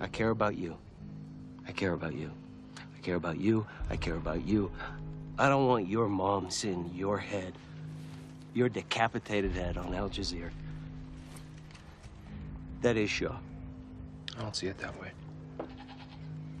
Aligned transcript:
I 0.00 0.06
care 0.06 0.30
about 0.30 0.56
you. 0.56 0.76
I 1.66 1.72
care 1.72 1.92
about 1.92 2.14
you. 2.14 2.30
I 2.76 3.00
care 3.00 3.16
about 3.16 3.38
you. 3.38 3.66
I 3.90 3.96
care 3.96 4.16
about 4.16 4.46
you. 4.46 4.70
I 5.38 5.48
don't 5.48 5.66
want 5.66 5.88
your 5.88 6.08
mom 6.08 6.50
seeing 6.50 6.90
your 6.94 7.18
head, 7.18 7.54
your 8.54 8.68
decapitated 8.68 9.52
head 9.52 9.76
on 9.76 9.94
Al 9.94 10.08
Jazeera. 10.08 10.50
That 12.82 12.96
is 12.96 13.10
Shaw. 13.10 13.36
I 14.36 14.42
don't 14.42 14.54
see 14.54 14.66
it 14.68 14.78
that 14.78 14.98
way. 15.00 15.10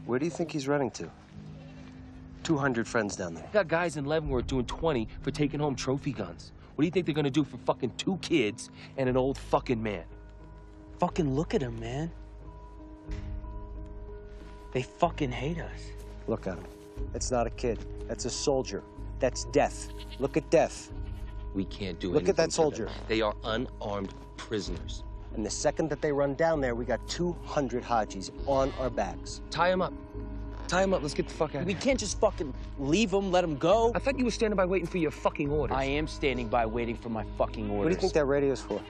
Where 0.06 0.18
do 0.18 0.24
you 0.24 0.30
think 0.30 0.50
he's 0.50 0.66
running 0.66 0.90
to? 0.92 1.08
200 2.42 2.88
friends 2.88 3.14
down 3.14 3.34
there. 3.34 3.48
Got 3.52 3.68
guys 3.68 3.96
in 3.96 4.04
Leavenworth 4.04 4.46
doing 4.46 4.64
20 4.64 5.06
for 5.20 5.30
taking 5.30 5.60
home 5.60 5.74
trophy 5.74 6.12
guns. 6.12 6.52
What 6.74 6.82
do 6.82 6.86
you 6.86 6.90
think 6.90 7.06
they're 7.06 7.14
gonna 7.14 7.30
do 7.30 7.44
for 7.44 7.58
fucking 7.58 7.92
two 7.96 8.16
kids 8.22 8.70
and 8.96 9.08
an 9.08 9.16
old 9.16 9.36
fucking 9.36 9.82
man? 9.82 10.04
Fucking 10.98 11.34
look 11.34 11.54
at 11.54 11.62
him, 11.62 11.78
man. 11.78 12.10
They 14.72 14.82
fucking 14.82 15.32
hate 15.32 15.58
us. 15.58 15.92
Look 16.26 16.46
at 16.46 16.58
him. 16.58 16.64
It's 17.14 17.30
not 17.30 17.46
a 17.46 17.50
kid. 17.50 17.78
That's 18.06 18.24
a 18.24 18.30
soldier. 18.30 18.82
That's 19.18 19.44
death. 19.44 19.88
Look 20.18 20.36
at 20.36 20.48
death. 20.50 20.92
We 21.54 21.64
can't 21.64 21.98
do 21.98 22.10
it. 22.10 22.14
Look 22.14 22.28
at 22.28 22.36
that 22.36 22.52
soldier. 22.52 22.88
They 23.08 23.20
are 23.20 23.34
unarmed 23.44 24.14
prisoners. 24.36 25.04
And 25.34 25.44
the 25.44 25.50
second 25.50 25.88
that 25.90 26.02
they 26.02 26.12
run 26.12 26.34
down 26.34 26.60
there, 26.60 26.74
we 26.74 26.84
got 26.84 27.06
200 27.08 27.82
Hajis 27.82 28.30
on 28.46 28.72
our 28.78 28.90
backs. 28.90 29.40
Tie 29.50 29.70
them 29.70 29.82
up. 29.82 29.92
Tie 30.66 30.82
him 30.82 30.92
up. 30.92 31.00
Let's 31.00 31.14
get 31.14 31.28
the 31.28 31.34
fuck 31.34 31.54
out 31.54 31.62
of 31.62 31.66
We 31.66 31.74
can't 31.74 31.98
just 31.98 32.20
fucking 32.20 32.52
leave 32.78 33.10
them, 33.10 33.32
let 33.32 33.40
them 33.40 33.56
go. 33.56 33.90
I 33.94 33.98
thought 33.98 34.18
you 34.18 34.24
were 34.24 34.30
standing 34.30 34.56
by 34.56 34.66
waiting 34.66 34.86
for 34.86 34.98
your 34.98 35.10
fucking 35.10 35.50
orders. 35.50 35.76
I 35.76 35.84
am 35.84 36.06
standing 36.06 36.48
by 36.48 36.66
waiting 36.66 36.96
for 36.96 37.08
my 37.08 37.24
fucking 37.38 37.70
orders. 37.70 37.84
What 37.84 37.88
do 37.88 37.94
you 37.94 38.00
think 38.00 38.12
that 38.12 38.26
radio's 38.26 38.60
for? 38.60 38.80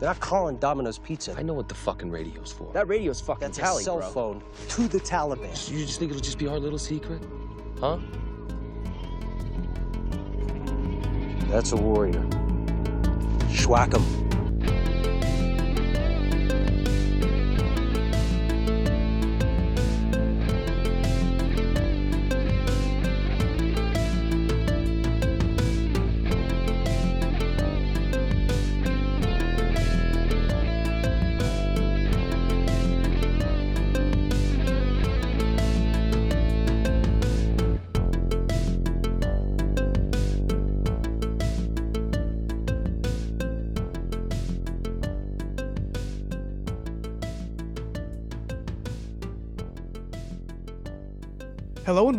They're 0.00 0.08
not 0.08 0.18
calling 0.20 0.56
Domino's 0.56 0.96
Pizza. 0.96 1.34
I 1.36 1.42
know 1.42 1.52
what 1.52 1.68
the 1.68 1.74
fucking 1.74 2.10
radio's 2.10 2.50
for. 2.50 2.72
That 2.72 2.88
radio's 2.88 3.20
fucking 3.20 3.40
That's 3.48 3.58
tally, 3.58 3.82
a 3.82 3.84
cell 3.84 3.98
bro. 3.98 4.08
phone 4.08 4.42
to 4.70 4.88
the 4.88 4.98
Taliban. 4.98 5.70
You 5.70 5.84
just 5.84 5.98
think 5.98 6.10
it'll 6.10 6.22
just 6.22 6.38
be 6.38 6.48
our 6.48 6.58
little 6.58 6.78
secret? 6.78 7.22
Huh? 7.78 7.98
That's 11.50 11.72
a 11.72 11.76
warrior. 11.76 12.22
Schwack 13.50 13.92
'em. 13.94 14.39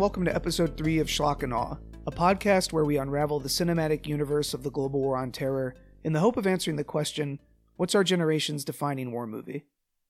Welcome 0.01 0.25
to 0.25 0.33
episode 0.33 0.75
3 0.77 0.97
of 0.97 1.05
Schlock 1.05 1.43
and 1.43 1.53
Awe, 1.53 1.77
a 2.07 2.11
podcast 2.11 2.73
where 2.73 2.83
we 2.83 2.97
unravel 2.97 3.39
the 3.39 3.47
cinematic 3.47 4.07
universe 4.07 4.51
of 4.55 4.63
the 4.63 4.71
global 4.71 4.99
war 4.99 5.15
on 5.15 5.31
terror 5.31 5.75
in 6.03 6.11
the 6.11 6.21
hope 6.21 6.37
of 6.37 6.47
answering 6.47 6.75
the 6.75 6.83
question 6.83 7.37
what's 7.75 7.93
our 7.93 8.03
generation's 8.03 8.65
defining 8.65 9.11
war 9.11 9.27
movie? 9.27 9.67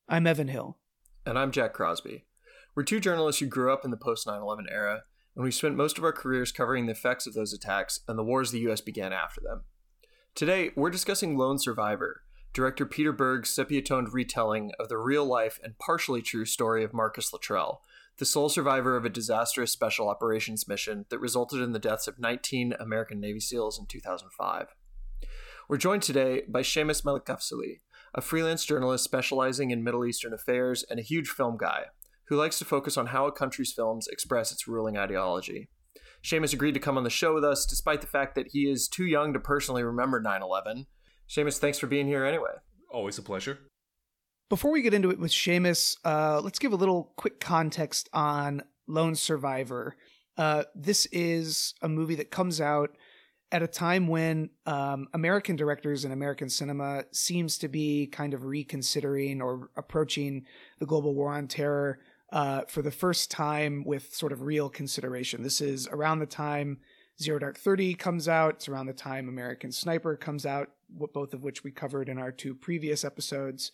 I'm 0.07 0.27
Evan 0.27 0.47
Hill. 0.47 0.77
And 1.25 1.37
I'm 1.37 1.51
Jack 1.51 1.73
Crosby. 1.73 2.23
We're 2.73 2.83
two 2.83 3.01
journalists 3.01 3.41
who 3.41 3.47
grew 3.47 3.73
up 3.73 3.83
in 3.83 3.91
the 3.91 3.97
post 3.97 4.25
9 4.25 4.41
11 4.41 4.67
era, 4.71 5.03
and 5.35 5.43
we 5.43 5.51
spent 5.51 5.75
most 5.75 5.97
of 5.97 6.05
our 6.05 6.13
careers 6.13 6.53
covering 6.53 6.85
the 6.85 6.93
effects 6.93 7.27
of 7.27 7.33
those 7.33 7.51
attacks 7.51 7.99
and 8.07 8.17
the 8.17 8.23
wars 8.23 8.51
the 8.51 8.59
U.S. 8.59 8.79
began 8.79 9.11
after 9.11 9.41
them. 9.41 9.65
Today, 10.35 10.71
we're 10.73 10.89
discussing 10.89 11.37
Lone 11.37 11.59
Survivor, 11.59 12.21
director 12.53 12.85
Peter 12.85 13.11
Berg's 13.11 13.53
sepia 13.53 13.81
toned 13.81 14.13
retelling 14.13 14.71
of 14.79 14.87
the 14.87 14.97
real 14.97 15.25
life 15.25 15.59
and 15.61 15.77
partially 15.77 16.21
true 16.21 16.45
story 16.45 16.81
of 16.81 16.93
Marcus 16.93 17.33
Luttrell, 17.33 17.81
the 18.17 18.25
sole 18.25 18.49
survivor 18.49 18.95
of 18.95 19.05
a 19.05 19.09
disastrous 19.09 19.71
special 19.71 20.09
operations 20.09 20.67
mission 20.67 21.05
that 21.09 21.19
resulted 21.19 21.61
in 21.61 21.71
the 21.71 21.79
deaths 21.79 22.07
of 22.07 22.19
19 22.19 22.73
American 22.79 23.19
Navy 23.19 23.39
SEALs 23.39 23.79
in 23.79 23.85
2005. 23.85 24.67
We're 25.67 25.77
joined 25.77 26.03
today 26.03 26.43
by 26.47 26.61
Seamus 26.61 27.03
Malekafzali, 27.03 27.79
a 28.13 28.21
freelance 28.21 28.65
journalist 28.65 29.03
specializing 29.03 29.71
in 29.71 29.83
Middle 29.83 30.05
Eastern 30.05 30.33
affairs 30.33 30.83
and 30.89 30.99
a 30.99 31.03
huge 31.03 31.29
film 31.29 31.57
guy 31.57 31.85
who 32.25 32.35
likes 32.35 32.59
to 32.59 32.65
focus 32.65 32.97
on 32.97 33.07
how 33.07 33.25
a 33.25 33.31
country's 33.31 33.73
films 33.73 34.07
express 34.07 34.51
its 34.51 34.67
ruling 34.67 34.97
ideology. 34.97 35.69
Seamus 36.23 36.53
agreed 36.53 36.73
to 36.73 36.79
come 36.79 36.97
on 36.97 37.03
the 37.03 37.09
show 37.09 37.33
with 37.33 37.43
us 37.43 37.65
despite 37.65 38.01
the 38.01 38.07
fact 38.07 38.35
that 38.35 38.49
he 38.51 38.69
is 38.69 38.87
too 38.87 39.05
young 39.05 39.33
to 39.33 39.39
personally 39.39 39.83
remember 39.83 40.21
9 40.21 40.41
11. 40.41 40.85
Seamus, 41.27 41.57
thanks 41.57 41.79
for 41.79 41.87
being 41.87 42.07
here 42.07 42.25
anyway. 42.25 42.51
Always 42.89 43.17
a 43.17 43.21
pleasure. 43.21 43.59
Before 44.51 44.71
we 44.71 44.81
get 44.81 44.93
into 44.93 45.11
it 45.11 45.17
with 45.17 45.31
Seamus, 45.31 45.95
uh, 46.03 46.41
let's 46.41 46.59
give 46.59 46.73
a 46.73 46.75
little 46.75 47.13
quick 47.15 47.39
context 47.39 48.09
on 48.11 48.61
Lone 48.85 49.15
Survivor. 49.15 49.95
Uh, 50.37 50.63
this 50.75 51.05
is 51.13 51.73
a 51.81 51.87
movie 51.87 52.15
that 52.15 52.31
comes 52.31 52.59
out 52.59 52.97
at 53.53 53.63
a 53.63 53.67
time 53.67 54.09
when 54.09 54.49
um, 54.65 55.07
American 55.13 55.55
directors 55.55 56.03
and 56.03 56.11
American 56.11 56.49
cinema 56.49 57.05
seems 57.13 57.57
to 57.59 57.69
be 57.69 58.07
kind 58.07 58.33
of 58.33 58.43
reconsidering 58.43 59.41
or 59.41 59.69
approaching 59.77 60.45
the 60.79 60.85
global 60.85 61.15
war 61.15 61.31
on 61.31 61.47
terror 61.47 61.99
uh, 62.33 62.63
for 62.67 62.81
the 62.81 62.91
first 62.91 63.31
time 63.31 63.85
with 63.85 64.13
sort 64.13 64.33
of 64.33 64.41
real 64.41 64.67
consideration. 64.67 65.43
This 65.43 65.61
is 65.61 65.87
around 65.87 66.19
the 66.19 66.25
time 66.25 66.79
Zero 67.21 67.39
Dark 67.39 67.57
Thirty 67.57 67.93
comes 67.93 68.27
out. 68.27 68.55
It's 68.55 68.67
around 68.67 68.87
the 68.87 68.93
time 68.93 69.29
American 69.29 69.71
Sniper 69.71 70.17
comes 70.17 70.45
out, 70.45 70.71
both 70.89 71.33
of 71.33 71.41
which 71.41 71.63
we 71.63 71.71
covered 71.71 72.09
in 72.09 72.17
our 72.17 72.33
two 72.33 72.53
previous 72.53 73.05
episodes. 73.05 73.71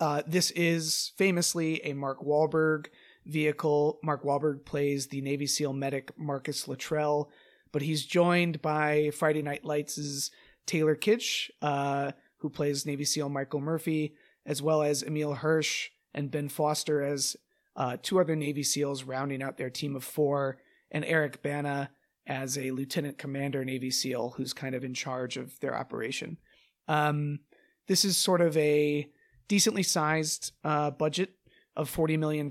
Uh, 0.00 0.22
this 0.26 0.50
is 0.52 1.12
famously 1.16 1.84
a 1.84 1.92
Mark 1.92 2.20
Wahlberg 2.20 2.86
vehicle. 3.26 3.98
Mark 4.02 4.22
Wahlberg 4.24 4.64
plays 4.64 5.08
the 5.08 5.20
Navy 5.20 5.46
SEAL 5.46 5.72
medic 5.72 6.12
Marcus 6.18 6.68
Luttrell, 6.68 7.30
but 7.72 7.82
he's 7.82 8.04
joined 8.04 8.62
by 8.62 9.10
Friday 9.14 9.42
Night 9.42 9.64
Lights' 9.64 10.30
Taylor 10.66 10.96
Kitsch, 10.96 11.50
uh, 11.62 12.12
who 12.38 12.48
plays 12.48 12.86
Navy 12.86 13.04
SEAL 13.04 13.28
Michael 13.28 13.60
Murphy, 13.60 14.14
as 14.46 14.62
well 14.62 14.82
as 14.82 15.02
Emile 15.02 15.34
Hirsch 15.34 15.90
and 16.14 16.30
Ben 16.30 16.48
Foster 16.48 17.02
as 17.02 17.36
uh, 17.76 17.96
two 18.02 18.18
other 18.18 18.34
Navy 18.34 18.62
SEALs 18.62 19.04
rounding 19.04 19.42
out 19.42 19.56
their 19.56 19.70
team 19.70 19.94
of 19.94 20.04
four, 20.04 20.58
and 20.90 21.04
Eric 21.04 21.42
Bana 21.42 21.90
as 22.26 22.58
a 22.58 22.70
lieutenant 22.70 23.18
commander 23.18 23.64
Navy 23.64 23.90
SEAL 23.90 24.34
who's 24.36 24.52
kind 24.52 24.74
of 24.74 24.84
in 24.84 24.94
charge 24.94 25.36
of 25.36 25.58
their 25.60 25.76
operation. 25.76 26.38
Um, 26.86 27.40
this 27.86 28.04
is 28.04 28.16
sort 28.16 28.40
of 28.40 28.56
a 28.56 29.08
decently 29.48 29.82
sized 29.82 30.52
uh, 30.62 30.90
budget 30.90 31.30
of 31.76 31.94
$40 31.94 32.18
million. 32.18 32.50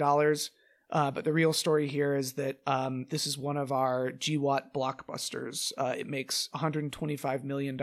Uh, 0.89 1.11
but 1.11 1.25
the 1.25 1.33
real 1.33 1.53
story 1.53 1.87
here 1.87 2.15
is 2.15 2.33
that 2.33 2.59
um, 2.65 3.05
this 3.09 3.27
is 3.27 3.37
one 3.37 3.57
of 3.57 3.71
our 3.71 4.11
GWOT 4.11 4.73
blockbusters. 4.73 5.73
Uh, 5.77 5.93
it 5.97 6.07
makes 6.07 6.49
$125 6.55 7.43
million 7.43 7.77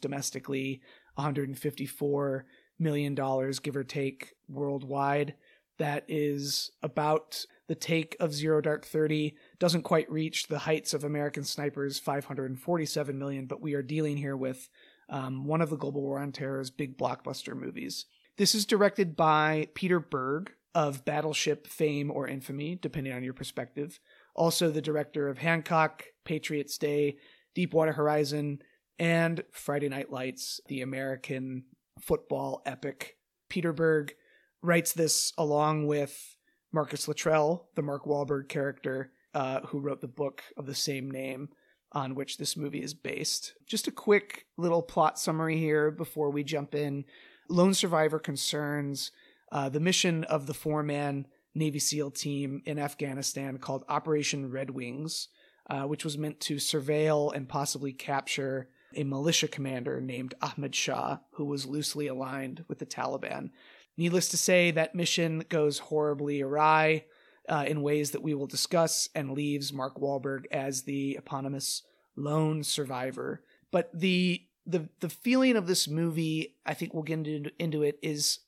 domestically, 0.00 0.82
$154 1.18 2.42
million, 2.78 3.14
give 3.62 3.76
or 3.76 3.84
take, 3.84 4.34
worldwide. 4.48 5.34
That 5.78 6.04
is 6.08 6.70
about 6.82 7.46
the 7.66 7.74
take 7.74 8.16
of 8.20 8.34
Zero 8.34 8.60
Dark 8.60 8.84
Thirty. 8.84 9.34
Doesn't 9.58 9.82
quite 9.82 10.10
reach 10.12 10.46
the 10.46 10.60
heights 10.60 10.92
of 10.92 11.02
American 11.02 11.44
Sniper's 11.44 11.98
547 11.98 13.18
million, 13.18 13.46
but 13.46 13.62
we 13.62 13.72
are 13.74 13.82
dealing 13.82 14.18
here 14.18 14.36
with 14.36 14.68
um, 15.08 15.46
one 15.46 15.62
of 15.62 15.70
the 15.70 15.76
Global 15.76 16.02
War 16.02 16.18
on 16.18 16.30
Terror's 16.30 16.70
big 16.70 16.98
blockbuster 16.98 17.56
movies. 17.56 18.04
This 18.38 18.54
is 18.54 18.64
directed 18.64 19.14
by 19.14 19.68
Peter 19.74 20.00
Berg 20.00 20.52
of 20.74 21.04
Battleship 21.04 21.66
fame 21.66 22.10
or 22.10 22.26
infamy, 22.26 22.76
depending 22.76 23.12
on 23.12 23.22
your 23.22 23.34
perspective. 23.34 24.00
Also, 24.34 24.70
the 24.70 24.80
director 24.80 25.28
of 25.28 25.38
Hancock, 25.38 26.04
Patriots 26.24 26.78
Day, 26.78 27.18
Deepwater 27.54 27.92
Horizon, 27.92 28.62
and 28.98 29.44
Friday 29.52 29.90
Night 29.90 30.10
Lights, 30.10 30.60
the 30.68 30.80
American 30.80 31.64
football 32.00 32.62
epic. 32.64 33.18
Peter 33.50 33.74
Berg 33.74 34.14
writes 34.62 34.94
this 34.94 35.32
along 35.36 35.86
with 35.86 36.36
Marcus 36.72 37.06
Luttrell, 37.06 37.68
the 37.74 37.82
Mark 37.82 38.06
Wahlberg 38.06 38.48
character, 38.48 39.12
uh, 39.34 39.60
who 39.66 39.78
wrote 39.78 40.00
the 40.00 40.08
book 40.08 40.42
of 40.56 40.64
the 40.64 40.74
same 40.74 41.10
name 41.10 41.50
on 41.92 42.14
which 42.14 42.38
this 42.38 42.56
movie 42.56 42.82
is 42.82 42.94
based. 42.94 43.52
Just 43.66 43.88
a 43.88 43.92
quick 43.92 44.46
little 44.56 44.80
plot 44.80 45.18
summary 45.18 45.58
here 45.58 45.90
before 45.90 46.30
we 46.30 46.42
jump 46.42 46.74
in. 46.74 47.04
Lone 47.52 47.74
Survivor 47.74 48.18
concerns 48.18 49.12
uh, 49.52 49.68
the 49.68 49.80
mission 49.80 50.24
of 50.24 50.46
the 50.46 50.54
four 50.54 50.82
man 50.82 51.26
Navy 51.54 51.78
SEAL 51.78 52.12
team 52.12 52.62
in 52.64 52.78
Afghanistan 52.78 53.58
called 53.58 53.84
Operation 53.90 54.50
Red 54.50 54.70
Wings, 54.70 55.28
uh, 55.68 55.82
which 55.82 56.02
was 56.02 56.16
meant 56.16 56.40
to 56.40 56.56
surveil 56.56 57.34
and 57.34 57.48
possibly 57.48 57.92
capture 57.92 58.68
a 58.96 59.04
militia 59.04 59.48
commander 59.48 60.00
named 60.00 60.34
Ahmed 60.40 60.74
Shah, 60.74 61.18
who 61.32 61.44
was 61.44 61.66
loosely 61.66 62.06
aligned 62.06 62.64
with 62.68 62.78
the 62.78 62.86
Taliban. 62.86 63.50
Needless 63.98 64.28
to 64.28 64.38
say, 64.38 64.70
that 64.70 64.94
mission 64.94 65.44
goes 65.50 65.78
horribly 65.78 66.40
awry 66.40 67.04
uh, 67.50 67.64
in 67.66 67.82
ways 67.82 68.12
that 68.12 68.22
we 68.22 68.32
will 68.32 68.46
discuss 68.46 69.10
and 69.14 69.32
leaves 69.32 69.74
Mark 69.74 69.96
Wahlberg 69.98 70.46
as 70.50 70.82
the 70.82 71.16
eponymous 71.16 71.82
lone 72.16 72.62
survivor. 72.62 73.42
But 73.70 73.90
the 73.92 74.42
the 74.66 74.88
the 75.00 75.08
feeling 75.08 75.56
of 75.56 75.66
this 75.66 75.88
movie, 75.88 76.56
I 76.64 76.74
think 76.74 76.94
we'll 76.94 77.02
get 77.02 77.26
into, 77.26 77.50
into 77.58 77.82
it, 77.82 77.98
is 78.02 78.40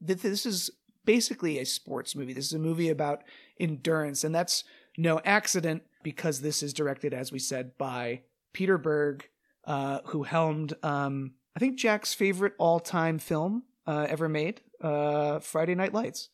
that 0.00 0.22
this 0.22 0.46
is 0.46 0.70
basically 1.04 1.58
a 1.58 1.64
sports 1.66 2.14
movie. 2.14 2.32
This 2.32 2.46
is 2.46 2.52
a 2.52 2.58
movie 2.58 2.88
about 2.88 3.22
endurance, 3.58 4.24
and 4.24 4.34
that's 4.34 4.64
no 4.96 5.20
accident 5.24 5.82
because 6.02 6.40
this 6.40 6.62
is 6.62 6.72
directed, 6.72 7.12
as 7.12 7.32
we 7.32 7.38
said, 7.38 7.76
by 7.78 8.22
Peter 8.52 8.78
Berg, 8.78 9.28
uh, 9.64 10.00
who 10.06 10.22
helmed, 10.22 10.74
um, 10.82 11.32
I 11.56 11.60
think, 11.60 11.76
Jack's 11.78 12.14
favorite 12.14 12.54
all 12.58 12.80
time 12.80 13.18
film 13.18 13.64
uh, 13.86 14.06
ever 14.08 14.28
made, 14.28 14.60
uh, 14.80 15.40
Friday 15.40 15.74
Night 15.74 15.92
Lights. 15.92 16.28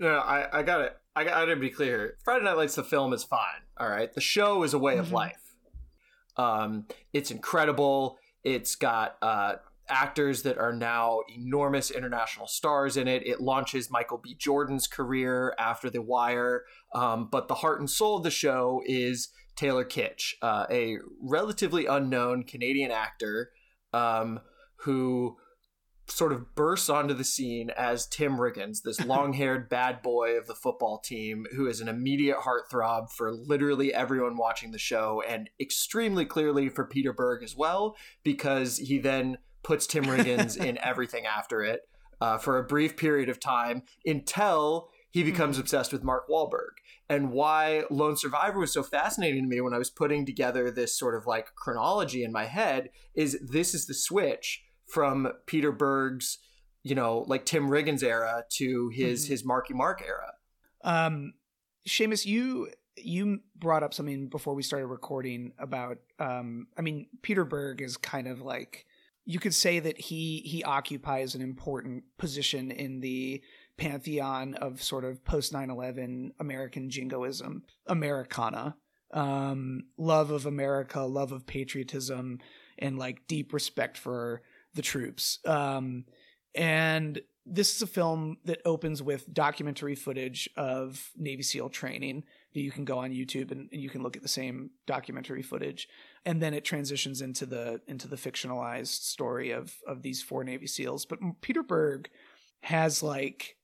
No, 0.00 0.08
no, 0.14 0.18
I, 0.18 0.60
I 0.60 0.62
got 0.62 0.80
it. 0.80 0.96
I 1.14 1.24
got 1.24 1.44
to 1.44 1.56
be 1.56 1.68
clear. 1.70 2.16
Friday 2.24 2.44
Night 2.44 2.56
Lights, 2.56 2.74
the 2.74 2.82
film 2.84 3.12
is 3.12 3.22
fine. 3.22 3.62
All 3.78 3.88
right, 3.88 4.12
the 4.12 4.20
show 4.20 4.62
is 4.62 4.72
a 4.74 4.78
way 4.78 4.96
of 4.96 5.08
Mhm. 5.08 5.12
life. 5.12 5.38
Um, 6.36 6.86
it's 7.12 7.30
incredible. 7.30 8.18
It's 8.44 8.74
got 8.74 9.16
uh, 9.22 9.54
actors 9.88 10.42
that 10.42 10.58
are 10.58 10.72
now 10.72 11.20
enormous 11.34 11.90
international 11.90 12.46
stars 12.46 12.96
in 12.96 13.08
it. 13.08 13.26
It 13.26 13.40
launches 13.40 13.90
Michael 13.90 14.18
B. 14.18 14.34
Jordan's 14.34 14.86
career 14.86 15.54
after 15.58 15.90
The 15.90 16.02
Wire. 16.02 16.64
Um, 16.94 17.28
but 17.30 17.48
the 17.48 17.56
heart 17.56 17.80
and 17.80 17.90
soul 17.90 18.16
of 18.16 18.22
the 18.22 18.30
show 18.30 18.82
is 18.86 19.28
Taylor 19.56 19.84
Kitsch, 19.84 20.34
uh, 20.42 20.66
a 20.70 20.98
relatively 21.20 21.86
unknown 21.86 22.44
Canadian 22.44 22.90
actor 22.90 23.50
um, 23.92 24.40
who 24.76 25.36
sort 26.08 26.32
of 26.32 26.54
bursts 26.54 26.88
onto 26.88 27.14
the 27.14 27.24
scene 27.24 27.70
as 27.70 28.06
Tim 28.06 28.36
Riggins, 28.36 28.82
this 28.82 29.00
long 29.04 29.32
haired 29.32 29.68
bad 29.68 30.02
boy 30.02 30.36
of 30.36 30.46
the 30.46 30.54
football 30.54 30.98
team 30.98 31.46
who 31.54 31.66
is 31.66 31.80
an 31.80 31.88
immediate 31.88 32.38
heartthrob 32.38 33.10
for 33.10 33.32
literally 33.32 33.94
everyone 33.94 34.36
watching 34.36 34.72
the 34.72 34.78
show 34.78 35.22
and 35.26 35.50
extremely 35.60 36.24
clearly 36.24 36.68
for 36.68 36.84
Peter 36.84 37.12
Berg 37.12 37.42
as 37.42 37.56
well, 37.56 37.96
because 38.22 38.78
he 38.78 38.98
then 38.98 39.38
puts 39.62 39.86
Tim 39.86 40.04
Riggins 40.04 40.56
in 40.56 40.78
everything 40.82 41.24
after 41.26 41.62
it 41.62 41.82
uh, 42.20 42.38
for 42.38 42.58
a 42.58 42.64
brief 42.64 42.96
period 42.96 43.28
of 43.28 43.40
time 43.40 43.82
until 44.04 44.88
he 45.10 45.22
becomes 45.22 45.58
obsessed 45.58 45.92
with 45.92 46.02
Mark 46.02 46.28
Wahlberg. 46.28 46.70
And 47.08 47.30
why 47.30 47.84
Lone 47.90 48.16
Survivor 48.16 48.58
was 48.58 48.72
so 48.72 48.82
fascinating 48.82 49.42
to 49.42 49.48
me 49.48 49.60
when 49.60 49.74
I 49.74 49.78
was 49.78 49.90
putting 49.90 50.24
together 50.24 50.70
this 50.70 50.98
sort 50.98 51.14
of 51.14 51.26
like 51.26 51.54
chronology 51.54 52.24
in 52.24 52.32
my 52.32 52.46
head 52.46 52.88
is 53.14 53.38
this 53.42 53.74
is 53.74 53.86
the 53.86 53.94
switch 53.94 54.62
from 54.92 55.32
Peter 55.46 55.72
Berg's, 55.72 56.38
you 56.82 56.94
know, 56.94 57.24
like 57.26 57.46
Tim 57.46 57.68
Riggins 57.70 58.02
era 58.02 58.44
to 58.58 58.90
his 58.90 59.24
Mhm. 59.24 59.28
his 59.28 59.44
Marky 59.44 59.72
Mark 59.74 60.02
era. 60.06 60.34
Um, 60.82 61.34
Seamus, 61.88 62.26
you 62.26 62.68
you 62.96 63.40
brought 63.56 63.82
up 63.82 63.94
something 63.94 64.28
before 64.28 64.54
we 64.54 64.62
started 64.62 64.86
recording 64.86 65.52
about. 65.58 65.96
Um, 66.18 66.66
I 66.76 66.82
mean, 66.82 67.06
Peter 67.22 67.44
Berg 67.46 67.80
is 67.80 67.96
kind 67.96 68.28
of 68.28 68.42
like 68.42 68.84
you 69.24 69.38
could 69.40 69.54
say 69.54 69.78
that 69.80 69.98
he 69.98 70.40
he 70.40 70.62
occupies 70.62 71.34
an 71.34 71.40
important 71.40 72.04
position 72.18 72.70
in 72.70 73.00
the 73.00 73.42
pantheon 73.78 74.52
of 74.54 74.82
sort 74.82 75.04
of 75.04 75.24
post 75.24 75.52
9-11 75.54 76.32
American 76.38 76.90
jingoism, 76.90 77.62
Americana, 77.86 78.76
um, 79.12 79.84
love 79.96 80.30
of 80.30 80.44
America, 80.44 81.00
love 81.00 81.32
of 81.32 81.46
patriotism, 81.46 82.38
and 82.78 82.98
like 82.98 83.26
deep 83.26 83.52
respect 83.54 83.96
for 83.96 84.42
the 84.74 84.82
troops. 84.82 85.38
Um, 85.44 86.04
and 86.54 87.20
this 87.44 87.74
is 87.74 87.82
a 87.82 87.86
film 87.86 88.36
that 88.44 88.60
opens 88.64 89.02
with 89.02 89.32
documentary 89.32 89.96
footage 89.96 90.48
of 90.56 91.10
Navy 91.16 91.42
SEAL 91.42 91.70
training 91.70 92.22
that 92.54 92.60
you 92.60 92.70
can 92.70 92.84
go 92.84 92.98
on 92.98 93.10
YouTube 93.10 93.50
and, 93.50 93.68
and 93.72 93.80
you 93.80 93.90
can 93.90 94.02
look 94.02 94.16
at 94.16 94.22
the 94.22 94.28
same 94.28 94.70
documentary 94.86 95.42
footage. 95.42 95.88
And 96.24 96.40
then 96.40 96.54
it 96.54 96.64
transitions 96.64 97.20
into 97.20 97.46
the 97.46 97.80
into 97.88 98.06
the 98.06 98.16
fictionalized 98.16 99.02
story 99.02 99.50
of 99.50 99.74
of 99.86 100.02
these 100.02 100.22
four 100.22 100.44
Navy 100.44 100.66
SEALs. 100.66 101.04
But 101.04 101.18
Peter 101.40 101.62
Berg 101.62 102.10
has 102.60 103.02
like 103.02 103.56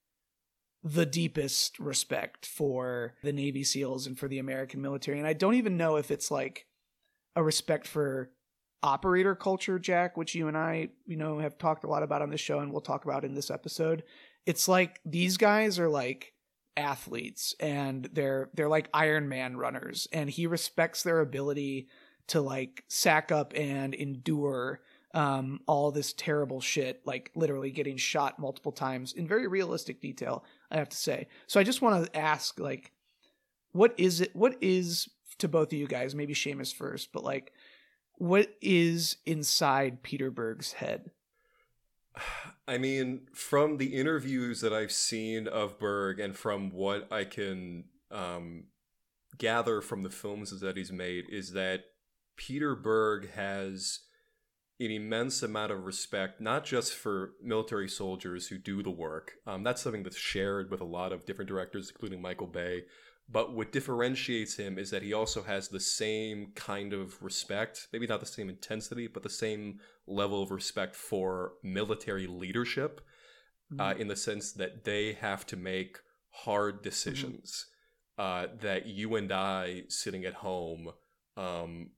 the 0.83 1.07
deepest 1.07 1.79
respect 1.79 2.47
for 2.47 3.15
the 3.23 3.33
Navy 3.33 3.63
SEALs 3.63 4.07
and 4.07 4.19
for 4.19 4.29
the 4.29 4.39
American 4.39 4.81
military. 4.81 5.19
And 5.19 5.27
I 5.27 5.33
don't 5.35 5.55
even 5.55 5.77
know 5.77 5.97
if 5.97 6.11
it's 6.11 6.31
like 6.31 6.67
a 7.37 7.43
respect 7.43 7.87
for 7.87 8.31
operator 8.83 9.35
culture, 9.35 9.79
Jack, 9.79 10.17
which 10.17 10.35
you 10.35 10.49
and 10.49 10.57
I, 10.57 10.91
you 11.07 11.17
know, 11.17 11.39
have 11.39 11.59
talked 11.59 11.85
a 11.85 11.89
lot 11.89 12.03
about 12.03 12.23
on 12.23 12.31
this 12.31 12.41
show 12.41 12.61
and 12.61 12.71
we'll 12.73 12.81
talk 12.81 13.05
about 13.05 13.25
in 13.25 13.35
this 13.35 13.51
episode. 13.51 14.05
It's 14.47 14.69
like 14.69 15.01
these 15.05 15.37
guys 15.37 15.79
are 15.79 15.89
like 15.89 16.33
athletes 16.77 17.55
and 17.59 18.09
they're 18.13 18.51
they're 18.55 18.69
like 18.69 18.89
Iron 18.95 19.29
Man 19.29 19.57
runners 19.57 20.07
and 20.13 20.31
he 20.31 20.47
respects 20.47 21.03
their 21.03 21.21
ability 21.21 21.89
to 22.29 22.41
like 22.41 22.85
sack 22.89 23.33
up 23.33 23.53
and 23.57 23.95
endure 23.95 24.81
um 25.15 25.61
all 25.67 25.91
this 25.91 26.13
terrible 26.13 26.61
shit 26.61 27.01
like 27.05 27.31
literally 27.35 27.71
getting 27.71 27.97
shot 27.97 28.39
multiple 28.39 28.71
times 28.73 29.15
in 29.15 29.27
very 29.27 29.49
realistic 29.49 30.03
detail 30.03 30.45
i 30.71 30.77
have 30.77 30.89
to 30.91 30.97
say 30.99 31.27
so 31.47 31.59
i 31.59 31.63
just 31.63 31.81
want 31.81 32.05
to 32.05 32.17
ask 32.17 32.61
like 32.61 32.93
what 33.73 33.95
is 33.97 34.21
it 34.21 34.37
what 34.37 34.55
is 34.61 35.09
to 35.39 35.49
both 35.49 35.69
of 35.69 35.79
you 35.79 35.87
guys 35.87 36.15
maybe 36.15 36.35
Seamus 36.35 36.75
first 36.75 37.11
but 37.13 37.25
like 37.25 37.53
what 38.19 38.57
is 38.61 39.17
inside 39.25 40.03
Peter 40.03 40.31
Berg's 40.31 40.75
head? 40.75 41.11
I 42.69 42.77
mean, 42.77 43.23
from 43.33 43.79
the 43.79 43.95
interviews 43.95 44.61
that 44.61 44.75
I've 44.75 44.93
seen 44.93 45.49
of 45.49 45.79
Berg 45.79 46.21
and 46.21 46.37
from 46.37 46.71
what 46.71 47.11
I 47.11 47.25
can 47.25 47.85
um, 48.11 48.65
gather 49.39 49.81
from 49.81 50.03
the 50.03 50.11
films 50.11 50.61
that 50.61 50.77
he's 50.77 50.93
made, 50.93 51.25
is 51.31 51.53
that 51.53 51.85
Peter 52.37 52.75
Berg 52.75 53.31
has 53.31 54.01
an 54.81 54.91
immense 54.91 55.43
amount 55.43 55.73
of 55.73 55.87
respect, 55.87 56.41
not 56.41 56.65
just 56.65 56.93
for 56.93 57.33
military 57.43 57.89
soldiers 57.89 58.49
who 58.49 58.59
do 58.59 58.83
the 58.83 58.91
work. 58.91 59.33
Um, 59.47 59.63
that's 59.63 59.83
something 59.83 60.03
that's 60.03 60.17
shared 60.17 60.71
with 60.71 60.81
a 60.81 60.85
lot 60.85 61.13
of 61.13 61.25
different 61.25 61.49
directors, 61.49 61.91
including 61.91 62.21
Michael 62.21 62.47
Bay. 62.47 62.83
But 63.31 63.53
what 63.53 63.73
differentiates 63.73 64.57
him 64.57 64.79
is 64.79 64.91
that 64.91 65.03
he 65.03 65.13
also 65.13 65.43
has 65.43 65.69
the 65.69 65.81
same 65.81 66.53
kind 66.55 66.95
of 66.95 67.23
respect, 67.23 67.89
maybe 67.93 68.07
not 68.07 68.21
the 68.21 68.27
same 68.27 68.49
intensity, 68.49 69.07
but 69.07 69.23
the 69.23 69.29
same 69.29 69.81
level 70.07 70.43
of 70.43 70.51
respect 70.51 70.97
for 70.97 71.53
military 71.63 72.27
leadership 72.27 73.03
uh, 73.79 73.95
in 73.99 74.09
the 74.09 74.17
sense 74.17 74.53
that 74.53 74.85
they 74.85 75.13
have 75.13 75.45
to 75.47 75.57
make 75.57 75.99
hard 76.31 76.83
decisions 76.83 77.67
uh, 78.17 78.47
that 78.61 78.87
you 78.87 79.15
and 79.15 79.31
I 79.31 79.83
sitting 79.89 80.25
at 80.25 80.35
home, 80.35 80.91
um, 81.37 81.91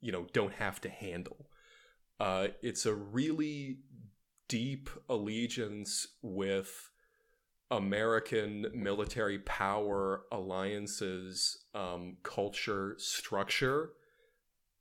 you 0.00 0.12
know, 0.12 0.26
don't 0.32 0.54
have 0.54 0.80
to 0.82 0.88
handle. 0.88 1.50
Uh, 2.18 2.48
it's 2.62 2.86
a 2.86 2.94
really 2.94 3.78
deep 4.48 4.88
allegiance 5.08 6.06
with 6.22 6.90
American 7.70 8.66
military 8.74 9.38
power 9.38 10.22
alliances, 10.30 11.64
um, 11.74 12.18
culture, 12.22 12.94
structure 12.98 13.90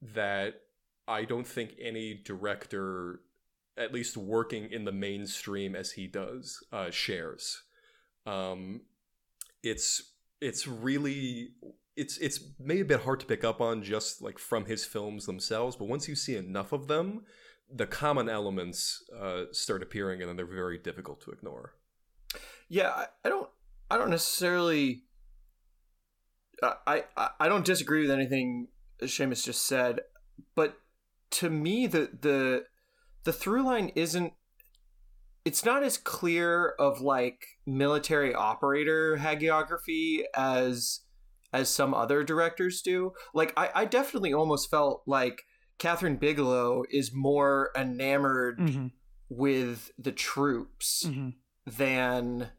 that 0.02 0.62
I 1.08 1.25
don't 1.25 1.48
think 1.48 1.75
any 1.82 2.13
director, 2.13 3.22
at 3.78 3.94
least 3.94 4.18
working 4.18 4.72
in 4.72 4.86
the 4.86 4.92
mainstream 4.92 5.75
as 5.75 5.94
he 5.94 6.08
does, 6.08 6.63
uh, 6.72 6.92
shares. 6.92 7.63
Um, 8.25 8.82
it's 9.63 10.12
it's 10.42 10.68
really 10.68 11.52
it's 11.96 12.18
it's 12.18 12.40
maybe 12.60 12.82
a 12.82 12.86
bit 12.86 13.02
hard 13.02 13.20
to 13.22 13.25
pick 13.25 13.44
up 13.44 13.62
on 13.62 13.84
just 13.84 14.22
like 14.22 14.38
from 14.38 14.66
his 14.66 14.86
films 14.86 15.25
themselves, 15.25 15.75
but 15.75 15.88
once 15.88 16.08
you 16.08 16.16
see 16.16 16.36
enough 16.36 16.72
of 16.74 16.88
them, 16.88 17.24
the 17.74 17.88
common 17.88 18.30
elements 18.30 19.04
uh, 19.18 19.46
start 19.52 19.82
appearing, 19.82 20.22
and 20.22 20.30
then 20.30 20.36
they're 20.36 20.46
very 20.46 20.78
difficult 20.78 21.22
to 21.22 21.32
ignore. 21.32 21.75
Yeah, 22.70 22.89
I, 22.89 23.05
I 23.25 23.29
don't 23.29 23.50
I 23.91 23.98
don't 23.98 24.10
necessarily 24.10 25.03
I, 26.62 27.03
I 27.17 27.29
I 27.41 27.48
don't 27.50 27.65
disagree 27.65 28.01
with 28.01 28.12
anything 28.12 28.67
Seamus 29.01 29.46
just 29.46 29.65
said, 29.65 30.01
but 30.55 30.77
to 31.32 31.50
me 31.50 31.88
the 31.88 32.10
the 32.22 32.65
the 33.24 33.34
through 33.34 33.63
line 33.63 33.91
isn't 33.96 34.34
it's 35.46 35.65
not 35.65 35.84
as 35.84 35.98
clear 35.98 36.70
of 36.79 37.01
like 37.01 37.46
military 37.65 38.34
operator 38.34 39.17
hagiography 39.17 40.22
as 40.36 41.01
as 41.51 41.70
some 41.70 41.93
other 41.93 42.24
directors 42.24 42.82
do. 42.82 43.13
Like 43.34 43.53
I, 43.58 43.70
I 43.75 43.86
definitely 43.86 44.34
almost 44.34 44.72
felt 44.72 45.03
like 45.05 45.43
Kathryn 45.79 46.20
Bigelow 46.20 46.84
is 46.89 47.12
more 47.13 47.72
enamored 47.75 48.60
Mm-hmm. 48.60 48.88
with 49.29 49.91
the 49.98 50.12
troops 50.13 51.03
Mm-hmm. 51.05 51.29
Than 51.65 52.50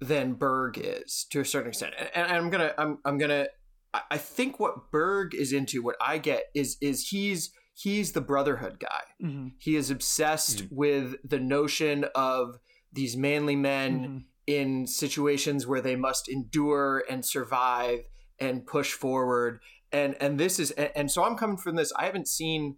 than 0.00 0.34
Berg 0.34 0.78
is 0.82 1.26
to 1.30 1.40
a 1.40 1.44
certain 1.44 1.68
extent. 1.68 1.94
And, 2.14 2.26
and 2.28 2.32
I'm 2.36 2.50
gonna 2.50 2.72
I'm 2.78 2.98
I'm 3.04 3.18
gonna 3.18 3.46
I- 3.94 4.02
I 4.12 4.18
think 4.18 4.58
what 4.58 4.90
Berg 4.90 5.34
is 5.34 5.52
into, 5.52 5.82
what 5.82 5.96
I 6.00 6.18
get 6.18 6.44
is 6.54 6.76
is 6.80 7.08
he's 7.08 7.52
he's 7.74 8.12
the 8.12 8.20
brotherhood 8.20 8.78
guy. 8.80 9.02
Mm-hmm. 9.22 9.48
He 9.58 9.76
is 9.76 9.90
obsessed 9.90 10.64
with 10.70 11.16
the 11.28 11.40
notion 11.40 12.04
of 12.14 12.58
these 12.92 13.16
manly 13.16 13.56
men 13.56 14.00
Mhm. 14.00 14.24
in 14.46 14.86
situations 14.86 15.66
where 15.66 15.80
they 15.80 15.96
must 15.96 16.28
endure 16.28 17.04
and 17.08 17.24
survive 17.24 18.00
and 18.38 18.66
push 18.66 18.92
forward 18.92 19.60
and 19.92 20.14
and 20.20 20.38
this 20.38 20.58
is 20.58 20.72
and, 20.72 20.90
and 20.96 21.10
so 21.10 21.22
i'm 21.22 21.36
coming 21.36 21.56
from 21.56 21.76
this 21.76 21.92
i 21.96 22.06
haven't 22.06 22.26
seen 22.26 22.76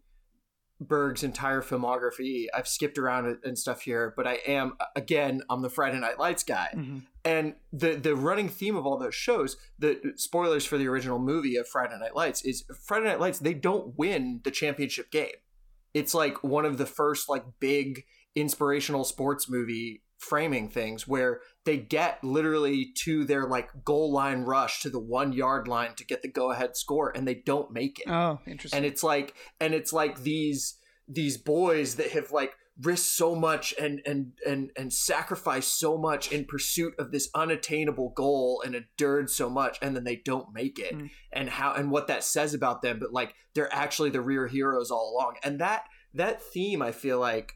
berg's 0.81 1.23
entire 1.23 1.63
filmography. 1.63 2.47
I've 2.53 2.67
skipped 2.69 2.99
around 2.99 3.39
and 3.45 3.57
stuff 3.59 3.83
here 3.83 4.13
but 4.17 4.27
i 4.27 4.35
am 4.47 4.77
again 4.97 5.43
i'm 5.49 5.63
the 5.63 5.71
friday 5.71 5.99
night 6.01 6.19
lights 6.19 6.43
guy. 6.43 6.69
Mhm. 6.75 7.03
and 7.25 7.55
the 7.73 7.95
the 7.95 8.17
running 8.17 8.49
theme 8.49 8.75
of 8.77 8.85
all 8.85 8.99
those 8.99 9.15
shows 9.15 9.57
the 9.79 10.13
spoilers 10.17 10.67
for 10.67 10.77
the 10.77 10.89
original 10.89 11.19
movie 11.19 11.57
of 11.57 11.69
friday 11.69 11.97
night 11.99 12.15
lights 12.17 12.43
is 12.45 12.65
friday 12.87 13.07
night 13.07 13.21
lights 13.21 13.39
they 13.39 13.55
don't 13.55 13.97
win 13.97 14.41
the 14.45 14.51
championship 14.51 15.11
game. 15.11 15.37
It's 15.95 16.13
like 16.13 16.43
one 16.43 16.65
of 16.65 16.77
the 16.77 16.87
first 16.87 17.29
like 17.29 17.45
big 17.61 18.05
inspirational 18.35 19.05
sports 19.05 19.49
movie 19.49 20.03
framing 20.19 20.69
things 20.69 21.07
where 21.07 21.41
they 21.65 21.79
get 21.79 22.23
literally 22.23 22.93
to 23.05 23.25
their 23.25 23.47
like 23.47 23.69
goal 23.85 24.13
line 24.13 24.43
rush 24.43 24.81
to 24.83 24.91
the 24.91 24.99
one 25.01 25.33
yard 25.33 25.67
line 25.69 25.95
to 25.97 26.05
get 26.05 26.23
the 26.23 26.29
go 26.29 26.51
ahead 26.51 26.77
score 26.77 27.11
and 27.17 27.27
they 27.27 27.35
don't 27.35 27.71
make 27.73 28.01
it 28.01 28.09
Oh, 28.11 28.41
interesting. 28.47 28.77
and 28.79 28.87
it's 28.87 29.03
like 29.03 29.35
and 29.61 29.73
it's 29.75 29.93
like 29.93 30.23
these 30.23 30.77
these 31.09 31.37
boys 31.37 31.97
that 31.97 32.11
have 32.13 32.31
like 32.33 32.53
risked 32.83 33.07
so 33.07 33.35
much 33.37 33.73
and 33.81 34.01
and 34.05 34.33
and 34.47 34.71
and 34.77 34.93
sacrificed 34.93 35.79
so 35.79 35.97
much 35.97 36.33
in 36.33 36.45
pursuit 36.45 36.93
of 36.99 37.13
this 37.13 37.29
unattainable 37.35 38.11
goal 38.17 38.63
and 38.67 38.75
endured 38.75 39.31
so 39.31 39.49
much 39.49 39.79
and 39.81 39.95
then 39.95 40.03
they 40.05 40.17
don't 40.17 40.53
make 40.53 40.79
it 40.81 40.93
Mm. 40.95 41.11
and 41.33 41.49
how 41.51 41.73
and 41.75 41.91
what 41.91 42.09
that 42.09 42.25
says 42.25 42.53
about 42.53 42.83
them 42.83 42.99
but 42.99 43.13
like 43.13 43.35
they're 43.55 43.73
actually 43.73 44.11
the 44.11 44.21
real 44.21 44.49
heroes 44.49 44.91
all 44.91 45.13
along 45.17 45.37
and 45.45 45.61
that 45.61 45.85
that 46.15 46.43
theme 46.43 46.83
i 46.83 46.91
feel 46.91 47.21
like 47.21 47.53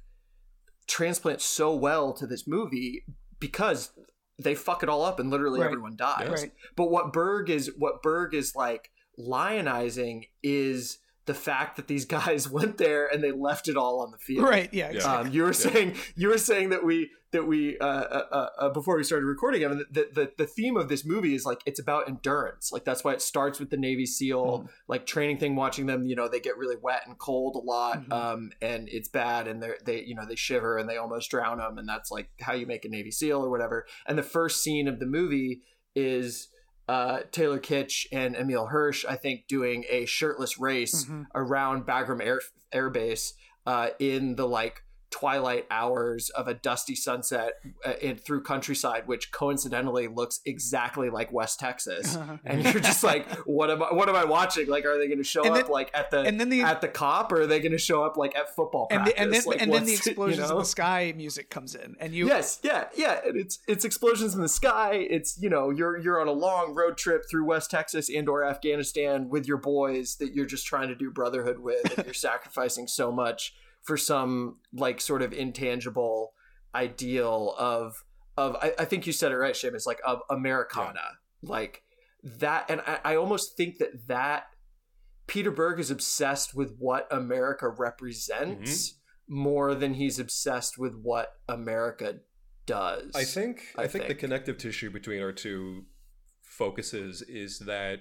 transplants 0.86 1.44
so 1.44 1.74
well 1.74 2.12
to 2.12 2.26
this 2.26 2.46
movie 2.46 3.04
because 3.40 3.90
they 4.38 4.54
fuck 4.54 4.82
it 4.82 4.88
all 4.88 5.04
up 5.04 5.18
and 5.18 5.30
literally 5.30 5.60
Right. 5.60 5.66
everyone 5.66 5.96
dies 5.96 6.28
Right. 6.30 6.52
but 6.76 6.90
what 6.90 7.12
Berg 7.12 7.50
is 7.50 7.72
what 7.76 8.02
Berg 8.02 8.34
is 8.34 8.54
like 8.54 8.90
lionizing 9.18 10.28
is 10.42 10.98
the 11.26 11.34
fact 11.34 11.76
that 11.76 11.88
these 11.88 12.04
guys 12.04 12.48
went 12.58 12.78
there 12.78 13.06
and 13.06 13.22
they 13.22 13.32
left 13.32 13.68
it 13.68 13.76
all 13.76 14.00
on 14.00 14.10
the 14.10 14.18
field. 14.18 14.44
right. 14.48 14.72
Yeah. 14.72 14.90
Yeah. 14.90 14.96
Exactly. 14.96 15.28
Um, 15.28 15.34
you 15.34 15.42
were 15.42 15.52
saying 15.52 15.94
you 16.16 16.28
were 16.28 16.38
saying 16.38 16.70
that 16.70 16.84
we 16.84 17.10
that 17.30 17.46
we 17.46 17.76
uh, 17.78 17.84
uh, 17.86 18.26
uh, 18.32 18.48
uh, 18.58 18.68
before 18.70 18.96
we 18.96 19.04
started 19.04 19.26
recording. 19.26 19.64
I 19.64 19.68
mean, 19.68 19.84
the, 19.90 20.08
the 20.12 20.32
the 20.38 20.46
theme 20.46 20.76
of 20.76 20.88
this 20.88 21.04
movie 21.04 21.34
is 21.34 21.44
like 21.44 21.60
it's 21.66 21.78
about 21.80 22.08
endurance. 22.08 22.72
Like 22.72 22.84
that's 22.84 23.04
why 23.04 23.12
it 23.12 23.20
starts 23.22 23.60
with 23.60 23.70
the 23.70 23.76
Navy 23.76 24.06
SEAL 24.06 24.38
Mm. 24.64 24.68
like 24.88 25.06
training 25.06 25.38
thing. 25.38 25.54
Watching 25.56 25.86
them, 25.86 26.06
you 26.06 26.16
know, 26.16 26.28
they 26.28 26.40
get 26.40 26.56
really 26.56 26.76
wet 26.80 27.02
and 27.06 27.18
cold 27.18 27.54
a 27.56 27.58
lot, 27.58 28.02
Mhm. 28.08 28.12
um, 28.12 28.50
and 28.62 28.88
it's 28.88 29.08
bad, 29.08 29.46
and 29.48 29.62
they 29.62 29.72
they 29.84 30.02
you 30.04 30.14
know 30.14 30.24
they 30.26 30.36
shiver 30.36 30.78
and 30.78 30.88
they 30.88 30.96
almost 30.96 31.30
drown 31.30 31.58
them, 31.58 31.76
and 31.78 31.88
that's 31.88 32.10
like 32.10 32.30
how 32.40 32.54
you 32.54 32.66
make 32.66 32.84
a 32.84 32.88
Navy 32.88 33.10
SEAL 33.10 33.44
or 33.44 33.50
whatever. 33.50 33.86
And 34.06 34.16
the 34.16 34.22
first 34.22 34.62
scene 34.62 34.88
of 34.88 34.98
the 34.98 35.06
movie 35.06 35.62
is 35.94 36.48
uh, 36.88 37.20
Taylor 37.32 37.58
Kitsch 37.58 38.06
and 38.12 38.34
Emile 38.34 38.68
Hirsch, 38.68 39.04
I 39.06 39.16
think, 39.16 39.46
doing 39.46 39.84
a 39.90 40.06
shirtless 40.06 40.58
race 40.58 41.04
Mhm. 41.04 41.26
around 41.34 41.84
Bagram 41.84 42.24
Air 42.24 42.40
Air 42.72 42.88
Base 42.88 43.34
uh, 43.66 43.90
in 43.98 44.36
the 44.36 44.48
like 44.48 44.82
twilight 45.10 45.66
hours 45.70 46.30
of 46.30 46.48
a 46.48 46.54
dusty 46.54 46.94
sunset 46.94 47.54
uh, 47.86 47.92
in 48.00 48.16
through 48.16 48.42
countryside, 48.42 49.06
which 49.06 49.32
coincidentally 49.32 50.06
looks 50.08 50.40
exactly 50.44 51.10
like 51.10 51.32
West 51.32 51.58
Texas. 51.58 52.16
Uh-huh. 52.16 52.36
And 52.44 52.62
you're 52.64 52.80
just 52.80 53.02
like, 53.02 53.26
what 53.46 53.70
am 53.70 53.82
I? 53.82 53.92
What 53.92 54.08
am 54.08 54.16
I 54.16 54.24
watching? 54.24 54.68
Like, 54.68 54.84
are 54.84 54.98
they 54.98 55.06
going 55.06 55.18
to 55.18 55.24
show 55.24 55.42
up 55.52 55.68
like 55.68 55.90
at 55.94 56.10
the 56.10 56.20
and 56.20 56.38
then 56.38 56.48
the 56.48 56.62
at 56.62 56.80
the 56.80 56.88
cop, 56.88 57.32
or 57.32 57.42
are 57.42 57.46
they 57.46 57.60
going 57.60 57.72
to 57.72 57.78
show 57.78 58.04
up 58.04 58.16
like 58.16 58.36
at 58.36 58.54
football 58.54 58.88
and 58.90 59.02
practice? 59.02 59.14
the, 59.14 59.20
and 59.22 59.32
then 59.34 59.42
Like, 59.46 59.62
and 59.62 59.72
then 59.72 59.84
the 59.84 59.92
what's- 59.92 60.06
you 60.06 60.10
explosions 60.12 60.50
in 60.50 60.58
the 60.58 60.64
sky 60.64 61.12
music 61.16 61.50
comes 61.50 61.74
in, 61.74 61.96
and 62.00 62.14
you 62.14 62.26
yes, 62.26 62.60
yeah, 62.62 62.84
yeah. 62.96 63.20
And 63.24 63.36
it's 63.36 63.58
it's 63.66 63.84
explosions 63.84 64.34
in 64.34 64.40
the 64.42 64.48
sky. 64.48 65.06
It's 65.08 65.40
you 65.40 65.48
know 65.48 65.70
you're 65.70 65.98
you're 65.98 66.20
on 66.20 66.28
a 66.28 66.32
long 66.32 66.74
road 66.74 66.96
trip 66.98 67.24
through 67.30 67.44
West 67.44 67.70
Texas 67.70 68.08
and 68.08 68.28
or 68.28 68.44
Afghanistan 68.44 69.28
with 69.28 69.46
your 69.46 69.58
boys 69.58 70.16
that 70.16 70.34
you're 70.34 70.46
just 70.46 70.66
trying 70.66 70.88
to 70.88 70.94
do 70.94 71.10
brotherhood 71.10 71.58
with, 71.60 71.96
and 71.96 72.06
you're 72.06 72.14
sacrificing 72.28 72.86
so 72.86 73.10
much 73.10 73.54
for 73.82 73.96
some 73.96 74.56
like 74.72 75.00
sort 75.00 75.22
of 75.22 75.32
intangible 75.32 76.32
ideal 76.74 77.54
of 77.58 78.04
of 78.36 78.56
I, 78.56 78.72
I 78.78 78.84
think 78.84 79.06
you 79.06 79.12
said 79.12 79.32
it 79.32 79.36
right, 79.36 79.54
Seamus, 79.54 79.86
like 79.86 80.00
of 80.06 80.20
Americana, 80.30 81.18
like 81.42 81.82
that. 82.22 82.70
And 82.70 82.80
I, 82.86 83.00
I 83.04 83.16
almost 83.16 83.56
think 83.56 83.78
that 83.78 84.06
that 84.06 84.44
Peter 85.26 85.50
Berg 85.50 85.80
is 85.80 85.90
obsessed 85.90 86.54
with 86.54 86.76
what 86.78 87.06
America 87.10 87.68
represents 87.68 88.90
mm-hmm. 88.90 89.34
more 89.34 89.74
than 89.74 89.94
he's 89.94 90.18
obsessed 90.18 90.78
with 90.78 90.94
what 91.02 91.34
America 91.48 92.20
does. 92.66 93.10
I 93.14 93.24
think 93.24 93.62
I, 93.76 93.82
I 93.82 93.86
think, 93.88 94.06
the 94.06 94.14
connective 94.14 94.58
tissue 94.58 94.90
between 94.90 95.22
our 95.22 95.32
two 95.32 95.86
focuses 96.42 97.22
is 97.22 97.60
that 97.60 98.00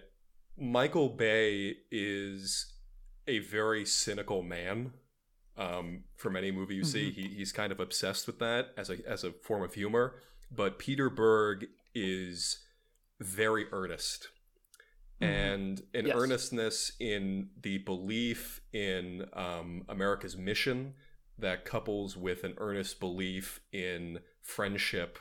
Michael 0.58 1.10
Bay 1.10 1.76
is 1.92 2.74
a 3.28 3.40
very 3.40 3.86
cynical 3.86 4.42
man. 4.42 4.94
Um, 5.58 6.04
from 6.16 6.36
any 6.36 6.52
movie 6.52 6.76
you 6.76 6.84
see, 6.84 7.10
he, 7.12 7.28
he's 7.30 7.52
kind 7.52 7.72
of 7.72 7.80
obsessed 7.80 8.28
with 8.28 8.38
that 8.40 8.68
as 8.78 8.90
a 8.90 8.98
as 9.08 9.24
a 9.24 9.32
form 9.32 9.64
of 9.64 9.74
humor. 9.74 10.16
But 10.52 10.78
Peter 10.80 11.10
Berg 11.10 11.66
is 11.96 12.60
very 13.20 13.66
earnest, 13.72 14.28
and 15.20 15.82
an 15.94 16.06
Yes. 16.08 16.16
earnestness 16.16 16.92
in 17.00 17.50
the 17.62 17.80
belief 17.80 18.62
in 18.72 19.26
um, 19.34 19.84
America's 19.90 20.38
mission 20.38 20.94
that 21.40 21.66
couples 21.66 22.16
with 22.16 22.44
an 22.44 22.54
earnest 22.58 23.00
belief 23.00 23.60
in 23.72 24.20
friendship 24.42 25.18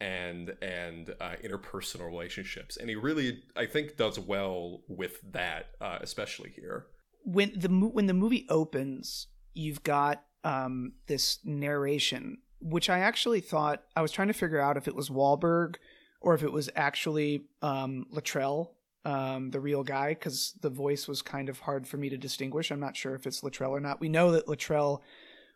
and 0.00 0.56
and 0.60 1.14
uh, 1.20 1.34
interpersonal 1.44 2.06
relationships. 2.06 2.76
And 2.76 2.88
he 2.88 2.96
really 2.96 3.42
i 3.56 3.66
think 3.66 3.96
does 3.96 4.18
well 4.18 4.80
with 4.88 5.20
that 5.32 5.66
uh, 5.80 5.98
especially 6.00 6.50
here. 6.50 6.86
When 7.24 7.52
the 7.56 7.68
when 7.68 8.06
the 8.06 8.14
movie 8.14 8.46
opens, 8.48 9.28
you've 9.54 9.82
got 9.82 10.24
um, 10.44 10.92
this 11.06 11.38
narration, 11.44 12.38
which 12.60 12.90
I 12.90 13.00
actually 13.00 13.40
thought 13.40 13.82
I 13.96 14.02
was 14.02 14.12
trying 14.12 14.28
to 14.28 14.34
figure 14.34 14.60
out 14.60 14.76
if 14.76 14.86
it 14.86 14.94
was 14.94 15.08
Wahlberg 15.08 15.76
or 16.20 16.34
if 16.34 16.42
it 16.42 16.52
was 16.52 16.70
actually 16.76 17.44
um, 17.62 18.06
Luttrell, 18.10 18.74
um, 19.04 19.50
the 19.50 19.60
real 19.60 19.82
guy, 19.82 20.10
because 20.10 20.54
the 20.60 20.70
voice 20.70 21.06
was 21.06 21.22
kind 21.22 21.48
of 21.48 21.60
hard 21.60 21.86
for 21.86 21.96
me 21.96 22.08
to 22.08 22.16
distinguish. 22.16 22.70
I'm 22.70 22.80
not 22.80 22.96
sure 22.96 23.14
if 23.14 23.26
it's 23.26 23.42
Luttrell 23.42 23.72
or 23.72 23.80
not. 23.80 24.00
We 24.00 24.08
know 24.08 24.32
that 24.32 24.48
Luttrell 24.48 25.02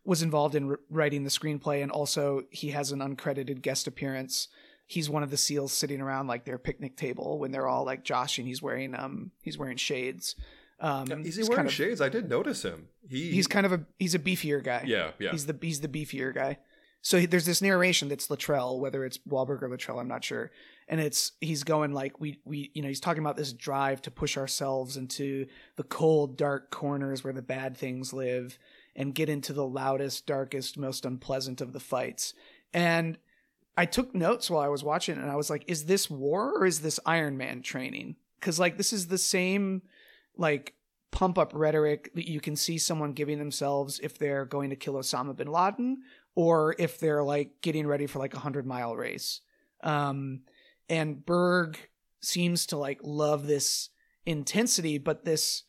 was 0.04 0.22
involved 0.22 0.54
in 0.54 0.76
writing 0.90 1.24
the 1.24 1.30
screenplay, 1.30 1.82
and 1.82 1.90
also 1.90 2.42
he 2.50 2.70
has 2.70 2.92
an 2.92 3.00
uncredited 3.00 3.62
guest 3.62 3.86
appearance. 3.86 4.48
He's 4.86 5.10
one 5.10 5.22
of 5.22 5.30
the 5.30 5.36
seals 5.36 5.72
sitting 5.72 6.00
around 6.00 6.28
like 6.28 6.44
their 6.44 6.58
picnic 6.58 6.96
table 6.96 7.38
when 7.38 7.50
they're 7.50 7.68
all 7.68 7.84
like 7.84 8.04
joshing. 8.04 8.46
He's 8.46 8.62
wearing 8.62 8.94
um 8.94 9.32
he's 9.42 9.58
wearing 9.58 9.76
shades. 9.76 10.34
Um, 10.80 11.10
is 11.24 11.36
he 11.36 11.42
wearing 11.42 11.56
kind 11.56 11.68
of- 11.68 11.74
shades 11.74 12.00
i 12.00 12.08
did 12.08 12.28
notice 12.28 12.62
him 12.64 12.88
he 13.08 13.30
He's 13.32 13.46
kind 13.48 13.66
of 13.66 13.72
a 13.72 13.84
he's 13.98 14.14
a 14.14 14.18
beefier 14.18 14.62
guy. 14.62 14.84
yeah 14.86 15.10
yeah 15.18 15.30
He's 15.32 15.46
the 15.46 15.56
he's 15.60 15.80
the 15.80 15.88
beefier 15.88 16.34
guy. 16.34 16.58
So 17.00 17.18
he, 17.20 17.26
there's 17.26 17.46
this 17.46 17.62
narration 17.62 18.08
that's 18.08 18.28
Luttrell, 18.28 18.80
whether 18.80 19.04
it's 19.04 19.18
Wahlberg 19.18 19.62
or 19.62 19.68
Luttrell, 19.68 20.00
I'm 20.00 20.08
not 20.08 20.24
sure. 20.24 20.50
And 20.88 21.00
it's 21.00 21.32
he's 21.40 21.62
going 21.64 21.92
like 21.92 22.20
we 22.20 22.40
we 22.44 22.70
you 22.74 22.82
know 22.82 22.88
he's 22.88 23.00
talking 23.00 23.22
about 23.22 23.36
this 23.36 23.52
drive 23.52 24.02
to 24.02 24.10
push 24.10 24.36
ourselves 24.36 24.96
into 24.96 25.46
the 25.76 25.84
cold 25.84 26.36
dark 26.36 26.70
corners 26.70 27.22
where 27.24 27.32
the 27.32 27.40
bad 27.42 27.76
things 27.76 28.12
live 28.12 28.58
and 28.96 29.14
get 29.14 29.28
into 29.28 29.52
the 29.52 29.64
loudest 29.66 30.26
darkest 30.26 30.76
most 30.76 31.04
unpleasant 31.06 31.60
of 31.60 31.72
the 31.72 31.80
fights. 31.80 32.34
And 32.74 33.16
I 33.76 33.86
took 33.86 34.14
notes 34.14 34.50
while 34.50 34.60
I 34.60 34.68
was 34.68 34.82
watching 34.84 35.16
and 35.18 35.30
I 35.30 35.36
was 35.36 35.48
like 35.50 35.64
is 35.66 35.86
this 35.86 36.10
war 36.10 36.52
or 36.58 36.66
is 36.66 36.80
this 36.80 37.00
Iron 37.06 37.36
Man 37.38 37.62
training? 37.62 38.16
Cuz 38.40 38.58
like 38.58 38.76
this 38.76 38.92
is 38.92 39.06
the 39.06 39.18
same 39.18 39.82
like 40.38 40.74
pump 41.10 41.36
up 41.36 41.52
rhetoric 41.54 42.12
that 42.14 42.28
you 42.28 42.40
can 42.40 42.56
see 42.56 42.78
someone 42.78 43.12
giving 43.12 43.38
themselves 43.38 43.98
if 44.02 44.18
they're 44.18 44.44
going 44.44 44.70
to 44.70 44.76
kill 44.76 44.94
Osama 44.94 45.34
bin 45.36 45.48
Laden 45.48 45.98
or 46.34 46.74
if 46.78 47.00
they're 47.00 47.24
like 47.24 47.60
getting 47.60 47.86
ready 47.86 48.06
for 48.06 48.18
like 48.20 48.34
a 48.34 48.38
hundred 48.38 48.66
mile 48.66 48.96
race. 48.96 49.40
Um, 49.82 50.40
and 50.88 51.24
Berg 51.24 51.78
seems 52.20 52.66
to 52.66 52.76
like 52.76 53.00
love 53.02 53.46
this 53.46 53.90
intensity, 54.24 54.98
but 54.98 55.24
this 55.24 55.64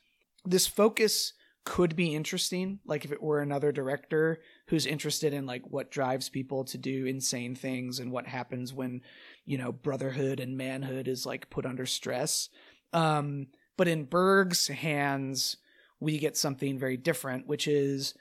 this 0.46 0.68
focus 0.68 1.34
could 1.66 1.96
be 1.96 2.16
interesting. 2.16 2.80
Like 2.86 3.06
if 3.06 3.12
it 3.12 3.22
were 3.22 3.42
another 3.42 3.72
director 3.72 4.40
who's 4.68 4.86
interested 4.86 5.34
in 5.34 5.46
like 5.46 5.64
what 5.68 5.92
drives 5.92 6.30
people 6.30 6.64
to 6.66 6.78
do 6.78 7.06
insane 7.06 7.56
things 7.56 8.00
and 8.00 8.12
what 8.12 8.28
happens 8.28 8.74
when 8.74 9.02
you 9.46 9.58
know 9.58 9.72
brotherhood 9.72 10.40
and 10.40 10.58
manhood 10.58 11.08
is 11.08 11.26
like 11.26 11.50
put 11.50 11.66
under 11.66 11.86
stress. 11.86 12.50
Um, 12.94 13.48
but 13.80 13.88
in 13.88 14.04
Berg's 14.06 14.68
hands, 14.68 15.58
we 16.02 16.20
get 16.20 16.36
something 16.38 16.80
very 16.80 16.98
different, 16.98 17.48
which 17.48 17.68
is 17.68 18.14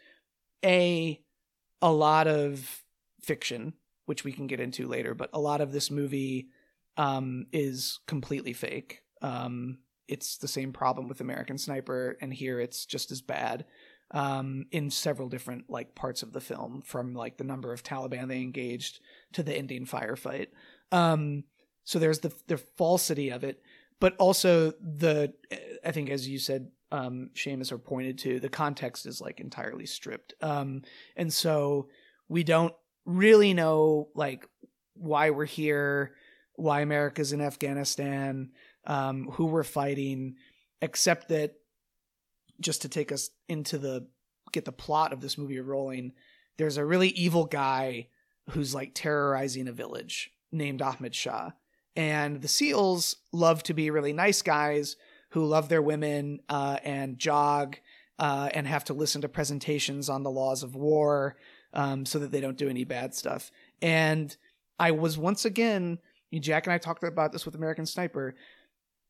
a 0.65 1.21
a 1.83 1.93
lot 1.93 2.27
of 2.29 2.85
fiction, 3.21 3.75
which 4.07 4.25
we 4.25 4.33
can 4.33 4.47
get 4.47 4.61
into 4.61 4.87
later, 4.89 5.15
but 5.15 5.31
a 5.33 5.41
lot 5.41 5.61
of 5.61 5.73
this 5.73 5.91
movie 5.91 6.49
um, 6.97 7.47
is 7.53 8.01
completely 8.07 8.55
fake. 8.55 9.03
Um, 9.23 9.79
it's 10.07 10.39
the 10.39 10.49
same 10.49 10.73
problem 10.73 11.09
with 11.09 11.21
American 11.21 11.59
Sniper, 11.59 12.17
and 12.21 12.33
here 12.33 12.61
it's 12.61 12.87
just 12.87 13.11
as 13.11 13.21
bad. 13.21 13.65
um, 14.13 14.67
in 14.71 14.91
several 14.91 15.29
different 15.29 15.69
like 15.69 15.95
parts 15.95 16.23
of 16.23 16.33
the 16.33 16.41
film, 16.41 16.83
from 16.85 17.15
like 17.15 17.37
the 17.37 17.45
number 17.45 17.73
of 17.73 17.83
Taliban 17.83 18.29
they 18.29 18.41
engaged 18.41 19.01
to 19.35 19.43
the 19.43 19.57
Indian 19.57 19.85
firefight. 19.85 20.49
Um, 20.93 21.45
so 21.85 21.99
there's 21.99 22.21
the 22.21 22.33
the 22.47 22.57
falsity 22.57 23.31
of 23.31 23.45
it, 23.45 23.63
but 24.01 24.17
also 24.17 24.73
the 24.81 25.33
I 25.85 25.93
think 25.93 26.11
as 26.11 26.29
you 26.29 26.39
said, 26.39 26.69
um, 26.91 27.31
Seamus 27.35 27.73
or 27.73 27.79
pointed 27.79 28.19
to, 28.19 28.41
the 28.41 28.49
context 28.49 29.07
is 29.07 29.21
like 29.21 29.41
entirely 29.41 29.87
stripped, 29.87 30.35
um, 30.41 30.83
and 31.17 31.33
so 31.33 31.89
we 32.29 32.45
don't 32.45 32.75
really 33.05 33.55
know 33.55 34.09
like 34.15 34.49
why 34.95 35.31
we're 35.31 35.45
here, 35.45 36.15
why 36.55 36.81
America's 36.81 37.33
in 37.33 37.41
Afghanistan, 37.41 38.51
um, 38.87 39.29
who 39.33 39.47
we're 39.47 39.63
fighting, 39.65 40.37
except 40.83 41.29
that 41.29 41.55
just 42.61 42.83
to 42.83 42.89
take 42.89 43.13
us 43.13 43.31
into 43.49 43.79
the 43.79 44.07
get 44.53 44.65
the 44.65 44.73
plot 44.73 45.13
of 45.13 45.21
this 45.21 45.39
movie 45.39 45.61
rolling, 45.61 46.13
there's 46.57 46.77
a 46.77 46.85
really 46.85 47.09
evil 47.09 47.45
guy 47.45 48.09
who's 48.51 48.75
like 48.75 48.93
terrorizing 48.95 49.69
a 49.69 49.73
village 49.73 50.31
named 50.51 50.83
Ahmed 50.83 51.15
Shah. 51.15 51.51
And 51.99 52.41
the 52.41 52.49
SEALs 52.49 53.17
love 53.33 53.65
to 53.65 53.75
be 53.75 53.91
really 53.91 54.13
nice 54.13 54.41
guys 54.41 54.95
who 55.31 55.45
love 55.45 55.69
their 55.69 55.83
women 55.83 56.39
uh, 56.49 56.79
and 56.85 57.19
jog 57.19 57.77
uh, 58.21 58.51
and 58.55 58.69
have 58.69 58.85
to 58.85 58.95
listen 58.95 59.23
to 59.23 59.29
presentations 59.29 60.09
on 60.09 60.23
the 60.23 60.31
laws 60.31 60.63
of 60.63 60.77
war 60.77 61.37
um, 61.75 62.07
so 62.07 62.21
that 62.21 62.31
they 62.31 62.41
don't 62.41 62.57
do 62.57 62.69
any 62.69 62.85
bad 62.85 63.17
stuff. 63.17 63.51
And 63.83 64.35
I 64.79 64.93
was 64.93 65.19
once 65.19 65.45
again, 65.45 65.99
Jack 66.33 66.69
and 66.69 66.73
I 66.73 66.79
talked 66.79 67.03
about 67.03 67.33
this 67.33 67.45
with 67.45 67.57
American 67.57 67.85
Sniper. 67.85 68.37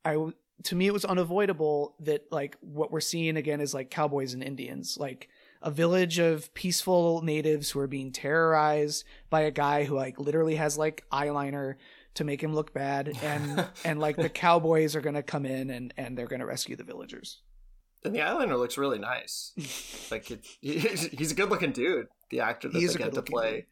I 0.02 0.32
to 0.64 0.74
me 0.74 0.86
it 0.86 0.92
was 0.92 1.04
unavoidable 1.04 1.94
that 2.00 2.24
like 2.32 2.56
what 2.60 2.90
we're 2.90 3.00
seeing 3.00 3.36
again 3.36 3.60
is 3.60 3.74
like 3.74 3.90
cowboys 3.90 4.32
and 4.32 4.42
Indians, 4.42 4.96
like 4.98 5.28
a 5.60 5.70
village 5.70 6.18
of 6.18 6.54
peaceful 6.54 7.20
natives 7.20 7.70
who 7.70 7.80
are 7.80 7.86
being 7.86 8.12
terrorized 8.12 9.04
by 9.28 9.42
a 9.42 9.50
guy 9.50 9.84
who 9.84 9.94
like 9.94 10.18
literally 10.18 10.54
has 10.54 10.78
like 10.78 11.04
eyeliner 11.12 11.74
to 12.18 12.24
make 12.24 12.42
him 12.42 12.54
look 12.54 12.72
bad 12.72 13.12
and 13.22 13.66
and 13.84 13.98
like 13.98 14.16
the 14.16 14.28
cowboys 14.28 14.94
are 14.94 15.00
going 15.00 15.14
to 15.16 15.22
come 15.22 15.44
in 15.46 15.70
and 15.70 15.92
and 15.96 16.16
they're 16.16 16.26
going 16.28 16.40
to 16.40 16.46
rescue 16.46 16.76
the 16.76 16.84
villagers. 16.84 17.40
And 18.04 18.14
the 18.14 18.22
Islander 18.22 18.56
looks 18.56 18.78
really 18.78 18.98
nice. 19.00 19.52
like 20.10 20.30
it, 20.30 20.46
he's 20.60 21.32
a 21.32 21.34
good 21.34 21.50
looking 21.50 21.72
dude. 21.72 22.06
The 22.30 22.40
actor 22.40 22.68
that 22.68 22.78
He 22.78 22.84
is 22.84 22.92
they 22.94 22.98
get 23.02 23.14
to 23.14 23.22
play. 23.22 23.52
dude. 23.52 23.64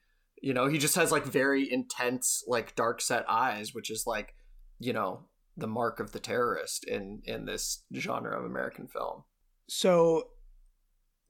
You 0.42 0.54
know, 0.54 0.66
he 0.66 0.78
just 0.78 0.96
has 0.96 1.12
like 1.12 1.24
very 1.24 1.70
intense, 1.72 2.42
like 2.48 2.74
dark 2.74 3.00
set 3.00 3.24
eyes, 3.28 3.72
which 3.74 3.90
is 3.90 4.04
like, 4.06 4.34
you 4.80 4.92
know, 4.92 5.26
the 5.56 5.66
mark 5.68 6.00
of 6.00 6.12
the 6.12 6.18
terrorist 6.20 6.84
in 6.84 7.22
in 7.24 7.46
this 7.46 7.84
genre 7.94 8.38
of 8.38 8.44
American 8.44 8.86
film. 8.88 9.24
so 9.68 10.28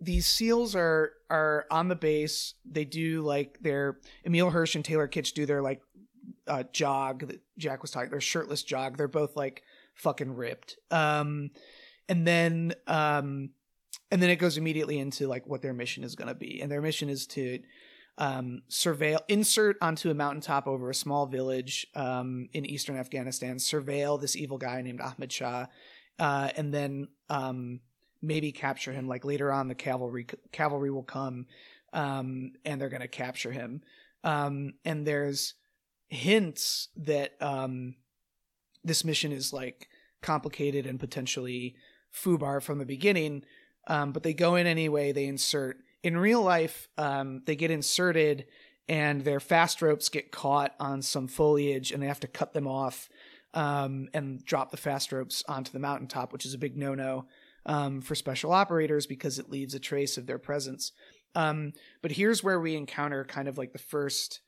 these 0.01 0.27
seals 0.27 0.75
are 0.77 1.13
are 1.31 1.65
on 1.71 1.89
the 1.89 1.97
base 1.97 2.53
they 2.71 2.85
do 2.85 3.23
like 3.23 3.59
their 3.63 3.97
emile 4.27 4.51
hirsch 4.51 4.75
and 4.75 4.85
taylor 4.85 5.09
kitsch 5.09 5.33
do 5.33 5.47
their 5.47 5.63
like 5.63 5.81
uh 6.47 6.65
jog 6.73 7.27
that 7.29 7.41
jack 7.59 7.83
was 7.83 7.91
talking 7.91 8.11
their 8.11 8.21
shirtless 8.21 8.63
jog. 8.63 8.97
They're 8.97 9.09
both 9.09 9.37
like 9.37 9.63
fucking 9.95 10.35
ripped. 10.35 10.77
Um 10.91 11.51
and 12.09 12.27
then 12.27 12.75
um 12.87 13.51
and 14.11 14.23
then 14.23 14.31
it 14.31 14.37
goes 14.37 14.57
immediately 14.57 14.99
into 14.99 15.27
like 15.27 15.47
what 15.47 15.63
their 15.63 15.75
mission 15.75 16.05
is 16.05 16.15
going 16.15 16.29
to 16.29 16.35
be. 16.35 16.61
And 16.61 16.71
their 16.71 16.83
mission 16.83 17.09
is 17.09 17.27
to 17.29 17.61
um 18.19 18.63
surveil 18.71 19.19
insert 19.29 19.77
onto 19.83 20.11
a 20.11 20.15
mountaintop 20.15 20.67
over 20.67 20.89
a 20.89 20.95
small 20.95 21.27
village 21.27 21.87
um 21.95 22.49
in 22.55 22.65
eastern 22.65 22.97
afghanistan 22.97 23.57
surveil 23.57 24.19
this 24.19 24.37
evil 24.37 24.57
guy 24.57 24.81
named 24.81 25.03
ahmed 25.03 25.31
shah 25.31 25.67
uh 26.19 26.49
and 26.57 26.73
then 26.73 27.09
um 27.29 27.81
maybe 28.23 28.53
capture 28.53 28.93
him. 28.93 29.09
Like 29.09 29.25
later 29.25 29.53
on 29.53 29.69
the 29.69 29.75
cavalry 29.75 30.27
cavalry 30.53 30.91
will 30.91 31.03
come 31.03 31.47
um 31.93 32.53
and 32.65 32.81
they're 32.81 32.89
going 32.89 33.03
to 33.03 33.09
capture 33.09 33.53
him. 33.53 33.83
Um 34.25 34.75
and 34.85 35.07
there's 35.07 35.55
hints 36.09 36.89
that 36.97 37.33
um 37.41 37.95
this 38.85 39.05
mission 39.05 39.33
is 39.33 39.53
like 39.53 39.89
complicated 40.23 40.87
and 40.87 41.01
potentially 41.01 41.75
FUBAR 42.13 42.63
from 42.63 42.79
the 42.79 42.85
beginning 42.85 43.43
um 43.89 44.13
but 44.13 44.23
they 44.23 44.35
go 44.35 44.55
in 44.55 44.67
anyway 44.67 45.13
they 45.13 45.27
insert 45.27 45.79
in 46.03 46.17
real 46.17 46.43
life 46.43 46.89
um 46.97 47.43
they 47.47 47.57
get 47.57 47.71
inserted 47.71 48.47
and 48.89 49.25
their 49.25 49.41
fast 49.41 49.83
ropes 49.83 50.09
get 50.09 50.31
caught 50.31 50.75
on 50.79 51.03
some 51.03 51.27
foliage 51.27 51.91
and 51.91 52.03
they 52.03 52.07
have 52.07 52.21
to 52.21 52.29
cut 52.29 52.53
them 52.53 52.69
off 52.69 53.09
um 53.55 54.09
and 54.15 54.45
drop 54.45 54.71
the 54.71 54.77
fast 54.77 55.11
ropes 55.13 55.43
onto 55.49 55.73
the 55.73 55.79
mountaintop 55.81 56.33
which 56.33 56.47
is 56.47 56.55
a 56.55 56.59
big 56.59 56.77
no-no 56.77 57.27
um, 57.67 58.01
for 58.01 58.15
special 58.15 58.53
operators 58.53 59.07
because 59.07 59.39
it 59.39 59.51
leaves 59.51 59.75
a 59.75 59.81
trace 59.81 60.17
of 60.17 60.27
their 60.27 60.39
presence. 60.39 60.93
Um, 61.35 61.73
but 62.01 62.13
here's 62.13 62.43
where 62.43 62.61
we 62.61 62.77
encounter 62.77 63.25
kind 63.25 63.49
of 63.49 63.59
like 63.59 63.73
the 63.73 63.79
first, 63.79 64.41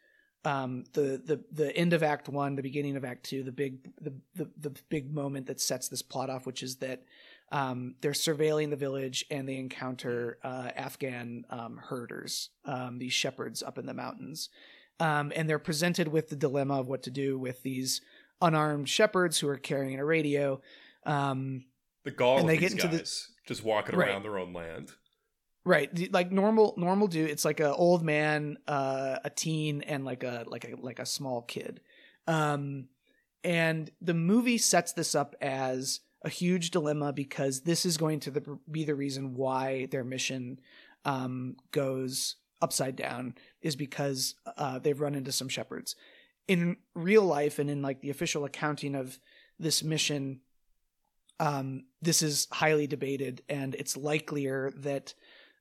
um, 0.45 0.85
the 0.93 1.21
the 1.25 1.41
the 1.53 1.77
end 1.77 1.93
of 1.93 2.03
Act 2.03 2.29
One, 2.29 2.57
the 2.57 2.63
beginning 2.63 2.97
of 2.97 3.05
Act 3.05 3.25
Two, 3.25 3.43
the 3.43 3.53
big 3.53 3.91
the 4.01 4.13
the, 4.35 4.51
the 4.59 4.73
big 4.89 5.13
moment 5.13 5.47
that 5.47 5.61
sets 5.61 5.89
this 5.89 6.03
plot 6.03 6.31
off, 6.31 6.47
which 6.47 6.63
is 6.63 6.77
that 6.77 7.03
um, 7.51 7.95
they're 8.01 8.13
surveilling 8.13 8.71
the 8.71 8.77
village 8.77 9.25
and 9.31 9.49
they 9.49 9.57
encounter 9.57 10.39
uh, 10.45 10.71
Afghan 10.77 11.45
um, 11.51 11.79
herders, 11.83 12.51
um, 12.65 12.99
these 12.99 13.13
shepherds 13.15 13.63
up 13.63 13.79
in 13.79 13.87
the 13.87 13.95
mountains, 13.95 14.51
um, 15.01 15.33
and 15.35 15.49
they're 15.49 15.59
presented 15.59 16.09
with 16.09 16.29
the 16.29 16.37
dilemma 16.37 16.79
of 16.79 16.89
what 16.89 17.03
to 17.05 17.11
do 17.11 17.39
with 17.39 17.63
these 17.63 18.01
unarmed 18.43 18.89
shepherds 18.89 19.39
who 19.41 19.49
are 19.49 19.57
carrying 19.57 19.99
a 19.99 20.05
radio. 20.05 20.61
Um, 21.07 21.65
The 22.05 22.11
gall 22.11 22.39
And 22.39 22.49
they 22.49 22.59
get 22.59 22.73
into 22.73 22.87
the- 22.87 22.99
guys 22.99 23.29
just 23.47 23.65
walking 23.65 23.97
Right. 23.97 24.11
around 24.11 24.23
their 24.25 24.39
own 24.39 24.53
land. 24.53 24.93
Right, 25.69 26.11
like 26.15 26.33
normal 26.33 26.73
normal 26.79 27.09
dude. 27.09 27.29
It's 27.29 27.45
like 27.45 27.61
a 27.61 27.75
old 27.75 28.03
man, 28.03 28.57
uh, 28.67 29.19
a 29.23 29.29
teen, 29.29 29.83
and 29.83 30.03
like 30.03 30.25
a 30.25 30.45
like 30.47 30.65
a 30.65 30.77
like 30.81 30.99
a 30.99 31.05
small 31.05 31.43
kid. 31.43 31.83
Um, 32.27 32.87
and 33.45 33.91
the 34.01 34.15
movie 34.15 34.57
sets 34.57 34.95
this 34.95 35.15
up 35.15 35.37
as 35.43 36.01
a 36.25 36.31
huge 36.31 36.71
dilemma 36.71 37.13
because 37.13 37.61
this 37.61 37.85
is 37.85 37.99
going 37.99 38.21
to 38.21 38.31
the, 38.31 38.59
be 38.71 38.87
the 38.87 38.95
reason 38.95 39.35
why 39.35 39.89
their 39.91 40.05
mission 40.05 40.59
um, 41.05 41.57
goes 41.71 42.37
upside 42.63 42.97
down 42.97 43.35
is 43.61 43.77
because 43.77 44.37
uh, 44.57 44.79
they've 44.79 45.03
run 45.03 45.15
into 45.15 45.33
some 45.33 45.51
shepherds. 45.51 45.97
In 46.47 46.79
real 46.95 47.25
life 47.25 47.59
and 47.59 47.69
in 47.69 47.83
like 47.83 48.01
the 48.01 48.09
official 48.09 48.47
accounting 48.47 48.95
of 48.95 49.19
this 49.59 49.83
mission, 49.85 50.41
um, 51.39 51.85
this 52.01 52.23
is 52.23 52.49
highly 52.51 52.87
debated, 52.87 53.43
and 53.51 53.75
it's 53.75 53.99
likelier 53.99 54.73
that 54.79 55.13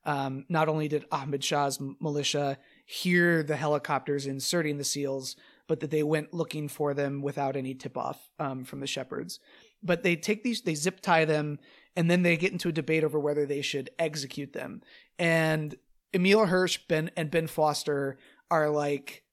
um, 0.08 0.46
not 0.48 0.70
only 0.70 0.88
did 0.88 1.06
Ahmed 1.12 1.44
Shah's 1.44 1.80
militia 2.00 2.58
hear 2.86 3.44
the 3.44 3.58
helicopters 3.58 4.26
inserting 4.26 4.78
the 4.78 4.86
SEALs, 4.86 5.36
but 5.68 5.82
that 5.82 5.92
they 5.92 6.02
went 6.02 6.34
looking 6.34 6.70
for 6.70 6.94
them 6.94 7.22
without 7.22 7.58
any 7.58 7.76
tip 7.76 7.98
off 7.98 8.30
um, 8.40 8.64
from 8.64 8.80
the 8.80 8.88
shepherds. 8.88 9.40
But 9.84 10.04
they 10.04 10.16
take 10.16 10.44
these, 10.44 10.62
they 10.62 10.76
zip 10.76 11.02
tie 11.02 11.26
them, 11.26 11.60
and 11.96 12.10
then 12.10 12.24
they 12.24 12.38
get 12.38 12.54
into 12.54 12.70
a 12.70 12.72
debate 12.72 13.04
over 13.04 13.20
whether 13.20 13.46
they 13.46 13.62
should 13.62 13.90
execute 14.00 14.54
them. 14.54 14.82
And 15.20 15.76
Emile 16.16 16.46
Hirsch 16.46 16.80
ben, 16.88 17.12
and 17.18 17.30
Ben 17.30 17.48
Foster 17.48 18.18
are 18.50 18.70
like 18.70 19.24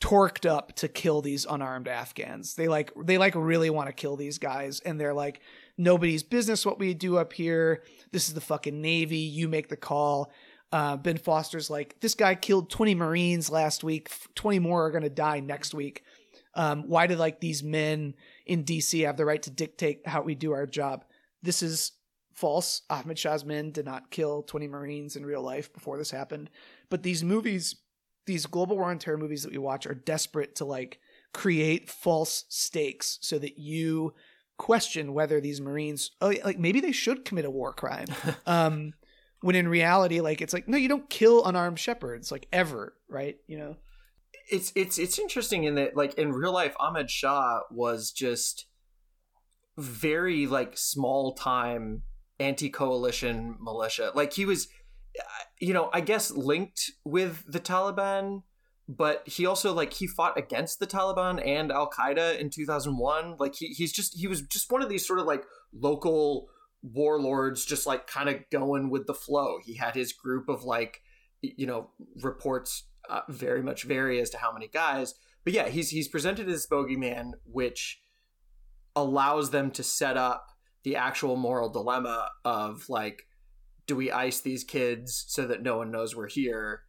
torqued 0.00 0.48
up 0.48 0.74
to 0.76 0.88
kill 0.88 1.22
these 1.22 1.46
unarmed 1.46 1.88
Afghans. 1.88 2.54
They 2.54 2.68
like 2.68 2.92
they 3.02 3.16
like 3.16 3.34
really 3.34 3.70
want 3.70 3.88
to 3.88 3.94
kill 3.94 4.16
these 4.16 4.38
guys 4.38 4.80
and 4.80 5.00
they're 5.00 5.14
like 5.14 5.40
nobody's 5.78 6.22
business 6.22 6.64
what 6.64 6.78
we 6.78 6.94
do 6.94 7.16
up 7.16 7.32
here. 7.32 7.82
This 8.12 8.28
is 8.28 8.34
the 8.34 8.40
fucking 8.40 8.80
navy. 8.80 9.18
You 9.18 9.48
make 9.48 9.68
the 9.68 9.76
call. 9.76 10.32
Uh, 10.72 10.96
ben 10.96 11.16
Foster's 11.16 11.70
like 11.70 11.98
this 12.00 12.14
guy 12.14 12.34
killed 12.34 12.70
20 12.70 12.94
Marines 12.94 13.50
last 13.50 13.84
week. 13.84 14.10
20 14.34 14.58
more 14.58 14.86
are 14.86 14.90
going 14.90 15.04
to 15.04 15.10
die 15.10 15.40
next 15.40 15.74
week. 15.74 16.02
Um, 16.54 16.84
why 16.88 17.06
do 17.06 17.14
like 17.14 17.40
these 17.40 17.62
men 17.62 18.14
in 18.46 18.64
DC 18.64 19.04
have 19.04 19.16
the 19.16 19.24
right 19.24 19.42
to 19.42 19.50
dictate 19.50 20.06
how 20.06 20.22
we 20.22 20.34
do 20.34 20.52
our 20.52 20.66
job? 20.66 21.04
This 21.42 21.62
is 21.62 21.92
false. 22.32 22.82
Ahmed 22.90 23.18
Shah's 23.18 23.44
men 23.44 23.70
did 23.70 23.84
not 23.84 24.10
kill 24.10 24.42
20 24.42 24.66
Marines 24.68 25.16
in 25.16 25.24
real 25.24 25.42
life 25.42 25.72
before 25.72 25.98
this 25.98 26.10
happened. 26.10 26.50
But 26.88 27.02
these 27.02 27.22
movies, 27.22 27.76
these 28.26 28.46
global 28.46 28.76
war 28.76 28.90
on 28.90 28.98
terror 28.98 29.18
movies 29.18 29.42
that 29.42 29.52
we 29.52 29.58
watch 29.58 29.86
are 29.86 29.94
desperate 29.94 30.56
to 30.56 30.64
like 30.64 30.98
create 31.32 31.90
false 31.90 32.44
stakes 32.48 33.18
so 33.20 33.38
that 33.38 33.58
you 33.58 34.14
question 34.58 35.12
whether 35.12 35.40
these 35.40 35.60
Marines, 35.60 36.10
oh, 36.20 36.32
like 36.44 36.58
maybe 36.58 36.80
they 36.80 36.92
should 36.92 37.24
commit 37.24 37.44
a 37.44 37.50
war 37.50 37.72
crime. 37.72 38.06
um, 38.46 38.92
when 39.40 39.54
in 39.54 39.68
reality, 39.68 40.20
like 40.20 40.40
it's 40.40 40.52
like, 40.52 40.66
no, 40.68 40.78
you 40.78 40.88
don't 40.88 41.10
kill 41.10 41.44
unarmed 41.44 41.78
shepherds, 41.78 42.32
like 42.32 42.48
ever, 42.52 42.94
right? 43.08 43.36
You 43.46 43.58
know? 43.58 43.76
it's 44.50 44.72
it's 44.74 44.98
it's 44.98 45.18
interesting 45.18 45.64
in 45.64 45.74
that 45.74 45.96
like 45.96 46.14
in 46.14 46.32
real 46.32 46.52
life 46.52 46.74
Ahmed 46.78 47.10
Shah 47.10 47.60
was 47.70 48.10
just 48.10 48.66
very 49.76 50.46
like 50.46 50.76
small 50.76 51.34
time 51.34 52.02
anti-coalition 52.38 53.56
militia 53.60 54.12
like 54.14 54.32
he 54.34 54.44
was 54.44 54.68
uh, 55.18 55.44
you 55.58 55.74
know 55.74 55.90
I 55.92 56.00
guess 56.00 56.30
linked 56.30 56.92
with 57.04 57.44
the 57.50 57.60
Taliban 57.60 58.42
but 58.88 59.22
he 59.26 59.46
also 59.46 59.72
like 59.72 59.92
he 59.94 60.06
fought 60.06 60.38
against 60.38 60.78
the 60.78 60.86
Taliban 60.86 61.44
and 61.44 61.72
Al 61.72 61.90
Qaeda 61.90 62.38
in 62.38 62.50
2001 62.50 63.36
like 63.38 63.56
he 63.56 63.68
he's 63.68 63.92
just 63.92 64.16
he 64.16 64.28
was 64.28 64.42
just 64.42 64.70
one 64.70 64.82
of 64.82 64.88
these 64.88 65.06
sort 65.06 65.18
of 65.18 65.26
like 65.26 65.44
local 65.72 66.48
warlords 66.82 67.64
just 67.64 67.86
like 67.86 68.06
kind 68.06 68.28
of 68.28 68.36
going 68.50 68.90
with 68.90 69.06
the 69.06 69.14
flow. 69.14 69.58
He 69.62 69.74
had 69.74 69.94
his 69.94 70.12
group 70.12 70.48
of 70.48 70.64
like, 70.64 71.02
you 71.42 71.66
know, 71.66 71.90
reports 72.22 72.84
uh, 73.08 73.22
very 73.28 73.62
much 73.62 73.84
vary 73.84 74.20
as 74.20 74.30
to 74.30 74.38
how 74.38 74.52
many 74.52 74.68
guys. 74.68 75.14
But 75.44 75.52
yeah, 75.52 75.68
he's 75.68 75.90
he's 75.90 76.08
presented 76.08 76.48
as 76.48 76.66
bogeyman, 76.66 77.32
which 77.44 78.02
allows 78.94 79.50
them 79.50 79.70
to 79.72 79.82
set 79.82 80.16
up 80.16 80.46
the 80.82 80.96
actual 80.96 81.36
moral 81.36 81.68
dilemma 81.68 82.30
of 82.44 82.88
like, 82.88 83.26
do 83.86 83.96
we 83.96 84.10
ice 84.10 84.40
these 84.40 84.64
kids 84.64 85.24
so 85.28 85.46
that 85.46 85.62
no 85.62 85.78
one 85.78 85.90
knows 85.90 86.16
we're 86.16 86.28
here? 86.28 86.82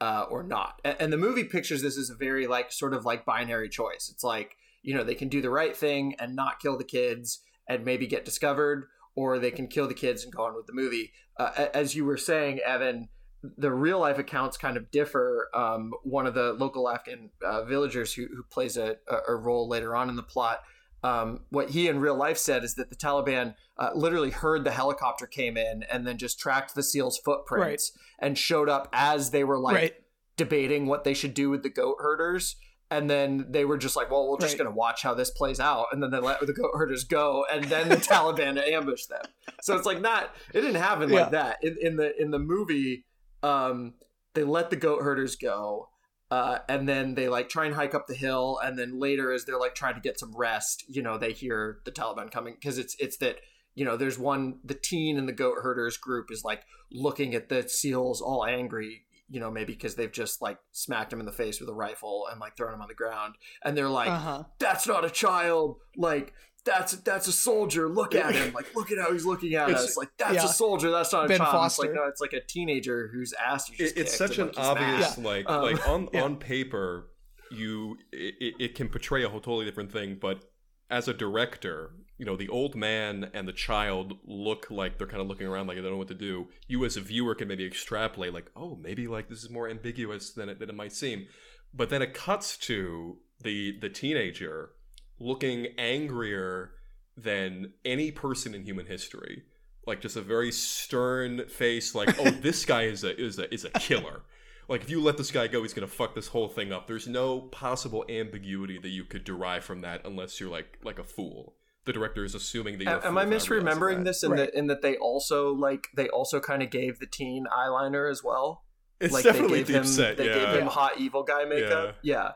Uh, 0.00 0.24
or 0.30 0.42
not. 0.42 0.80
And, 0.84 0.96
and 1.00 1.12
the 1.12 1.16
movie 1.18 1.44
pictures 1.44 1.82
this 1.82 1.98
as 1.98 2.10
a 2.10 2.14
very 2.14 2.46
like 2.46 2.72
sort 2.72 2.94
of 2.94 3.04
like 3.04 3.24
binary 3.24 3.68
choice. 3.68 4.10
It's 4.12 4.24
like 4.24 4.56
you 4.82 4.94
know 4.94 5.04
they 5.04 5.14
can 5.14 5.28
do 5.28 5.40
the 5.42 5.50
right 5.50 5.76
thing 5.76 6.14
and 6.18 6.34
not 6.34 6.60
kill 6.60 6.78
the 6.78 6.84
kids 6.84 7.40
and 7.68 7.84
maybe 7.84 8.06
get 8.06 8.24
discovered, 8.24 8.88
or 9.14 9.38
they 9.38 9.50
can 9.50 9.66
kill 9.68 9.86
the 9.86 9.94
kids 9.94 10.24
and 10.24 10.32
go 10.34 10.44
on 10.44 10.54
with 10.56 10.66
the 10.66 10.72
movie. 10.72 11.12
Uh, 11.36 11.66
as 11.72 11.94
you 11.94 12.04
were 12.04 12.16
saying, 12.16 12.58
Evan, 12.66 13.08
the 13.56 13.70
real 13.72 13.98
life 14.00 14.18
accounts 14.18 14.56
kind 14.56 14.76
of 14.76 14.90
differ. 14.90 15.48
Um, 15.54 15.92
one 16.02 16.26
of 16.26 16.34
the 16.34 16.52
local 16.52 16.88
Afghan 16.88 17.30
uh, 17.44 17.64
villagers 17.64 18.12
who, 18.12 18.26
who 18.26 18.42
plays 18.42 18.76
a, 18.76 18.96
a- 19.08 19.32
a 19.32 19.36
role 19.36 19.68
later 19.68 19.94
on 19.96 20.08
in 20.08 20.16
the 20.16 20.22
plot. 20.22 20.60
Um, 21.02 21.40
what 21.50 21.70
he 21.70 21.88
in 21.88 22.00
real 22.00 22.14
life 22.16 22.36
said 22.36 22.62
is 22.62 22.74
that 22.74 22.90
the 22.90 22.96
Taliban 22.96 23.54
uh, 23.78 23.90
literally 23.94 24.30
heard 24.30 24.64
the 24.64 24.70
helicopter 24.70 25.26
came 25.26 25.56
in 25.56 25.82
and 25.90 26.06
then 26.06 26.18
just 26.18 26.38
tracked 26.38 26.74
the 26.74 26.82
SEALs' 26.82 27.18
footprints 27.24 27.92
and 28.18 28.36
showed 28.36 28.68
up 28.68 28.88
as 28.92 29.30
they 29.30 29.42
were 29.44 29.58
like 29.58 29.74
right. 29.74 29.94
debating 30.36 30.86
what 30.86 31.04
they 31.04 31.14
should 31.14 31.32
do 31.34 31.48
with 31.50 31.62
the 31.62 31.70
goat 31.70 31.96
herders. 32.00 32.56
And 32.92 33.08
then 33.08 33.46
they 33.48 33.64
were 33.64 33.78
just 33.78 33.94
like, 33.94 34.10
well, 34.10 34.28
we're 34.28 34.38
just 34.38 34.54
Right. 34.54 34.64
going 34.64 34.70
to 34.72 34.76
watch 34.76 35.02
how 35.02 35.14
this 35.14 35.30
plays 35.30 35.60
out. 35.60 35.86
And 35.92 36.02
then 36.02 36.10
they 36.10 36.18
let 36.18 36.40
the 36.40 36.52
goat 36.52 36.72
herders 36.74 37.04
go. 37.04 37.46
And 37.50 37.64
then 37.66 37.88
the 37.88 37.96
Taliban 38.10 38.58
ambushed 38.60 39.08
them. 39.08 39.22
So 39.62 39.76
it's 39.76 39.86
like 39.86 40.00
not, 40.00 40.34
it 40.52 40.60
didn't 40.60 40.82
happen 40.82 41.08
Yeah. 41.08 41.20
like 41.20 41.30
that. 41.30 41.58
In, 41.62 41.76
in 41.80 41.96
the, 41.96 42.20
in 42.20 42.32
the 42.32 42.40
movie, 42.40 43.04
um, 43.44 43.94
they 44.34 44.42
let 44.42 44.70
the 44.70 44.76
goat 44.76 45.02
herders 45.02 45.36
go. 45.36 45.89
Uh, 46.30 46.58
and 46.68 46.88
then 46.88 47.14
they 47.14 47.28
like 47.28 47.48
try 47.48 47.66
and 47.66 47.74
hike 47.74 47.94
up 47.94 48.06
the 48.06 48.14
hill. 48.14 48.58
And 48.62 48.78
then 48.78 49.00
later, 49.00 49.32
as 49.32 49.44
they're 49.44 49.58
like 49.58 49.74
trying 49.74 49.94
to 49.94 50.00
get 50.00 50.18
some 50.18 50.36
rest, 50.36 50.84
you 50.88 51.02
know, 51.02 51.18
they 51.18 51.32
hear 51.32 51.80
the 51.84 51.90
Taliban 51.90 52.30
coming 52.30 52.54
because 52.54 52.78
it's, 52.78 52.94
it's 53.00 53.16
that, 53.18 53.36
you 53.74 53.84
know, 53.84 53.96
there's 53.96 54.18
one, 54.18 54.60
the 54.64 54.74
teen 54.74 55.16
in 55.16 55.26
the 55.26 55.32
goat 55.32 55.56
herders 55.62 55.96
group 55.96 56.30
is 56.30 56.44
like 56.44 56.62
looking 56.92 57.34
at 57.34 57.48
the 57.48 57.68
seals 57.68 58.20
all 58.20 58.44
angry, 58.44 59.02
you 59.30 59.40
know, 59.40 59.50
maybe 59.50 59.72
because 59.72 59.94
they've 59.94 60.12
just 60.12 60.42
like 60.42 60.58
smacked 60.72 61.12
him 61.12 61.20
in 61.20 61.26
the 61.26 61.32
face 61.32 61.60
with 61.60 61.68
a 61.68 61.74
rifle 61.74 62.26
and 62.30 62.40
like 62.40 62.56
thrown 62.56 62.74
him 62.74 62.82
on 62.82 62.88
the 62.88 62.94
ground. 62.94 63.34
And 63.64 63.76
they're 63.76 63.88
like, 63.88 64.08
Uh 64.08 64.18
huh. 64.18 64.42
that's 64.58 64.86
not 64.86 65.04
a 65.04 65.10
child. 65.10 65.76
Like, 65.96 66.34
that's 66.64 66.92
that's 66.92 67.26
a 67.28 67.32
soldier. 67.32 67.88
Look 67.88 68.14
at 68.14 68.34
him. 68.34 68.52
Like, 68.52 68.74
look 68.74 68.90
at 68.92 68.98
how 68.98 69.12
he's 69.12 69.24
looking 69.24 69.54
at 69.54 69.70
It's- 69.70 69.84
us. 69.84 69.96
Like, 69.96 70.10
that's 70.18 70.34
Yeah. 70.34 70.44
a 70.44 70.48
soldier. 70.48 70.90
That's 70.90 71.12
not 71.12 71.30
a 71.30 71.38
child. 71.38 71.50
Foster. 71.52 71.84
It's 71.86 71.88
like 71.90 71.94
no, 71.94 72.08
it's 72.08 72.20
like 72.20 72.32
a 72.34 72.40
teenager 72.40 73.08
whose 73.12 73.32
ass 73.32 73.70
you 73.70 73.76
just 73.78 73.96
It, 73.96 74.00
it's 74.00 74.16
such 74.16 74.38
and, 74.38 74.50
an 74.50 74.54
like, 74.56 74.56
he's 74.56 74.74
mad. 74.74 74.92
obvious 75.04 75.18
like 75.18 75.48
Um, 75.50 75.62
like 75.62 75.88
on 75.88 76.08
yeah. 76.12 76.22
on 76.22 76.36
paper 76.36 77.08
you 77.52 77.96
it, 78.12 78.54
it 78.60 78.74
can 78.74 78.88
portray 78.88 79.24
a 79.24 79.28
whole 79.28 79.40
totally 79.40 79.64
different 79.64 79.90
thing 79.90 80.16
but 80.20 80.44
as 80.90 81.08
a 81.08 81.14
director 81.14 81.90
you 82.20 82.26
know 82.26 82.36
the 82.36 82.50
old 82.50 82.76
man 82.76 83.30
and 83.32 83.48
the 83.48 83.52
child 83.52 84.12
look 84.26 84.70
like 84.70 84.98
they're 84.98 85.06
kind 85.06 85.22
of 85.22 85.26
looking 85.26 85.46
around 85.46 85.66
like 85.66 85.78
they 85.78 85.82
don't 85.82 85.92
know 85.92 85.96
what 85.96 86.06
to 86.06 86.14
do 86.14 86.48
you 86.68 86.84
as 86.84 86.98
a 86.98 87.00
viewer 87.00 87.34
can 87.34 87.48
maybe 87.48 87.64
extrapolate 87.64 88.34
like 88.34 88.50
oh 88.54 88.76
maybe 88.76 89.08
like 89.08 89.30
this 89.30 89.42
is 89.42 89.48
more 89.48 89.70
ambiguous 89.70 90.30
than 90.32 90.50
it, 90.50 90.58
than 90.58 90.68
it 90.68 90.74
might 90.74 90.92
seem. 90.92 91.26
But 91.72 91.88
then 91.88 92.02
it 92.02 92.12
cuts 92.12 92.58
to 92.58 93.16
the 93.42 93.78
the 93.80 93.88
teenager 93.88 94.72
looking 95.18 95.68
angrier 95.78 96.72
than 97.16 97.72
any 97.86 98.10
person 98.10 98.54
in 98.54 98.64
human 98.64 98.84
history. 98.84 99.44
Like 99.86 100.02
just 100.02 100.16
a 100.16 100.20
very 100.20 100.52
stern 100.52 101.48
face 101.48 101.94
like 101.94 102.20
oh 102.20 102.30
this 102.42 102.66
guy 102.66 102.82
is 102.82 103.02
a 103.02 103.18
is 103.18 103.38
a 103.38 103.52
is 103.52 103.64
a 103.64 103.70
killer. 103.70 104.24
Like 104.68 104.82
if 104.82 104.90
you 104.90 105.00
let 105.00 105.16
this 105.16 105.30
guy 105.30 105.46
go 105.46 105.62
he's 105.62 105.72
gonna 105.72 105.86
fuck 105.86 106.14
this 106.14 106.28
whole 106.28 106.48
thing 106.48 106.70
up. 106.70 106.86
There's 106.86 107.08
no 107.08 107.40
possible 107.40 108.04
ambiguity 108.10 108.78
that 108.78 108.90
you 108.90 109.04
could 109.04 109.24
derive 109.24 109.64
from 109.64 109.80
that 109.80 110.02
unless 110.04 110.38
you're 110.38 110.50
like 110.50 110.78
like 110.84 110.98
a 110.98 111.04
fool 111.04 111.54
the 111.84 111.92
director 111.92 112.24
is 112.24 112.34
assuming 112.34 112.78
that 112.78 112.84
you're 112.84 112.92
a 112.98 113.06
Am 113.06 113.16
I 113.18 113.24
for 113.24 113.30
not 113.30 113.48
realizing 113.48 113.50
misremembering 113.80 113.96
that. 113.98 114.04
this 114.04 114.22
in 114.22 114.30
Right. 114.32 114.36
that 114.38 114.54
in 114.54 114.66
that 114.68 114.82
they 114.82 114.96
also 114.96 115.52
like 115.54 115.88
they 115.94 116.08
also 116.08 116.40
kind 116.40 116.62
of 116.62 116.70
gave 116.70 116.98
the 116.98 117.06
teen 117.06 117.46
eyeliner 117.52 118.10
as 118.10 118.22
well? 118.22 118.64
it's 119.00 119.14
like 119.14 119.24
definitely 119.24 119.62
they 119.62 119.64
gave 119.64 119.66
deep 119.68 119.76
him 119.76 119.84
set 119.86 120.16
they 120.18 120.26
yeah 120.26 120.34
gave 120.52 120.60
him 120.60 120.66
hot 120.66 120.98
evil 120.98 121.22
guy 121.22 121.44
makeup. 121.46 121.96
Yeah. 122.02 122.32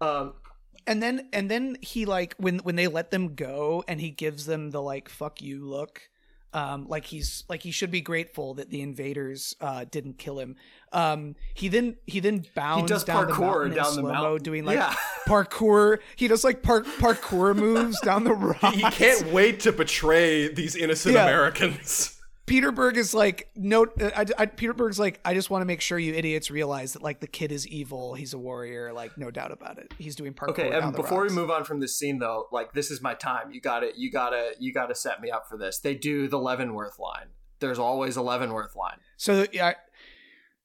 Um 0.00 0.34
and 0.86 1.02
then 1.02 1.28
and 1.32 1.50
then 1.50 1.76
he 1.82 2.06
like 2.06 2.34
when 2.38 2.58
when 2.60 2.76
they 2.76 2.86
let 2.86 3.10
them 3.10 3.34
go 3.34 3.82
and 3.88 4.00
he 4.00 4.10
gives 4.10 4.46
them 4.46 4.70
the 4.70 4.80
like 4.80 5.08
fuck 5.08 5.42
you 5.42 5.64
look 5.66 6.02
um 6.52 6.86
like 6.88 7.04
he's 7.06 7.44
like 7.48 7.62
he 7.62 7.70
should 7.70 7.90
be 7.90 8.00
grateful 8.00 8.54
that 8.54 8.70
the 8.70 8.80
invaders 8.82 9.54
uh 9.60 9.84
didn't 9.90 10.16
kill 10.18 10.38
him 10.38 10.56
um 10.92 11.36
he 11.54 11.68
then 11.68 11.96
he 12.06 12.18
then 12.20 12.44
bounds 12.54 12.82
he 12.82 12.86
does 12.88 13.04
down 13.04 13.26
the 13.26 13.32
parkour 13.32 13.66
in 13.66 13.72
down 13.74 13.94
the 13.94 14.02
mountain 14.02 14.42
doing 14.42 14.64
like 14.64 14.76
yeah. 14.78 14.94
parkour 15.28 15.98
he 16.16 16.26
does 16.28 16.42
like 16.44 16.62
park 16.62 16.84
parkour 16.98 17.54
moves 17.54 17.98
down 18.00 18.24
the 18.24 18.34
rock 18.34 18.74
he 18.74 18.82
can't 18.82 19.24
wait 19.32 19.60
to 19.60 19.70
betray 19.72 20.52
these 20.52 20.74
innocent 20.76 21.14
Yeah. 21.14 21.26
americans 21.28 22.16
Peter 22.46 22.72
Berg 22.72 22.96
is 22.96 23.14
like 23.14 23.48
no 23.54 23.86
I, 24.00 24.26
I, 24.36 24.46
Peter 24.46 24.72
Berg's 24.74 24.98
like 24.98 25.20
I 25.24 25.34
just 25.34 25.50
want 25.50 25.60
to 25.62 25.66
make 25.66 25.80
sure 25.80 26.00
you 26.00 26.14
idiots 26.14 26.50
realize 26.50 26.94
that 26.94 27.02
like 27.02 27.20
the 27.20 27.28
kid 27.28 27.52
is 27.52 27.64
evil 27.68 28.14
he's 28.14 28.34
a 28.34 28.38
warrior 28.38 28.92
like 28.92 29.16
no 29.16 29.30
doubt 29.30 29.52
about 29.52 29.78
it 29.78 29.94
he's 29.98 30.16
doing 30.16 30.34
parkour 30.34 30.48
Okay, 30.48 30.72
and 30.72 30.92
before 30.96 31.20
rocks. 31.22 31.32
we 31.32 31.40
move 31.40 31.48
on 31.52 31.62
from 31.62 31.78
this 31.78 31.96
scene 31.96 32.18
though, 32.18 32.48
like 32.50 32.72
this 32.72 32.90
is 32.90 33.00
my 33.00 33.14
time. 33.14 33.52
You 33.52 33.60
got 33.60 33.80
to 33.80 33.92
you 33.96 34.10
got 34.10 34.30
to 34.30 34.50
you 34.58 34.72
got 34.72 34.86
to 34.86 34.96
set 34.96 35.20
me 35.20 35.30
up 35.30 35.48
for 35.48 35.56
this. 35.56 35.78
They 35.78 35.94
do 35.94 36.26
the 36.26 36.40
Leavenworth 36.40 36.98
line. 36.98 37.26
There's 37.60 37.78
always 37.78 38.16
a 38.16 38.22
Leavenworth 38.22 38.74
line. 38.74 38.96
So 39.16 39.46
yeah, 39.52 39.74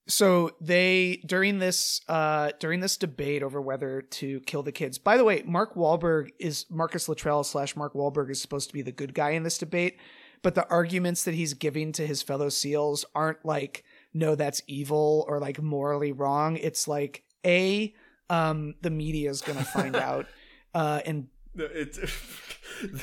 so 0.07 0.51
they 0.61 1.21
during 1.25 1.59
this 1.59 2.01
uh 2.07 2.51
during 2.59 2.79
this 2.79 2.95
debate 2.97 3.41
over 3.41 3.61
whether 3.61 4.01
to 4.01 4.39
kill 4.41 4.61
the 4.63 4.71
kids. 4.71 4.97
By 4.97 5.17
the 5.17 5.23
way, 5.23 5.43
Mark 5.45 5.75
Wahlberg 5.75 6.29
is 6.39 6.65
Marcus 6.69 7.09
Luttrell 7.09 7.43
slash 7.43 7.75
Mark 7.75 7.93
Wahlberg 7.93 8.29
is 8.29 8.41
supposed 8.41 8.69
to 8.69 8.73
be 8.73 8.81
the 8.81 8.91
good 8.91 9.13
guy 9.13 9.31
in 9.31 9.43
this 9.43 9.57
debate, 9.57 9.97
but 10.43 10.53
the 10.55 10.67
arguments 10.69 11.23
that 11.23 11.33
he's 11.33 11.53
giving 11.55 11.91
to 11.93 12.05
his 12.05 12.21
fellow 12.21 12.49
SEALs 12.49 13.03
aren't 13.15 13.43
like 13.45 13.83
no, 14.13 14.35
that's 14.35 14.61
evil 14.67 15.25
or 15.27 15.39
like 15.39 15.61
morally 15.61 16.11
wrong. 16.11 16.57
It's 16.57 16.87
like 16.87 17.23
a 17.45 17.93
um 18.29 18.75
the 18.81 18.91
media 18.91 19.29
is 19.29 19.41
gonna 19.41 19.63
find 19.63 19.95
out, 19.95 20.27
uh 20.73 21.01
and 21.05 21.27
it's 21.55 21.99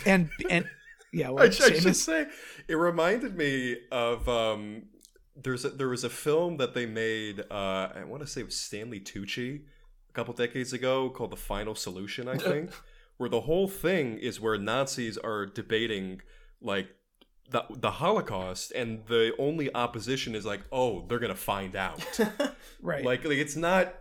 and 0.07 0.31
and 0.49 0.67
yeah, 1.12 1.29
I, 1.29 1.31
well, 1.33 1.45
I 1.45 1.51
should 1.51 1.75
Seamus- 1.75 1.97
say 1.97 2.27
it 2.69 2.75
reminded 2.77 3.37
me 3.37 3.77
of 3.91 4.29
um 4.29 4.85
there's 5.35 5.64
a, 5.64 5.71
there 5.71 5.88
was 5.88 6.05
a 6.05 6.11
film 6.11 6.59
that 6.59 6.75
they 6.75 6.87
made 6.87 7.40
uh 7.51 7.88
I 7.95 8.05
want 8.05 8.23
to 8.23 8.27
say 8.27 8.42
it 8.42 8.47
was 8.47 8.57
Stanley 8.57 9.01
Tucci 9.01 9.62
a 10.09 10.12
couple 10.12 10.35
decades 10.35 10.73
ago 10.73 11.11
called 11.11 11.31
The 11.31 11.37
Final 11.37 11.75
Solution 11.75 12.29
I 12.29 12.37
think 12.37 12.71
where 13.16 13.29
the 13.29 13.42
whole 13.42 13.68
thing 13.68 14.18
is 14.18 14.40
where 14.40 14.59
Nazis 14.59 15.16
are 15.18 15.47
debating 15.47 16.21
like 16.61 16.88
the 17.51 17.64
the 17.71 17.92
Holocaust 17.92 18.73
and 18.73 19.07
the 19.07 19.33
only 19.38 19.75
opposition 19.75 20.35
is 20.35 20.45
like 20.45 20.61
oh 20.71 21.07
they're 21.09 21.18
going 21.18 21.33
to 21.33 21.35
find 21.35 21.77
out 21.77 22.03
right. 22.83 23.05
like 23.05 23.25
like 23.25 23.38
it's 23.38 23.57
not 23.57 23.95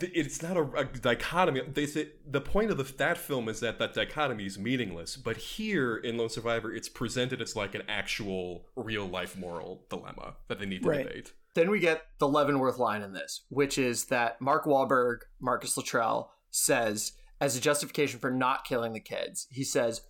it's 0.00 0.42
not 0.42 0.56
a, 0.56 0.62
a 0.72 0.84
dichotomy 0.84 1.60
they 1.72 1.86
say 1.86 2.08
the 2.26 2.40
point 2.40 2.70
of 2.70 2.78
the, 2.78 2.84
that 2.96 3.18
film 3.18 3.48
is 3.48 3.60
that 3.60 3.78
that 3.78 3.92
dichotomy 3.92 4.46
is 4.46 4.58
meaningless 4.58 5.16
but 5.16 5.36
here 5.36 5.96
in 5.96 6.16
lone 6.16 6.30
survivor 6.30 6.74
it's 6.74 6.88
presented 6.88 7.42
as 7.42 7.54
like 7.54 7.74
an 7.74 7.82
actual 7.88 8.66
real 8.74 9.06
life 9.06 9.36
moral 9.36 9.84
dilemma 9.90 10.34
that 10.48 10.58
they 10.58 10.66
need 10.66 10.82
to 10.82 10.88
Right. 10.88 11.06
debate 11.06 11.32
Then 11.54 11.70
we 11.70 11.80
get 11.80 12.04
the 12.18 12.28
Leavenworth 12.28 12.78
line 12.78 13.02
in 13.02 13.12
this, 13.12 13.44
which 13.50 13.76
is 13.76 14.06
that 14.06 14.40
Mark 14.40 14.64
Wahlberg, 14.64 15.18
Marcus 15.38 15.76
Luttrell, 15.76 16.32
says 16.50 17.12
as 17.42 17.56
a 17.56 17.60
justification 17.60 18.18
for 18.20 18.30
not 18.30 18.64
killing 18.64 18.94
the 18.94 19.00
kids, 19.00 19.46
he 19.50 19.62
says, 19.64 20.00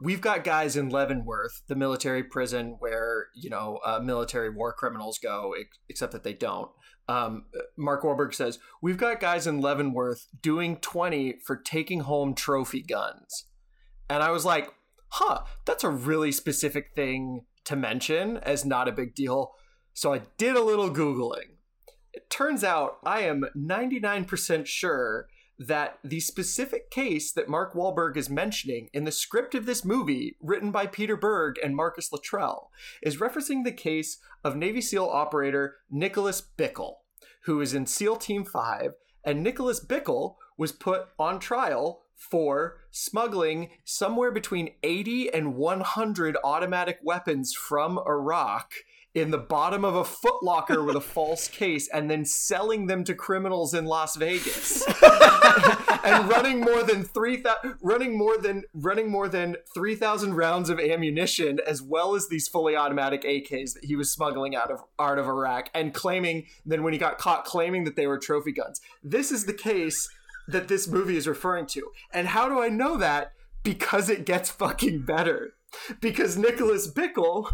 "We've 0.00 0.22
got 0.22 0.44
guys 0.44 0.76
in 0.76 0.88
Leavenworth, 0.88 1.62
the 1.68 1.74
military 1.74 2.22
prison 2.22 2.76
where 2.78 3.26
you 3.34 3.50
know 3.50 3.80
uh, 3.84 4.00
military 4.00 4.48
war 4.48 4.72
criminals 4.72 5.18
go, 5.18 5.54
except 5.88 6.12
that 6.12 6.24
they 6.24 6.32
don't." 6.32 6.70
Um, 7.08 7.44
Mark 7.76 8.02
Wahlberg 8.02 8.34
says, 8.34 8.58
"We've 8.82 8.96
got 8.96 9.20
guys 9.20 9.46
in 9.46 9.60
Leavenworth 9.60 10.26
doing 10.42 10.76
twenty 10.78 11.38
for 11.44 11.56
taking 11.56 12.00
home 12.00 12.34
trophy 12.34 12.82
guns," 12.82 13.44
and 14.08 14.22
I 14.22 14.30
was 14.30 14.44
like, 14.44 14.72
"Huh, 15.08 15.44
that's 15.64 15.84
a 15.84 15.90
really 15.90 16.32
specific 16.32 16.92
thing 16.94 17.46
to 17.64 17.76
mention 17.76 18.38
as 18.38 18.64
not 18.64 18.88
a 18.88 18.92
big 18.92 19.14
deal." 19.14 19.54
So 19.94 20.12
I 20.12 20.22
did 20.36 20.56
a 20.56 20.64
little 20.64 20.90
Googling. 20.90 21.56
It 22.12 22.28
turns 22.28 22.64
out 22.64 22.98
I 23.04 23.20
am 23.20 23.44
99% 23.54 24.66
sure 24.66 25.28
that 25.58 25.98
the 26.04 26.20
specific 26.20 26.90
case 26.90 27.32
that 27.32 27.48
Mark 27.48 27.74
Wahlberg 27.74 28.16
is 28.16 28.28
mentioning 28.28 28.88
in 28.92 29.04
the 29.04 29.12
script 29.12 29.54
of 29.54 29.66
this 29.66 29.84
movie, 29.84 30.36
written 30.40 30.70
by 30.70 30.86
Peter 30.86 31.16
Berg 31.16 31.56
and 31.62 31.74
Marcus 31.74 32.12
Luttrell, 32.12 32.70
is 33.02 33.16
referencing 33.16 33.64
the 33.64 33.72
case 33.72 34.18
of 34.44 34.56
Navy 34.56 34.80
SEAL 34.80 35.06
operator 35.06 35.76
Nicholas 35.90 36.42
Bickle, 36.58 36.96
who 37.44 37.60
is 37.60 37.74
in 37.74 37.86
SEAL 37.86 38.16
Team 38.16 38.44
5, 38.44 38.92
and 39.24 39.42
Nicholas 39.42 39.84
Bickle 39.84 40.36
was 40.56 40.72
put 40.72 41.08
on 41.18 41.38
trial 41.38 42.02
for 42.14 42.78
smuggling 42.90 43.70
somewhere 43.84 44.30
between 44.30 44.74
80 44.82 45.32
and 45.32 45.54
100 45.54 46.36
automatic 46.42 46.98
weapons 47.02 47.54
from 47.54 47.98
Iraq 48.06 48.72
in 49.16 49.30
the 49.30 49.38
bottom 49.38 49.82
of 49.82 49.96
a 49.96 50.04
footlocker 50.04 50.84
with 50.84 50.94
a 50.94 51.00
false 51.00 51.48
case 51.48 51.88
and 51.88 52.10
then 52.10 52.22
selling 52.22 52.86
them 52.86 53.02
to 53.02 53.14
criminals 53.14 53.72
in 53.72 53.86
Las 53.86 54.14
Vegas. 54.14 54.84
and 56.04 56.28
running 56.28 56.60
more 56.60 56.82
than 56.82 57.02
3000 57.02 57.76
running 57.80 58.18
more 58.18 58.36
than 58.36 58.62
running 58.74 59.10
more 59.10 59.26
than 59.26 59.56
3000 59.74 60.34
rounds 60.34 60.68
of 60.68 60.78
ammunition 60.78 61.58
as 61.66 61.80
well 61.80 62.14
as 62.14 62.28
these 62.28 62.46
fully 62.46 62.76
automatic 62.76 63.22
AKs 63.22 63.72
that 63.72 63.84
he 63.84 63.96
was 63.96 64.12
smuggling 64.12 64.54
out 64.54 64.70
of 64.70 64.80
out 65.00 65.18
of 65.18 65.26
Iraq 65.26 65.70
and 65.72 65.94
claiming 65.94 66.44
then 66.66 66.82
when 66.82 66.92
he 66.92 66.98
got 66.98 67.16
caught 67.16 67.46
claiming 67.46 67.84
that 67.84 67.96
they 67.96 68.06
were 68.06 68.18
trophy 68.18 68.52
guns. 68.52 68.82
This 69.02 69.32
is 69.32 69.46
the 69.46 69.54
case 69.54 70.10
that 70.46 70.68
this 70.68 70.86
movie 70.86 71.16
is 71.16 71.26
referring 71.26 71.64
to. 71.68 71.90
And 72.12 72.28
how 72.28 72.50
do 72.50 72.60
I 72.60 72.68
know 72.68 72.98
that? 72.98 73.32
Because 73.62 74.10
it 74.10 74.26
gets 74.26 74.50
fucking 74.50 75.06
better. 75.06 75.54
Because 76.00 76.36
Nicholas 76.36 76.90
Bickle 76.90 77.50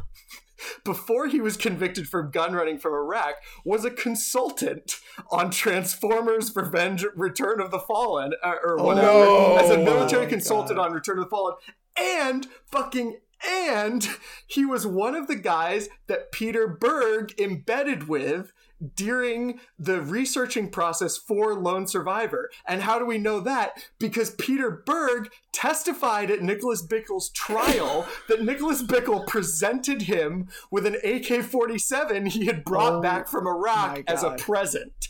before 0.85 1.27
he 1.29 1.41
was 1.41 1.57
convicted 1.57 2.09
for 2.09 2.23
gun 2.23 2.53
running 2.55 2.79
from 2.79 2.95
Iraq, 2.95 3.35
was 3.65 3.85
a 3.85 3.91
consultant 3.91 4.97
on 5.31 5.51
Transformers 5.51 6.55
Revenge 6.55 7.05
Return 7.15 7.61
of 7.61 7.71
the 7.71 7.79
Fallen, 7.79 8.33
uh, 8.43 8.55
or 8.65 8.77
whatever, 8.79 9.07
no. 9.07 9.57
as 9.57 9.71
a 9.71 9.79
military 9.79 10.27
Oh, 10.27 10.29
consultant 10.31 10.77
God. 10.77 10.87
on 10.87 10.93
Return 10.93 11.19
of 11.19 11.25
the 11.25 11.31
Fallen, 11.31 11.55
and 11.97 12.47
fucking 12.71 13.19
and 13.45 14.09
he 14.47 14.65
was 14.65 14.87
one 14.87 15.17
of 15.17 15.27
the 15.27 15.35
guys 15.35 15.89
that 16.07 16.31
Peter 16.31 16.69
Berg 16.69 17.35
embedded 17.41 18.07
with 18.07 18.53
during 18.95 19.61
the 19.79 20.01
researching 20.01 20.71
process 20.71 21.17
for 21.17 21.55
Lone 21.55 21.87
Survivor. 21.87 22.51
And 22.67 22.83
how 22.83 22.99
do 22.99 23.07
we 23.07 23.19
know 23.19 23.41
that? 23.41 23.83
Because 23.99 24.31
Peter 24.31 24.71
Berg 24.71 25.31
testified 25.53 26.31
at 26.31 26.43
Nicholas 26.43 26.85
Bickle's 26.85 27.31
trial 27.31 28.07
that 28.29 28.43
Nicholas 28.43 28.83
Bickle 28.83 29.27
presented 29.27 30.03
him 30.03 30.49
with 30.71 30.87
an 30.87 30.97
AK 31.05 31.45
47 31.45 32.27
he 32.27 32.47
had 32.47 32.65
brought 32.65 32.95
Oh 32.95 33.01
back 33.01 33.29
from 33.29 33.47
Iraq 33.47 34.03
as 34.07 34.23
a 34.23 34.33
present. 34.33 35.09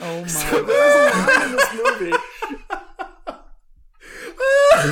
Oh 0.00 0.22
my 0.22 0.26
So 0.26 0.62
there's 0.62 1.14
a 1.14 1.18
line 1.18 1.50
in 1.50 1.56
this 1.56 1.74
movie. 1.74 2.16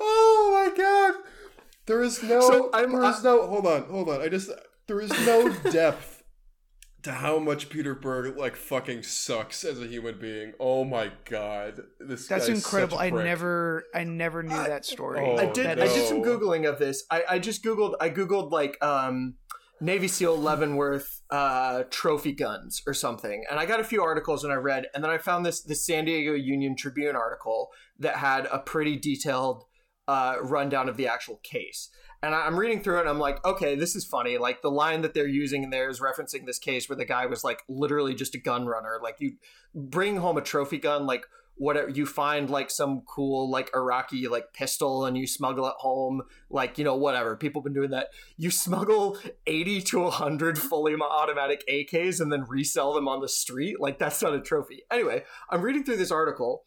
oh 0.00 0.50
my 0.52 0.76
god. 0.76 1.14
There 1.88 2.02
is 2.02 2.22
no 2.22 2.40
So 2.40 2.70
I'm- 2.70 2.92
there 2.92 3.10
is 3.10 3.24
no 3.24 3.46
hold 3.46 3.66
on, 3.66 3.82
hold 3.84 4.08
on. 4.10 4.20
I 4.20 4.28
just 4.28 4.50
there 4.86 5.00
is 5.00 5.10
no 5.26 5.48
depth 5.70 6.22
to 7.02 7.12
how 7.12 7.38
much 7.38 7.68
Peter 7.70 7.94
Berg 7.94 8.36
like 8.36 8.56
fucking 8.56 9.02
sucks 9.04 9.64
as 9.64 9.80
a 9.80 9.86
human 9.86 10.18
being. 10.18 10.52
Oh 10.60 10.84
my 10.84 11.10
god. 11.24 11.80
This 11.98 12.26
That's 12.28 12.46
guy's 12.48 12.56
incredible. 12.56 12.98
such 12.98 13.12
a 13.12 13.14
I 13.16 13.24
never 13.24 13.84
I 13.94 14.04
never 14.04 14.42
knew 14.42 14.56
that 14.56 14.84
story. 14.84 15.20
Oh, 15.20 15.36
I 15.36 15.46
did. 15.46 15.66
That 15.66 15.80
I 15.80 15.86
did 15.86 16.06
some 16.06 16.22
googling 16.22 16.68
of 16.68 16.78
this. 16.78 17.04
I, 17.10 17.24
I 17.28 17.38
just 17.38 17.64
googled. 17.64 17.94
I 18.00 18.10
googled 18.10 18.50
like 18.50 18.76
um, 18.84 19.34
Navy 19.80 20.08
SEAL 20.08 20.36
Leavenworth 20.38 21.22
uh, 21.30 21.84
trophy 21.90 22.32
guns 22.32 22.82
or 22.86 22.92
something, 22.92 23.44
and 23.50 23.58
I 23.60 23.64
got 23.64 23.80
a 23.80 23.84
few 23.84 24.02
articles 24.02 24.42
and 24.44 24.52
I 24.52 24.56
read, 24.56 24.86
and 24.94 25.02
then 25.02 25.10
I 25.10 25.18
found 25.18 25.46
this 25.46 25.62
the 25.62 25.74
San 25.76 26.04
Diego 26.04 26.32
Union 26.34 26.76
Tribune 26.76 27.16
article 27.16 27.70
that 28.00 28.16
had 28.16 28.46
a 28.46 28.58
pretty 28.58 28.96
detailed 28.96 29.64
uh, 30.08 30.36
rundown 30.42 30.88
of 30.88 30.96
the 30.96 31.06
actual 31.06 31.36
case. 31.44 31.90
And 32.22 32.34
I'm 32.34 32.58
reading 32.58 32.82
through 32.82 32.96
it 32.96 33.00
and 33.02 33.08
I'm 33.08 33.20
like, 33.20 33.44
okay, 33.44 33.76
this 33.76 33.94
is 33.94 34.04
funny. 34.04 34.38
Like 34.38 34.60
the 34.60 34.70
line 34.70 35.02
that 35.02 35.14
they're 35.14 35.28
using 35.28 35.62
in 35.62 35.70
there 35.70 35.88
is 35.88 36.00
referencing 36.00 36.46
this 36.46 36.58
case 36.58 36.88
where 36.88 36.96
the 36.96 37.04
guy 37.04 37.26
was 37.26 37.44
like 37.44 37.62
literally 37.68 38.14
just 38.14 38.34
a 38.34 38.38
gun 38.38 38.66
runner. 38.66 38.98
Like 39.00 39.16
you 39.20 39.34
bring 39.72 40.16
home 40.16 40.36
a 40.36 40.40
trophy 40.40 40.78
gun, 40.78 41.06
like 41.06 41.26
whatever 41.58 41.90
you 41.90 42.06
find 42.06 42.50
like 42.50 42.70
some 42.70 43.02
cool 43.02 43.50
like 43.50 43.70
Iraqi 43.74 44.26
like 44.26 44.52
pistol 44.52 45.04
and 45.04 45.16
you 45.16 45.28
smuggle 45.28 45.66
it 45.68 45.74
home, 45.78 46.22
like 46.50 46.76
you 46.76 46.82
know 46.82 46.96
whatever. 46.96 47.36
People 47.36 47.60
have 47.60 47.64
been 47.64 47.74
doing 47.74 47.90
that. 47.90 48.08
You 48.36 48.50
smuggle 48.50 49.16
80 49.46 49.82
to 49.82 50.00
100 50.00 50.58
fully 50.58 50.96
automatic 51.00 51.62
AKs 51.68 52.20
and 52.20 52.32
then 52.32 52.46
resell 52.48 52.94
them 52.94 53.06
on 53.06 53.20
the 53.20 53.28
street. 53.28 53.78
Like 53.78 54.00
that's 54.00 54.22
not 54.22 54.34
a 54.34 54.40
trophy. 54.40 54.82
Anyway, 54.90 55.22
I'm 55.50 55.62
reading 55.62 55.84
through 55.84 55.98
this 55.98 56.10
article 56.10 56.64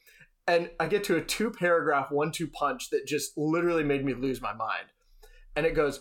and 0.48 0.70
I 0.80 0.88
get 0.88 1.04
to 1.06 1.16
a 1.16 1.22
two 1.22 1.52
paragraph 1.52 2.12
one 2.12 2.32
two 2.32 2.48
punch 2.48 2.90
that 2.90 3.08
just 3.08 3.38
literally 3.38 3.84
made 3.84 4.06
me 4.06 4.14
lose 4.14 4.42
my 4.42 4.54
mind. 4.54 4.88
And 5.56 5.66
it 5.66 5.76
goes, 5.76 6.00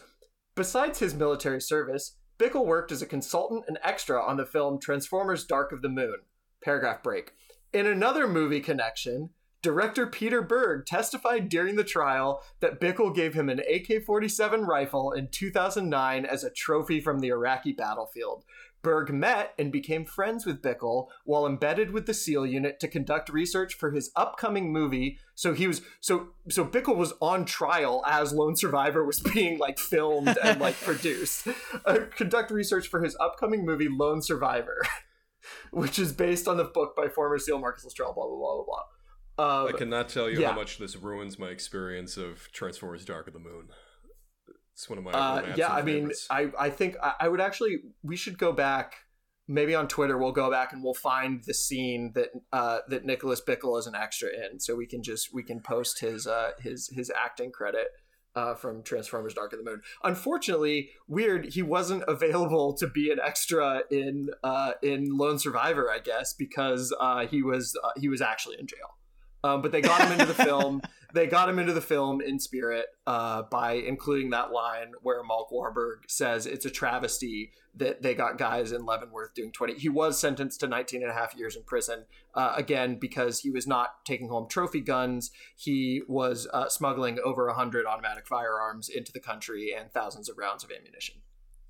besides 0.55 0.98
his 0.98 1.14
military 1.14 1.61
service, 1.61 2.16
Bickle 2.38 2.64
worked 2.64 2.90
as 2.90 3.03
a 3.03 3.07
consultant 3.07 3.64
and 3.68 3.79
extra 3.83 4.22
on 4.22 4.37
the 4.37 4.46
film 4.46 4.81
Transformers 4.81 5.44
Dark 5.44 5.72
of 5.72 5.83
the 5.83 5.88
Moon. 5.88 6.16
Paragraph 6.62 7.03
break. 7.03 7.33
In 7.72 7.87
another 7.87 8.26
movie 8.26 8.61
connection, 8.61 9.31
director 9.62 10.07
Peter 10.07 10.40
Berg 10.40 10.87
testified 10.87 11.48
during 11.48 11.76
the 11.76 11.85
trial 11.85 12.42
that 12.61 12.81
Bickle 12.81 13.14
gave 13.14 13.35
him 13.35 13.48
an 13.48 13.61
AK 13.61 14.05
47 14.05 14.62
rifle 14.62 15.12
in 15.12 15.29
2009 15.31 16.24
as 16.24 16.42
a 16.42 16.50
trophy 16.50 17.00
from 17.00 17.20
the 17.20 17.29
Iraqi 17.29 17.72
battlefield. 17.72 18.44
Berg 18.83 19.12
met 19.12 19.53
and 19.59 19.71
became 19.71 20.05
friends 20.05 20.47
with 20.47 20.62
Bickle 20.62 21.09
while 21.25 21.47
embedded 21.47 21.90
with 21.90 22.07
the 22.07 22.14
SEAL 22.14 22.47
unit 22.47 22.81
to 22.81 22.88
conduct 22.88 23.29
research 23.29 23.75
for 23.75 23.90
his 23.90 24.11
upcoming 24.16 24.73
movie. 24.73 25.19
So 25.35 25.53
he 25.53 25.66
was 25.66 25.83
so 26.01 26.29
so 26.49 26.64
Bickle 26.64 26.97
was 26.97 27.12
on 27.21 27.45
trial 27.45 28.03
as 28.07 28.33
Lone 28.33 28.57
Survivor 28.57 29.05
was 29.05 29.21
being 29.35 29.59
like 29.59 29.79
filmed 29.79 30.37
and 30.43 30.61
like 30.61 30.81
produced. 30.83 31.49
Uh, 31.85 31.99
conduct 32.16 32.51
research 32.51 32.88
for 32.88 33.03
his 33.03 33.16
upcoming 33.21 33.64
movie 33.64 33.88
Lone 33.88 34.23
Survivor, 34.23 34.83
which 35.71 35.99
is 35.99 36.12
based 36.12 36.49
on 36.49 36.57
the 36.57 36.64
book 36.64 36.95
by 36.97 37.09
former 37.09 37.38
SEAL 37.38 37.59
Marcus 37.59 37.85
Luttrell. 37.85 38.12
Blah 38.14 38.27
blah 38.27 38.37
blah 38.37 38.55
blah 38.57 38.64
blah. 38.64 38.85
I 39.38 39.71
Um, 39.71 39.79
cannot 39.79 40.09
tell 40.11 40.29
you 40.29 40.40
yeah. 40.40 40.51
how 40.51 40.57
much 40.57 40.79
this 40.79 40.97
ruins 40.97 41.38
my 41.38 41.49
experience 41.49 42.16
of 42.19 42.51
Transformers 42.53 43.05
Dark 43.05 43.27
of 43.27 43.33
the 43.33 43.38
Moon. 43.38 43.69
It's 44.74 44.88
one 44.88 44.98
of 44.98 45.04
my 45.04 45.12
Uh, 45.12 45.35
one 45.35 45.44
of 45.44 45.50
my 45.50 45.56
yeah, 45.56 45.72
I 45.72 45.83
mean, 45.83 45.96
favorites. 45.96 46.26
I, 46.30 46.50
I 46.59 46.70
think 46.70 46.96
I, 47.02 47.14
I 47.20 47.28
would 47.28 47.40
actually 47.40 47.78
we 48.02 48.16
should 48.16 48.38
go 48.38 48.52
back. 48.52 48.94
Maybe 49.48 49.74
on 49.74 49.88
Twitter 49.88 50.16
we'll 50.16 50.30
go 50.30 50.48
back 50.48 50.72
and 50.72 50.83
we'll 50.83 50.94
find 50.94 51.42
the 51.44 51.54
scene 51.54 52.12
that 52.14 52.28
uh, 52.52 52.78
that 52.88 53.04
Nicholas 53.04 53.40
Bickle 53.40 53.78
is 53.78 53.87
an 53.87 53.96
extra 53.96 54.28
in, 54.28 54.61
so 54.61 54.76
we 54.76 54.87
can 54.87 55.02
just 55.02 55.35
we 55.35 55.42
can 55.42 55.61
post 55.61 56.00
his 56.00 56.26
uh, 56.26 56.52
his 56.61 56.88
his 56.94 57.11
acting 57.11 57.50
credit 57.50 57.88
uh, 58.37 58.54
from 58.54 58.83
Transformers: 58.83 59.35
Dark 59.35 59.52
of 59.52 59.59
the 59.59 59.64
Moon. 59.64 59.83
Unfortunately, 60.04 60.90
weird 61.09 61.52
he 61.52 61.62
wasn't 61.62 62.04
available 62.06 62.74
to 62.74 62.87
be 62.87 63.11
an 63.11 63.18
extra 63.24 63.83
in 63.90 64.30
uh, 64.44 64.72
in 64.83 65.16
Lone 65.16 65.38
Survivor, 65.38 65.90
I 65.90 65.98
guess, 65.98 66.33
because 66.33 66.94
uh, 67.00 67.26
he 67.26 67.42
was 67.42 67.76
uh, 67.83 67.90
he 67.96 68.09
was 68.09 68.20
actually 68.20 68.56
in 68.59 68.66
jail. 68.66 68.96
Um, 69.42 69.62
but 69.62 69.72
they 69.72 69.80
got 69.80 70.02
him 70.02 70.12
into 70.12 70.26
the 70.26 70.35
film. 70.44 70.83
They 71.12 71.27
got 71.27 71.49
him 71.49 71.59
into 71.59 71.73
the 71.73 71.81
film 71.81 72.20
in 72.20 72.38
spirit 72.38 72.87
uh, 73.07 73.42
by 73.51 73.73
including 73.73 74.31
that 74.31 74.53
line 74.53 74.92
where 75.03 75.23
Malk 75.23 75.51
Warburg 75.51 76.05
says 76.09 76.46
it's 76.46 76.64
a 76.64 76.70
travesty 76.70 77.53
that 77.75 78.03
they 78.03 78.14
got 78.14 78.37
guys 78.38 78.73
in 78.73 78.85
Leavenworth 78.85 79.35
doing 79.35 79.53
20. 79.53 79.75
He 79.75 79.88
was 79.88 80.18
sentenced 80.20 80.61
to 80.61 80.66
19 80.66 81.03
and 81.03 81.11
a 81.11 81.14
half 81.14 81.37
years 81.37 81.57
in 81.57 81.62
prison, 81.62 82.05
uh, 82.35 82.55
again, 82.57 82.96
because 83.01 83.40
he 83.40 83.51
was 83.51 83.66
not 83.66 84.05
taking 84.05 84.29
home 84.29 84.49
trophy 84.49 84.81
guns. 84.81 85.31
He 85.57 86.03
was 86.09 86.49
uh, 86.53 86.68
smuggling 86.68 87.18
over 87.25 87.46
100 87.46 87.87
automatic 87.87 88.27
firearms 88.27 88.88
into 88.88 89.12
the 89.12 89.20
country 89.20 89.73
and 89.77 89.92
thousands 89.92 90.29
of 90.29 90.37
rounds 90.38 90.64
of 90.64 90.70
ammunition. 90.70 91.16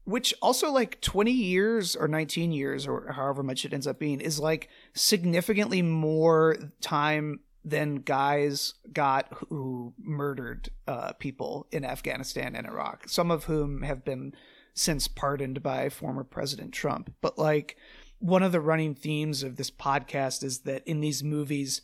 which 0.05 0.33
also 0.41 0.73
like 0.73 1.01
20 1.03 1.31
years 1.31 1.95
or 1.95 2.09
19 2.09 2.53
years 2.53 2.87
or 2.87 3.13
however 3.13 3.43
much 3.43 3.65
it 3.65 3.73
ends 3.73 3.87
up 3.87 3.99
being 3.99 4.21
is 4.21 4.41
like 4.41 4.69
significantly 4.95 5.83
more 5.83 6.57
time 6.81 7.41
than 7.65 7.97
guys 7.97 8.75
got 8.93 9.29
who 9.49 9.93
murdered 9.99 10.71
uh, 10.87 11.13
people 11.15 11.67
in 11.71 11.85
Afghanistan 11.85 12.55
and 12.57 12.67
Iraq, 12.67 13.09
some 13.09 13.31
of 13.31 13.45
whom 13.45 13.83
have 13.83 14.05
been 14.05 14.35
since 14.75 15.09
pardoned 15.09 15.63
by 15.63 15.89
former 15.89 16.25
President 16.25 16.73
Trump. 16.73 17.13
But 17.21 17.39
like 17.39 17.77
one 18.19 18.43
of 18.43 18.53
the 18.53 18.61
running 18.61 18.95
themes 18.95 19.43
of 19.43 19.57
this 19.57 19.71
podcast 19.71 20.43
is 20.43 20.61
that 20.61 20.83
in 20.87 21.01
these 21.01 21.23
movies, 21.23 21.83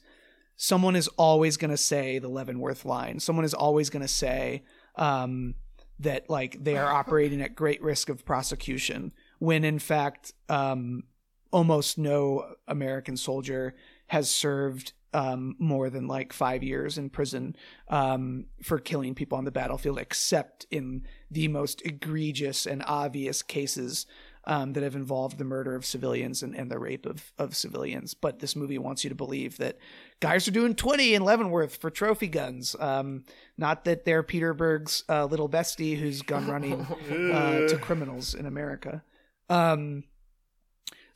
someone 0.56 0.96
is 0.96 1.08
always 1.16 1.56
going 1.56 1.70
to 1.70 1.76
say 1.76 2.18
the 2.18 2.28
Leavenworth 2.28 2.84
line. 2.84 3.20
Someone 3.20 3.44
is 3.44 3.54
always 3.54 3.90
going 3.90 4.02
to 4.02 4.08
say, 4.08 4.64
um, 4.96 5.54
that 5.98 6.28
like 6.28 6.62
they 6.62 6.76
are 6.76 6.92
operating 6.92 7.40
at 7.40 7.54
great 7.54 7.82
risk 7.82 8.08
of 8.08 8.24
prosecution 8.24 9.12
when 9.38 9.64
in 9.64 9.78
fact 9.78 10.32
um, 10.48 11.04
almost 11.50 11.98
no 11.98 12.54
American 12.68 13.16
soldier 13.16 13.74
has 14.08 14.30
served 14.30 14.92
um, 15.16 15.56
more 15.58 15.88
than 15.88 16.06
like 16.06 16.34
five 16.34 16.62
years 16.62 16.98
in 16.98 17.08
prison 17.08 17.56
um, 17.88 18.44
for 18.62 18.78
killing 18.78 19.14
people 19.14 19.38
on 19.38 19.46
the 19.46 19.50
battlefield, 19.50 19.98
except 19.98 20.66
in 20.70 21.06
the 21.30 21.48
most 21.48 21.80
egregious 21.86 22.66
and 22.66 22.82
obvious 22.86 23.42
cases 23.42 24.04
um, 24.44 24.74
that 24.74 24.82
have 24.82 24.94
involved 24.94 25.38
the 25.38 25.44
murder 25.44 25.74
of 25.74 25.86
civilians 25.86 26.42
and, 26.42 26.54
and 26.54 26.70
the 26.70 26.78
rape 26.78 27.06
of, 27.06 27.32
of 27.38 27.56
civilians. 27.56 28.12
But 28.12 28.40
this 28.40 28.54
movie 28.54 28.76
wants 28.76 29.04
you 29.04 29.08
to 29.08 29.16
believe 29.16 29.56
that 29.56 29.78
guys 30.20 30.46
are 30.46 30.52
doing 30.52 30.74
20 30.74 31.14
in 31.14 31.24
Leavenworth 31.24 31.76
for 31.76 31.88
trophy 31.88 32.28
guns. 32.28 32.76
Um, 32.78 33.24
not 33.56 33.86
that 33.86 34.04
they're 34.04 34.22
Peter 34.22 34.52
Berg's 34.52 35.02
uh, 35.08 35.24
little 35.24 35.48
bestie 35.48 35.96
who's 35.96 36.20
gun 36.20 36.46
running 36.46 36.80
uh, 37.32 37.66
to 37.68 37.78
criminals 37.80 38.34
in 38.34 38.44
America. 38.44 39.02
Um, 39.48 40.04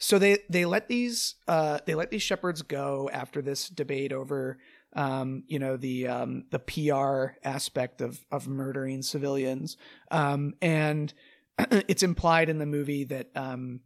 so 0.01 0.19
they 0.19 0.39
they 0.49 0.65
let 0.65 0.89
these 0.89 1.37
uh 1.47 1.79
they 1.87 1.95
let 1.95 2.11
these 2.11 2.23
shepherds 2.23 2.63
go 2.63 3.09
after 3.13 3.43
this 3.43 3.69
debate 3.69 4.13
over 4.13 4.59
um 4.97 5.45
you 5.47 5.59
know 5.59 5.77
the 5.77 6.09
um 6.09 6.45
the 6.51 6.59
PR 6.59 7.37
aspect 7.47 8.01
of 8.01 8.19
of 8.33 8.49
murdering 8.49 9.03
civilians. 9.03 9.77
Um 10.11 10.55
and 10.63 11.13
it's 11.59 12.03
implied 12.03 12.49
in 12.49 12.59
the 12.59 12.67
movie 12.67 13.05
that 13.05 13.29
um 13.37 13.81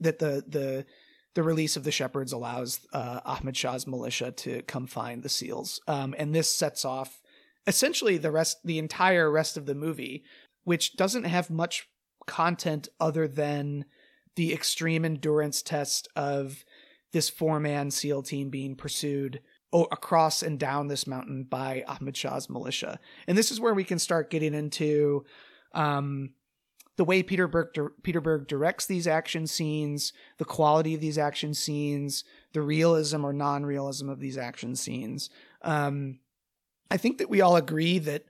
that 0.00 0.18
the 0.18 0.42
the 0.48 0.86
the 1.34 1.42
release 1.42 1.76
of 1.76 1.84
the 1.84 1.92
shepherds 1.92 2.32
allows 2.32 2.80
uh, 2.94 3.20
Ahmed 3.26 3.54
Shah's 3.54 3.86
militia 3.86 4.30
to 4.30 4.62
come 4.62 4.86
find 4.86 5.22
the 5.22 5.28
seals. 5.28 5.80
Um 5.86 6.14
and 6.18 6.34
this 6.34 6.48
sets 6.52 6.82
off 6.82 7.20
essentially 7.66 8.16
the 8.16 8.30
rest 8.30 8.58
the 8.64 8.78
entire 8.78 9.30
rest 9.30 9.58
of 9.58 9.66
the 9.66 9.74
movie 9.74 10.24
which 10.64 10.96
doesn't 10.96 11.24
have 11.24 11.50
much 11.50 11.88
content 12.26 12.88
other 12.98 13.28
than 13.28 13.84
the 14.36 14.52
extreme 14.52 15.04
endurance 15.04 15.62
test 15.62 16.08
of 16.14 16.64
this 17.12 17.28
four 17.28 17.58
man 17.58 17.90
SEAL 17.90 18.22
team 18.22 18.50
being 18.50 18.76
pursued 18.76 19.40
across 19.72 20.42
and 20.42 20.58
down 20.58 20.88
this 20.88 21.06
mountain 21.06 21.44
by 21.44 21.84
Ahmed 21.86 22.16
Shah's 22.16 22.48
militia. 22.48 22.98
And 23.26 23.36
this 23.36 23.50
is 23.50 23.60
where 23.60 23.74
we 23.74 23.84
can 23.84 23.98
start 23.98 24.30
getting 24.30 24.54
into 24.54 25.24
um, 25.74 26.30
the 26.96 27.04
way 27.04 27.22
Peter 27.22 27.46
Berg, 27.46 27.68
Peter 28.02 28.20
Berg 28.20 28.46
directs 28.46 28.86
these 28.86 29.06
action 29.06 29.46
scenes, 29.46 30.12
the 30.38 30.44
quality 30.44 30.94
of 30.94 31.00
these 31.00 31.18
action 31.18 31.52
scenes, 31.52 32.24
the 32.52 32.62
realism 32.62 33.24
or 33.24 33.32
non 33.32 33.66
realism 33.66 34.08
of 34.08 34.20
these 34.20 34.38
action 34.38 34.74
scenes. 34.76 35.28
Um, 35.62 36.20
I 36.90 36.96
think 36.96 37.18
that 37.18 37.28
we 37.28 37.40
all 37.40 37.56
agree 37.56 37.98
that 37.98 38.24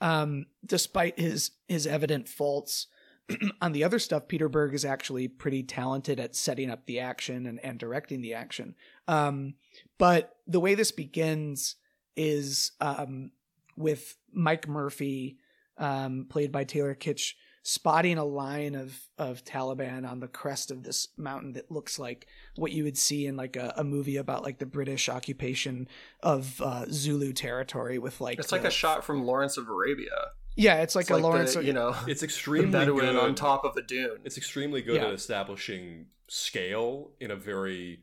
um, 0.00 0.46
despite 0.64 1.18
his 1.18 1.52
his 1.68 1.86
evident 1.86 2.28
faults, 2.28 2.86
on 3.60 3.72
the 3.72 3.84
other 3.84 3.98
stuff, 3.98 4.28
Peter 4.28 4.48
Berg 4.48 4.74
is 4.74 4.84
actually 4.84 5.28
pretty 5.28 5.62
talented 5.62 6.18
at 6.18 6.36
setting 6.36 6.70
up 6.70 6.86
the 6.86 7.00
action 7.00 7.46
and, 7.46 7.60
and 7.64 7.78
directing 7.78 8.20
the 8.20 8.34
action. 8.34 8.74
Um, 9.08 9.54
but 9.98 10.36
the 10.46 10.60
way 10.60 10.74
this 10.74 10.92
begins 10.92 11.76
is 12.16 12.72
um, 12.80 13.30
with 13.76 14.16
Mike 14.32 14.68
Murphy, 14.68 15.38
um, 15.78 16.26
played 16.28 16.52
by 16.52 16.64
Taylor 16.64 16.94
Kitsch, 16.94 17.34
spotting 17.64 18.18
a 18.18 18.24
line 18.24 18.74
of 18.74 19.08
of 19.18 19.44
Taliban 19.44 20.08
on 20.08 20.18
the 20.18 20.28
crest 20.28 20.70
of 20.70 20.82
this 20.82 21.08
mountain 21.16 21.52
that 21.52 21.70
looks 21.70 21.98
like 21.98 22.26
what 22.56 22.72
you 22.72 22.82
would 22.82 22.98
see 22.98 23.26
in 23.26 23.36
like 23.36 23.56
a, 23.56 23.72
a 23.76 23.84
movie 23.84 24.16
about 24.16 24.42
like 24.42 24.58
the 24.58 24.66
British 24.66 25.08
occupation 25.08 25.86
of 26.22 26.60
uh, 26.60 26.86
Zulu 26.90 27.32
territory 27.32 27.98
with 27.98 28.20
like 28.20 28.38
It's 28.38 28.52
like 28.52 28.64
a 28.64 28.70
shot 28.70 29.04
from 29.04 29.24
Lawrence 29.24 29.56
of 29.56 29.68
Arabia. 29.68 30.32
Yeah 30.56 30.82
it's 30.82 30.94
like 30.94 31.04
It's 31.04 31.10
a 31.10 31.14
like 31.14 31.22
Lawrence 31.22 31.54
the, 31.54 31.64
you 31.64 31.72
know, 31.72 31.94
It's 32.06 32.20
the 32.20 32.26
extremely 32.26 32.70
Bedouin 32.70 33.06
good 33.06 33.16
on 33.16 33.34
top 33.34 33.64
of 33.64 33.76
a 33.76 33.82
dune. 33.82 34.18
It's 34.24 34.36
extremely 34.36 34.82
good 34.82 34.96
Yeah. 34.96 35.08
at 35.08 35.14
establishing 35.14 36.06
scale 36.28 37.10
in 37.20 37.30
a 37.30 37.36
very 37.36 38.00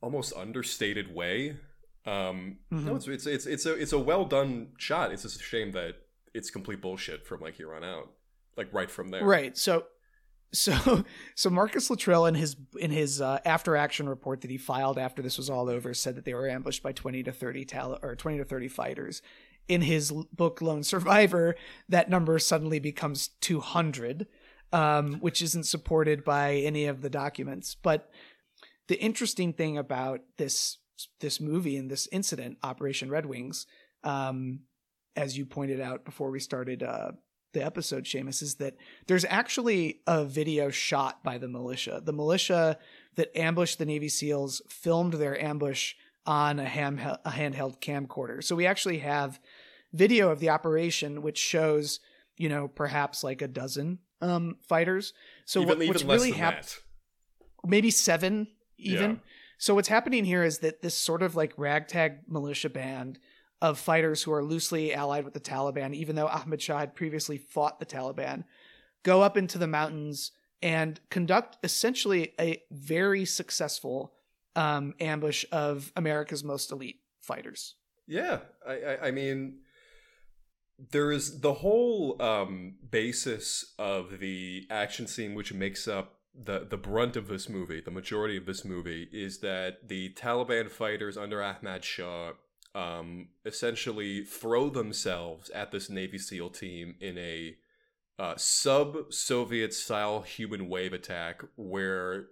almost 0.00 0.32
understated 0.36 1.14
way. 1.14 1.56
Um, 2.06 2.58
No, 2.70 2.92
Mhm. 2.92 2.96
it's 2.96 3.06
it's 3.08 3.26
it's 3.26 3.46
it's 3.46 3.66
a 3.66 3.74
it's 3.74 3.92
a 3.92 3.98
well 3.98 4.24
done 4.24 4.72
shot. 4.78 5.12
It's 5.12 5.22
just 5.22 5.40
a 5.40 5.44
shame 5.44 5.72
that 5.72 5.96
it's 6.32 6.50
complete 6.50 6.80
bullshit 6.80 7.26
from 7.26 7.40
like 7.40 7.54
here 7.54 7.74
on 7.74 7.84
out, 7.84 8.10
like 8.56 8.72
right 8.72 8.90
from 8.90 9.08
there. 9.08 9.24
Right. 9.24 9.56
So 9.58 9.86
so 10.52 11.04
so 11.34 11.50
Marcus 11.50 11.90
Luttrell 11.90 12.24
in 12.26 12.34
his 12.34 12.56
in 12.78 12.90
his 12.90 13.20
uh, 13.20 13.38
after 13.44 13.76
action 13.76 14.08
report 14.08 14.40
that 14.40 14.50
he 14.50 14.56
filed 14.56 14.98
after 14.98 15.20
this 15.22 15.36
was 15.36 15.50
all 15.50 15.68
over 15.68 15.92
said 15.92 16.16
that 16.16 16.24
they 16.24 16.34
were 16.34 16.48
ambushed 16.48 16.82
by 16.82 16.92
20 16.92 17.22
to 17.24 17.32
30 17.32 17.64
tal- 17.66 17.98
or 18.02 18.16
20 18.16 18.38
to 18.38 18.44
30 18.44 18.68
fighters. 18.68 19.20
In 19.70 19.82
his 19.82 20.10
book 20.32 20.60
Lone 20.60 20.82
Survivor, 20.82 21.54
that 21.88 22.10
number 22.10 22.40
suddenly 22.40 22.80
becomes 22.80 23.28
200, 23.40 24.26
um, 24.72 25.20
which 25.20 25.40
isn't 25.40 25.62
supported 25.62 26.24
by 26.24 26.54
any 26.54 26.86
of 26.86 27.02
the 27.02 27.08
documents. 27.08 27.76
But 27.80 28.10
the 28.88 29.00
interesting 29.00 29.52
thing 29.52 29.78
about 29.78 30.22
this 30.38 30.78
this 31.20 31.40
movie 31.40 31.76
and 31.76 31.88
this 31.88 32.08
incident, 32.10 32.58
Operation 32.64 33.10
Red 33.10 33.26
Wings, 33.26 33.66
um, 34.02 34.62
as 35.14 35.38
you 35.38 35.46
pointed 35.46 35.80
out 35.80 36.04
before 36.04 36.32
we 36.32 36.40
started 36.40 36.82
uh, 36.82 37.12
the 37.52 37.64
episode, 37.64 38.06
Seamus, 38.06 38.42
is 38.42 38.56
that 38.56 38.74
there's 39.06 39.24
actually 39.26 40.00
a 40.08 40.24
video 40.24 40.70
shot 40.70 41.22
by 41.22 41.38
the 41.38 41.46
militia. 41.46 42.02
The 42.04 42.12
militia 42.12 42.76
that 43.14 43.38
ambushed 43.38 43.78
the 43.78 43.86
Navy 43.86 44.08
SEALs 44.08 44.62
filmed 44.68 45.14
their 45.14 45.40
ambush 45.40 45.94
on 46.26 46.58
a, 46.58 46.64
ham- 46.64 46.98
a 46.98 47.30
handheld 47.30 47.80
camcorder. 47.80 48.42
So 48.42 48.54
we 48.54 48.66
actually 48.66 48.98
have 48.98 49.40
video 49.92 50.30
of 50.30 50.40
the 50.40 50.50
operation, 50.50 51.22
which 51.22 51.38
shows, 51.38 52.00
you 52.36 52.48
know, 52.48 52.68
perhaps 52.68 53.24
like 53.24 53.42
a 53.42 53.48
dozen 53.48 53.98
um, 54.20 54.56
fighters. 54.68 55.12
So 55.44 55.60
even, 55.60 55.68
what, 55.68 55.76
even 55.82 55.88
what's 55.88 56.04
really 56.04 56.32
happening? 56.32 56.68
maybe 57.66 57.90
seven 57.90 58.48
even. 58.78 59.10
Yeah. 59.10 59.16
So 59.58 59.74
what's 59.74 59.88
happening 59.88 60.24
here 60.24 60.42
is 60.42 60.58
that 60.58 60.80
this 60.80 60.94
sort 60.94 61.22
of 61.22 61.36
like 61.36 61.52
ragtag 61.56 62.20
militia 62.28 62.70
band 62.70 63.18
of 63.60 63.78
fighters 63.78 64.22
who 64.22 64.32
are 64.32 64.42
loosely 64.42 64.94
allied 64.94 65.24
with 65.24 65.34
the 65.34 65.40
Taliban, 65.40 65.94
even 65.94 66.16
though 66.16 66.28
Ahmed 66.28 66.62
Shah 66.62 66.78
had 66.78 66.94
previously 66.94 67.36
fought 67.36 67.78
the 67.78 67.84
Taliban, 67.84 68.44
go 69.02 69.20
up 69.20 69.36
into 69.36 69.58
the 69.58 69.66
mountains 69.66 70.32
and 70.62 70.98
conduct 71.10 71.58
essentially 71.62 72.32
a 72.40 72.62
very 72.70 73.26
successful 73.26 74.14
um, 74.56 74.94
ambush 74.98 75.44
of 75.52 75.92
America's 75.94 76.42
most 76.42 76.72
elite 76.72 77.00
fighters. 77.20 77.74
Yeah, 78.06 78.38
I, 78.66 78.72
I, 78.72 79.06
I 79.08 79.10
mean, 79.10 79.58
there 80.90 81.12
is 81.12 81.40
the 81.40 81.54
whole 81.54 82.20
um, 82.22 82.76
basis 82.90 83.74
of 83.78 84.18
the 84.18 84.66
action 84.70 85.06
scene, 85.06 85.34
which 85.34 85.52
makes 85.52 85.86
up 85.86 86.16
the 86.34 86.66
the 86.68 86.76
brunt 86.76 87.16
of 87.16 87.28
this 87.28 87.48
movie, 87.48 87.80
the 87.80 87.90
majority 87.90 88.36
of 88.36 88.46
this 88.46 88.64
movie, 88.64 89.08
is 89.12 89.38
that 89.40 89.88
the 89.88 90.14
Taliban 90.14 90.70
fighters 90.70 91.16
under 91.16 91.42
Ahmad 91.42 91.84
Shah 91.84 92.32
um, 92.74 93.28
essentially 93.44 94.24
throw 94.24 94.70
themselves 94.70 95.50
at 95.50 95.72
this 95.72 95.90
Navy 95.90 96.18
SEAL 96.18 96.50
team 96.50 96.94
in 97.00 97.18
a 97.18 97.56
uh, 98.18 98.34
sub-Soviet 98.36 99.74
style 99.74 100.22
human 100.22 100.68
wave 100.68 100.92
attack, 100.92 101.42
where 101.56 102.26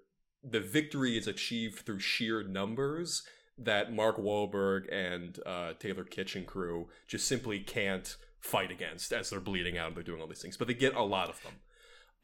the 0.44 0.60
victory 0.60 1.18
is 1.18 1.26
achieved 1.26 1.80
through 1.80 1.98
sheer 1.98 2.42
numbers 2.42 3.24
that 3.58 3.92
Mark 3.92 4.18
Wahlberg 4.18 4.84
and 4.92 5.40
uh, 5.44 5.72
Taylor 5.78 6.04
Kitchen 6.04 6.44
crew 6.44 6.88
just 7.08 7.26
simply 7.26 7.58
can't 7.58 8.16
fight 8.40 8.70
against 8.70 9.12
as 9.12 9.30
they're 9.30 9.40
bleeding 9.40 9.78
out 9.78 9.88
and 9.88 9.96
they're 9.96 10.04
doing 10.04 10.20
all 10.20 10.26
these 10.26 10.42
things. 10.42 10.56
But 10.56 10.68
they 10.68 10.74
get 10.74 10.94
a 10.94 11.02
lot 11.02 11.28
of 11.28 11.40
them. 11.42 11.52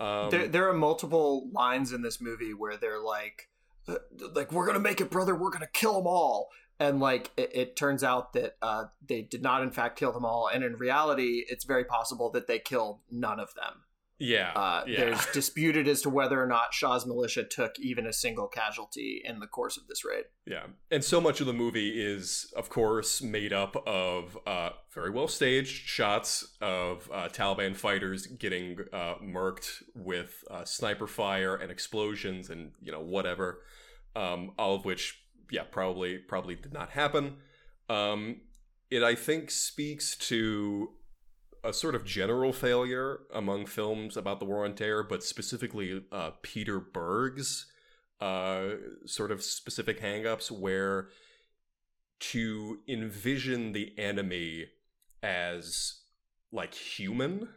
Um, 0.00 0.30
there, 0.30 0.48
there 0.48 0.68
are 0.68 0.74
multiple 0.74 1.50
lines 1.52 1.92
in 1.92 2.02
this 2.02 2.20
movie 2.20 2.52
where 2.52 2.76
they're 2.76 3.00
like, 3.00 3.48
uh, 3.88 3.96
like 4.34 4.52
we're 4.52 4.66
gonna 4.66 4.80
make 4.80 5.00
it, 5.00 5.10
brother. 5.10 5.34
We're 5.34 5.50
gonna 5.50 5.68
kill 5.72 5.94
them 5.94 6.06
all. 6.06 6.48
And 6.80 6.98
like 6.98 7.30
it, 7.36 7.50
it 7.54 7.76
turns 7.76 8.02
out 8.02 8.32
that 8.32 8.56
uh, 8.60 8.86
they 9.06 9.22
did 9.22 9.42
not, 9.42 9.62
in 9.62 9.70
fact, 9.70 9.98
kill 9.98 10.12
them 10.12 10.24
all. 10.24 10.48
And 10.52 10.64
in 10.64 10.76
reality, 10.76 11.44
it's 11.48 11.64
very 11.64 11.84
possible 11.84 12.30
that 12.30 12.46
they 12.46 12.58
killed 12.58 13.00
none 13.10 13.38
of 13.38 13.54
them. 13.54 13.82
Yeah, 14.24 14.52
Uh, 14.52 14.84
yeah. 14.86 15.00
There's 15.00 15.26
disputed 15.32 15.86
as 15.86 16.02
to 16.02 16.10
whether 16.10 16.42
or 16.42 16.46
not 16.46 16.72
Shah's 16.72 17.06
militia 17.06 17.44
took 17.44 17.78
even 17.78 18.06
a 18.06 18.12
single 18.12 18.48
casualty 18.48 19.22
in 19.24 19.40
the 19.40 19.46
course 19.46 19.76
of 19.76 19.86
this 19.86 20.04
raid. 20.04 20.24
Yeah, 20.46 20.64
and 20.90 21.04
so 21.04 21.20
much 21.20 21.40
of 21.40 21.46
the 21.46 21.52
movie 21.52 22.02
is, 22.02 22.52
of 22.56 22.70
course, 22.70 23.22
made 23.22 23.52
up 23.52 23.76
of 23.86 24.38
uh, 24.46 24.70
very 24.92 25.10
well 25.10 25.28
staged 25.28 25.86
shots 25.86 26.56
of 26.60 27.10
uh, 27.12 27.28
Taliban 27.28 27.76
fighters 27.76 28.26
getting 28.26 28.78
uh, 28.92 29.16
murked 29.22 29.82
with 29.94 30.42
uh, 30.50 30.64
sniper 30.64 31.06
fire 31.06 31.54
and 31.54 31.70
explosions 31.70 32.48
and 32.48 32.72
you 32.80 32.92
know 32.92 33.00
whatever, 33.00 33.60
um, 34.16 34.52
all 34.58 34.74
of 34.74 34.84
which, 34.84 35.20
yeah, 35.50 35.64
probably 35.70 36.18
probably 36.18 36.54
did 36.54 36.72
not 36.72 36.90
happen. 36.90 37.36
Um, 37.88 38.40
it 38.90 39.02
I 39.02 39.14
think 39.14 39.50
speaks 39.50 40.16
to 40.16 40.90
a 41.64 41.72
sort 41.72 41.94
of 41.94 42.04
general 42.04 42.52
failure 42.52 43.20
among 43.32 43.66
films 43.66 44.16
about 44.16 44.38
the 44.38 44.44
war 44.44 44.64
on 44.64 44.74
terror, 44.74 45.02
but 45.02 45.24
specifically 45.24 46.04
uh, 46.12 46.32
Peter 46.42 46.78
Berg's 46.78 47.66
uh, 48.20 48.66
sort 49.06 49.30
of 49.30 49.42
specific 49.42 50.00
hangups 50.00 50.50
where 50.50 51.08
to 52.20 52.80
envision 52.86 53.72
the 53.72 53.92
enemy 53.98 54.66
as 55.22 56.00
like 56.52 56.74
human 56.74 57.48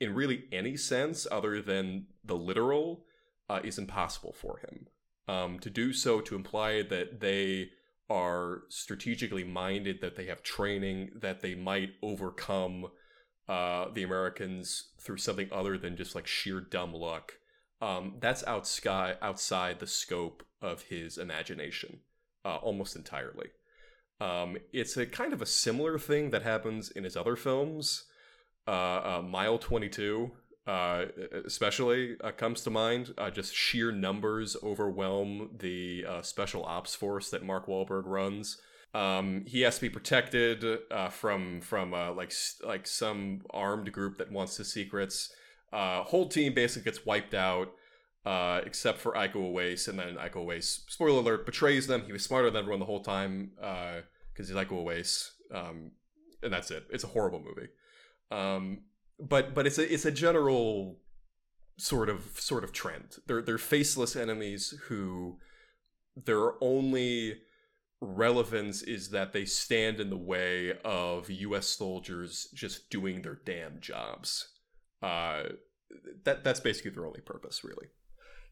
in 0.00 0.14
really 0.14 0.44
any 0.50 0.76
sense 0.76 1.26
other 1.30 1.60
than 1.60 2.06
the 2.24 2.34
literal 2.34 3.04
uh, 3.48 3.60
is 3.62 3.78
impossible 3.78 4.32
for 4.32 4.58
him. 4.58 4.86
Um, 5.28 5.58
to 5.60 5.70
do 5.70 5.92
so, 5.92 6.20
to 6.22 6.34
imply 6.34 6.82
that 6.82 7.20
they 7.20 7.70
are 8.08 8.62
strategically 8.68 9.44
minded, 9.44 10.00
that 10.00 10.16
they 10.16 10.26
have 10.26 10.42
training, 10.42 11.10
that 11.14 11.40
they 11.40 11.54
might 11.54 11.90
overcome 12.02 12.86
uh, 13.50 13.90
the 13.92 14.04
Americans 14.04 14.90
through 15.00 15.16
something 15.16 15.48
other 15.50 15.76
than 15.76 15.96
just 15.96 16.14
like 16.14 16.26
sheer 16.26 16.60
dumb 16.60 16.94
luck. 16.94 17.32
Um, 17.82 18.14
that's 18.20 18.44
outside 18.46 19.16
outside 19.20 19.80
the 19.80 19.88
scope 19.88 20.44
of 20.62 20.82
his 20.82 21.18
imagination, 21.18 21.98
uh, 22.44 22.56
almost 22.56 22.94
entirely. 22.94 23.48
Um, 24.20 24.58
it's 24.72 24.96
a 24.96 25.04
kind 25.04 25.32
of 25.32 25.42
a 25.42 25.46
similar 25.46 25.98
thing 25.98 26.30
that 26.30 26.42
happens 26.42 26.90
in 26.90 27.02
his 27.02 27.16
other 27.16 27.34
films. 27.34 28.04
Uh, 28.68 28.70
uh, 28.70 29.22
Mile 29.26 29.58
Twenty 29.58 29.88
Two 29.88 30.30
uh, 30.68 31.06
especially 31.44 32.16
uh, 32.22 32.30
comes 32.30 32.60
to 32.60 32.70
mind. 32.70 33.14
Just 33.32 33.52
sheer 33.52 33.90
numbers 33.90 34.56
overwhelm 34.62 35.56
the 35.58 36.04
special 36.22 36.64
ops 36.64 36.94
force 36.94 37.30
that 37.30 37.42
Mark 37.42 37.66
Wahlberg 37.66 38.04
runs. 38.06 38.58
Um, 38.92 39.44
he 39.46 39.60
has 39.62 39.76
to 39.76 39.82
be 39.82 39.90
protected 39.90 40.64
uh, 40.90 41.08
from 41.10 41.60
from 41.60 41.94
uh, 41.94 42.12
like 42.12 42.32
like 42.64 42.86
some 42.86 43.42
armed 43.50 43.92
group 43.92 44.18
that 44.18 44.32
wants 44.32 44.56
his 44.56 44.72
secrets. 44.72 45.32
Uh, 45.72 46.02
whole 46.02 46.28
team 46.28 46.52
basically 46.54 46.90
gets 46.90 47.06
wiped 47.06 47.32
out, 47.32 47.72
uh, 48.26 48.60
except 48.66 48.98
for 48.98 49.12
Iko 49.12 49.52
Uwais, 49.52 49.86
and 49.86 49.96
then 49.98 50.16
Iko 50.16 50.44
Uwais, 50.44 50.80
spoiler 50.90 51.20
alert, 51.20 51.46
betrays 51.46 51.86
them. 51.86 52.02
He 52.04 52.12
was 52.12 52.24
smarter 52.24 52.50
than 52.50 52.58
everyone 52.58 52.80
the 52.80 52.86
whole 52.86 53.02
time 53.02 53.52
because 53.56 54.48
he's 54.48 54.56
Iko 54.56 54.84
Uwais, 54.84 55.30
um, 55.54 55.92
and 56.42 56.52
that's 56.52 56.72
it. 56.72 56.86
It's 56.90 57.04
a 57.04 57.08
horrible 57.08 57.40
movie. 57.40 57.68
Um, 58.32 58.82
but 59.20 59.54
but 59.54 59.66
it's 59.66 59.78
a 59.78 59.92
it's 59.92 60.04
a 60.04 60.10
general 60.10 60.98
sort 61.76 62.08
of 62.08 62.40
sort 62.40 62.64
of 62.64 62.72
trend. 62.72 63.18
They're 63.26 63.42
they're 63.42 63.58
faceless 63.58 64.16
enemies 64.16 64.74
who 64.88 65.38
their 66.16 66.52
only 66.62 67.36
relevance 68.00 68.82
is 68.82 69.10
that 69.10 69.32
they 69.32 69.44
stand 69.44 70.00
in 70.00 70.10
the 70.10 70.16
way 70.16 70.74
of 70.84 71.30
U.S. 71.30 71.66
soldiers 71.66 72.48
just 72.54 72.90
doing 72.90 73.22
their 73.22 73.40
damn 73.44 73.80
jobs. 73.80 74.48
Uh, 75.02 75.44
that 76.24 76.44
that's 76.44 76.60
basically 76.60 76.90
their 76.92 77.06
only 77.06 77.20
purpose, 77.20 77.62
really. 77.64 77.88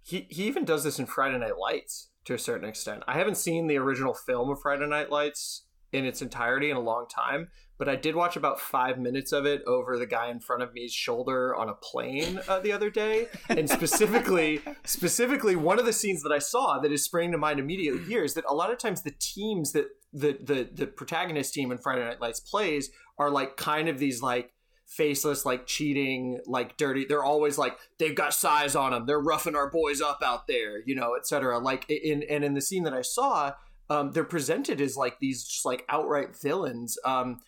He 0.02 0.26
he 0.30 0.44
even 0.44 0.64
does 0.64 0.84
this 0.84 0.98
in 0.98 1.06
Friday 1.06 1.38
Night 1.38 1.58
Lights 1.58 2.10
to 2.24 2.34
a 2.34 2.38
certain 2.38 2.68
extent. 2.68 3.02
I 3.06 3.18
haven't 3.18 3.36
seen 3.36 3.66
the 3.66 3.78
original 3.78 4.14
film 4.14 4.50
of 4.50 4.60
Friday 4.60 4.86
Night 4.86 5.10
Lights 5.10 5.64
in 5.92 6.04
its 6.04 6.22
entirety 6.22 6.70
in 6.70 6.76
a 6.76 6.80
long 6.80 7.06
time, 7.08 7.48
but 7.78 7.88
I 7.88 7.96
did 7.96 8.14
watch 8.14 8.36
about 8.36 8.60
five 8.60 8.98
minutes 8.98 9.32
of 9.32 9.46
it 9.46 9.62
over 9.66 9.98
the 9.98 10.06
guy 10.06 10.30
in 10.30 10.40
front 10.40 10.62
of 10.62 10.74
me's 10.74 10.92
shoulder 10.92 11.54
on 11.54 11.68
a 11.68 11.74
plane 11.74 12.40
uh, 12.48 12.58
the 12.58 12.72
other 12.72 12.90
day, 12.90 13.28
and 13.48 13.70
specifically, 13.70 14.60
specifically, 14.84 15.56
one 15.56 15.78
of 15.78 15.86
the 15.86 15.92
scenes 15.92 16.22
that 16.22 16.32
I 16.32 16.38
saw 16.38 16.78
that 16.80 16.92
is 16.92 17.04
springing 17.04 17.32
to 17.32 17.38
mind 17.38 17.60
immediately 17.60 18.02
here 18.04 18.24
is 18.24 18.34
that 18.34 18.44
a 18.48 18.54
lot 18.54 18.72
of 18.72 18.78
times 18.78 19.02
the 19.02 19.14
teams 19.18 19.72
that 19.72 19.86
the 20.12 20.38
the 20.42 20.68
the 20.72 20.86
protagonist 20.86 21.54
team 21.54 21.70
in 21.70 21.78
Friday 21.78 22.04
Night 22.04 22.20
Lights 22.20 22.40
plays 22.40 22.90
are 23.18 23.30
like 23.30 23.56
kind 23.56 23.88
of 23.88 23.98
these 23.98 24.22
like 24.22 24.52
faceless, 24.88 25.44
like 25.44 25.66
cheating, 25.66 26.40
like 26.46 26.76
dirty. 26.76 27.04
They're 27.04 27.24
always 27.24 27.58
like 27.58 27.78
they've 27.98 28.14
got 28.14 28.34
size 28.34 28.74
on 28.74 28.92
them. 28.92 29.06
They're 29.06 29.20
roughing 29.20 29.54
our 29.54 29.70
boys 29.70 30.00
up 30.00 30.20
out 30.24 30.46
there, 30.46 30.82
you 30.84 30.94
know, 30.94 31.14
etc. 31.14 31.58
Like 31.58 31.88
in 31.88 32.24
and 32.28 32.42
in 32.42 32.54
the 32.54 32.60
scene 32.60 32.84
that 32.84 32.94
I 32.94 33.02
saw, 33.02 33.52
um, 33.90 34.12
they're 34.12 34.24
presented 34.24 34.80
as 34.80 34.96
like 34.96 35.18
these 35.18 35.44
just 35.44 35.64
like 35.64 35.84
outright 35.88 36.36
villains. 36.40 36.98
Um, 37.04 37.40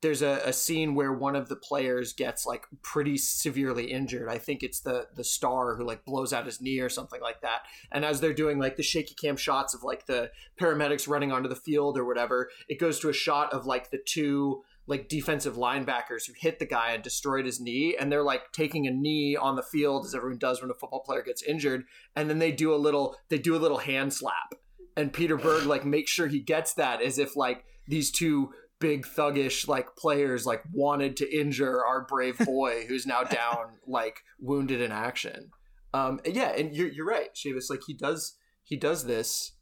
there's 0.00 0.22
a, 0.22 0.40
a 0.44 0.52
scene 0.52 0.94
where 0.94 1.12
one 1.12 1.34
of 1.34 1.48
the 1.48 1.56
players 1.56 2.12
gets 2.12 2.46
like 2.46 2.66
pretty 2.82 3.18
severely 3.18 3.90
injured. 3.90 4.28
I 4.28 4.38
think 4.38 4.62
it's 4.62 4.80
the 4.80 5.08
the 5.14 5.24
star 5.24 5.74
who 5.74 5.84
like 5.84 6.04
blows 6.04 6.32
out 6.32 6.46
his 6.46 6.60
knee 6.60 6.78
or 6.78 6.88
something 6.88 7.20
like 7.20 7.40
that. 7.40 7.62
And 7.90 8.04
as 8.04 8.20
they're 8.20 8.32
doing 8.32 8.58
like 8.58 8.76
the 8.76 8.82
shaky 8.82 9.14
cam 9.14 9.36
shots 9.36 9.74
of 9.74 9.82
like 9.82 10.06
the 10.06 10.30
paramedics 10.60 11.08
running 11.08 11.32
onto 11.32 11.48
the 11.48 11.56
field 11.56 11.98
or 11.98 12.04
whatever, 12.04 12.50
it 12.68 12.78
goes 12.78 13.00
to 13.00 13.08
a 13.08 13.12
shot 13.12 13.52
of 13.52 13.66
like 13.66 13.90
the 13.90 13.98
two 13.98 14.62
like 14.86 15.08
defensive 15.08 15.56
linebackers 15.56 16.26
who 16.26 16.32
hit 16.36 16.58
the 16.58 16.66
guy 16.66 16.92
and 16.92 17.02
destroyed 17.02 17.44
his 17.44 17.60
knee 17.60 17.94
and 17.98 18.10
they're 18.10 18.22
like 18.22 18.52
taking 18.52 18.86
a 18.86 18.90
knee 18.90 19.36
on 19.36 19.54
the 19.54 19.62
field 19.62 20.06
as 20.06 20.14
everyone 20.14 20.38
does 20.38 20.62
when 20.62 20.70
a 20.70 20.74
football 20.74 21.00
player 21.00 21.22
gets 21.22 21.42
injured 21.42 21.84
and 22.16 22.30
then 22.30 22.38
they 22.38 22.50
do 22.50 22.74
a 22.74 22.76
little 22.76 23.14
they 23.28 23.36
do 23.36 23.54
a 23.54 23.58
little 23.58 23.78
hand 23.78 24.14
slap 24.14 24.54
and 24.98 25.12
Peter 25.12 25.36
Berg 25.36 25.64
like 25.64 25.84
makes 25.84 26.10
sure 26.10 26.26
he 26.26 26.40
gets 26.40 26.74
that 26.74 27.00
as 27.00 27.18
if 27.18 27.36
like 27.36 27.64
these 27.86 28.10
two 28.10 28.50
big 28.80 29.06
thuggish 29.06 29.68
like 29.68 29.94
players 29.96 30.44
like 30.44 30.62
wanted 30.72 31.16
to 31.18 31.40
injure 31.40 31.84
our 31.84 32.04
brave 32.04 32.36
boy 32.44 32.84
who's 32.88 33.06
now 33.06 33.22
down 33.22 33.76
like 33.86 34.20
wounded 34.40 34.80
in 34.80 34.90
action. 34.90 35.50
Um 35.94 36.20
yeah, 36.24 36.50
and 36.50 36.74
you're 36.74 36.88
you're 36.88 37.06
right, 37.06 37.32
Seamus. 37.32 37.70
Like 37.70 37.82
he 37.86 37.94
does 37.94 38.34
he 38.64 38.76
does 38.76 39.04
this 39.04 39.52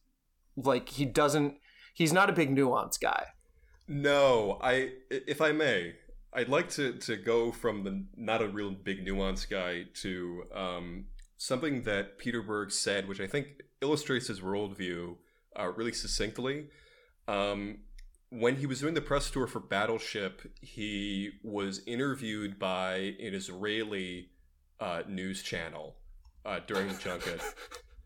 like 0.57 0.89
he 0.89 1.05
doesn't 1.05 1.57
he's 1.93 2.15
not 2.15 2.31
a 2.31 2.33
big 2.33 2.51
nuance 2.51 2.97
guy. 2.97 3.27
No, 3.87 4.59
I 4.63 4.93
if 5.11 5.43
I 5.43 5.53
may, 5.53 5.97
I'd 6.33 6.49
like 6.49 6.71
to 6.71 6.95
to 6.95 7.17
go 7.17 7.53
from 7.53 7.85
the 7.85 8.07
not 8.17 8.41
a 8.41 8.49
real 8.49 8.71
big 8.71 9.05
nuance 9.05 9.45
guy 9.45 9.85
to 10.01 10.45
um, 10.55 11.05
something 11.37 11.83
that 11.83 12.17
Peter 12.17 12.43
Berg 12.43 12.73
said, 12.73 13.07
which 13.07 13.21
I 13.21 13.27
think 13.27 13.49
illustrates 13.83 14.29
his 14.29 14.41
worldview 14.41 15.17
uh, 15.59 15.69
really 15.69 15.93
succinctly. 15.93 16.69
Um, 17.29 17.79
when 18.31 18.57
he 18.57 18.67
was 18.67 18.81
doing 18.81 18.95
the 18.95 19.01
press 19.01 19.31
tour 19.31 19.47
for 19.47 19.61
Battleship, 19.61 20.43
he 20.61 21.33
was 21.43 21.81
interviewed 21.87 22.59
by 22.59 22.95
an 23.21 23.35
Israeli 23.35 24.31
uh, 24.81 25.03
news 25.09 25.43
channel 25.43 25.97
uh, 26.45 26.61
during 26.67 26.89
the 26.89 26.95
junket. 27.03 27.41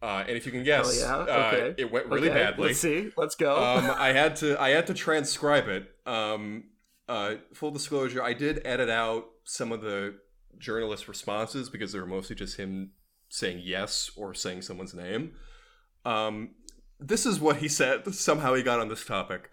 Uh, 0.02 0.24
and 0.26 0.36
if 0.36 0.46
you 0.46 0.52
can 0.52 0.64
guess, 0.64 0.98
yeah, 1.00 1.16
okay. 1.16 1.70
uh, 1.70 1.74
it 1.76 1.92
went 1.92 2.06
really 2.06 2.30
Okay, 2.30 2.38
badly 2.38 2.68
Let's 2.68 2.80
see. 2.80 3.10
Let's 3.16 3.34
go. 3.34 3.62
um, 3.62 3.90
I 3.98 4.12
had 4.12 4.36
to 4.36 4.60
I 4.60 4.70
had 4.70 4.86
to 4.86 4.94
transcribe 4.94 5.68
it. 5.68 5.90
Um, 6.06 6.64
uh, 7.08 7.34
full 7.54 7.70
disclosure, 7.70 8.22
I 8.22 8.32
did 8.32 8.62
edit 8.64 8.88
out 8.88 9.26
some 9.44 9.72
of 9.72 9.82
the 9.82 10.14
journalist 10.58 11.08
responses 11.08 11.68
because 11.68 11.92
they 11.92 11.98
were 11.98 12.06
mostly 12.06 12.36
just 12.36 12.56
him 12.56 12.92
saying 13.28 13.62
yes 13.64 14.10
or 14.16 14.32
saying 14.32 14.62
someone's 14.62 14.94
name. 14.94 15.32
Um, 16.04 16.50
this 17.00 17.26
is 17.26 17.40
what 17.40 17.56
he 17.56 17.68
said. 17.68 18.14
Somehow 18.14 18.54
he 18.54 18.62
got 18.62 18.80
on 18.80 18.88
this 18.88 19.04
topic. 19.04 19.50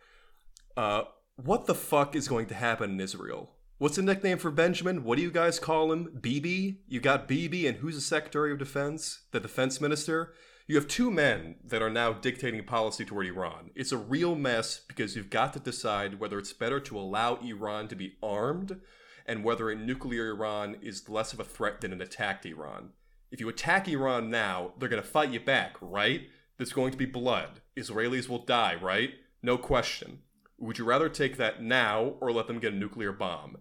Uh, 0.75 1.03
what 1.35 1.65
the 1.65 1.75
fuck 1.75 2.15
is 2.15 2.27
going 2.27 2.47
to 2.47 2.55
happen 2.55 2.91
in 2.91 2.99
Israel? 2.99 3.51
What's 3.77 3.95
the 3.95 4.01
nickname 4.01 4.39
for 4.39 4.49
Benjamin? 4.49 5.03
What 5.03 5.17
do 5.17 5.21
you 5.21 5.31
guys 5.31 5.59
call 5.59 5.91
him? 5.91 6.19
BB? 6.19 6.77
You 6.87 6.99
got 6.99 7.27
BB, 7.27 7.67
and 7.67 7.77
who's 7.77 7.95
the 7.95 8.01
Secretary 8.01 8.51
of 8.51 8.57
Defense? 8.57 9.21
The 9.31 9.39
Defense 9.39 9.79
Minister? 9.79 10.33
You 10.67 10.75
have 10.75 10.87
two 10.87 11.11
men 11.11 11.55
that 11.63 11.81
are 11.81 11.89
now 11.89 12.11
dictating 12.11 12.63
policy 12.65 13.05
toward 13.05 13.27
Iran. 13.27 13.69
It's 13.75 13.91
a 13.91 13.97
real 13.97 14.35
mess 14.35 14.81
because 14.87 15.15
you've 15.15 15.29
got 15.29 15.53
to 15.53 15.59
decide 15.59 16.19
whether 16.19 16.39
it's 16.39 16.53
better 16.53 16.79
to 16.81 16.97
allow 16.97 17.35
Iran 17.35 17.87
to 17.89 17.95
be 17.95 18.17
armed 18.21 18.81
and 19.25 19.43
whether 19.43 19.69
a 19.69 19.75
nuclear 19.75 20.31
Iran 20.31 20.77
is 20.81 21.07
less 21.07 21.31
of 21.31 21.39
a 21.39 21.45
threat 21.45 21.81
than 21.81 21.93
an 21.93 22.01
attacked 22.01 22.45
Iran. 22.45 22.89
If 23.31 23.39
you 23.39 23.47
attack 23.47 23.87
Iran 23.87 24.29
now, 24.29 24.73
they're 24.77 24.89
going 24.89 25.01
to 25.01 25.07
fight 25.07 25.29
you 25.29 25.39
back, 25.39 25.75
right? 25.81 26.27
There's 26.57 26.73
going 26.73 26.91
to 26.91 26.97
be 26.97 27.05
blood. 27.05 27.61
Israelis 27.77 28.27
will 28.27 28.43
die, 28.43 28.75
right? 28.81 29.11
No 29.43 29.57
question. 29.57 30.19
Would 30.57 30.79
you 30.79 30.85
rather 30.85 31.07
take 31.07 31.37
that 31.37 31.61
now 31.61 32.15
or 32.19 32.31
let 32.31 32.47
them 32.47 32.59
get 32.59 32.73
a 32.73 32.75
nuclear 32.75 33.11
bomb? 33.11 33.57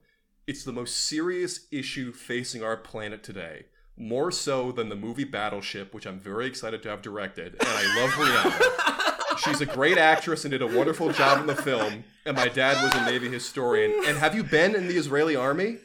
It's 0.46 0.64
the 0.64 0.72
most 0.72 0.96
serious 0.96 1.66
issue 1.70 2.12
facing 2.12 2.62
our 2.62 2.76
planet 2.76 3.22
today. 3.22 3.66
More 3.98 4.30
so 4.30 4.72
than 4.72 4.88
the 4.88 4.96
movie 4.96 5.24
Battleship, 5.24 5.92
which 5.92 6.06
I'm 6.06 6.20
very 6.20 6.46
excited 6.46 6.82
to 6.82 6.88
have 6.88 7.02
directed, 7.02 7.54
and 7.54 7.68
I 7.68 8.00
love 8.00 8.10
Rihanna. 8.10 9.38
She's 9.38 9.60
a 9.60 9.66
great 9.66 9.98
actress 9.98 10.44
and 10.44 10.52
did 10.52 10.62
a 10.62 10.66
wonderful 10.66 11.12
job 11.12 11.40
in 11.40 11.46
the 11.46 11.54
film, 11.54 12.04
and 12.24 12.36
my 12.36 12.48
dad 12.48 12.82
was 12.82 12.94
a 12.94 13.04
Navy 13.04 13.28
historian. 13.28 13.92
And 14.06 14.16
have 14.16 14.34
you 14.34 14.42
been 14.42 14.74
in 14.74 14.88
the 14.88 14.96
Israeli 14.96 15.36
army? 15.36 15.78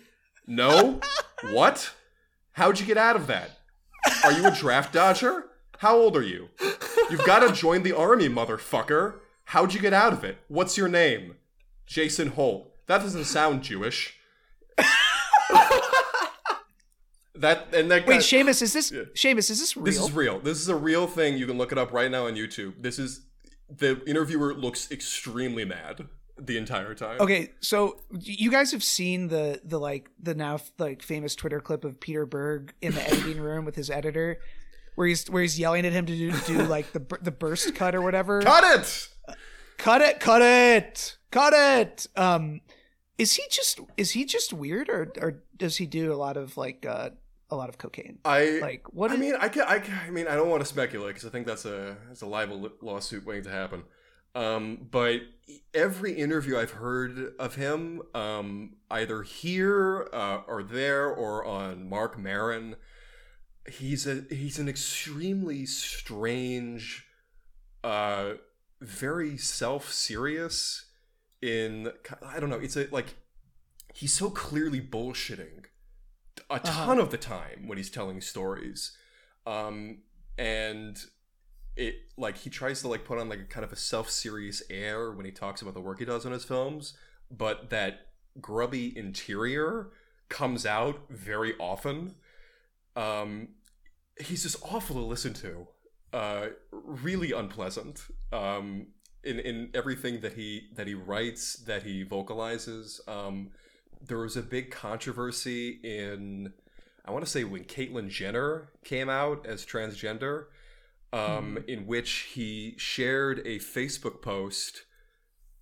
No? 0.48 1.02
What? 1.52 1.94
How'd 2.54 2.80
you 2.80 2.86
get 2.86 2.98
out 2.98 3.16
of 3.16 3.28
that? 3.28 3.60
Are 4.24 4.32
you 4.32 4.46
a 4.46 4.52
draft 4.52 4.94
dodger? 4.94 5.46
How 5.80 5.96
old 5.98 6.16
are 6.16 6.22
you? 6.22 6.50
You've 7.12 7.26
got 7.26 7.40
to 7.48 7.54
join 7.54 7.84
the 7.84 7.94
army, 7.94 8.30
motherfucker. 8.30 9.20
How'd 9.46 9.74
you 9.74 9.82
get 9.82 9.94
out 9.94 10.14
of 10.14 10.24
it? 10.24 10.38
What's 10.48 10.78
your 10.78 10.88
name? 10.88 11.36
Jason 11.86 12.30
Holt. 12.30 12.72
That 12.88 13.00
doesn't 13.02 13.26
sound 13.26 13.64
Jewish. 13.64 14.18
that 17.36 17.74
and 17.74 17.90
that 17.92 18.06
Wait, 18.08 18.22
Seamus, 18.22 18.62
is 18.62 18.74
this 18.74 18.92
Yeah. 18.92 19.04
Seamus? 19.16 19.50
Is 19.50 19.60
this 19.60 19.76
real? 19.76 19.86
this 19.86 20.00
is 20.00 20.12
real. 20.12 20.40
This 20.40 20.60
is 20.60 20.70
a 20.70 20.76
real 20.76 21.08
thing. 21.08 21.38
You 21.38 21.48
can 21.48 21.58
look 21.58 21.72
it 21.72 21.78
up 21.78 21.92
right 21.92 22.10
now 22.12 22.28
on 22.28 22.36
YouTube. 22.36 22.74
This 22.82 23.00
is 23.00 23.22
the 23.70 24.02
interviewer 24.06 24.54
looks 24.54 24.92
extremely 24.92 25.66
mad 25.66 26.08
the 26.38 26.58
entire 26.58 26.94
time. 26.94 27.20
Okay, 27.22 27.52
so 27.62 28.00
you 28.20 28.52
guys 28.52 28.72
have 28.72 28.84
seen 28.84 29.28
the 29.30 29.62
the 29.64 29.80
like 29.80 30.10
the 30.22 30.36
now 30.36 30.60
like 30.78 31.02
famous 31.02 31.36
Twitter 31.36 31.60
clip 31.60 31.84
of 31.86 32.00
Peter 32.00 32.26
Berg 32.26 32.74
in 32.82 32.94
the 32.94 33.02
editing 33.10 33.40
room 33.40 33.66
with 33.66 33.76
his 33.76 33.90
editor, 33.90 34.40
where 34.96 35.08
he's 35.08 35.30
where 35.30 35.42
he's 35.42 35.60
yelling 35.60 35.86
at 35.86 35.94
him 35.94 36.06
to 36.06 36.16
do, 36.16 36.32
do 36.48 36.64
like 36.64 36.92
the 36.94 37.06
the 37.22 37.32
burst 37.32 37.74
cut 37.76 37.96
or 37.96 38.02
whatever. 38.02 38.42
Cut 38.42 38.64
it. 38.80 39.08
cut 39.78 40.02
it, 40.02 40.20
cut 40.20 40.42
it, 40.42 41.18
cut 41.32 41.54
it. 41.54 42.08
Um, 42.16 42.62
is 43.18 43.34
he 43.36 43.44
just 43.50 43.80
is 43.98 44.12
he 44.12 44.26
just 44.26 44.54
weird 44.54 44.90
or 44.90 45.12
or 45.22 45.44
does 45.58 45.78
he 45.78 45.86
do 45.86 46.12
a 46.12 46.16
lot 46.16 46.38
of 46.38 46.58
like 46.58 46.86
uh 46.86 47.10
a 47.50 47.56
lot 47.56 47.70
of 47.70 47.78
cocaine? 47.78 48.20
I 48.24 48.60
Like 48.62 48.94
what? 48.94 49.12
I 49.12 49.16
is- 49.16 49.20
mean, 49.20 49.36
I 49.40 49.50
can, 49.50 49.64
I 49.68 49.80
can, 49.80 49.94
I 50.08 50.10
mean, 50.10 50.28
I 50.28 50.36
don't 50.36 50.50
want 50.50 50.62
to 50.62 50.66
speculate 50.68 51.10
because 51.16 51.26
I 51.26 51.30
think 51.30 51.46
that's 51.46 51.66
a 51.66 51.98
that's 52.08 52.22
a 52.22 52.26
libel 52.28 52.70
lawsuit 52.82 53.26
waiting 53.26 53.44
to 53.44 53.52
happen. 53.52 53.84
Um, 54.34 54.88
but 54.90 55.20
every 55.74 56.14
interview 56.14 56.58
I've 56.58 56.72
heard 56.72 57.34
of 57.38 57.56
him, 57.56 58.02
um, 58.16 58.76
either 58.90 59.24
here 59.24 60.08
uh, 60.14 60.40
or 60.48 60.64
there 60.64 61.10
or 61.10 61.44
on 61.44 61.90
Marc 61.90 62.18
Maron, 62.18 62.78
he's 63.70 64.08
a 64.08 64.24
he's 64.30 64.60
an 64.60 64.68
extremely 64.70 65.66
strange, 65.66 67.06
uh, 67.84 68.34
very 68.82 69.38
self 69.38 69.92
serious. 69.92 70.86
In 71.42 71.92
I 72.26 72.40
don't 72.40 72.50
know, 72.50 72.60
it's 72.60 72.78
a 72.78 72.88
like 72.92 73.16
he's 73.94 74.14
so 74.14 74.30
clearly 74.30 74.82
bullshitting 74.82 75.66
a 76.50 76.56
Uh-huh. 76.56 76.86
ton 76.86 77.00
of 77.00 77.12
the 77.12 77.18
time 77.18 77.68
when 77.68 77.78
he's 77.78 77.90
telling 77.90 78.22
stories. 78.22 78.98
Um, 79.46 80.00
and 80.38 81.00
it 81.76 81.96
like 82.18 82.38
he 82.38 82.50
tries 82.50 82.82
to 82.82 82.88
like 82.88 83.06
put 83.06 83.18
on 83.20 83.30
like 83.30 83.40
a 83.40 83.46
kind 83.46 83.64
of 83.66 83.72
a 83.72 83.76
self-serious 83.78 84.62
air 84.70 85.12
when 85.12 85.26
he 85.26 85.32
talks 85.32 85.62
about 85.62 85.74
the 85.74 85.82
work 85.82 86.00
he 86.00 86.06
does 86.06 86.26
on 86.26 86.32
his 86.32 86.44
films, 86.44 86.94
but 87.30 87.70
that 87.70 88.08
grubby 88.40 88.96
interior 88.98 89.90
comes 90.30 90.66
out 90.66 91.02
very 91.10 91.56
often. 91.60 92.16
Um, 92.96 93.50
he's 94.20 94.44
just 94.44 94.58
awful 94.64 94.96
to 94.96 95.02
listen 95.02 95.34
to. 95.36 95.68
Uh, 96.14 96.48
really 96.72 97.32
unpleasant. 97.32 98.02
Um, 98.34 98.88
in 99.24 99.40
in 99.40 99.70
everything 99.74 100.22
that 100.22 100.34
he 100.34 100.70
that 100.76 100.88
he 100.88 100.94
writes, 100.96 101.54
that 101.68 101.84
he 101.84 102.04
vocalizes. 102.04 103.00
Um, 103.08 103.52
there 104.02 104.18
was 104.18 104.36
a 104.36 104.42
big 104.42 104.72
controversy 104.72 105.80
in 105.84 106.54
I 107.06 107.12
want 107.12 107.24
to 107.24 107.30
say 107.32 107.44
when 107.44 107.64
Caitlyn 107.64 108.10
Jenner 108.10 108.70
came 108.84 109.10
out 109.10 109.46
as 109.46 109.66
transgender, 109.66 110.46
um, 111.14 111.64
in 111.68 111.86
which 111.88 112.12
he 112.34 112.74
shared 112.78 113.40
a 113.40 113.60
Facebook 113.60 114.22
post, 114.22 114.86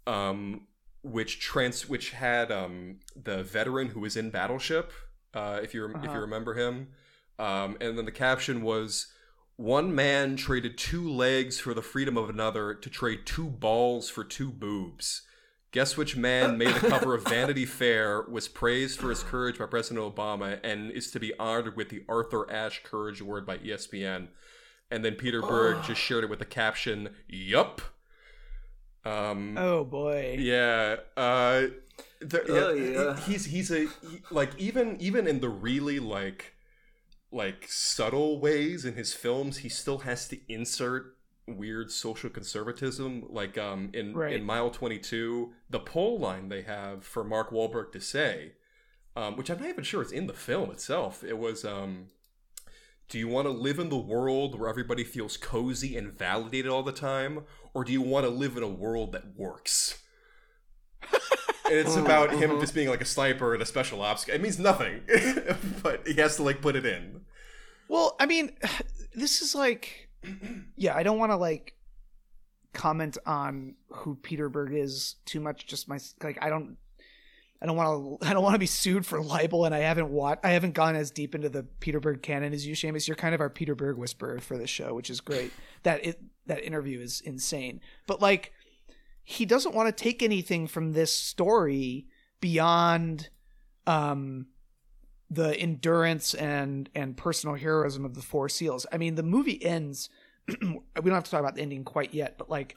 um, 0.07 0.67
which 1.03 1.39
trans 1.39 1.87
which 1.87 2.11
had 2.11 2.51
um, 2.51 2.99
the 3.15 3.43
veteran 3.43 3.89
who 3.89 3.99
was 4.01 4.15
in 4.17 4.29
Battleship, 4.31 4.91
uh, 5.33 5.59
if 5.61 5.73
you 5.73 5.85
rem- 5.85 5.97
if 5.97 6.03
Uh-huh. 6.05 6.13
you 6.15 6.21
remember 6.21 6.53
him, 6.55 6.89
um, 7.39 7.77
and 7.81 7.97
then 7.97 8.05
the 8.05 8.11
caption 8.11 8.61
was. 8.61 9.07
One 9.55 9.93
man 9.93 10.37
traded 10.37 10.77
two 10.77 11.09
legs 11.09 11.59
for 11.59 11.73
the 11.73 11.81
freedom 11.81 12.15
of 12.17 12.29
another 12.29 12.73
to 12.75 12.89
trade 12.89 13.25
two 13.25 13.49
balls 13.49 14.09
for 14.09 14.23
two 14.23 14.51
boobs. 14.51 15.23
Guess 15.73 15.97
which 15.97 16.15
man 16.15 16.57
made 16.57 16.73
the 16.75 16.87
cover 16.87 17.13
of 17.13 17.23
Vanity 17.27 17.65
Fair, 17.65 18.21
was 18.29 18.47
praised 18.47 19.01
for 19.01 19.09
his 19.09 19.21
courage 19.21 19.59
by 19.59 19.65
President 19.65 20.15
Obama, 20.15 20.61
and 20.63 20.91
is 20.91 21.11
to 21.11 21.19
be 21.19 21.33
honored 21.37 21.75
with 21.75 21.89
the 21.89 22.05
Arthur 22.07 22.49
Ashe 22.49 22.81
Courage 22.85 23.19
Award 23.19 23.45
by 23.45 23.57
ESPN. 23.57 24.29
And 24.89 25.03
then 25.03 25.15
Peter 25.15 25.41
Berg 25.41 25.83
just 25.85 25.99
shared 25.99 26.23
it 26.23 26.29
with 26.29 26.39
the 26.39 26.45
caption, 26.45 27.09
Yup. 27.27 27.81
Um, 29.05 29.57
Oh 29.57 29.83
boy. 29.83 30.37
yeah. 30.39 30.95
Uh, 31.17 31.63
there, 32.21 32.43
Oh, 32.47 32.73
yeah. 32.73 33.19
He's 33.19 33.45
he's 33.45 33.71
a 33.71 33.79
he- 33.81 34.21
like 34.31 34.57
even 34.57 34.95
even 35.01 35.27
in 35.27 35.41
the 35.41 35.49
really 35.49 35.99
like 35.99 36.53
like 37.31 37.65
subtle 37.67 38.39
ways 38.39 38.85
in 38.85 38.95
his 38.95 39.13
films, 39.13 39.57
he 39.57 39.69
still 39.69 39.99
has 39.99 40.27
to 40.29 40.37
insert 40.51 41.15
weird 41.47 41.91
social 41.91 42.29
conservatism. 42.29 43.25
Like 43.29 43.57
um 43.57 43.89
in 43.93 44.13
Right. 44.13 44.33
in 44.33 44.43
Mile 44.43 44.69
Twenty 44.69 44.99
Two, 44.99 45.53
the 45.69 45.79
poll 45.79 46.19
line 46.19 46.49
they 46.49 46.61
have 46.63 47.03
for 47.03 47.23
Mark 47.23 47.51
Wahlberg 47.51 47.91
to 47.93 48.01
say, 48.01 48.53
um, 49.15 49.35
which 49.35 49.49
I'm 49.49 49.59
not 49.59 49.69
even 49.69 49.83
sure 49.83 50.01
it's 50.01 50.11
in 50.11 50.27
the 50.27 50.33
film 50.33 50.71
itself. 50.71 51.23
It 51.23 51.37
was 51.37 51.65
um. 51.65 52.07
Do 53.07 53.17
you 53.17 53.27
want 53.27 53.47
to 53.47 53.51
live 53.51 53.79
in 53.79 53.89
the 53.89 53.97
world 53.97 54.59
where 54.59 54.69
everybody 54.69 55.03
feels 55.03 55.35
cozy 55.35 55.97
and 55.97 56.13
validated 56.13 56.69
all 56.69 56.83
the 56.83 56.91
time? 56.91 57.45
Or 57.73 57.83
do 57.83 57.91
you 57.91 58.03
want 58.03 58.27
to 58.27 58.29
live 58.29 58.55
in 58.55 58.61
a 58.61 58.67
world 58.67 59.13
that 59.13 59.35
works? 59.35 60.03
And 61.69 61.77
it's 61.77 61.95
mm, 61.95 62.03
about 62.03 62.31
him 62.31 62.49
mm-hmm. 62.49 62.61
just 62.61 62.73
being 62.73 62.89
like 62.89 63.01
a 63.01 63.05
sniper 63.05 63.53
and 63.53 63.61
a 63.61 63.65
special 63.65 64.01
ops 64.01 64.25
guy. 64.25 64.33
It 64.33 64.41
means 64.41 64.57
nothing, 64.57 65.01
but 65.83 66.07
he 66.07 66.15
has 66.15 66.35
to 66.37 66.43
like 66.43 66.61
put 66.61 66.75
it 66.75 66.85
in. 66.85 67.21
Well, 67.87 68.15
I 68.19 68.25
mean, 68.25 68.51
this 69.13 69.41
is 69.41 69.53
like, 69.53 70.09
yeah, 70.75 70.95
I 70.95 71.03
don't 71.03 71.19
want 71.19 71.31
to 71.31 71.35
like 71.35 71.75
comment 72.73 73.17
on 73.25 73.75
who 73.89 74.15
Peter 74.15 74.49
Berg 74.49 74.73
is 74.73 75.15
too 75.25 75.39
much. 75.39 75.67
Just 75.67 75.87
my 75.87 75.99
like, 76.23 76.37
I 76.41 76.49
don't, 76.49 76.77
I 77.61 77.65
don't 77.65 77.75
want 77.75 78.21
to, 78.21 78.27
I 78.27 78.33
don't 78.33 78.43
want 78.43 78.55
to 78.55 78.59
be 78.59 78.65
sued 78.65 79.05
for 79.05 79.21
libel, 79.21 79.65
and 79.65 79.75
I 79.75 79.79
haven't 79.79 80.09
watched, 80.09 80.45
I 80.45 80.51
haven't 80.51 80.73
gone 80.73 80.95
as 80.95 81.11
deep 81.11 81.35
into 81.35 81.49
the 81.49 81.63
Peter 81.81 81.99
Berg 81.99 82.21
canon 82.21 82.53
as 82.53 82.65
you, 82.65 82.75
Seamus. 82.75 83.07
You're 83.07 83.15
kind 83.15 83.35
of 83.35 83.41
our 83.41 83.49
Peter 83.49 83.75
Berg 83.75 83.97
whisperer 83.97 84.39
for 84.39 84.57
this 84.57 84.69
show, 84.69 84.93
which 84.93 85.09
is 85.09 85.21
great. 85.21 85.51
that 85.83 86.05
it 86.05 86.21
that 86.45 86.63
interview 86.63 86.99
is 86.99 87.21
insane, 87.21 87.79
but 88.07 88.21
like, 88.21 88.53
he 89.29 89.45
doesn't 89.45 89.75
want 89.75 89.95
to 89.95 90.03
take 90.03 90.23
anything 90.23 90.65
from 90.65 90.93
this 90.93 91.13
story 91.13 92.07
beyond, 92.41 93.29
um 93.85 94.47
the 95.29 95.55
endurance 95.59 96.33
and 96.33 96.89
and 96.95 97.15
personal 97.15 97.55
heroism 97.55 98.03
of 98.03 98.15
the 98.15 98.21
four 98.21 98.49
seals. 98.49 98.87
I 98.91 98.97
mean, 98.97 99.13
the 99.13 99.23
movie 99.23 99.63
ends. 99.63 100.09
we 100.47 100.55
don't 100.95 101.11
have 101.11 101.25
to 101.25 101.31
talk 101.31 101.39
about 101.39 101.53
the 101.55 101.61
ending 101.61 101.83
quite 101.83 102.11
yet, 102.11 102.39
but 102.39 102.49
like 102.49 102.75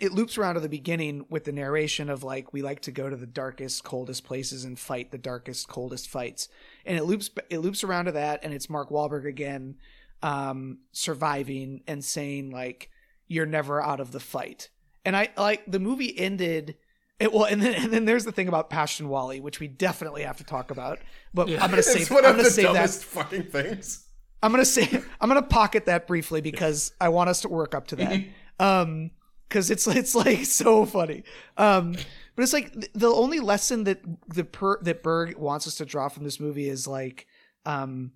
it 0.00 0.12
loops 0.12 0.38
around 0.38 0.54
to 0.54 0.60
the 0.60 0.68
beginning 0.68 1.26
with 1.28 1.44
the 1.44 1.52
narration 1.52 2.08
of 2.08 2.24
like 2.24 2.54
we 2.54 2.62
like 2.62 2.80
to 2.80 2.90
go 2.90 3.10
to 3.10 3.16
the 3.16 3.26
darkest, 3.26 3.84
coldest 3.84 4.24
places 4.24 4.64
and 4.64 4.78
fight 4.78 5.10
the 5.10 5.18
darkest, 5.18 5.68
coldest 5.68 6.08
fights, 6.08 6.48
and 6.86 6.96
it 6.96 7.04
loops 7.04 7.28
it 7.50 7.58
loops 7.58 7.84
around 7.84 8.06
to 8.06 8.12
that, 8.12 8.40
and 8.42 8.54
it's 8.54 8.70
Mark 8.70 8.88
Wahlberg 8.88 9.26
again, 9.26 9.76
um, 10.22 10.78
surviving 10.92 11.82
and 11.86 12.02
saying 12.02 12.50
like 12.50 12.88
you're 13.28 13.44
never 13.44 13.82
out 13.82 14.00
of 14.00 14.12
the 14.12 14.20
fight, 14.20 14.70
and 15.04 15.16
I 15.16 15.28
like 15.36 15.62
the 15.66 15.80
movie 15.80 16.16
ended. 16.18 16.76
It 17.20 17.32
well, 17.32 17.44
and 17.44 17.62
then 17.62 17.74
and 17.74 17.92
then 17.92 18.04
there's 18.04 18.24
the 18.24 18.32
thing 18.32 18.48
about 18.48 18.70
Pashtunwali, 18.70 19.40
which 19.40 19.60
we 19.60 19.68
definitely 19.68 20.22
have 20.22 20.36
to 20.38 20.44
talk 20.44 20.70
about. 20.70 20.98
But 21.32 21.48
I'm 21.48 21.70
gonna 21.70 21.76
It's 21.86 22.10
one 22.10 22.24
I'm 22.24 22.30
of 22.32 22.36
gonna 22.36 22.42
the 22.44 22.50
save 22.50 22.64
that. 22.66 22.72
dumbest 22.74 23.04
fucking 23.04 23.44
things. 23.44 24.06
I'm 24.42 24.50
gonna 24.50 24.64
say 24.64 24.88
I'm 25.20 25.28
gonna 25.28 25.42
pocket 25.42 25.86
that 25.86 26.06
briefly 26.06 26.40
because 26.40 26.92
I 27.00 27.08
want 27.10 27.30
us 27.30 27.40
to 27.42 27.48
work 27.48 27.74
up 27.74 27.86
to 27.88 27.96
that. 27.96 28.20
Um, 28.60 29.10
because 29.48 29.68
it's 29.68 29.84
it's 29.88 30.14
like 30.14 30.44
so 30.44 30.86
funny. 30.86 31.24
Um, 31.56 31.96
but 32.36 32.42
it's 32.42 32.52
like 32.52 32.72
the 32.94 33.08
only 33.10 33.40
lesson 33.40 33.82
that 33.84 34.00
the 34.28 34.44
per 34.44 34.80
that 34.82 35.02
Berg 35.02 35.36
wants 35.36 35.66
us 35.66 35.74
to 35.76 35.84
draw 35.84 36.08
from 36.08 36.22
this 36.22 36.38
movie 36.38 36.68
is 36.68 36.86
like, 36.86 37.26
um, 37.66 38.12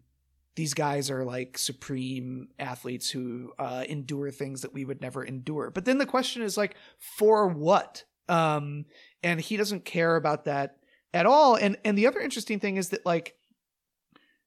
these 0.59 0.75
guys 0.75 1.09
are 1.09 1.25
like 1.25 1.57
supreme 1.57 2.49
athletes 2.59 3.09
who 3.09 3.53
uh, 3.61 3.85
endure 3.89 4.33
things 4.33 4.63
that 4.63 4.75
we 4.75 4.85
would 4.85 5.01
never 5.01 5.23
endure. 5.23 5.71
But 5.71 5.85
then 5.85 5.99
the 5.99 6.05
question 6.05 6.43
is 6.43 6.57
like, 6.57 6.75
for 6.99 7.47
what? 7.47 8.03
Um, 8.29 8.85
and 9.23 9.41
he 9.41 9.57
doesn't 9.57 9.85
care 9.85 10.17
about 10.17 10.47
that 10.47 10.79
at 11.15 11.27
all. 11.27 11.55
And 11.55 11.77
and 11.85 11.97
the 11.97 12.09
other 12.09 12.19
interesting 12.19 12.59
thing 12.59 12.77
is 12.77 12.89
that 12.89 13.07
like 13.07 13.37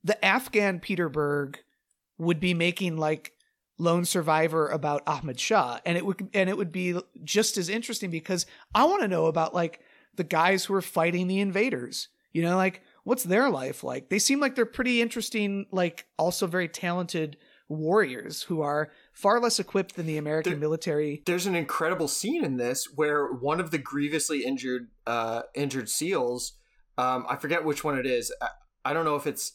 the 0.04 0.24
Afghan 0.24 0.82
Peter 0.82 1.08
Berg 1.08 1.60
would 2.18 2.42
be 2.42 2.54
making 2.54 2.98
like 2.98 3.32
Lone 3.78 4.04
Survivor 4.04 4.68
about 4.68 5.04
Ahmad 5.08 5.40
Shah, 5.40 5.80
and 5.86 5.98
it 5.98 6.06
would 6.06 6.28
and 6.34 6.50
it 6.50 6.58
would 6.58 6.74
be 6.74 7.00
just 7.24 7.58
as 7.58 7.70
interesting 7.70 8.10
because 8.10 8.46
I 8.76 8.84
want 8.84 9.02
to 9.02 9.08
know 9.08 9.28
about 9.28 9.54
like 9.54 9.80
the 10.18 10.26
guys 10.26 10.66
who 10.66 10.74
are 10.74 10.82
fighting 10.82 11.28
the 11.28 11.40
invaders. 11.40 12.10
You 12.34 12.42
know, 12.42 12.58
like 12.58 12.82
what's 13.04 13.24
their 13.24 13.50
life 13.50 13.84
like? 13.84 14.10
They 14.10 14.20
seem 14.20 14.40
like 14.40 14.56
they're 14.56 14.66
pretty 14.66 15.02
interesting, 15.02 15.66
like 15.72 16.06
also 16.18 16.48
very 16.48 16.68
talented 16.68 17.38
warriors 17.70 18.44
who 18.44 18.62
are 18.62 18.92
far 19.14 19.40
less 19.40 19.58
equipped 19.60 19.96
than 19.96 20.06
the 20.06 20.18
American 20.18 20.54
They're- 20.54 20.60
military. 20.60 21.24
There's 21.26 21.46
an 21.46 21.56
incredible 21.56 22.08
scene 22.08 22.44
in 22.44 22.58
this 22.58 22.88
where 22.96 23.28
one 23.28 23.60
of 23.60 23.72
the 23.72 23.78
grievously 23.78 24.44
injured 24.44 24.90
uh, 25.08 25.44
injured 25.56 25.90
seals, 25.90 26.54
um, 26.98 27.26
I 27.30 27.38
forget 27.38 27.64
which 27.64 27.84
one 27.84 27.98
it 27.98 28.06
is. 28.06 28.34
I, 28.42 28.50
I 28.86 28.94
don't 28.94 29.06
know 29.06 29.16
if 29.16 29.26
it's 29.26 29.54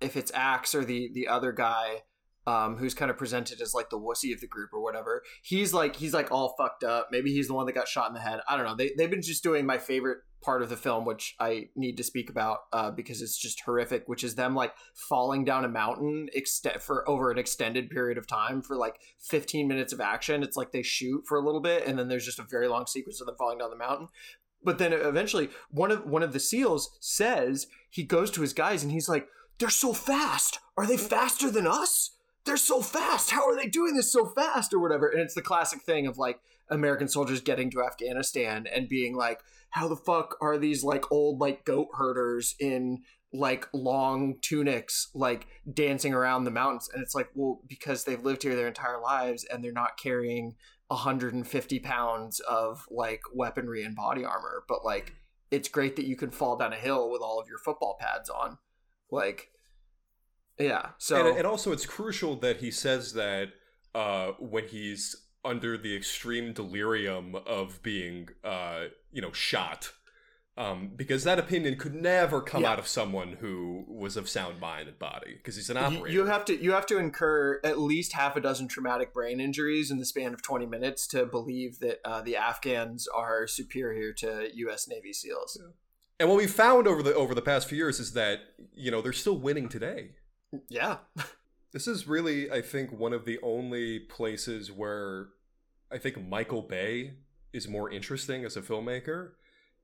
if 0.00 0.16
it's 0.16 0.32
Axe 0.34 0.74
or 0.74 0.84
the 0.84 1.10
the 1.14 1.28
other 1.28 1.52
guy 1.52 2.02
um, 2.44 2.76
who's 2.76 2.92
kind 2.92 3.08
of 3.10 3.16
presented 3.16 3.60
as 3.60 3.72
like 3.72 3.88
the 3.90 3.98
wussy 4.00 4.34
of 4.34 4.40
the 4.40 4.48
group 4.48 4.70
or 4.72 4.82
whatever. 4.82 5.22
He's 5.42 5.72
like 5.72 5.94
he's 5.96 6.12
like 6.12 6.32
all 6.32 6.56
fucked 6.58 6.82
up. 6.82 7.08
Maybe 7.12 7.32
he's 7.32 7.46
the 7.46 7.54
one 7.54 7.66
that 7.66 7.72
got 7.74 7.86
shot 7.86 8.08
in 8.08 8.14
the 8.14 8.20
head. 8.20 8.40
I 8.48 8.56
don't 8.56 8.66
know. 8.66 8.74
They 8.74 8.92
they've 8.98 9.10
been 9.10 9.22
just 9.22 9.44
doing 9.44 9.64
my 9.64 9.78
favorite 9.78 10.18
part 10.42 10.62
of 10.62 10.68
the 10.68 10.76
film, 10.76 11.04
which 11.04 11.34
I 11.40 11.68
need 11.74 11.96
to 11.96 12.04
speak 12.04 12.28
about 12.28 12.58
uh, 12.72 12.90
because 12.90 13.22
it's 13.22 13.38
just 13.38 13.62
horrific. 13.62 14.08
Which 14.08 14.24
is 14.24 14.34
them 14.34 14.54
like 14.54 14.74
falling 14.94 15.44
down 15.44 15.64
a 15.64 15.68
mountain 15.68 16.28
ext- 16.36 16.80
for 16.80 17.08
over 17.08 17.30
an 17.30 17.38
extended 17.38 17.90
period 17.90 18.18
of 18.18 18.26
time 18.26 18.62
for 18.62 18.76
like 18.76 19.00
15 19.20 19.66
minutes 19.68 19.92
of 19.92 20.00
action. 20.00 20.42
It's 20.42 20.56
like 20.56 20.72
they 20.72 20.82
shoot 20.82 21.24
for 21.26 21.38
a 21.38 21.44
little 21.44 21.60
bit 21.60 21.86
and 21.86 21.98
then 21.98 22.08
there's 22.08 22.26
just 22.26 22.38
a 22.38 22.44
very 22.44 22.68
long 22.68 22.86
sequence 22.86 23.20
of 23.20 23.26
them 23.26 23.36
falling 23.36 23.58
down 23.58 23.70
the 23.70 23.76
mountain. 23.76 24.08
But 24.64 24.78
then 24.78 24.92
eventually, 24.92 25.50
one 25.70 25.90
of 25.90 26.06
one 26.06 26.22
of 26.22 26.32
the 26.32 26.40
seals 26.40 26.96
says 27.00 27.66
he 27.90 28.04
goes 28.04 28.30
to 28.32 28.42
his 28.42 28.52
guys 28.52 28.82
and 28.82 28.92
he's 28.92 29.08
like, 29.08 29.28
"They're 29.58 29.70
so 29.70 29.92
fast. 29.92 30.60
Are 30.76 30.86
they 30.86 30.96
faster 30.96 31.50
than 31.50 31.66
us? 31.66 32.16
They're 32.44 32.56
so 32.56 32.80
fast. 32.80 33.30
How 33.30 33.48
are 33.48 33.56
they 33.56 33.68
doing 33.68 33.94
this 33.94 34.12
so 34.12 34.26
fast 34.26 34.72
or 34.72 34.78
whatever?" 34.78 35.08
And 35.08 35.20
it's 35.20 35.34
the 35.34 35.42
classic 35.42 35.82
thing 35.82 36.06
of 36.06 36.16
like 36.16 36.40
American 36.72 37.08
soldiers 37.08 37.40
getting 37.40 37.70
to 37.70 37.82
Afghanistan 37.82 38.66
and 38.66 38.88
being 38.88 39.14
like, 39.14 39.40
"How 39.70 39.88
the 39.88 39.96
fuck 39.96 40.36
are 40.40 40.58
these 40.58 40.82
like 40.82 41.10
old 41.12 41.40
like 41.40 41.64
goat 41.64 41.88
herders 41.94 42.56
in 42.58 43.02
like 43.34 43.66
long 43.72 44.34
tunics 44.42 45.08
like 45.14 45.46
dancing 45.72 46.14
around 46.14 46.44
the 46.44 46.50
mountains?" 46.50 46.88
And 46.92 47.02
it's 47.02 47.14
like, 47.14 47.28
well, 47.34 47.60
because 47.68 48.04
they've 48.04 48.24
lived 48.24 48.42
here 48.42 48.56
their 48.56 48.68
entire 48.68 49.00
lives 49.00 49.44
and 49.44 49.62
they're 49.62 49.72
not 49.72 49.98
carrying 49.98 50.56
150 50.88 51.78
pounds 51.80 52.40
of 52.40 52.86
like 52.90 53.20
weaponry 53.32 53.84
and 53.84 53.94
body 53.94 54.24
armor, 54.24 54.64
but 54.68 54.84
like 54.84 55.14
it's 55.52 55.68
great 55.68 55.96
that 55.96 56.06
you 56.06 56.16
can 56.16 56.30
fall 56.30 56.56
down 56.56 56.72
a 56.72 56.76
hill 56.76 57.10
with 57.10 57.20
all 57.20 57.38
of 57.38 57.46
your 57.46 57.58
football 57.58 57.96
pads 58.00 58.30
on. 58.30 58.58
Like, 59.10 59.50
yeah. 60.58 60.90
So 60.98 61.28
and, 61.28 61.38
and 61.38 61.46
also, 61.46 61.72
it's 61.72 61.86
crucial 61.86 62.36
that 62.36 62.56
he 62.56 62.70
says 62.70 63.12
that 63.12 63.50
uh, 63.94 64.32
when 64.38 64.66
he's 64.68 65.21
under 65.44 65.76
the 65.76 65.96
extreme 65.96 66.52
delirium 66.52 67.34
of 67.34 67.82
being, 67.82 68.28
uh, 68.44 68.84
you 69.12 69.20
know, 69.22 69.32
shot. 69.32 69.92
Um, 70.54 70.90
because 70.94 71.24
that 71.24 71.38
opinion 71.38 71.76
could 71.78 71.94
never 71.94 72.42
come 72.42 72.62
Yeah. 72.62 72.72
out 72.72 72.78
of 72.78 72.86
someone 72.86 73.38
who 73.40 73.86
was 73.88 74.18
of 74.18 74.28
sound 74.28 74.60
mind 74.60 74.86
and 74.86 74.98
body, 74.98 75.32
because 75.36 75.56
he's 75.56 75.70
an 75.70 75.76
You, 75.78 75.82
operator. 75.82 76.08
you 76.10 76.26
have 76.26 76.44
to 76.44 76.62
you 76.62 76.72
have 76.72 76.84
to 76.86 76.98
incur 76.98 77.58
at 77.64 77.78
least 77.78 78.12
half 78.12 78.36
a 78.36 78.40
dozen 78.40 78.68
traumatic 78.68 79.14
brain 79.14 79.40
injuries 79.40 79.90
in 79.90 79.96
the 79.98 80.04
span 80.04 80.34
of 80.34 80.42
20 80.42 80.66
minutes 80.66 81.06
to 81.08 81.24
believe 81.24 81.78
that 81.78 82.00
uh, 82.04 82.20
the 82.20 82.36
Afghans 82.36 83.08
are 83.08 83.46
superior 83.46 84.12
to 84.12 84.50
U.S. 84.54 84.86
Navy 84.86 85.12
SEAls. 85.12 85.56
and 86.20 86.28
what 86.28 86.36
we 86.36 86.46
found 86.46 86.86
over 86.86 87.02
the 87.02 87.14
over 87.14 87.34
the 87.34 87.40
past 87.42 87.66
few 87.66 87.78
years 87.78 87.98
is 87.98 88.12
that 88.12 88.40
you 88.74 88.90
know 88.90 89.00
they're 89.00 89.14
still 89.14 89.38
winning 89.38 89.70
today. 89.70 90.10
Yeah, 90.68 90.98
This 91.72 91.86
is 91.86 92.06
really, 92.06 92.50
I 92.50 92.60
think, 92.60 92.92
one 92.92 93.12
of 93.12 93.24
the 93.24 93.38
only 93.42 93.98
places 93.98 94.70
where 94.70 95.28
I 95.90 95.98
think 95.98 96.28
Michael 96.28 96.62
Bay 96.62 97.14
is 97.52 97.66
more 97.66 97.90
interesting 97.90 98.44
as 98.44 98.56
a 98.56 98.62
filmmaker 98.62 99.30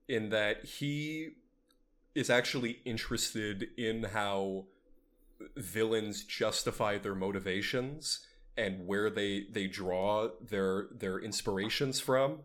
in 0.07 0.29
that 0.29 0.65
he 0.65 1.29
is 2.13 2.29
actually 2.29 2.79
interested 2.85 3.67
in 3.77 4.03
how 4.03 4.65
villains 5.55 6.23
justify 6.23 6.97
their 6.97 7.15
motivations 7.15 8.25
and 8.57 8.85
where 8.85 9.09
they 9.09 9.45
they 9.51 9.67
draw 9.67 10.29
their 10.41 10.87
their 10.91 11.17
inspirations 11.19 11.99
from. 11.99 12.39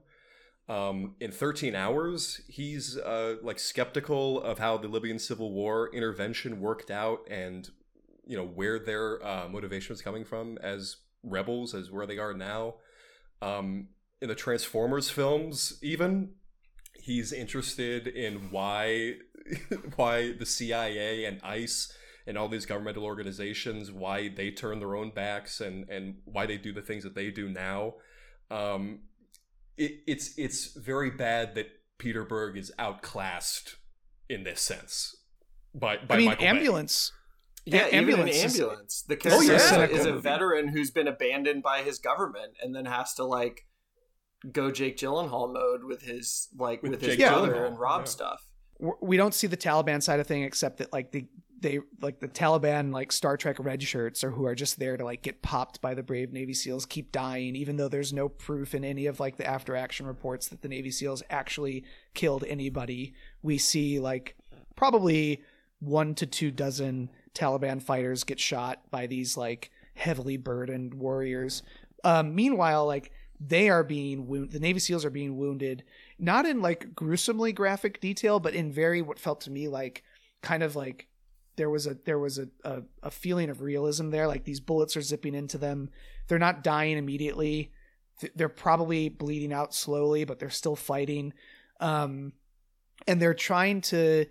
Um, 0.66 1.16
in 1.20 1.30
13 1.30 1.74
hours, 1.74 2.40
he's 2.48 2.96
uh, 2.96 3.36
like 3.42 3.58
skeptical 3.58 4.40
of 4.40 4.58
how 4.58 4.78
the 4.78 4.88
Libyan 4.88 5.18
civil 5.18 5.52
war 5.52 5.90
intervention 5.92 6.60
worked 6.60 6.90
out 6.90 7.26
and 7.30 7.68
you 8.26 8.36
know 8.36 8.44
where 8.44 8.78
their 8.78 9.24
uh, 9.24 9.48
motivation 9.48 9.92
was 9.92 10.02
coming 10.02 10.24
from 10.24 10.58
as 10.58 10.96
rebels 11.22 11.74
as 11.74 11.90
where 11.90 12.06
they 12.06 12.18
are 12.18 12.34
now 12.34 12.74
um, 13.42 13.88
in 14.20 14.28
the 14.28 14.34
transformers 14.34 15.10
films 15.10 15.78
even 15.82 16.30
he's 16.94 17.32
interested 17.32 18.06
in 18.06 18.50
why 18.50 19.14
why 19.96 20.32
the 20.32 20.46
cia 20.46 21.24
and 21.24 21.40
ice 21.42 21.92
and 22.26 22.38
all 22.38 22.48
these 22.48 22.66
governmental 22.66 23.04
organizations 23.04 23.90
why 23.90 24.28
they 24.28 24.50
turn 24.50 24.78
their 24.78 24.94
own 24.94 25.10
backs 25.10 25.60
and 25.60 25.88
and 25.90 26.16
why 26.24 26.46
they 26.46 26.56
do 26.56 26.72
the 26.72 26.82
things 26.82 27.04
that 27.04 27.14
they 27.14 27.30
do 27.30 27.48
now 27.48 27.94
um, 28.50 29.00
it, 29.76 30.00
it's 30.06 30.36
it's 30.38 30.74
very 30.74 31.10
bad 31.10 31.54
that 31.54 31.66
peter 31.98 32.24
berg 32.24 32.56
is 32.56 32.72
outclassed 32.78 33.76
in 34.28 34.44
this 34.44 34.60
sense 34.60 35.16
by, 35.74 35.96
by 35.96 36.14
I 36.14 36.18
mean, 36.18 36.26
Michael 36.28 36.44
Bay. 36.44 36.50
Ambulance. 37.66 37.92
yeah, 37.92 37.98
A- 37.98 38.02
even 38.02 38.14
an 38.14 38.20
ambulance 38.28 38.36
is- 38.44 38.60
ambulance. 38.60 39.02
The 39.08 39.14
Oh, 39.14 39.18
character 39.18 39.44
yeah. 39.46 39.56
is 39.56 39.64
a- 39.64 39.68
Cynical 39.68 39.96
is 39.96 40.06
a 40.06 40.10
movie. 40.10 40.22
veteran 40.22 40.68
who's 40.68 40.90
been 40.90 41.08
abandoned 41.08 41.62
by 41.62 41.82
his 41.82 41.98
government 41.98 42.54
and 42.62 42.74
then 42.74 42.84
has 42.86 43.14
to 43.14 43.24
like 43.24 43.66
go 44.52 44.70
Jake 44.70 44.96
Gyllenhaal 44.96 45.52
mode 45.52 45.84
with 45.84 46.02
his 46.02 46.48
like 46.58 46.82
With 46.82 46.92
with, 46.92 47.00
his 47.02 47.16
Jake 47.16 47.26
brother 47.28 47.52
Gyllenhaal, 47.54 47.66
and 47.68 47.78
rob 47.78 48.00
yeah. 48.02 48.04
stuff. 48.06 48.46
we 49.00 49.16
don't 49.16 49.34
see 49.34 49.46
the 49.46 49.56
Taliban 49.56 50.02
side 50.02 50.20
of 50.20 50.26
thing 50.26 50.42
except 50.42 50.78
that 50.78 50.92
like 50.92 51.12
the 51.12 51.26
they 51.60 51.78
like 52.02 52.20
the 52.20 52.28
Taliban 52.28 52.92
like 52.92 53.10
Star 53.10 53.38
Trek 53.38 53.56
red 53.58 53.82
shirts 53.82 54.22
or 54.22 54.30
who 54.32 54.44
are 54.44 54.54
just 54.54 54.78
there 54.78 54.98
to 54.98 55.04
like 55.04 55.22
get 55.22 55.40
popped 55.40 55.80
by 55.80 55.94
the 55.94 56.02
brave 56.02 56.30
Navy 56.30 56.52
SEALs 56.52 56.84
keep 56.84 57.10
dying 57.10 57.56
even 57.56 57.78
though 57.78 57.88
there's 57.88 58.12
no 58.12 58.28
proof 58.28 58.74
in 58.74 58.84
any 58.84 59.06
of 59.06 59.18
like 59.18 59.38
the 59.38 59.46
after 59.46 59.74
action 59.74 60.04
reports 60.06 60.48
that 60.48 60.60
the 60.60 60.68
Navy 60.68 60.90
SEALs 60.90 61.22
actually 61.30 61.84
killed 62.12 62.44
anybody. 62.46 63.14
We 63.40 63.56
see 63.56 63.98
like 63.98 64.36
probably 64.76 65.40
one 65.78 66.14
to 66.16 66.26
two 66.26 66.50
dozen 66.50 67.08
Taliban 67.34 67.82
fighters 67.82 68.24
get 68.24 68.40
shot 68.40 68.82
by 68.90 69.06
these 69.06 69.36
like 69.36 69.70
heavily 69.94 70.36
burdened 70.36 70.94
warriors. 70.94 71.62
Um, 72.02 72.34
meanwhile, 72.34 72.86
like 72.86 73.10
they 73.40 73.68
are 73.68 73.84
being 73.84 74.26
wounded. 74.26 74.52
The 74.52 74.60
Navy 74.60 74.78
SEALs 74.78 75.04
are 75.04 75.10
being 75.10 75.36
wounded, 75.36 75.84
not 76.18 76.46
in 76.46 76.62
like 76.62 76.94
gruesomely 76.94 77.52
graphic 77.52 78.00
detail, 78.00 78.40
but 78.40 78.54
in 78.54 78.72
very 78.72 79.02
what 79.02 79.18
felt 79.18 79.40
to 79.42 79.50
me 79.50 79.68
like 79.68 80.02
kind 80.42 80.62
of 80.62 80.76
like 80.76 81.08
there 81.56 81.70
was 81.70 81.86
a 81.86 81.96
there 82.04 82.18
was 82.18 82.38
a, 82.38 82.48
a, 82.64 82.82
a 83.02 83.10
feeling 83.10 83.50
of 83.50 83.60
realism 83.60 84.10
there. 84.10 84.26
Like 84.26 84.44
these 84.44 84.60
bullets 84.60 84.96
are 84.96 85.02
zipping 85.02 85.34
into 85.34 85.58
them. 85.58 85.90
They're 86.28 86.38
not 86.38 86.64
dying 86.64 86.96
immediately. 86.96 87.72
They're 88.34 88.48
probably 88.48 89.08
bleeding 89.08 89.52
out 89.52 89.74
slowly, 89.74 90.24
but 90.24 90.38
they're 90.38 90.50
still 90.50 90.76
fighting. 90.76 91.32
Um, 91.80 92.32
and 93.06 93.20
they're 93.20 93.34
trying 93.34 93.80
to 93.82 94.26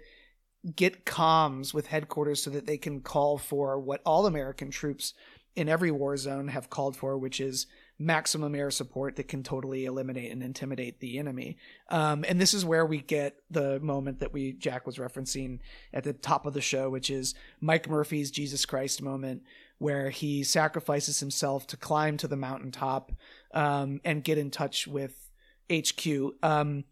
get 0.76 1.06
comms 1.06 1.74
with 1.74 1.88
headquarters 1.88 2.42
so 2.42 2.50
that 2.50 2.66
they 2.66 2.78
can 2.78 3.02
call 3.02 3.38
for 3.38 3.80
what 3.80 4.02
all 4.06 4.26
American 4.26 4.72
troops 4.72 5.14
in 5.56 5.70
every 5.70 5.92
war 5.92 6.18
zone 6.18 6.48
have 6.48 6.70
called 6.70 6.96
for, 6.96 7.18
which 7.18 7.40
is 7.40 7.68
maximum 8.00 8.56
air 8.56 8.72
support 8.72 9.16
that 9.16 9.28
can 9.28 9.44
totally 9.44 9.86
eliminate 9.86 10.32
and 10.32 10.42
intimidate 10.42 11.00
the 11.00 11.20
enemy. 11.20 11.58
Um, 11.90 12.26
and 12.28 12.42
this 12.42 12.54
is 12.54 12.66
where 12.66 12.86
we 12.86 13.02
get 13.02 13.36
the 13.52 13.80
moment 13.80 14.20
that 14.20 14.34
we 14.34 14.54
Jack 14.54 14.88
was 14.88 14.98
referencing 14.98 15.60
at 15.94 16.04
the 16.04 16.14
top 16.14 16.46
of 16.46 16.54
the 16.54 16.62
show, 16.62 16.90
which 16.90 17.10
is 17.10 17.36
Mike 17.62 17.88
Murphy's 17.88 18.32
Jesus 18.32 18.66
Christ 18.66 19.02
moment, 19.02 19.44
where 19.78 20.10
he 20.10 20.44
sacrifices 20.44 21.20
himself 21.20 21.68
to 21.68 21.78
climb 21.78 22.18
to 22.18 22.28
the 22.28 22.38
mountaintop 22.38 23.12
um, 23.54 24.02
and 24.04 24.24
get 24.24 24.38
in 24.38 24.50
touch 24.50 24.88
with 24.88 25.30
HQ. 25.72 26.08
Um, 26.42 26.86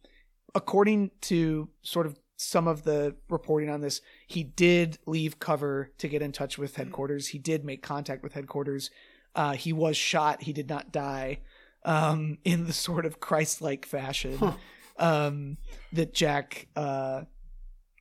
according 0.53 1.11
to 1.22 1.69
sort 1.82 2.05
of 2.05 2.19
some 2.41 2.67
of 2.67 2.83
the 2.83 3.15
reporting 3.29 3.69
on 3.69 3.81
this, 3.81 4.01
he 4.27 4.43
did 4.43 4.97
leave 5.05 5.39
cover 5.39 5.91
to 5.99 6.07
get 6.07 6.21
in 6.21 6.31
touch 6.31 6.57
with 6.57 6.75
headquarters. 6.75 7.27
He 7.27 7.39
did 7.39 7.63
make 7.63 7.81
contact 7.83 8.23
with 8.23 8.33
headquarters. 8.33 8.89
Uh, 9.35 9.53
he 9.53 9.71
was 9.71 9.95
shot. 9.95 10.43
He 10.43 10.53
did 10.53 10.67
not 10.67 10.91
die 10.91 11.39
um, 11.85 12.37
in 12.43 12.65
the 12.65 12.73
sort 12.73 13.05
of 13.05 13.19
Christ-like 13.19 13.85
fashion 13.85 14.55
um, 14.97 15.57
that 15.93 16.13
Jack 16.13 16.67
uh, 16.75 17.23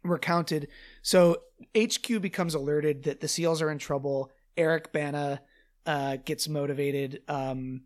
recounted. 0.03 0.69
So 1.03 1.43
HQ 1.77 2.21
becomes 2.21 2.55
alerted 2.55 3.05
that 3.05 3.21
the 3.21 3.29
SEALs 3.29 3.63
are 3.63 3.71
in 3.71 3.79
trouble. 3.79 4.31
Eric 4.57 4.93
Bana 4.93 5.41
uh, 5.87 6.17
gets 6.25 6.49
motivated 6.49 7.23
um, 7.29 7.83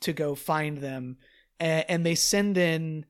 to 0.00 0.12
go 0.12 0.34
find 0.34 0.78
them, 0.78 1.18
a- 1.60 1.90
and 1.90 2.04
they 2.04 2.14
send 2.14 2.58
in 2.58 3.04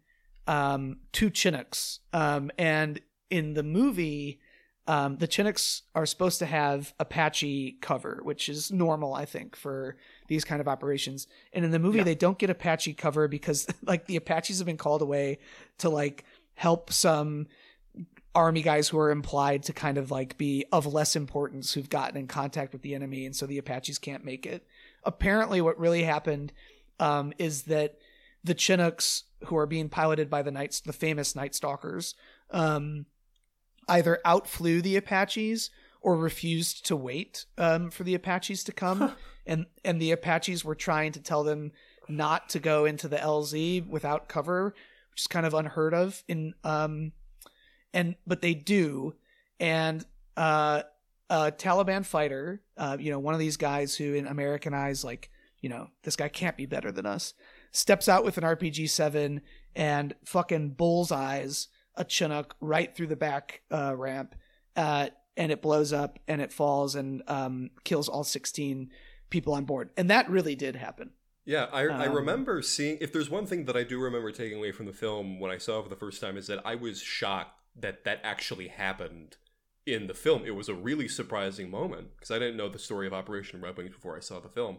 um, 0.48 0.96
two 1.12 1.30
Chinooks. 1.30 2.00
Um, 2.12 2.50
and 2.58 3.00
in 3.30 3.54
the 3.54 3.62
movie, 3.62 4.40
um, 4.88 5.18
the 5.18 5.28
Chinooks 5.28 5.82
are 5.94 6.06
supposed 6.06 6.38
to 6.38 6.46
have 6.46 6.94
Apache 6.98 7.76
cover, 7.82 8.20
which 8.22 8.48
is 8.48 8.72
normal, 8.72 9.14
I 9.14 9.26
think, 9.26 9.54
for 9.54 9.96
these 10.28 10.44
kind 10.44 10.62
of 10.62 10.66
operations. 10.66 11.26
And 11.52 11.64
in 11.64 11.70
the 11.70 11.78
movie, 11.78 12.02
they 12.02 12.14
don't 12.14 12.38
get 12.38 12.48
Apache 12.48 12.94
cover 12.94 13.28
because, 13.28 13.68
like, 13.86 14.06
the 14.06 14.16
Apaches 14.16 14.58
have 14.58 14.66
been 14.66 14.78
called 14.78 15.02
away 15.02 15.38
to 15.78 15.90
like 15.90 16.24
help 16.54 16.90
some 16.92 17.46
army 18.34 18.62
guys 18.62 18.88
who 18.88 18.98
are 18.98 19.10
implied 19.10 19.64
to 19.64 19.72
kind 19.72 19.98
of 19.98 20.10
like 20.10 20.38
be 20.38 20.64
of 20.72 20.86
less 20.86 21.16
importance 21.16 21.72
who've 21.72 21.88
gotten 21.90 22.16
in 22.16 22.26
contact 22.26 22.72
with 22.72 22.80
the 22.82 22.94
enemy, 22.94 23.26
and 23.26 23.36
so 23.36 23.44
the 23.44 23.58
Apaches 23.58 23.98
can't 23.98 24.24
make 24.24 24.46
it. 24.46 24.66
Apparently, 25.04 25.60
what 25.60 25.78
really 25.78 26.02
happened 26.02 26.52
um, 26.98 27.34
is 27.38 27.64
that 27.64 27.98
the 28.48 28.54
Chinooks, 28.54 29.24
who 29.44 29.56
are 29.56 29.66
being 29.66 29.88
piloted 29.88 30.28
by 30.28 30.42
the 30.42 30.50
Night, 30.50 30.80
the 30.84 30.92
famous 30.92 31.36
Night 31.36 31.54
Stalkers, 31.54 32.14
um, 32.50 33.06
either 33.88 34.18
outflew 34.24 34.82
the 34.82 34.96
Apaches 34.96 35.70
or 36.00 36.16
refused 36.16 36.86
to 36.86 36.96
wait 36.96 37.46
um, 37.56 37.90
for 37.90 38.04
the 38.04 38.14
Apaches 38.14 38.64
to 38.64 38.72
come, 38.72 39.12
and 39.46 39.66
and 39.84 40.00
the 40.00 40.12
Apaches 40.12 40.64
were 40.64 40.74
trying 40.74 41.12
to 41.12 41.20
tell 41.20 41.44
them 41.44 41.72
not 42.08 42.48
to 42.50 42.58
go 42.58 42.84
into 42.84 43.06
the 43.06 43.16
LZ 43.16 43.86
without 43.86 44.28
cover, 44.28 44.74
which 45.10 45.22
is 45.22 45.26
kind 45.26 45.46
of 45.46 45.54
unheard 45.54 45.94
of 45.94 46.24
in 46.26 46.54
um, 46.64 47.12
and 47.92 48.16
but 48.26 48.42
they 48.42 48.54
do, 48.54 49.14
and 49.60 50.04
uh, 50.36 50.82
a 51.30 51.52
Taliban 51.52 52.04
fighter, 52.04 52.62
uh, 52.76 52.96
you 52.98 53.10
know, 53.10 53.18
one 53.18 53.34
of 53.34 53.40
these 53.40 53.56
guys 53.56 53.94
who 53.94 54.14
in 54.14 54.26
American 54.26 54.72
eyes, 54.72 55.04
like, 55.04 55.30
you 55.60 55.68
know, 55.68 55.88
this 56.02 56.16
guy 56.16 56.28
can't 56.28 56.56
be 56.56 56.66
better 56.66 56.90
than 56.90 57.06
us, 57.06 57.34
steps 57.72 58.08
out 58.08 58.24
with 58.24 58.38
an 58.38 58.44
RPG 58.44 58.88
seven 58.90 59.42
and 59.74 60.14
fucking 60.24 60.70
bullseyes 60.70 61.68
a 61.94 62.04
Chinook 62.04 62.54
right 62.60 62.94
through 62.94 63.08
the 63.08 63.16
back 63.16 63.62
uh, 63.72 63.94
ramp, 63.96 64.34
uh, 64.76 65.08
and 65.36 65.50
it 65.50 65.60
blows 65.60 65.92
up 65.92 66.18
and 66.28 66.40
it 66.40 66.52
falls 66.52 66.94
and 66.94 67.22
um, 67.26 67.70
kills 67.84 68.08
all 68.08 68.24
sixteen 68.24 68.90
people 69.30 69.52
on 69.54 69.64
board, 69.64 69.90
and 69.96 70.08
that 70.10 70.30
really 70.30 70.54
did 70.54 70.76
happen. 70.76 71.10
Yeah, 71.44 71.66
I, 71.72 71.86
I 71.86 72.06
Um, 72.06 72.14
remember 72.14 72.60
seeing. 72.62 72.98
If 73.00 73.12
there's 73.12 73.30
one 73.30 73.46
thing 73.46 73.64
that 73.64 73.76
I 73.76 73.82
do 73.82 73.98
remember 74.00 74.30
taking 74.32 74.58
away 74.58 74.70
from 74.70 74.86
the 74.86 74.92
film 74.92 75.40
when 75.40 75.50
I 75.50 75.58
saw 75.58 75.80
it 75.80 75.84
for 75.84 75.88
the 75.88 75.96
first 75.96 76.20
time 76.20 76.36
is 76.36 76.46
that 76.46 76.64
I 76.64 76.74
was 76.74 77.00
shocked 77.00 77.58
that 77.74 78.04
that 78.04 78.20
actually 78.22 78.68
happened 78.68 79.36
in 79.86 80.06
the 80.06 80.14
film. 80.14 80.44
It 80.44 80.54
was 80.54 80.68
a 80.68 80.74
really 80.74 81.08
surprising 81.08 81.70
moment 81.70 82.08
because 82.16 82.30
I 82.30 82.38
didn't 82.38 82.58
know 82.58 82.68
the 82.68 82.78
story 82.78 83.06
of 83.06 83.14
Operation 83.14 83.60
Red 83.60 83.76
Wings 83.76 83.94
before 83.94 84.16
I 84.16 84.20
saw 84.20 84.40
the 84.40 84.48
film. 84.48 84.78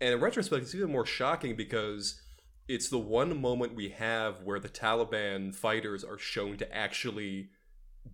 And 0.00 0.14
in 0.14 0.20
retrospect, 0.20 0.62
it's 0.62 0.74
even 0.74 0.92
more 0.92 1.06
shocking 1.06 1.56
because 1.56 2.20
it's 2.68 2.88
the 2.88 2.98
one 2.98 3.40
moment 3.40 3.74
we 3.74 3.90
have 3.90 4.42
where 4.42 4.58
the 4.58 4.68
Taliban 4.68 5.54
fighters 5.54 6.02
are 6.02 6.18
shown 6.18 6.56
to 6.58 6.74
actually 6.74 7.50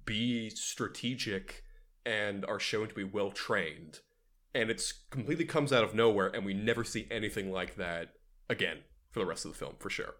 be 0.04 0.50
strategic 0.50 1.62
and 2.04 2.44
are 2.46 2.60
shown 2.60 2.88
to 2.88 2.94
be 2.94 3.04
well 3.04 3.30
trained. 3.30 4.00
And 4.54 4.70
it's 4.70 4.92
completely 5.10 5.44
comes 5.44 5.72
out 5.72 5.84
of 5.84 5.94
nowhere, 5.94 6.28
and 6.28 6.44
we 6.44 6.54
never 6.54 6.82
see 6.82 7.06
anything 7.10 7.52
like 7.52 7.76
that 7.76 8.14
again 8.48 8.78
for 9.12 9.20
the 9.20 9.26
rest 9.26 9.44
of 9.44 9.52
the 9.52 9.58
film, 9.58 9.76
for 9.78 9.90
sure. 9.90 10.14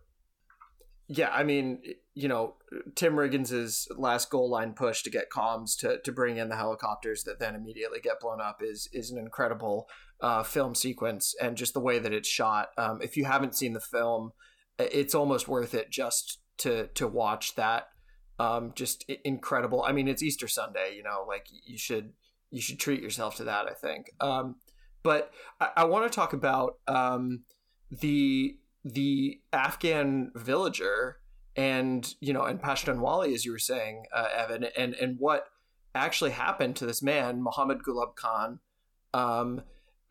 yeah, 1.09 1.31
I 1.33 1.43
mean, 1.43 1.83
you 2.15 2.29
know, 2.29 2.55
Tim 2.95 3.15
Riggins' 3.15 3.87
last 3.97 4.31
goal 4.31 4.49
line 4.49 4.75
push 4.75 5.03
to 5.03 5.11
get 5.11 5.31
comms 5.31 5.77
to, 5.81 5.99
to 6.05 6.13
bring 6.13 6.37
in 6.37 6.49
the 6.49 6.57
helicopters 6.57 7.25
that 7.25 7.41
then 7.41 7.57
immediately 7.57 7.99
get 8.01 8.21
blown 8.21 8.41
up 8.41 8.63
is 8.63 8.89
is 8.93 9.11
an 9.11 9.19
incredible 9.19 9.89
uh, 10.23 10.43
film 10.43 10.75
sequence 10.75 11.35
and 11.41 11.57
just 11.57 11.75
the 11.75 11.81
way 11.81 11.99
that 11.99 12.13
it's 12.13 12.29
shot. 12.29 12.71
Um, 12.77 13.01
if 13.03 13.17
you 13.17 13.25
haven't 13.25 13.55
seen 13.55 13.73
the 13.73 13.81
film, 13.81 14.33
it's 14.79 15.15
almost 15.15 15.49
worth 15.49 15.75
it 15.75 15.91
just 15.91 16.41
to 16.59 16.89
to 16.89 17.07
watch 17.07 17.55
that. 17.57 17.89
Um, 18.39 18.73
just 18.75 19.05
incredible. 19.25 19.83
I 19.83 19.93
mean, 19.93 20.09
it's 20.09 20.23
Easter 20.23 20.49
Sunday, 20.49 20.95
you 20.97 21.03
know, 21.03 21.25
like 21.29 21.47
you 21.51 21.79
should 21.79 22.13
you 22.51 22.61
should 22.61 22.81
treat 22.81 23.03
yourself 23.03 23.37
to 23.37 23.45
that. 23.45 23.67
I 23.67 23.75
think. 23.75 24.11
Um, 24.21 24.57
but 25.03 25.33
I, 25.61 25.71
I 25.79 25.85
want 25.85 26.11
to 26.11 26.15
talk 26.15 26.33
about 26.33 26.79
um, 26.87 27.45
the 27.91 28.57
the 28.85 29.41
Afghan 29.53 30.33
villager 30.35 31.19
and 31.57 32.15
you 32.21 32.33
know 32.33 32.45
and 32.45 32.61
Pashtunwali, 32.61 33.35
as 33.35 33.45
you 33.45 33.53
were 33.53 33.59
saying, 33.59 34.05
uh, 34.15 34.29
Evan, 34.35 34.65
and 34.77 34.95
and 34.95 35.17
what 35.19 35.47
actually 35.95 36.31
happened 36.31 36.77
to 36.77 36.87
this 36.87 37.03
man, 37.03 37.43
Muhammad 37.43 37.81
Gulab 37.83 38.15
Khan, 38.15 38.61
um, 39.13 39.63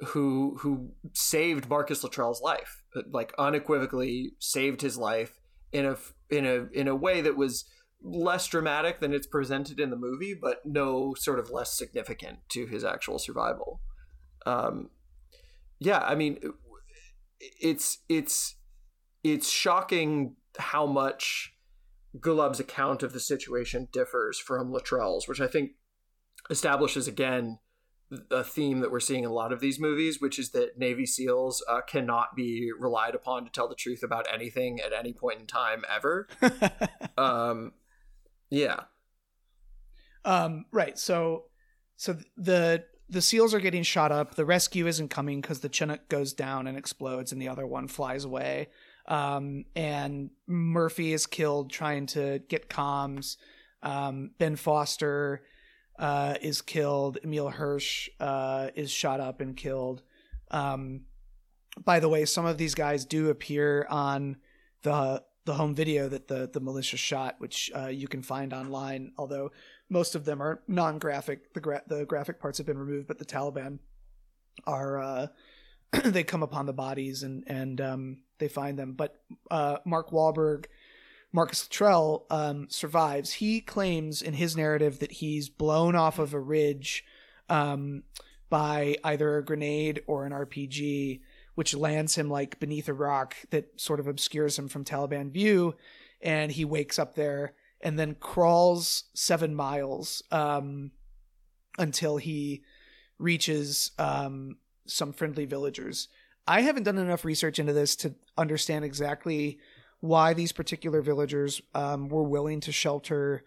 who 0.08 0.58
who 0.60 0.91
saved 1.14 1.70
Marcus 1.70 2.04
Luttrell's 2.04 2.41
life, 2.41 2.84
like 3.12 3.34
unequivocally 3.38 4.34
saved 4.39 4.82
his 4.82 4.97
life 4.97 5.39
in 5.72 5.86
a 5.86 5.97
in 6.30 6.45
a 6.45 6.68
in 6.74 6.88
a 6.88 6.95
way 6.95 7.22
that 7.22 7.38
was 7.38 7.66
less 8.02 8.47
dramatic 8.47 9.02
than 9.02 9.14
it's 9.14 9.28
presented 9.28 9.80
in 9.80 9.89
the 9.89 9.97
movie, 9.97 10.34
but 10.39 10.62
no 10.66 11.14
sort 11.16 11.39
of 11.39 11.52
less 11.52 11.78
significant 11.78 12.39
to 12.50 12.66
his 12.66 12.84
actual 12.84 13.20
survival. 13.20 13.82
Um, 14.45 14.89
yeah, 15.80 16.00
I 16.00 16.16
mean, 16.16 16.39
it's 17.39 18.00
it's 18.08 18.56
it's 19.24 19.50
shocking 19.50 20.36
how 20.58 20.86
much 20.86 21.54
Gulab's 22.20 22.60
account 22.60 23.04
of 23.04 23.14
the 23.14 23.20
situation 23.20 23.88
differs 23.91 24.39
from 24.39 24.72
Luttrell's, 24.72 25.28
which 25.28 25.41
I 25.41 25.47
think 25.47 25.72
establishes 26.50 27.08
again 27.08 27.60
a 28.32 28.43
theme 28.43 28.80
that 28.80 28.91
we're 28.91 28.99
seeing 28.99 29.24
in 29.24 29.30
a 29.30 29.34
lot 29.34 29.51
of 29.51 29.60
these 29.60 29.80
movies, 29.80 30.20
which 30.20 30.39
is 30.39 30.49
that 30.51 30.78
Navy 30.78 31.05
SEALs 31.05 31.64
uh, 31.68 31.82
cannot 31.82 32.36
be 32.36 32.72
relied 32.78 33.14
upon 33.14 33.45
to 33.45 33.51
tell 33.51 33.68
the 33.68 33.76
truth 33.76 34.01
about 34.03 34.28
anything 34.34 34.80
at 34.80 34.93
any 34.93 35.14
point 35.14 35.39
in 35.39 35.45
time 35.45 35.84
ever. 35.88 36.28
um, 37.18 37.74
yeah. 38.49 38.82
Um, 40.26 40.66
right. 40.72 40.97
So, 40.97 41.45
so 41.97 42.18
the 42.36 42.86
the 43.10 43.22
seals 43.22 43.53
are 43.53 43.60
getting 43.60 43.84
shot 43.84 44.12
up. 44.12 44.36
The 44.36 44.45
rescue 44.45 44.86
isn't 44.88 45.10
coming 45.10 45.41
because 45.41 45.60
the 45.60 45.70
Chinook 45.70 46.07
goes 46.10 46.34
down 46.34 46.68
and 46.68 46.78
explodes, 46.78 47.32
and 47.32 47.41
the 47.41 47.47
other 47.47 47.66
one 47.66 47.88
flies 47.88 48.26
away. 48.26 48.70
Um, 49.07 49.66
and 49.76 50.30
Murphy 50.47 51.14
is 51.14 51.26
killed 51.26 51.72
trying 51.72 52.05
to 52.07 52.39
get 52.47 52.70
comms. 52.70 53.38
Um, 53.82 54.32
ben 54.38 54.55
Foster 54.55 55.41
uh, 56.00 56.36
is 56.41 56.62
killed. 56.62 57.18
Emile 57.24 57.50
Hirsch 57.50 58.10
uh, 58.20 58.70
is 58.74 58.89
shot 58.89 59.20
up 59.20 59.41
and 59.41 59.56
killed. 59.56 60.02
Um, 60.50 61.02
by 61.84 62.00
the 62.00 62.10
way, 62.10 62.26
some 62.26 62.45
of 62.45 62.58
these 62.58 62.74
guys 62.74 63.06
do 63.06 63.30
appear 63.30 63.86
on 63.89 64.38
the 64.82 65.24
the 65.45 65.54
home 65.56 65.76
video 65.76 66.08
that 66.08 66.28
the 66.28 66.50
the 66.52 66.60
militia 66.60 66.97
shot, 66.97 67.36
which 67.39 67.70
uh, 67.76 67.88
you 67.88 68.08
can 68.08 68.22
find 68.22 68.54
online. 68.54 69.12
Although 69.18 69.52
most 69.89 70.16
of 70.16 70.26
them 70.26 70.41
are 70.41 70.62
non-graphic, 70.68 71.54
the 71.54 71.60
gra- 71.60 71.84
the 71.88 72.06
graphic 72.06 72.39
parts 72.39 72.58
have 72.58 72.68
been 72.68 72.78
removed, 72.78 73.08
but 73.08 73.20
the 73.20 73.26
Taliban 73.26 73.80
are 74.66 75.00
uh, 75.00 75.28
they 76.06 76.24
come 76.24 76.43
upon 76.43 76.66
the 76.66 76.74
bodies 76.74 77.24
and 77.24 77.43
and 77.47 77.82
um, 77.82 78.18
they 78.38 78.47
find 78.47 78.80
them. 78.80 78.93
But 78.93 79.16
uh, 79.52 79.78
Mark 79.86 80.12
Wahlberg, 80.12 80.66
Marcus 81.32 81.66
Luttrell 81.66 82.26
um, 82.30 82.68
survives. 82.70 83.34
He 83.34 83.62
claims 83.62 84.22
in 84.22 84.34
his 84.34 84.58
narrative 84.58 85.00
that 85.00 85.14
he's 85.14 85.50
blown 85.50 85.96
off 85.96 86.20
of 86.20 86.34
a 86.34 86.40
ridge 86.40 87.04
um, 87.50 88.04
by 88.50 88.98
either 89.04 89.38
a 89.38 89.46
grenade 89.46 90.02
or 90.08 90.26
an 90.26 90.32
RPG, 90.32 91.22
which 91.56 91.76
lands 91.76 92.16
him 92.16 92.30
like 92.30 92.60
beneath 92.60 92.90
a 92.90 92.94
rock 92.94 93.36
that 93.52 93.80
sort 93.80 94.00
of 94.00 94.08
obscures 94.08 94.58
him 94.58 94.68
from 94.68 94.84
Taliban 94.84 95.32
view, 95.32 95.76
and 96.22 96.52
he 96.52 96.66
wakes 96.66 96.98
up 96.98 97.16
there 97.16 97.54
and 97.82 97.98
then 97.98 98.16
crawls 98.16 99.06
seven 99.14 99.56
miles 99.56 100.24
um, 100.32 100.92
until 101.78 102.18
he 102.18 102.64
reaches 103.18 103.92
um, 104.00 104.58
some 104.86 105.14
friendly 105.14 105.46
villagers. 105.46 106.08
I 106.48 106.62
haven't 106.62 106.84
done 106.84 106.98
enough 106.98 107.24
research 107.24 107.60
into 107.60 107.74
this 107.74 107.96
to 107.98 108.16
understand 108.38 108.84
exactly 108.84 109.60
why 110.00 110.34
these 110.34 110.52
particular 110.52 111.02
villagers 111.02 111.62
um, 111.74 112.10
were 112.10 112.24
willing 112.24 112.62
to 112.62 112.72
shelter 112.72 113.43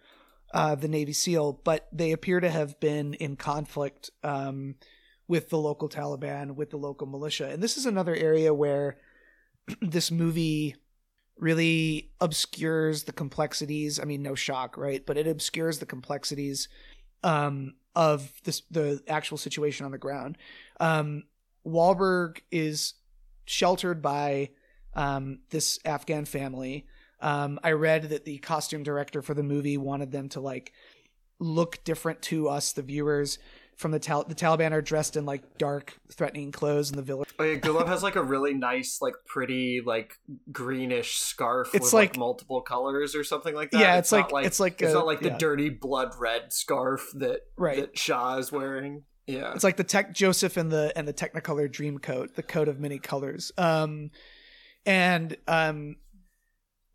uh, 0.53 0.75
the 0.75 0.87
Navy 0.87 1.13
SEAL, 1.13 1.61
but 1.63 1.87
they 1.91 2.11
appear 2.11 2.39
to 2.39 2.49
have 2.49 2.79
been 2.79 3.15
in 3.15 3.35
conflict 3.35 4.11
um, 4.23 4.75
with 5.27 5.49
the 5.49 5.57
local 5.57 5.89
Taliban, 5.89 6.55
with 6.55 6.69
the 6.69 6.77
local 6.77 7.07
militia. 7.07 7.49
And 7.49 7.61
this 7.61 7.75
is 7.75 7.85
another 7.85 8.15
area 8.15 8.53
where 8.53 8.97
this 9.81 10.11
movie 10.11 10.75
really 11.39 12.11
obscures 12.21 13.03
the 13.03 13.11
complexities. 13.11 13.99
I 13.99 14.03
mean, 14.03 14.21
no 14.21 14.35
shock, 14.35 14.77
right? 14.77 15.03
But 15.03 15.17
it 15.17 15.27
obscures 15.27 15.79
the 15.79 15.87
complexities 15.87 16.69
um, 17.23 17.73
of 17.95 18.31
this, 18.43 18.61
the 18.69 19.01
actual 19.07 19.37
situation 19.37 19.85
on 19.85 19.91
the 19.91 19.97
ground. 19.97 20.37
Um, 20.79 21.23
Wahlberg 21.65 22.41
is 22.51 22.93
sheltered 23.45 24.01
by 24.03 24.49
um, 24.95 25.39
this 25.49 25.79
Afghan 25.85 26.25
family. 26.25 26.85
Um, 27.19 27.59
I 27.63 27.71
read 27.71 28.09
that 28.09 28.25
the 28.25 28.37
costume 28.39 28.83
director 28.83 29.21
for 29.21 29.33
the 29.33 29.43
movie 29.43 29.77
wanted 29.77 30.11
them 30.11 30.29
to 30.29 30.41
like 30.41 30.73
look 31.39 31.83
different 31.83 32.21
to 32.23 32.49
us, 32.49 32.73
the 32.73 32.81
viewers. 32.81 33.39
From 33.75 33.89
the 33.89 33.97
Tal- 33.99 34.25
the 34.25 34.35
Taliban 34.35 34.71
are 34.71 34.83
dressed 34.83 35.17
in 35.17 35.25
like 35.25 35.57
dark, 35.57 35.97
threatening 36.11 36.51
clothes, 36.51 36.91
and 36.91 36.97
the 36.97 37.01
village. 37.03 37.29
Oh 37.39 37.43
yeah, 37.43 37.55
Gulab 37.57 37.87
has 37.87 38.03
like 38.03 38.15
a 38.15 38.21
really 38.21 38.53
nice, 38.53 38.99
like 39.01 39.15
pretty, 39.25 39.81
like 39.83 40.13
greenish 40.51 41.15
scarf. 41.17 41.73
It's 41.73 41.85
with, 41.85 41.93
like- 41.93 42.09
like, 42.11 42.17
multiple 42.19 42.61
colors 42.61 43.15
or 43.15 43.23
something 43.23 43.55
like 43.55 43.71
that. 43.71 43.79
Yeah, 43.79 43.97
it's 43.97 44.11
not 44.11 44.31
like- 44.31 44.45
it's 44.45 44.59
like 44.59 44.79
it's 44.79 44.91
a- 44.91 44.93
not 44.93 45.07
like 45.07 45.21
the 45.21 45.29
yeah. 45.29 45.37
dirty 45.39 45.69
blood 45.69 46.11
red 46.19 46.53
scarf 46.53 47.07
that 47.15 47.39
Right. 47.57 47.77
that 47.77 47.97
Shah 47.97 48.37
is 48.37 48.51
wearing. 48.51 49.05
Yeah, 49.25 49.53
It's 49.55 49.63
like 49.63 49.77
the 49.77 49.83
tech 49.83 50.13
Joseph 50.13 50.55
and 50.55 50.71
the 50.71 50.93
and 50.95 51.07
the 51.07 51.13
Technicolor 51.13 51.71
Dream 51.71 51.97
Coat, 51.97 52.35
the 52.35 52.43
coat 52.43 52.67
of 52.67 52.79
many 52.79 52.99
colors. 52.99 53.51
Um, 53.57 54.11
and 54.85 55.37
um, 55.47 55.97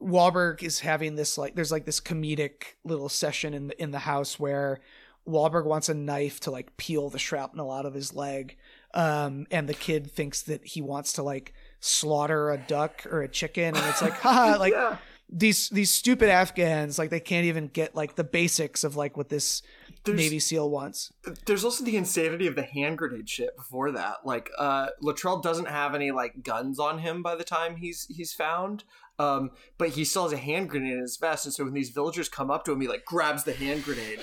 Wahlberg 0.02 0.62
is 0.62 0.80
having 0.80 1.16
this 1.16 1.38
like 1.38 1.54
there's 1.54 1.72
like 1.72 1.84
this 1.84 2.00
comedic 2.00 2.74
little 2.84 3.08
session 3.08 3.54
in 3.54 3.68
the 3.68 3.82
in 3.82 3.90
the 3.90 4.00
house 4.00 4.38
where 4.38 4.80
Wahlberg 5.28 5.64
wants 5.64 5.88
a 5.88 5.94
knife 5.94 6.40
to 6.40 6.50
like 6.50 6.76
peel 6.76 7.10
the 7.10 7.18
shrapnel 7.18 7.70
out 7.70 7.86
of 7.86 7.94
his 7.94 8.14
leg, 8.14 8.56
um, 8.94 9.46
and 9.50 9.68
the 9.68 9.74
kid 9.74 10.10
thinks 10.10 10.42
that 10.42 10.64
he 10.64 10.80
wants 10.80 11.14
to 11.14 11.22
like 11.22 11.52
slaughter 11.80 12.50
a 12.50 12.58
duck 12.58 13.06
or 13.10 13.22
a 13.22 13.28
chicken, 13.28 13.76
and 13.76 13.86
it's 13.86 14.02
like, 14.02 14.12
haha, 14.20 14.58
like 14.58 14.72
yeah. 14.72 14.96
these 15.28 15.68
these 15.68 15.90
stupid 15.90 16.28
Afghans, 16.28 16.98
like 16.98 17.10
they 17.10 17.20
can't 17.20 17.46
even 17.46 17.68
get 17.68 17.94
like 17.94 18.16
the 18.16 18.24
basics 18.24 18.84
of 18.84 18.96
like 18.96 19.16
what 19.16 19.28
this 19.28 19.62
There's- 20.04 20.18
Navy 20.18 20.38
SEAL 20.38 20.70
wants. 20.70 21.12
There's 21.46 21.64
also 21.64 21.84
the 21.84 21.96
insanity 21.96 22.46
of 22.46 22.54
the 22.54 22.62
hand 22.62 22.98
grenade 22.98 23.28
shit 23.28 23.56
before 23.56 23.92
that. 23.92 24.18
Like, 24.24 24.50
uh, 24.58 24.88
Luttrell 25.00 25.40
doesn't 25.40 25.68
have 25.68 25.94
any 25.94 26.10
like 26.10 26.42
guns 26.42 26.78
on 26.78 26.98
him 27.00 27.22
by 27.22 27.34
the 27.34 27.44
time 27.44 27.76
he's 27.76 28.06
he's 28.08 28.32
found. 28.32 28.84
Um, 29.20 29.50
but 29.78 29.90
he 29.90 30.04
still 30.04 30.22
has 30.22 30.32
a 30.32 30.36
hand 30.36 30.70
grenade 30.70 30.92
in 30.92 31.00
his 31.00 31.16
vest, 31.16 31.44
and 31.44 31.52
so 31.52 31.64
when 31.64 31.74
these 31.74 31.90
villagers 31.90 32.28
come 32.28 32.52
up 32.52 32.64
to 32.64 32.72
him, 32.72 32.80
he 32.80 32.86
like 32.86 33.04
grabs 33.04 33.42
the 33.42 33.52
hand 33.52 33.82
grenade, 33.82 34.20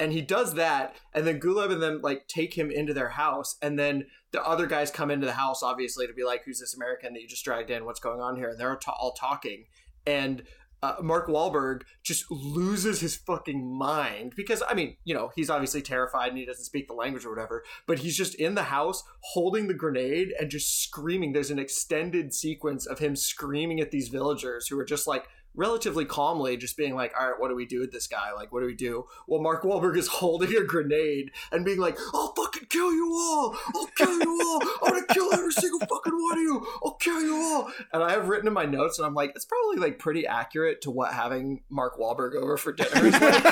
and 0.00 0.12
he 0.12 0.20
does 0.20 0.54
that, 0.54 0.96
and 1.14 1.24
then 1.24 1.38
Gulab 1.38 1.70
and 1.70 1.80
them 1.80 2.00
like 2.02 2.26
take 2.26 2.54
him 2.54 2.68
into 2.68 2.92
their 2.92 3.10
house, 3.10 3.56
and 3.62 3.78
then 3.78 4.06
the 4.32 4.42
other 4.44 4.66
guys 4.66 4.90
come 4.90 5.12
into 5.12 5.26
the 5.26 5.34
house, 5.34 5.62
obviously, 5.62 6.08
to 6.08 6.12
be 6.12 6.24
like, 6.24 6.42
"Who's 6.44 6.58
this 6.58 6.74
American 6.74 7.12
that 7.12 7.22
you 7.22 7.28
just 7.28 7.44
dragged 7.44 7.70
in? 7.70 7.84
What's 7.84 8.00
going 8.00 8.20
on 8.20 8.34
here?" 8.34 8.48
And 8.48 8.58
they're 8.58 8.76
all 8.88 9.12
talking, 9.12 9.66
and 10.08 10.42
uh, 10.82 10.96
Mark 11.00 11.28
Wahlberg 11.28 11.82
just 12.02 12.30
loses 12.30 13.00
his 13.00 13.14
fucking 13.14 13.76
mind 13.76 14.34
because 14.36 14.62
I 14.68 14.74
mean, 14.74 14.96
you 15.04 15.14
know, 15.14 15.30
he's 15.36 15.50
obviously 15.50 15.80
terrified 15.80 16.30
and 16.30 16.38
he 16.38 16.44
doesn't 16.44 16.64
speak 16.64 16.88
the 16.88 16.94
language 16.94 17.24
or 17.24 17.30
whatever, 17.30 17.62
but 17.86 18.00
he's 18.00 18.16
just 18.16 18.34
in 18.34 18.54
the 18.54 18.64
house 18.64 19.04
holding 19.20 19.68
the 19.68 19.74
grenade 19.74 20.32
and 20.38 20.50
just 20.50 20.82
screaming. 20.82 21.32
There's 21.32 21.50
an 21.50 21.58
extended 21.58 22.34
sequence 22.34 22.86
of 22.86 22.98
him 22.98 23.14
screaming 23.14 23.80
at 23.80 23.92
these 23.92 24.08
villagers 24.08 24.66
who 24.66 24.78
are 24.78 24.84
just 24.84 25.06
like 25.06 25.28
relatively 25.54 26.04
calmly 26.04 26.56
just 26.56 26.76
being 26.76 26.94
like, 26.94 27.12
all 27.18 27.30
right, 27.30 27.38
what 27.40 27.48
do 27.48 27.54
we 27.54 27.66
do 27.66 27.80
with 27.80 27.92
this 27.92 28.06
guy? 28.06 28.32
Like, 28.32 28.52
what 28.52 28.60
do 28.60 28.66
we 28.66 28.74
do? 28.74 29.06
Well, 29.26 29.40
Mark 29.40 29.62
Wahlberg 29.62 29.96
is 29.96 30.08
holding 30.22 30.54
a 30.56 30.64
grenade 30.64 31.30
and 31.50 31.64
being 31.64 31.78
like, 31.78 31.98
I'll 32.14 32.32
fucking 32.34 32.68
kill 32.68 32.92
you 32.92 33.12
all. 33.12 33.56
I'll 33.74 33.86
kill 33.96 34.18
you 34.18 34.40
all. 34.40 34.62
I'm 34.82 34.92
going 34.92 35.06
to 35.06 35.14
kill 35.14 35.32
every 35.32 35.52
single 35.52 35.80
fucking 35.80 36.12
one 36.12 36.38
of 36.38 36.42
you. 36.42 36.66
I'll 36.84 36.94
kill 36.94 37.20
you 37.20 37.36
all. 37.36 37.70
And 37.92 38.02
I 38.02 38.12
have 38.12 38.28
written 38.28 38.48
in 38.48 38.54
my 38.54 38.64
notes 38.64 38.98
and 38.98 39.06
I'm 39.06 39.14
like, 39.14 39.32
it's 39.34 39.44
probably 39.44 39.76
like 39.76 39.98
pretty 39.98 40.26
accurate 40.26 40.80
to 40.82 40.90
what 40.90 41.12
having 41.12 41.62
Mark 41.68 41.98
Wahlberg 41.98 42.34
over 42.34 42.56
for 42.56 42.72
dinner 42.72 43.06
is 43.06 43.12
like. 43.12 43.44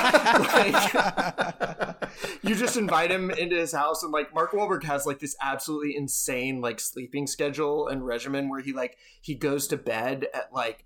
like 0.93 1.95
you 2.43 2.55
just 2.55 2.77
invite 2.77 3.11
him 3.11 3.31
into 3.31 3.55
his 3.55 3.71
house 3.71 4.03
and 4.03 4.11
like 4.11 4.33
Mark 4.33 4.51
Wahlberg 4.51 4.83
has 4.83 5.05
like 5.05 5.19
this 5.19 5.35
absolutely 5.41 5.95
insane 5.95 6.61
like 6.61 6.79
sleeping 6.79 7.27
schedule 7.27 7.87
and 7.87 8.05
regimen 8.05 8.49
where 8.49 8.61
he 8.61 8.73
like 8.73 8.97
he 9.21 9.35
goes 9.35 9.67
to 9.67 9.77
bed 9.77 10.27
at 10.33 10.53
like 10.53 10.85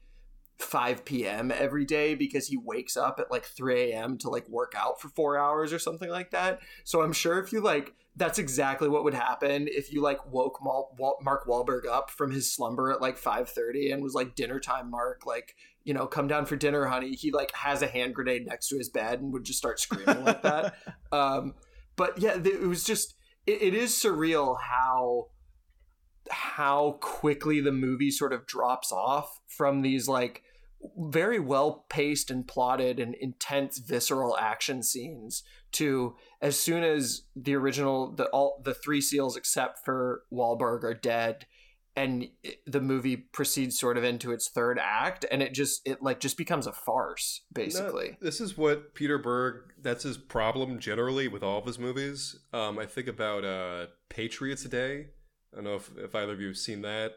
5 0.58 1.04
p.m. 1.06 1.52
every 1.52 1.86
day 1.86 2.16
because 2.16 2.48
he 2.48 2.58
wakes 2.58 2.96
up 2.96 3.20
at 3.20 3.30
like 3.30 3.46
3 3.46 3.92
a.m. 3.92 4.18
to 4.20 4.30
like 4.30 4.48
work 4.48 4.74
out 4.78 5.02
for 5.02 5.10
four 5.10 5.38
hours 5.38 5.74
or 5.74 5.80
something 5.80 6.10
like 6.10 6.32
that. 6.32 6.60
So 6.84 7.02
I'm 7.02 7.14
sure 7.14 7.40
if 7.40 7.52
you 7.52 7.62
like, 7.62 7.94
that's 8.16 8.40
exactly 8.40 8.88
what 8.88 9.04
would 9.04 9.14
happen 9.14 9.68
if 9.70 9.92
you 9.92 10.02
like 10.02 10.26
woke 10.32 10.60
Mal- 10.64 10.96
Wal- 10.98 11.20
Mark 11.22 11.46
Wahlberg 11.46 11.86
up 11.86 12.10
from 12.10 12.32
his 12.32 12.52
slumber 12.52 12.92
at 12.92 13.02
like 13.02 13.18
5:30 13.18 13.94
and 13.94 14.02
was 14.02 14.14
like 14.14 14.36
dinner 14.36 14.60
time, 14.60 14.90
Mark. 14.90 15.26
Like 15.26 15.56
you 15.84 15.94
know, 15.94 16.08
come 16.08 16.28
down 16.28 16.46
for 16.46 16.56
dinner, 16.56 16.86
honey. 16.86 17.14
He 17.14 17.32
like 17.32 17.54
has 17.54 17.82
a 17.82 17.88
hand 17.88 18.16
grenade 18.16 18.46
next 18.48 18.70
to 18.70 18.78
his 18.78 18.90
bed 18.90 19.22
and 19.22 19.32
would 19.34 19.44
just 19.44 19.60
start 19.60 19.80
screaming 19.80 20.24
like 20.24 20.42
that. 20.42 20.76
Um, 21.12 21.54
but 21.96 22.18
yeah, 22.18 22.38
it 22.44 22.68
was 22.68 22.84
just 22.84 23.16
it, 23.48 23.62
it 23.62 23.74
is 23.74 23.92
surreal 23.92 24.58
how 24.60 25.28
how 26.30 26.98
quickly 27.02 27.60
the 27.60 27.72
movie 27.72 28.12
sort 28.12 28.34
of 28.34 28.46
drops 28.46 28.92
off 28.92 29.40
from 29.48 29.82
these 29.82 30.08
like 30.08 30.42
very 30.98 31.40
well 31.40 31.86
paced 31.90 32.30
and 32.30 32.48
plotted 32.48 33.00
and 33.00 33.16
intense 33.16 33.80
visceral 33.80 34.38
action 34.38 34.84
scenes 34.84 35.42
to 35.72 36.16
as 36.42 36.60
soon 36.60 36.84
as 36.84 37.24
the 37.36 37.56
original 37.56 38.12
the 38.14 38.26
all 38.28 38.62
the 38.64 38.74
three 38.74 39.02
seals 39.02 39.36
except 39.36 39.84
for 39.84 40.24
Wahlberg 40.32 40.84
are 40.84 40.94
dead 40.94 41.48
and 41.96 42.28
it- 42.44 42.60
the 42.68 42.82
movie 42.82 43.16
proceeds 43.16 43.80
sort 43.80 43.98
of 43.98 44.04
into 44.04 44.32
its 44.32 44.50
third 44.50 44.78
act 44.80 45.26
and 45.32 45.42
it 45.42 45.54
just 45.54 45.82
it 45.88 46.04
like 46.04 46.20
just 46.20 46.38
becomes 46.38 46.68
a 46.68 46.74
farce 46.74 47.42
basically 47.52 48.18
this 48.22 48.40
is 48.40 48.58
what 48.58 48.94
Peter 48.94 49.18
Berg. 49.18 49.72
That's 49.82 50.04
his 50.04 50.18
problem 50.18 50.80
generally 50.80 51.28
with 51.28 51.42
all 51.44 51.60
of 51.60 51.66
his 51.66 51.78
movies. 51.80 52.38
Um, 52.54 52.78
I 52.80 52.86
think 52.88 53.08
about 53.08 53.46
uh, 53.46 53.86
Patriots 54.10 54.64
Day. 54.64 55.08
I 55.56 55.62
don't 55.62 55.64
know 55.64 55.76
if, 55.76 55.90
if 55.98 56.14
either 56.14 56.34
of 56.34 56.42
you 56.42 56.48
have 56.48 56.58
seen 56.58 56.82
that. 56.82 57.14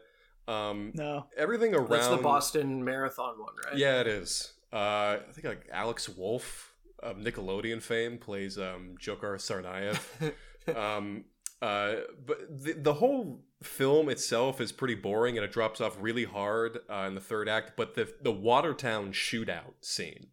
Um, 0.47 0.93
No. 0.95 1.27
everything 1.37 1.75
around 1.75 1.89
that's 1.89 2.07
the 2.07 2.17
Boston 2.17 2.83
Marathon 2.83 3.37
one 3.39 3.53
right 3.65 3.77
Yeah, 3.77 3.99
it 4.01 4.07
is. 4.07 4.53
Uh, 4.71 5.17
I 5.27 5.31
think 5.31 5.45
like 5.45 5.67
Alex 5.71 6.07
Wolff 6.09 6.73
of 7.03 7.17
Nickelodeon 7.17 7.81
fame 7.81 8.17
plays 8.17 8.57
um, 8.57 8.95
Dzhokhar 8.99 9.35
Tsarnaev. 9.37 10.75
um, 10.75 11.25
uh, 11.61 11.95
but 12.25 12.63
the, 12.63 12.73
the 12.73 12.93
whole 12.95 13.41
film 13.61 14.09
itself 14.09 14.61
is 14.61 14.71
pretty 14.71 14.95
boring 14.95 15.37
and 15.37 15.43
it 15.45 15.51
drops 15.51 15.81
off 15.81 15.97
really 15.99 16.23
hard 16.23 16.79
uh, 16.89 17.05
in 17.07 17.15
the 17.15 17.21
third 17.21 17.49
act. 17.49 17.73
But 17.75 17.95
the 17.95 18.11
the 18.21 18.31
Watertown 18.31 19.11
shootout 19.11 19.73
scene 19.81 20.27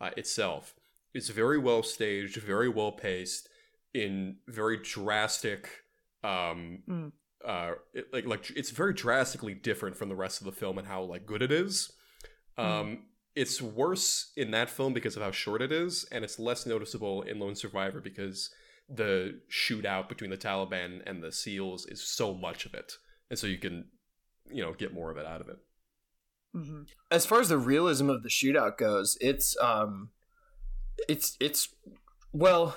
uh, 0.00 0.10
itself 0.16 0.74
is 1.14 1.28
very 1.28 1.58
well 1.58 1.82
staged, 1.82 2.36
very 2.36 2.68
well 2.68 2.92
paced, 2.92 3.48
in 3.94 4.36
very 4.48 4.76
drastic. 4.78 5.68
Um, 6.22 6.82
Mm. 6.88 7.12
Uh, 7.44 7.72
it, 7.92 8.12
like 8.12 8.26
like 8.26 8.50
it's 8.56 8.70
very 8.70 8.94
drastically 8.94 9.54
different 9.54 9.96
from 9.96 10.08
the 10.08 10.14
rest 10.14 10.40
of 10.40 10.46
the 10.46 10.52
film 10.52 10.78
and 10.78 10.86
how 10.86 11.02
like 11.02 11.26
good 11.26 11.42
it 11.42 11.52
is. 11.52 11.92
Um, 12.56 13.04
it's 13.34 13.60
worse 13.60 14.32
in 14.36 14.52
that 14.52 14.70
film 14.70 14.92
because 14.92 15.16
of 15.16 15.22
how 15.22 15.32
short 15.32 15.60
it 15.60 15.72
is, 15.72 16.06
and 16.12 16.24
it's 16.24 16.38
less 16.38 16.66
noticeable 16.66 17.22
in 17.22 17.40
Lone 17.40 17.56
Survivor 17.56 18.00
because 18.00 18.50
the 18.88 19.40
shootout 19.50 20.08
between 20.08 20.30
the 20.30 20.36
Taliban 20.36 21.02
and 21.06 21.22
the 21.22 21.32
SEALs 21.32 21.86
is 21.86 22.02
so 22.02 22.34
much 22.34 22.64
of 22.64 22.74
it, 22.74 22.92
and 23.30 23.38
so 23.38 23.46
you 23.46 23.58
can, 23.58 23.86
you 24.50 24.62
know, 24.62 24.72
get 24.72 24.94
more 24.94 25.10
of 25.10 25.16
it 25.16 25.26
out 25.26 25.40
of 25.40 25.48
it. 25.48 25.58
hmm 26.54 26.82
as 27.10 27.26
far 27.26 27.40
as 27.40 27.48
the 27.48 27.58
realism 27.58 28.08
of 28.08 28.22
the 28.22 28.28
shootout 28.28 28.78
goes, 28.78 29.16
it's 29.20 29.56
um, 29.60 30.10
it's 31.08 31.36
it's 31.40 31.74
well, 32.32 32.76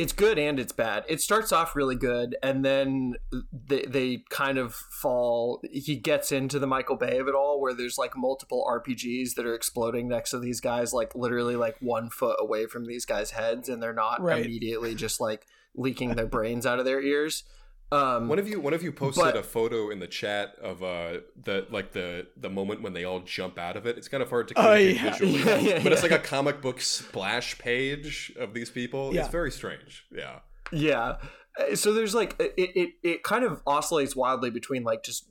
it's 0.00 0.12
good 0.14 0.38
and 0.38 0.58
it's 0.58 0.72
bad. 0.72 1.04
It 1.08 1.20
starts 1.20 1.52
off 1.52 1.76
really 1.76 1.94
good, 1.94 2.34
and 2.42 2.64
then 2.64 3.16
they 3.52 3.82
they 3.86 4.24
kind 4.30 4.56
of 4.56 4.74
fall. 4.74 5.60
He 5.70 5.96
gets 5.96 6.32
into 6.32 6.58
the 6.58 6.66
Michael 6.66 6.96
Bay 6.96 7.18
of 7.18 7.28
it 7.28 7.34
all, 7.34 7.60
where 7.60 7.74
there's 7.74 7.98
like 7.98 8.16
multiple 8.16 8.66
RPGs 8.66 9.34
that 9.34 9.44
are 9.44 9.54
exploding 9.54 10.08
next 10.08 10.30
to 10.30 10.38
these 10.38 10.60
guys, 10.60 10.94
like 10.94 11.14
literally 11.14 11.54
like 11.56 11.76
one 11.80 12.08
foot 12.08 12.36
away 12.40 12.64
from 12.66 12.86
these 12.86 13.04
guys' 13.04 13.32
heads, 13.32 13.68
and 13.68 13.82
they're 13.82 13.92
not 13.92 14.22
Right. 14.22 14.44
immediately 14.44 14.94
just 14.94 15.20
like 15.20 15.46
leaking 15.74 16.14
their 16.14 16.26
brains 16.26 16.64
out 16.64 16.78
of 16.78 16.84
their 16.86 17.02
ears. 17.02 17.44
Um, 17.92 18.28
One 18.28 18.38
of 18.38 18.46
you, 18.48 18.60
one 18.60 18.72
of 18.72 18.82
you 18.84 18.92
posted 18.92 19.24
But- 19.24 19.36
a 19.36 19.42
photo 19.42 19.90
in 19.90 19.98
the 19.98 20.06
chat 20.06 20.54
of 20.62 20.82
uh 20.82 21.18
the 21.42 21.66
like 21.70 21.90
the 21.92 22.28
the 22.36 22.48
moment 22.48 22.82
when 22.82 22.92
they 22.92 23.02
all 23.04 23.20
jump 23.20 23.58
out 23.58 23.76
of 23.76 23.84
it. 23.86 23.98
It's 23.98 24.06
kind 24.08 24.22
of 24.22 24.30
hard 24.30 24.46
to 24.48 24.54
Oh, 24.58 24.62
communicate 24.62 24.96
yeah. 25.02 25.10
visually, 25.10 25.38
Yeah, 25.42 25.58
yeah, 25.76 25.82
but 25.82 25.92
it's 25.92 26.02
like 26.02 26.12
a 26.12 26.18
comic 26.20 26.60
book 26.62 26.80
splash 26.80 27.58
page 27.58 28.32
of 28.38 28.54
these 28.54 28.70
people. 28.70 29.12
Yeah. 29.12 29.22
It's 29.22 29.30
very 29.30 29.50
strange. 29.50 30.06
Yeah. 30.12 30.38
Yeah. 30.70 31.16
Uh, 31.58 31.74
So 31.74 31.92
there's 31.92 32.14
like 32.14 32.36
it, 32.38 32.52
it 32.56 32.90
it 33.02 33.22
kind 33.24 33.44
of 33.44 33.60
oscillates 33.66 34.14
wildly 34.14 34.50
between 34.50 34.84
like 34.84 35.02
just 35.02 35.26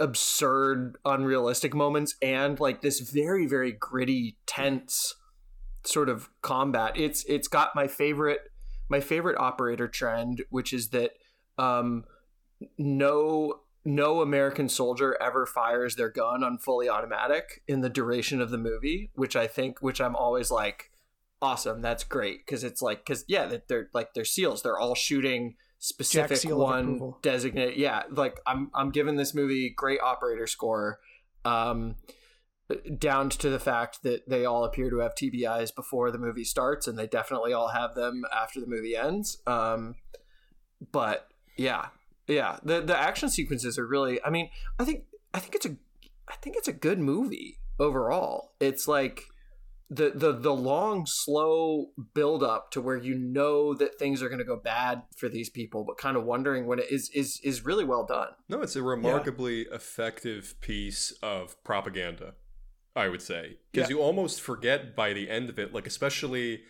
absurd, 0.00 0.96
unrealistic 1.04 1.74
moments 1.74 2.14
and 2.22 2.58
like 2.60 2.80
this 2.80 3.00
very 3.00 3.46
very 3.46 3.72
gritty, 3.72 4.36
tense 4.46 5.14
sort 5.84 6.08
of 6.08 6.28
combat. 6.42 6.92
It's 6.96 7.24
it's 7.24 7.48
got 7.48 7.74
my 7.74 7.88
favorite 7.88 8.40
my 8.88 9.00
favorite 9.00 9.36
operator 9.38 9.88
trend, 9.88 10.42
which 10.50 10.72
is 10.72 10.88
that 10.90 11.12
um 11.58 12.04
no 12.78 13.60
no 13.84 14.22
American 14.22 14.68
soldier 14.68 15.16
ever 15.20 15.46
fires 15.46 15.96
their 15.96 16.08
gun 16.08 16.42
on 16.42 16.58
fully 16.58 16.88
automatic 16.88 17.62
in 17.68 17.82
the 17.82 17.90
duration 17.90 18.40
of 18.40 18.50
the 18.50 18.58
movie, 18.58 19.10
which 19.14 19.36
I 19.36 19.46
think 19.46 19.82
which 19.82 20.00
I'm 20.00 20.16
always 20.16 20.50
like 20.50 20.90
awesome 21.42 21.82
that's 21.82 22.04
great. 22.04 22.44
Because 22.46 22.64
it's 22.64 22.80
like 22.80 23.04
because 23.04 23.24
yeah 23.28 23.46
that 23.46 23.68
they're 23.68 23.90
like 23.92 24.14
they're 24.14 24.24
seals. 24.24 24.62
They're 24.62 24.78
all 24.78 24.94
shooting 24.94 25.56
specific 25.78 26.50
one 26.50 27.12
designate 27.20 27.76
yeah 27.76 28.04
like 28.10 28.40
i'm 28.46 28.70
i'm 28.74 28.90
giving 28.90 29.16
this 29.16 29.34
movie 29.34 29.68
great 29.68 30.00
operator 30.00 30.46
score 30.46 30.98
um 31.44 31.96
down 32.96 33.28
to 33.28 33.50
the 33.50 33.58
fact 33.58 34.02
that 34.02 34.26
they 34.26 34.46
all 34.46 34.64
appear 34.64 34.88
to 34.88 34.98
have 35.00 35.14
tbis 35.14 35.74
before 35.74 36.10
the 36.10 36.18
movie 36.18 36.44
starts 36.44 36.86
and 36.86 36.98
they 36.98 37.06
definitely 37.06 37.52
all 37.52 37.68
have 37.68 37.94
them 37.94 38.24
after 38.34 38.60
the 38.60 38.66
movie 38.66 38.96
ends. 38.96 39.42
Um 39.46 39.96
but 40.92 41.28
yeah. 41.56 41.86
Yeah. 42.26 42.58
The 42.64 42.80
the 42.80 42.96
action 42.96 43.28
sequences 43.28 43.78
are 43.78 43.86
really 43.86 44.22
i 44.24 44.30
mean 44.30 44.48
i 44.78 44.84
think 44.84 45.04
i 45.34 45.38
think 45.38 45.54
it's 45.54 45.66
a 45.66 45.76
i 46.28 46.34
think 46.42 46.56
it's 46.56 46.68
a 46.68 46.72
good 46.72 46.98
movie 46.98 47.58
overall. 47.78 48.52
It's 48.60 48.86
like 48.88 49.24
the 49.90 50.10
the 50.14 50.32
the 50.32 50.54
long 50.54 51.04
slow 51.06 51.90
build 52.14 52.42
up 52.42 52.70
to 52.70 52.80
where 52.80 52.96
you 52.96 53.14
know 53.14 53.74
that 53.74 53.98
things 53.98 54.22
are 54.22 54.28
going 54.28 54.38
to 54.38 54.44
go 54.44 54.56
bad 54.56 55.02
for 55.14 55.28
these 55.28 55.50
people 55.50 55.84
but 55.84 55.98
kind 55.98 56.16
of 56.16 56.24
wondering 56.24 56.66
when 56.66 56.78
it 56.78 56.86
is 56.90 57.10
is 57.14 57.40
is 57.44 57.64
really 57.64 57.84
well 57.84 58.04
done. 58.06 58.28
No, 58.48 58.62
it's 58.62 58.76
a 58.76 58.82
remarkably 58.82 59.62
effective 59.70 60.54
piece 60.62 61.12
of 61.22 61.62
propaganda, 61.64 62.34
I 62.96 63.08
would 63.08 63.20
say, 63.22 63.58
because 63.72 63.90
Yeah. 63.90 63.96
you 63.96 64.02
almost 64.02 64.40
forget 64.40 64.96
by 64.96 65.12
the 65.12 65.28
end 65.28 65.50
of 65.50 65.58
it, 65.58 65.74
like 65.74 65.86
especially 65.86 66.62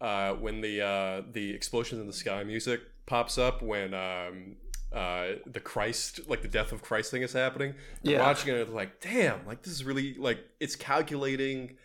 uh, 0.00 0.34
when 0.34 0.60
the 0.60 0.80
uh, 0.80 1.22
the 1.30 1.52
explosions 1.52 2.00
in 2.00 2.06
the 2.06 2.12
sky 2.12 2.44
music 2.44 2.80
pops 3.10 3.36
up 3.38 3.60
when 3.60 3.92
um, 3.92 4.56
uh, 4.92 5.26
the 5.46 5.60
Christ, 5.60 6.20
like 6.28 6.42
the 6.42 6.48
death 6.48 6.70
of 6.72 6.80
Christ 6.80 7.10
thing 7.10 7.22
is 7.22 7.32
happening. 7.32 7.74
You're 8.02 8.20
watching 8.20 8.54
it, 8.54 8.68
like, 8.72 9.00
damn, 9.00 9.44
like 9.46 9.62
this 9.62 9.72
is 9.74 9.84
really 9.84 10.14
like 10.14 10.38
it's 10.60 10.76
calculating. 10.76 11.76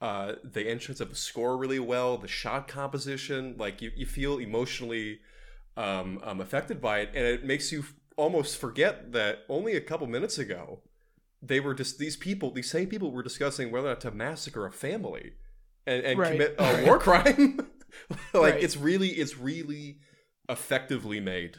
Uh, 0.00 0.34
the 0.44 0.68
entrance 0.68 1.00
of 1.00 1.08
the 1.08 1.16
score 1.16 1.56
really 1.56 1.78
well, 1.78 2.18
the 2.18 2.28
shot 2.28 2.68
composition, 2.68 3.54
like 3.56 3.80
you, 3.80 3.90
you 3.96 4.04
feel 4.04 4.36
emotionally 4.38 5.18
um, 5.78 6.20
um, 6.22 6.40
affected 6.42 6.78
by 6.80 6.98
it, 6.98 7.08
and 7.14 7.24
it 7.24 7.42
makes 7.44 7.72
you 7.72 7.78
f- 7.80 7.94
almost 8.16 8.58
forget 8.60 9.12
that 9.12 9.38
only 9.48 9.74
a 9.76 9.80
couple 9.80 10.06
minutes 10.06 10.36
ago 10.36 10.80
they 11.40 11.58
were 11.60 11.72
just 11.74 11.98
these 11.98 12.16
people, 12.16 12.50
these 12.50 12.70
same 12.70 12.86
people 12.88 13.12
were 13.12 13.22
discussing 13.22 13.70
whether 13.70 13.86
or 13.86 13.90
not 13.90 14.00
to 14.00 14.10
massacre 14.10 14.66
a 14.66 14.72
family 14.72 15.32
and, 15.86 16.02
and 16.04 16.18
Right. 16.18 16.32
commit 16.32 16.54
a 16.58 16.84
war 16.86 16.98
crime. 16.98 17.56
like 18.34 18.54
Right. 18.54 18.62
it's 18.62 18.76
really, 18.76 19.10
it's 19.10 19.38
really 19.38 19.98
effectively 20.48 21.20
made. 21.20 21.56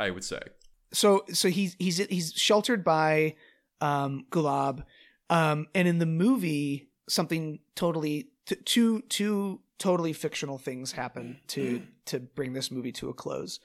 I 0.00 0.10
would 0.10 0.24
say. 0.24 0.40
so 0.92 1.24
so 1.32 1.48
he's 1.48 1.74
he's 1.78 1.98
he's 1.98 2.32
sheltered 2.32 2.84
by 2.84 3.34
um 3.80 4.26
Gulab 4.30 4.84
um 5.28 5.66
and 5.74 5.88
in 5.88 5.98
the 5.98 6.06
movie 6.06 6.88
something 7.08 7.58
totally 7.74 8.28
t- 8.46 8.56
two 8.64 9.00
two 9.08 9.60
totally 9.78 10.12
fictional 10.12 10.56
things 10.56 10.92
happen 10.92 11.40
to 11.48 11.82
to 12.06 12.20
bring 12.20 12.52
this 12.52 12.70
movie 12.70 12.92
to 12.92 13.08
a 13.08 13.14
close. 13.14 13.58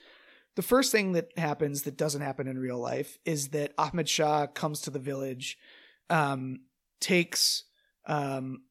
The 0.55 0.61
first 0.63 0.91
thing 0.91 1.13
that 1.13 1.29
happens 1.37 1.83
that 1.83 1.97
doesn't 1.97 2.21
happen 2.21 2.47
in 2.47 2.57
real 2.57 2.79
life 2.79 3.17
is 3.25 3.49
that 3.49 3.73
Ahmed 3.77 4.09
Shah 4.09 4.47
comes 4.47 4.81
to 4.81 4.89
the 4.89 4.99
village 4.99 5.57
um 6.09 6.61
takes 6.99 7.63
um 8.07 8.63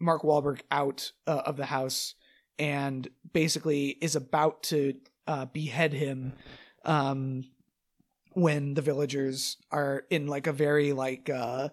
Mark 0.00 0.22
Wahlberg 0.22 0.62
out 0.70 1.12
uh, 1.28 1.42
of 1.46 1.56
the 1.56 1.66
house 1.66 2.14
and 2.58 3.08
basically 3.32 3.90
is 4.00 4.16
about 4.16 4.64
to 4.64 4.94
uh, 5.26 5.46
behead 5.46 5.92
him 5.92 6.32
um 6.84 7.44
when 8.32 8.74
the 8.74 8.82
villagers 8.82 9.56
are 9.70 10.04
in 10.10 10.26
like 10.26 10.46
a 10.46 10.52
very 10.52 10.92
like 10.92 11.30
uh 11.30 11.68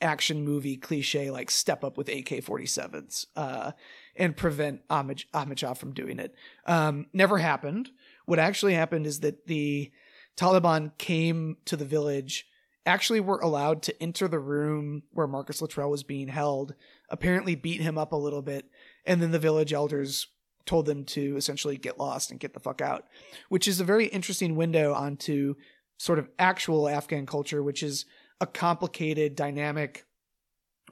action 0.00 0.44
movie 0.44 0.76
cliche 0.76 1.30
like 1.30 1.50
step 1.50 1.84
up 1.84 1.96
with 1.96 2.08
AK-47s 2.08 3.26
uh 3.36 3.72
and 4.16 4.36
prevent 4.36 4.82
Ahmed 4.90 5.24
Shah 5.56 5.74
from 5.74 5.92
doing 5.92 6.18
it. 6.18 6.34
Um 6.66 7.06
never 7.12 7.38
happened. 7.38 7.90
What 8.26 8.38
actually 8.38 8.74
happened 8.74 9.06
is 9.06 9.20
that 9.20 9.46
the 9.46 9.90
Taliban 10.36 10.96
came 10.98 11.58
to 11.66 11.76
the 11.76 11.84
village 11.84 12.46
actually 12.86 13.20
were 13.20 13.38
allowed 13.40 13.82
to 13.82 14.02
enter 14.02 14.28
the 14.28 14.38
room 14.38 15.02
where 15.12 15.26
Marcus 15.26 15.62
Luttrell 15.62 15.90
was 15.90 16.02
being 16.02 16.28
held, 16.28 16.74
apparently 17.08 17.54
beat 17.54 17.80
him 17.80 17.96
up 17.96 18.12
a 18.12 18.16
little 18.16 18.42
bit, 18.42 18.66
and 19.06 19.22
then 19.22 19.30
the 19.30 19.38
village 19.38 19.72
elders 19.72 20.26
told 20.66 20.86
them 20.86 21.04
to 21.04 21.36
essentially 21.36 21.76
get 21.76 21.98
lost 21.98 22.30
and 22.30 22.40
get 22.40 22.54
the 22.54 22.60
fuck 22.60 22.80
out, 22.80 23.06
which 23.48 23.68
is 23.68 23.80
a 23.80 23.84
very 23.84 24.06
interesting 24.06 24.56
window 24.56 24.94
onto 24.94 25.54
sort 25.98 26.18
of 26.18 26.28
actual 26.38 26.88
Afghan 26.88 27.26
culture, 27.26 27.62
which 27.62 27.82
is 27.82 28.06
a 28.40 28.46
complicated 28.46 29.36
dynamic 29.36 30.04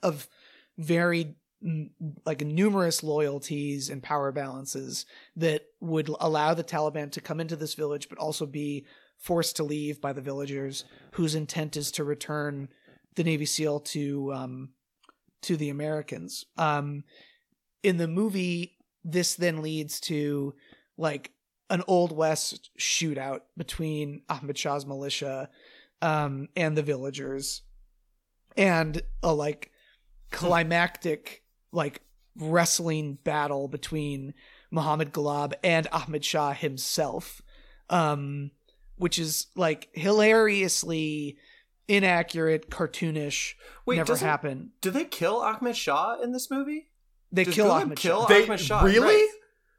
of 0.03 0.29
very 0.79 1.37
like 2.27 2.41
numerous 2.41 3.03
loyalties 3.03 3.89
and 3.89 4.03
power 4.03 4.33
balances 4.33 5.07
that 5.37 5.63
would 5.81 6.09
allow 6.21 6.55
the 6.55 6.65
Taliban 6.65 7.11
to 7.13 7.21
come 7.21 7.41
into 7.41 7.55
this 7.55 7.75
village, 7.75 8.09
but 8.09 8.19
also 8.19 8.47
be 8.47 8.85
forced 9.17 9.57
to 9.57 9.63
leave 9.63 10.01
by 10.01 10.13
the 10.13 10.21
villagers, 10.21 10.85
whose 11.13 11.35
intent 11.37 11.77
is 11.77 11.93
to 11.93 12.03
return 12.03 12.69
the 13.15 13.23
Navy 13.23 13.45
SEAL 13.45 13.81
to 13.81 14.33
um, 14.33 14.71
to 15.43 15.57
the 15.57 15.71
Americans. 15.71 16.45
Um, 16.57 17.05
in 17.83 17.97
the 17.97 18.09
movie, 18.09 18.77
this 19.05 19.35
then 19.35 19.63
leads 19.63 20.01
to 20.01 20.55
like 20.97 21.33
an 21.71 21.83
old 21.87 22.13
west 22.15 22.71
shootout 22.79 23.41
between 23.57 24.23
Ahmed 24.29 24.59
Shah's 24.59 24.85
militia 24.87 25.49
um, 26.03 26.49
and 26.57 26.77
the 26.77 26.83
villagers, 26.83 27.63
and 28.57 29.01
a 29.23 29.33
like 29.33 29.71
climactic 30.31 31.43
like 31.73 32.03
wrestling 32.37 33.19
battle 33.25 33.69
between 33.69 34.35
Muhammad 34.71 35.13
Ghalab 35.13 35.53
and 35.63 35.87
Ahmed 35.93 36.25
Shah 36.25 36.53
himself, 36.53 37.43
um, 37.91 38.51
which 38.97 39.19
is 39.19 39.47
like 39.57 39.89
hilariously 39.93 41.37
inaccurate, 41.89 42.71
cartoonish. 42.71 43.55
Wait, 43.87 43.97
never 43.97 44.09
doesn't- 44.09 44.27
Do 44.81 44.91
they 44.91 45.05
kill 45.05 45.37
Ahmed 45.37 45.77
Shah 45.77 46.17
in 46.23 46.33
this 46.33 46.51
movie? 46.51 46.89
They 47.33 47.45
Does 47.45 47.55
kill 47.55 47.67
Ghalib 47.67 47.83
Ahmed 47.83 47.99
kill 47.99 48.23
Shah. 48.23 48.27
They- 48.29 48.45
Ahmed 48.45 48.61
Shah? 48.61 48.83
really? 48.83 49.01
Right. 49.17 49.29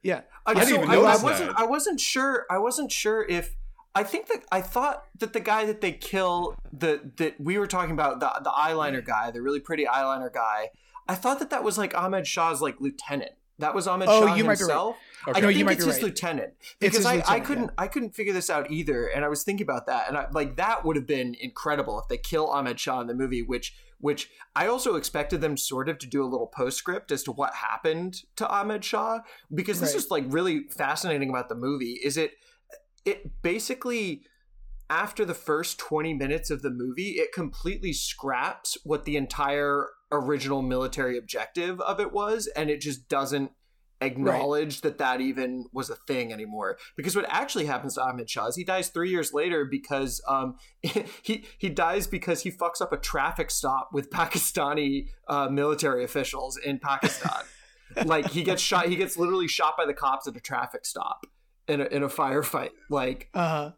Yeah, 0.01 0.21
I, 0.45 0.51
I 0.51 0.53
didn't 0.55 0.67
so 0.69 0.75
even 0.75 0.89
I, 0.89 0.95
notice 0.95 1.21
I 1.21 1.23
wasn't. 1.23 1.49
that. 1.51 1.59
I 1.59 1.65
wasn't 1.65 1.99
sure. 2.01 2.45
I 2.49 2.57
wasn't 2.57 2.91
sure 2.91 3.23
if. 3.23 3.55
I 3.95 4.03
think 4.03 4.27
that 4.27 4.43
I 4.51 4.59
thought 4.61 5.03
that 5.19 5.33
the 5.33 5.39
guy 5.39 5.65
that 5.65 5.79
they 5.81 5.91
kill, 5.91 6.55
the 6.73 7.11
that 7.17 7.39
we 7.39 7.57
were 7.59 7.67
talking 7.67 7.91
about, 7.91 8.19
the 8.19 8.31
the 8.43 8.49
eyeliner 8.49 9.05
guy, 9.05 9.31
the 9.31 9.41
really 9.41 9.59
pretty 9.59 9.85
eyeliner 9.85 10.33
guy. 10.33 10.71
I 11.07 11.15
thought 11.15 11.39
that 11.39 11.51
that 11.51 11.63
was 11.63 11.77
like 11.77 11.95
Ahmed 11.95 12.25
Shah's 12.27 12.61
like 12.61 12.81
lieutenant. 12.81 13.31
That 13.59 13.75
was 13.75 13.87
Ahmed 13.87 14.07
Oh, 14.09 14.25
Shah 14.27 14.33
you 14.35 14.43
might 14.43 14.57
be 14.57 14.63
right. 14.63 14.69
himself. 14.69 14.95
Okay. 15.27 15.37
I 15.37 15.41
No, 15.41 15.47
think 15.47 15.59
you 15.59 15.65
might 15.65 15.73
it's 15.73 15.85
be 15.85 15.91
his 15.91 15.97
right. 15.97 16.03
lieutenant 16.05 16.53
because 16.79 16.97
his 16.97 17.05
I, 17.05 17.23
I 17.27 17.39
couldn't 17.39 17.65
yeah. 17.65 17.69
I 17.77 17.87
couldn't 17.87 18.15
figure 18.15 18.33
this 18.33 18.49
out 18.49 18.71
either, 18.71 19.05
and 19.07 19.23
I 19.23 19.27
was 19.29 19.43
thinking 19.43 19.63
about 19.63 19.85
that, 19.85 20.07
and 20.09 20.17
I 20.17 20.25
like 20.31 20.55
that 20.57 20.83
would 20.83 20.95
have 20.95 21.07
been 21.07 21.35
incredible 21.39 21.99
if 21.99 22.07
they 22.09 22.17
kill 22.17 22.47
Ahmed 22.47 22.79
Shah 22.79 22.99
in 22.99 23.07
the 23.07 23.13
movie, 23.13 23.41
which 23.43 23.75
which 24.03 24.29
I 24.53 24.67
also 24.67 24.95
expected 24.95 25.39
them 25.39 25.55
sort 25.55 25.87
of 25.87 25.97
to 25.99 26.07
do 26.07 26.21
a 26.21 26.27
little 26.27 26.47
postscript 26.47 27.09
as 27.09 27.23
to 27.23 27.31
what 27.31 27.53
happened 27.53 28.23
to 28.35 28.45
Ahmed 28.49 28.83
Shah 28.83 29.19
because 29.55 29.79
this 29.79 29.93
Right. 29.93 30.03
is 30.03 30.11
like 30.11 30.25
really 30.27 30.67
fascinating 30.67 31.29
about 31.29 31.47
the 31.47 31.55
movie. 31.55 32.01
Is 32.03 32.17
it 32.17 32.33
it 33.05 33.41
basically 33.41 34.23
after 34.89 35.23
the 35.23 35.33
first 35.33 35.79
20 35.79 36.13
minutes 36.15 36.51
of 36.51 36.61
the 36.61 36.69
movie, 36.69 37.11
it 37.11 37.31
completely 37.31 37.93
scraps 37.93 38.77
what 38.83 39.05
the 39.05 39.15
entire 39.15 39.87
original 40.11 40.61
military 40.61 41.17
objective 41.17 41.79
of 41.79 42.01
it 42.01 42.11
was, 42.11 42.47
and 42.57 42.69
it 42.69 42.81
just 42.81 43.07
doesn't 43.07 43.51
acknowledge 44.03 44.81
that 44.81 44.97
that 44.97 45.21
even 45.21 45.65
was 45.71 45.89
a 45.89 45.95
thing 45.95 46.31
anymore. 46.31 46.77
Because 46.95 47.15
what 47.15 47.25
actually 47.27 47.65
happens 47.65 47.95
to 47.95 48.01
Ahmed 48.01 48.29
Shah 48.29 48.47
is 48.47 48.55
he 48.55 48.63
dies 48.63 48.89
three 48.89 49.09
years 49.09 49.33
later 49.33 49.65
because 49.65 50.21
um, 50.27 50.55
he 50.81 51.45
he 51.57 51.69
dies 51.69 52.07
because 52.07 52.41
he 52.41 52.51
fucks 52.51 52.81
up 52.81 52.93
a 52.93 52.97
traffic 52.97 53.51
stop 53.51 53.89
with 53.91 54.09
Pakistani 54.11 55.07
uh, 55.27 55.49
military 55.49 56.03
officials 56.03 56.57
in 56.57 56.79
Pakistan. 56.79 57.43
like 58.05 58.29
he 58.31 58.43
gets 58.43 58.61
shot, 58.61 58.87
he 58.87 58.95
gets 58.95 59.17
literally 59.17 59.47
shot 59.47 59.75
by 59.77 59.85
the 59.85 59.93
cops 59.93 60.27
at 60.27 60.35
a 60.35 60.39
traffic 60.39 60.85
stop 60.85 61.25
in 61.67 61.81
a, 61.81 61.85
in 61.85 62.03
a 62.03 62.09
firefight. 62.09 62.71
Like 62.89 63.29
uh, 63.33 63.71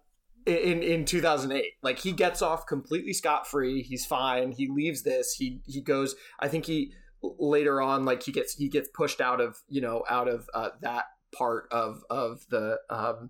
in 0.45 0.83
in 0.83 1.05
2008 1.05 1.73
like 1.81 1.99
he 1.99 2.11
gets 2.11 2.41
off 2.41 2.67
completely 2.67 3.13
scot-free 3.13 3.81
he's 3.81 4.05
fine 4.05 4.51
he 4.51 4.67
leaves 4.67 5.01
this 5.01 5.33
he 5.33 5.59
he 5.65 5.81
goes 5.81 6.15
i 6.39 6.47
think 6.47 6.65
he 6.65 6.93
later 7.39 7.81
on 7.81 8.05
like 8.05 8.23
he 8.23 8.31
gets 8.31 8.55
he 8.55 8.69
gets 8.69 8.89
pushed 8.93 9.21
out 9.21 9.39
of 9.41 9.61
you 9.67 9.81
know 9.81 10.03
out 10.09 10.27
of 10.27 10.49
uh, 10.53 10.69
that 10.81 11.05
part 11.37 11.67
of 11.71 12.03
of 12.09 12.45
the 12.49 12.79
um 12.89 13.29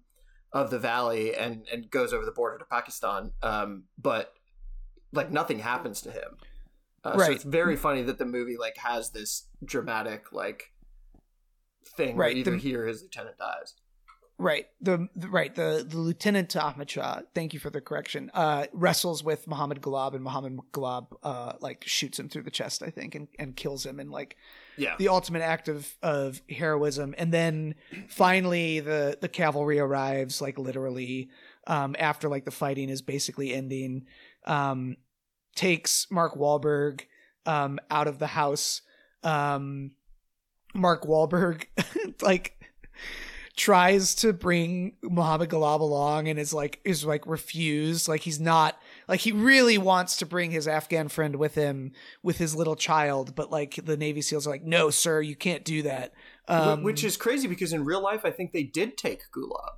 of 0.52 0.70
the 0.70 0.80
valley 0.80 1.36
and 1.36 1.68
and 1.72 1.89
goes 1.89 2.14
over 2.14 2.26
the 2.26 2.32
border 2.32 2.58
to 2.58 2.66
pakistan. 2.66 3.32
Um 3.41 3.84
but 3.98 4.34
like 5.12 5.32
nothing 5.32 5.60
happens 5.60 6.02
to 6.02 6.12
him. 6.12 6.38
Uh, 7.04 7.14
so 7.14 7.20
Right. 7.20 7.32
it's 7.32 7.43
very 7.43 7.76
funny 7.76 8.02
that 8.04 8.18
the 8.18 8.26
movie 8.26 8.58
like 8.58 8.78
has 8.78 9.12
this 9.12 9.48
dramatic 9.64 10.32
like 10.32 10.72
thing 11.96 12.16
where 12.18 12.28
Right, 12.28 12.38
either 12.38 12.52
the- 12.52 12.58
he 12.58 12.76
or 12.76 12.86
his 12.88 13.02
lieutenant 13.04 13.38
dies 13.38 13.76
right. 14.38 14.68
The, 14.82 15.08
the 15.16 15.30
right 15.30 15.54
the 15.54 15.86
the 15.88 15.98
lieutenant 15.98 16.50
to 16.52 16.62
Ahmed 16.62 16.90
Shah. 16.90 17.22
Thank 17.34 17.54
you 17.54 17.60
for 17.60 17.70
the 17.70 17.82
correction. 17.82 18.32
Uh, 18.34 18.68
wrestles 18.74 19.24
with 19.24 19.48
Muhammad 19.48 19.82
Ghalab, 19.82 20.14
and 20.14 20.24
Muhammad 20.24 20.60
Ghalab 20.74 21.08
uh 21.24 21.54
like 21.62 21.84
shoots 21.86 22.20
him 22.20 22.30
through 22.30 22.44
the 22.44 22.52
chest, 22.52 22.84
I 22.84 22.90
think, 22.90 23.16
and 23.16 23.28
and 23.40 23.56
kills 23.56 23.86
him, 23.86 24.00
and 24.00 24.12
like 24.12 24.38
yeah 24.78 24.96
the 24.98 25.08
ultimate 25.08 25.42
act 25.42 25.68
of 25.68 25.96
of 26.02 26.42
heroism 26.50 27.16
and 27.18 27.34
then 27.34 27.76
finally 28.08 28.80
the 28.80 29.18
the 29.22 29.30
cavalry 29.30 29.80
arrives 29.80 30.42
like 30.42 30.58
literally 30.58 31.30
um 31.68 31.96
after 32.00 32.30
like 32.30 32.46
the 32.46 32.52
fighting 32.52 32.90
is 32.90 33.02
basically 33.02 33.54
ending 33.54 34.06
um 34.46 34.98
takes 35.56 36.08
Mark 36.12 36.36
Wahlberg 36.36 37.02
um 37.46 37.80
out 37.90 38.08
of 38.08 38.20
the 38.20 38.28
house 38.28 38.82
um 39.24 39.92
Mark 40.74 41.04
Wahlberg 41.04 41.66
like 42.22 42.60
tries 43.56 44.14
to 44.16 44.34
bring 44.34 44.93
Muhammad 45.01 45.49
Ghalab 45.49 45.80
along 45.80 46.28
and 46.28 46.38
is 46.38 46.53
like 46.53 46.82
is 46.84 47.06
like 47.06 47.26
refused 47.26 48.08
like 48.08 48.22
he's 48.22 48.39
not 48.39 48.78
like 49.08 49.22
he 49.22 49.32
really 49.32 49.78
wants 49.78 50.18
to 50.18 50.26
bring 50.26 50.51
his 50.51 50.68
Afghan 50.68 51.08
friend 51.08 51.38
with 51.38 51.56
him 51.56 51.93
with 52.22 52.38
his 52.38 52.53
little 52.53 52.76
child 52.76 53.34
but 53.34 53.51
like 53.51 53.80
the 53.86 53.95
Navy 53.95 54.22
SEALs 54.22 54.45
are 54.45 54.49
like 54.49 54.64
no 54.64 54.89
sir 54.89 55.22
you 55.22 55.36
can't 55.38 55.64
do 55.64 55.82
that 55.84 56.14
um, 56.47 56.84
which 56.84 57.03
is 57.03 57.18
crazy 57.18 57.47
because 57.47 57.74
in 57.74 57.86
real 57.86 58.01
life, 58.01 58.22
I 58.24 58.32
think 58.32 58.51
they 58.51 58.64
did 58.64 58.97
take 58.97 59.24
Gulab. 59.36 59.72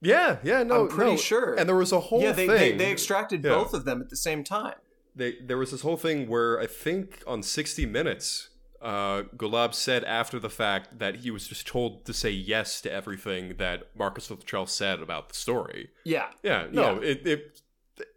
Yeah, 0.00 0.38
yeah, 0.42 0.62
no, 0.62 0.82
I'm 0.82 0.88
pretty 0.88 1.10
no. 1.12 1.16
sure. 1.16 1.54
And 1.54 1.68
there 1.68 1.76
was 1.76 1.92
a 1.92 2.00
whole 2.00 2.22
yeah, 2.22 2.32
they, 2.32 2.46
thing. 2.46 2.56
they 2.56 2.84
they 2.84 2.92
extracted 2.92 3.44
Yeah. 3.44 3.50
both 3.50 3.74
of 3.74 3.84
them 3.84 4.00
at 4.00 4.08
the 4.08 4.16
same 4.16 4.42
time. 4.44 4.76
they 5.14 5.36
there 5.44 5.58
was 5.58 5.72
this 5.72 5.82
whole 5.82 5.96
thing 5.98 6.28
where 6.28 6.58
I 6.58 6.66
think 6.66 7.22
on 7.26 7.42
60 7.42 7.84
Minutes, 7.86 8.49
uh, 8.80 9.22
Gulab 9.36 9.74
said 9.74 10.04
after 10.04 10.38
the 10.38 10.48
fact 10.50 10.98
that 10.98 11.16
he 11.16 11.30
was 11.30 11.46
just 11.46 11.66
told 11.66 12.04
to 12.06 12.12
say 12.12 12.30
yes 12.30 12.80
to 12.82 12.92
everything 12.92 13.56
that 13.58 13.88
Marcus 13.96 14.30
Luttrell 14.30 14.66
said 14.66 15.00
about 15.00 15.28
the 15.28 15.34
story. 15.34 15.90
Yeah, 16.04 16.28
Yeah, 16.42 16.66
no, 16.70 16.96
It, 16.96 17.26
it 17.26 17.60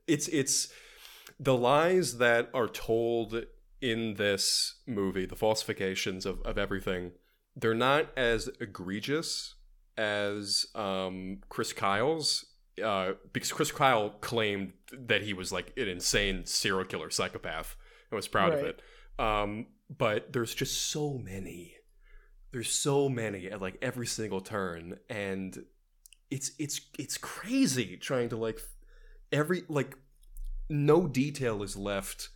it's 0.08 0.28
it's 0.30 0.72
the 1.40 1.56
lies 1.56 2.18
that 2.18 2.50
are 2.54 2.68
told 2.68 3.46
in 3.82 4.14
this 4.14 4.76
movie, 4.88 5.26
the 5.26 5.36
falsifications 5.36 6.26
of, 6.26 6.42
of 6.44 6.58
everything, 6.58 7.12
they're 7.56 7.74
not 7.74 8.08
as 8.16 8.50
egregious 8.62 9.56
as 9.98 10.66
um, 10.74 11.40
Chris 11.50 11.74
Kyle's. 11.74 12.46
Uh, 12.84 13.12
because 13.34 13.52
Chris 13.52 13.72
Kyle 13.72 14.12
claimed 14.22 14.74
that 14.92 15.22
he 15.22 15.34
was 15.34 15.52
like 15.52 15.72
an 15.78 15.88
insane 15.88 16.46
serial 16.46 16.86
killer 16.86 17.12
psychopath 17.12 17.76
and 18.10 18.16
was 18.16 18.28
proud 18.28 18.52
of 18.54 18.62
it. 18.62 18.82
Um, 19.20 19.68
but 19.96 20.34
there's 20.34 20.56
just 20.56 20.90
so 20.90 21.18
many. 21.18 21.76
There's 22.52 22.70
so 22.70 23.10
many 23.10 23.48
at 23.48 23.62
like 23.62 23.78
every 23.82 24.08
single 24.08 24.42
turn, 24.42 25.00
and 25.10 25.64
it's 26.30 26.52
it's 26.60 26.82
it's 26.98 27.18
crazy 27.18 27.98
trying 27.98 28.30
to 28.30 28.38
like 28.38 28.60
every 29.32 29.64
like 29.70 29.96
no 30.70 31.08
detail 31.08 31.62
is 31.64 31.76
left 31.76 32.30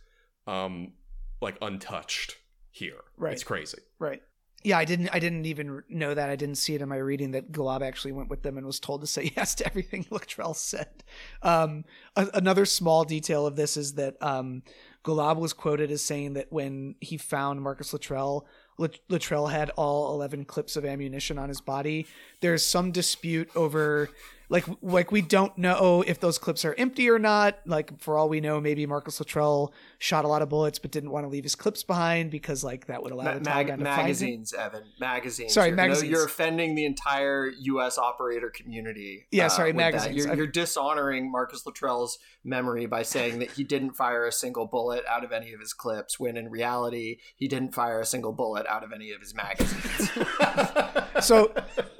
um 0.46 0.92
like 1.40 1.56
untouched 1.62 2.36
here. 2.70 3.00
Right. 3.16 3.32
it's 3.32 3.44
crazy. 3.44 3.78
Right. 3.98 4.22
Yeah 4.64 4.78
I 4.78 4.84
didn't 4.84 5.08
I 5.12 5.18
didn't 5.18 5.46
even 5.46 5.82
know 5.88 6.14
that. 6.14 6.30
I 6.30 6.36
didn't 6.36 6.56
see 6.56 6.74
it 6.74 6.82
in 6.82 6.88
my 6.88 6.96
reading 6.96 7.30
that 7.32 7.52
Ghalab 7.52 7.82
actually 7.82 8.12
went 8.12 8.28
with 8.28 8.42
them 8.42 8.56
and 8.56 8.66
was 8.66 8.80
told 8.80 9.00
to 9.02 9.06
say 9.06 9.32
yes 9.36 9.54
to 9.56 9.66
everything 9.66 10.06
Luttrell 10.10 10.54
said. 10.54 11.04
Um 11.42 11.84
a- 12.16 12.30
another 12.34 12.66
small 12.66 13.04
detail 13.04 13.46
of 13.46 13.56
this 13.56 13.76
is 13.76 13.94
that 13.94 14.20
um 14.22 14.62
Ghalab 15.08 15.38
was 15.38 15.54
quoted 15.54 15.90
as 15.90 16.02
saying 16.02 16.34
that 16.34 16.52
when 16.52 16.94
he 17.00 17.16
found 17.16 17.62
Marcus 17.62 17.94
Luttrell 17.94 18.46
Latrell 18.78 19.50
had 19.50 19.70
all 19.70 20.14
11 20.14 20.44
clips 20.44 20.76
of 20.76 20.84
ammunition 20.84 21.38
on 21.38 21.48
his 21.48 21.62
body. 21.62 22.06
There's 22.40 22.64
some 22.64 22.92
dispute 22.92 23.50
over 23.56 24.10
like 24.50 24.64
like 24.80 25.12
we 25.12 25.20
don't 25.20 25.56
know 25.58 26.02
if 26.06 26.20
those 26.20 26.38
clips 26.38 26.64
are 26.64 26.74
empty 26.78 27.10
or 27.10 27.18
not. 27.18 27.58
Like 27.66 28.00
for 28.00 28.16
all 28.16 28.28
we 28.28 28.40
know, 28.40 28.60
maybe 28.60 28.86
Marcus 28.86 29.20
Luttrell 29.20 29.72
shot 29.98 30.24
a 30.24 30.28
lot 30.28 30.40
of 30.42 30.48
bullets 30.48 30.78
but 30.78 30.90
didn't 30.90 31.10
want 31.10 31.24
to 31.24 31.28
leave 31.28 31.44
his 31.44 31.54
clips 31.54 31.82
behind 31.82 32.30
because 32.30 32.64
like 32.64 32.86
that 32.86 33.02
would 33.02 33.12
allow 33.12 33.24
Ma- 33.24 33.34
the 33.34 33.40
mag- 33.40 33.66
Taliban 33.66 33.78
to 33.78 33.84
find 33.84 33.96
magazines, 33.96 34.52
Evan. 34.54 34.84
Magazines. 34.98 35.52
Sorry, 35.52 35.68
You're- 35.68 35.76
no, 35.76 35.82
magazines. 35.82 36.10
you're 36.10 36.24
offending 36.24 36.74
the 36.74 36.84
entire 36.86 37.50
U.S. 37.60 37.98
operator 37.98 38.48
community. 38.50 39.26
Yeah, 39.30 39.46
uh, 39.46 39.48
sorry, 39.50 39.72
that. 39.72 39.76
magazines. 39.76 40.16
You're, 40.16 40.34
you're 40.34 40.46
dishonoring 40.46 41.30
Marcus 41.30 41.66
Luttrell's 41.66 42.18
memory 42.44 42.86
by 42.86 43.02
saying 43.02 43.40
that 43.40 43.50
he 43.52 43.64
didn't 43.64 43.92
fire 43.92 44.24
a 44.24 44.32
single 44.32 44.66
bullet 44.66 45.04
out 45.08 45.24
of 45.24 45.32
any 45.32 45.52
of 45.52 45.60
his 45.60 45.72
clips, 45.74 46.18
when 46.18 46.36
in 46.36 46.48
reality 46.50 47.18
he 47.36 47.48
didn't 47.48 47.74
fire 47.74 48.00
a 48.00 48.06
single 48.06 48.32
bullet 48.32 48.66
out 48.66 48.82
of 48.84 48.92
any 48.92 49.10
of 49.12 49.20
his 49.20 49.34
magazines. 49.34 50.10
so 51.20 51.52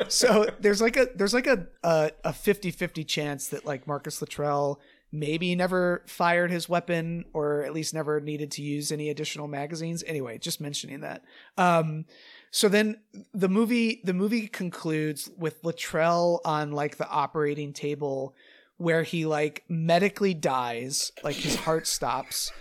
so 0.08 0.46
there's 0.60 0.80
like 0.80 0.96
a 0.96 1.08
there's 1.14 1.34
like 1.34 1.46
a 1.46 1.66
a, 1.82 2.10
a 2.24 2.30
50-50 2.30 3.06
chance 3.06 3.48
that 3.48 3.64
like 3.64 3.86
Marcus 3.86 4.20
Luttrell 4.20 4.80
maybe 5.10 5.54
never 5.54 6.02
fired 6.06 6.50
his 6.50 6.68
weapon 6.68 7.24
or 7.32 7.62
at 7.62 7.72
least 7.72 7.94
never 7.94 8.20
needed 8.20 8.50
to 8.52 8.62
use 8.62 8.92
any 8.92 9.08
additional 9.08 9.48
magazines. 9.48 10.04
Anyway, 10.06 10.36
just 10.38 10.60
mentioning 10.60 11.00
that. 11.00 11.22
Um 11.56 12.04
so 12.50 12.68
then 12.68 13.00
the 13.32 13.48
movie 13.48 14.00
the 14.04 14.14
movie 14.14 14.48
concludes 14.48 15.30
with 15.36 15.62
Luttrell 15.64 16.40
on 16.44 16.72
like 16.72 16.96
the 16.96 17.08
operating 17.08 17.72
table 17.72 18.34
where 18.78 19.02
he 19.02 19.26
like 19.26 19.64
medically 19.68 20.34
dies, 20.34 21.12
like 21.22 21.36
his 21.36 21.56
heart 21.56 21.86
stops. 21.86 22.52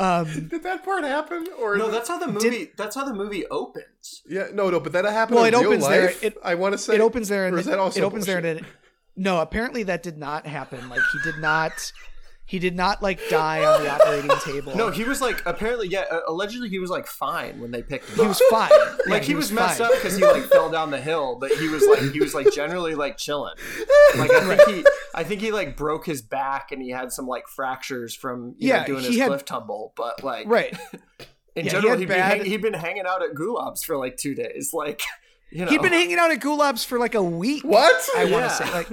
Um 0.00 0.48
Did 0.48 0.62
that 0.62 0.82
part 0.84 1.04
happen? 1.04 1.46
Or 1.60 1.76
no, 1.76 1.90
that's 1.90 2.08
how 2.08 2.18
the 2.18 2.26
movie. 2.26 2.70
that's 2.76 2.96
how 2.96 3.04
the 3.04 3.12
movie 3.14 3.46
opens. 3.48 4.22
yeah, 4.28 4.46
no, 4.52 4.70
no, 4.70 4.80
but 4.80 4.92
that 4.92 5.04
happened. 5.04 5.36
Well, 5.36 5.44
in 5.44 5.54
it 5.54 5.58
real 5.58 5.68
opens 5.68 5.86
there. 5.88 6.06
life? 6.06 6.24
It- 6.24 6.38
I 6.42 6.54
want 6.54 6.72
to 6.72 6.78
say 6.78 6.94
it 6.94 7.00
opens 7.00 7.28
there 7.28 7.46
and 7.46 7.54
or 7.54 7.58
is 7.58 7.66
that 7.66 7.78
also 7.78 8.00
it 8.00 8.04
opens 8.04 8.24
there 8.26 8.38
and 8.38 8.46
it, 8.46 8.64
no 9.16 9.40
apparently 9.40 9.82
that 9.84 10.02
did 10.02 10.16
not 10.16 10.46
happen 10.46 10.88
like 10.88 11.00
he 11.12 11.18
did 11.30 11.38
not 11.40 11.92
he 12.50 12.58
did 12.58 12.74
not 12.74 13.00
like 13.00 13.20
die 13.28 13.64
on 13.64 13.82
the 13.84 13.88
operating 13.94 14.30
table 14.44 14.74
No, 14.76 14.90
he 14.90 15.04
was 15.04 15.20
like 15.20 15.40
apparently 15.46 15.86
yeah. 15.86 16.04
uh, 16.10 16.20
Allegedly, 16.26 16.68
he 16.68 16.80
was 16.80 16.90
like 16.90 17.06
fine 17.06 17.60
when 17.60 17.70
they 17.70 17.80
picked 17.82 18.08
him 18.08 18.14
up. 18.14 18.16
he 18.16 18.22
up. 18.22 18.28
was 18.28 18.40
fine 18.50 18.70
Yeah, 18.72 18.96
like 19.14 19.22
he, 19.22 19.34
was, 19.36 19.52
messed 19.52 19.78
fine. 19.78 19.86
up 19.86 19.92
because 19.94 20.16
he 20.16 20.24
like 20.24 20.42
fell 20.44 20.68
down 20.68 20.90
the 20.90 21.00
hill, 21.00 21.36
but 21.40 21.52
he 21.52 21.68
was 21.68 21.86
like 21.86 22.10
he 22.12 22.18
was 22.20 22.34
like 22.34 22.52
generally 22.52 22.94
like 22.96 23.16
chilling. 23.16 23.54
Like 24.16 24.30
I 24.32 24.56
think 24.56 24.68
he 24.76 24.84
I 25.14 25.22
think 25.24 25.40
he 25.40 25.52
like 25.52 25.76
broke 25.76 26.04
his 26.06 26.22
back 26.22 26.72
and 26.72 26.82
he 26.82 26.90
had 26.90 27.12
some 27.12 27.26
like 27.28 27.46
fractures 27.46 28.14
from 28.16 28.56
you 28.58 28.68
Yeah, 28.70 28.80
know, 28.80 28.86
doing 28.86 29.04
his 29.04 29.16
had- 29.16 29.28
cliff 29.28 29.44
tumble. 29.44 29.92
But 29.96 30.24
like 30.24 30.46
right 30.48 30.76
in 31.54 31.64
Yeah, 31.64 31.64
he 31.64 31.68
general, 31.70 31.90
had 31.90 31.98
he 32.00 32.06
would 32.06 32.08
bad- 32.08 32.32
be 32.32 32.38
hang- 32.38 32.46
he'd 32.50 32.62
been 32.62 32.74
hanging 32.74 33.06
out 33.06 33.22
at 33.22 33.34
Gulab's 33.34 33.84
for 33.84 33.96
like 33.96 34.16
two 34.16 34.34
days. 34.34 34.70
Like 34.72 35.02
you 35.52 35.64
know, 35.64 35.70
he'd 35.70 35.82
been 35.82 35.92
hanging 35.92 36.18
out 36.18 36.30
at 36.32 36.40
Gulab's 36.40 36.84
for 36.84 36.98
like 36.98 37.14
a 37.14 37.22
week 37.22 37.62
What? 37.64 38.02
I 38.16 38.24
want 38.24 38.44
to 38.44 38.50
say 38.50 38.70
like 38.72 38.88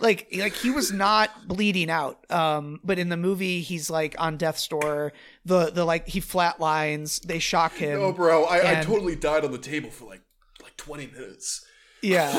like 0.00 0.28
like 0.36 0.54
he 0.54 0.70
was 0.70 0.92
not 0.92 1.48
bleeding 1.48 1.90
out 1.90 2.30
um 2.30 2.80
but 2.84 2.98
in 2.98 3.08
the 3.08 3.16
movie 3.16 3.60
he's 3.60 3.90
like 3.90 4.14
on 4.18 4.36
death's 4.36 4.66
door 4.68 5.12
the 5.44 5.70
the 5.70 5.84
like 5.84 6.08
he 6.08 6.20
flatlines 6.20 7.20
they 7.22 7.38
shock 7.38 7.74
him 7.74 7.98
No, 7.98 8.12
bro, 8.12 8.44
I, 8.44 8.80
I 8.80 8.82
totally 8.82 9.16
died 9.16 9.44
on 9.44 9.52
the 9.52 9.58
table 9.58 9.90
for 9.90 10.04
like 10.04 10.22
like 10.62 10.76
twenty 10.76 11.06
minutes. 11.06 11.64
Yeah. 12.02 12.30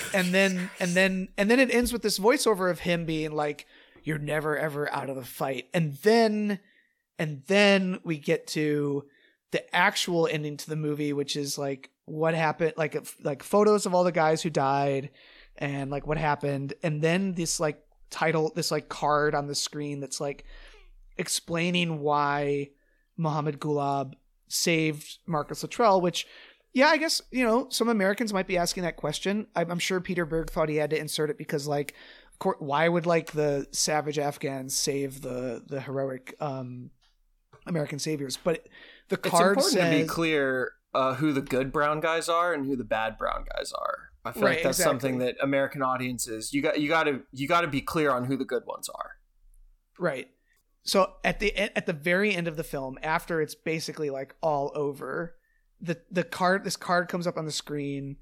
and 0.14 0.34
then 0.34 0.70
and 0.80 0.90
then 0.92 1.28
and 1.38 1.50
then 1.50 1.60
it 1.60 1.72
ends 1.72 1.92
with 1.92 2.02
this 2.02 2.18
voiceover 2.18 2.70
of 2.70 2.80
him 2.80 3.04
being 3.06 3.32
like, 3.32 3.66
You're 4.02 4.18
never 4.18 4.56
ever 4.58 4.92
out 4.92 5.08
of 5.08 5.16
the 5.16 5.24
fight. 5.24 5.68
And 5.72 5.94
then 6.02 6.58
and 7.18 7.42
then 7.46 8.00
we 8.04 8.18
get 8.18 8.46
to 8.48 9.04
the 9.50 9.74
actual 9.74 10.26
ending 10.26 10.56
to 10.58 10.68
the 10.68 10.76
movie, 10.76 11.12
which 11.12 11.36
is 11.36 11.56
like 11.58 11.90
what 12.04 12.34
happened 12.34 12.74
like 12.76 12.96
like 13.22 13.42
photos 13.42 13.86
of 13.86 13.94
all 13.94 14.04
the 14.04 14.12
guys 14.12 14.42
who 14.42 14.50
died 14.50 15.10
and 15.58 15.90
like 15.90 16.06
what 16.06 16.18
happened. 16.18 16.74
And 16.82 17.02
then 17.02 17.34
this 17.34 17.60
like 17.60 17.82
title 18.10 18.52
this 18.54 18.70
like 18.70 18.88
card 18.88 19.34
on 19.34 19.46
the 19.46 19.54
screen 19.54 20.00
that's 20.00 20.20
like 20.20 20.44
explaining 21.18 22.00
why 22.00 22.70
Muhammad 23.16 23.60
Gulab 23.60 24.14
saved 24.46 25.18
Marcus 25.26 25.62
Luttrell, 25.62 26.00
which 26.00 26.26
yeah, 26.72 26.88
I 26.88 26.96
guess 26.96 27.20
you 27.30 27.44
know 27.44 27.66
some 27.70 27.88
Americans 27.88 28.32
might 28.32 28.46
be 28.46 28.56
asking 28.56 28.84
that 28.84 28.96
question. 28.96 29.46
I'm, 29.56 29.70
I'm 29.70 29.78
sure 29.78 30.00
Peter 30.00 30.24
Berg 30.24 30.50
thought 30.50 30.68
he 30.68 30.76
had 30.76 30.90
to 30.90 30.98
insert 30.98 31.30
it 31.30 31.38
because, 31.38 31.66
like, 31.66 31.94
of 32.32 32.38
course, 32.38 32.56
why 32.60 32.88
would 32.88 33.06
like 33.06 33.32
the 33.32 33.66
savage 33.72 34.18
Afghans 34.18 34.76
save 34.76 35.22
the 35.22 35.62
the 35.66 35.80
heroic 35.80 36.34
um, 36.40 36.90
American 37.66 37.98
saviors? 37.98 38.38
But 38.42 38.68
the 39.08 39.16
It's 39.16 39.28
card 39.28 39.56
important 39.56 39.74
says 39.74 39.92
to 39.92 40.02
be 40.02 40.08
clear 40.08 40.72
uh, 40.94 41.14
who 41.14 41.32
the 41.32 41.40
good 41.40 41.72
brown 41.72 42.00
guys 42.00 42.28
are 42.28 42.52
and 42.52 42.66
who 42.66 42.76
the 42.76 42.84
bad 42.84 43.16
brown 43.18 43.44
guys 43.56 43.72
are. 43.72 44.07
I 44.28 44.32
feel 44.32 44.42
Right, 44.42 44.50
like 44.56 44.62
that's 44.62 44.78
exactly. 44.78 45.00
something 45.00 45.18
that 45.18 45.36
American 45.42 45.82
audiences 45.82 46.52
you 46.52 46.62
got 46.62 46.80
you 46.80 46.88
got 46.88 47.04
to 47.04 47.22
you 47.32 47.48
got 47.48 47.62
to 47.62 47.68
be 47.68 47.80
clear 47.80 48.10
on 48.10 48.24
who 48.24 48.36
the 48.36 48.44
good 48.44 48.64
ones 48.66 48.88
are. 48.88 49.12
right. 49.98 50.28
So 50.84 51.14
at 51.24 51.38
the 51.38 51.54
at 51.76 51.84
the 51.86 51.92
very 51.92 52.34
end 52.34 52.48
of 52.48 52.56
the 52.56 52.64
film, 52.64 52.98
after 53.02 53.42
it's 53.42 53.54
basically 53.54 54.08
like 54.10 54.34
all 54.42 54.72
over, 54.74 55.34
the 55.80 56.00
the 56.10 56.24
card 56.24 56.64
this 56.64 56.76
card 56.76 57.08
comes 57.08 57.26
up 57.26 57.36
on 57.36 57.44
the 57.44 57.52
screen 57.52 58.16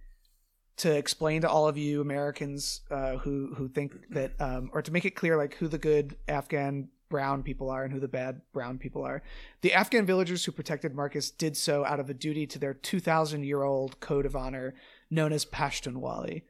to 0.78 0.94
explain 0.94 1.42
to 1.42 1.48
all 1.48 1.68
of 1.68 1.76
you 1.78 2.00
Americans 2.00 2.80
uh, 2.90 3.16
who 3.18 3.54
who 3.56 3.68
think 3.68 3.92
that 4.10 4.32
um, 4.40 4.70
or 4.72 4.82
to 4.82 4.90
make 4.92 5.04
it 5.04 5.12
clear 5.12 5.36
like 5.36 5.54
who 5.54 5.68
the 5.68 5.78
good 5.78 6.16
Afghan 6.26 6.88
brown 7.08 7.44
people 7.44 7.70
are 7.70 7.84
and 7.84 7.92
who 7.92 8.00
the 8.00 8.08
bad 8.08 8.40
brown 8.52 8.78
people 8.78 9.04
are. 9.04 9.22
The 9.60 9.72
Afghan 9.72 10.04
villagers 10.04 10.44
who 10.44 10.50
protected 10.50 10.92
Marcus 10.92 11.30
did 11.30 11.56
so 11.56 11.84
out 11.84 12.00
of 12.00 12.10
a 12.10 12.14
duty 12.14 12.48
to 12.48 12.58
their 12.58 12.74
2,000 12.74 13.44
year 13.44 13.62
old 13.62 14.00
code 14.00 14.26
of 14.26 14.34
honor 14.34 14.74
known 15.10 15.32
as 15.32 15.44
Pashtunwali. 15.44 16.42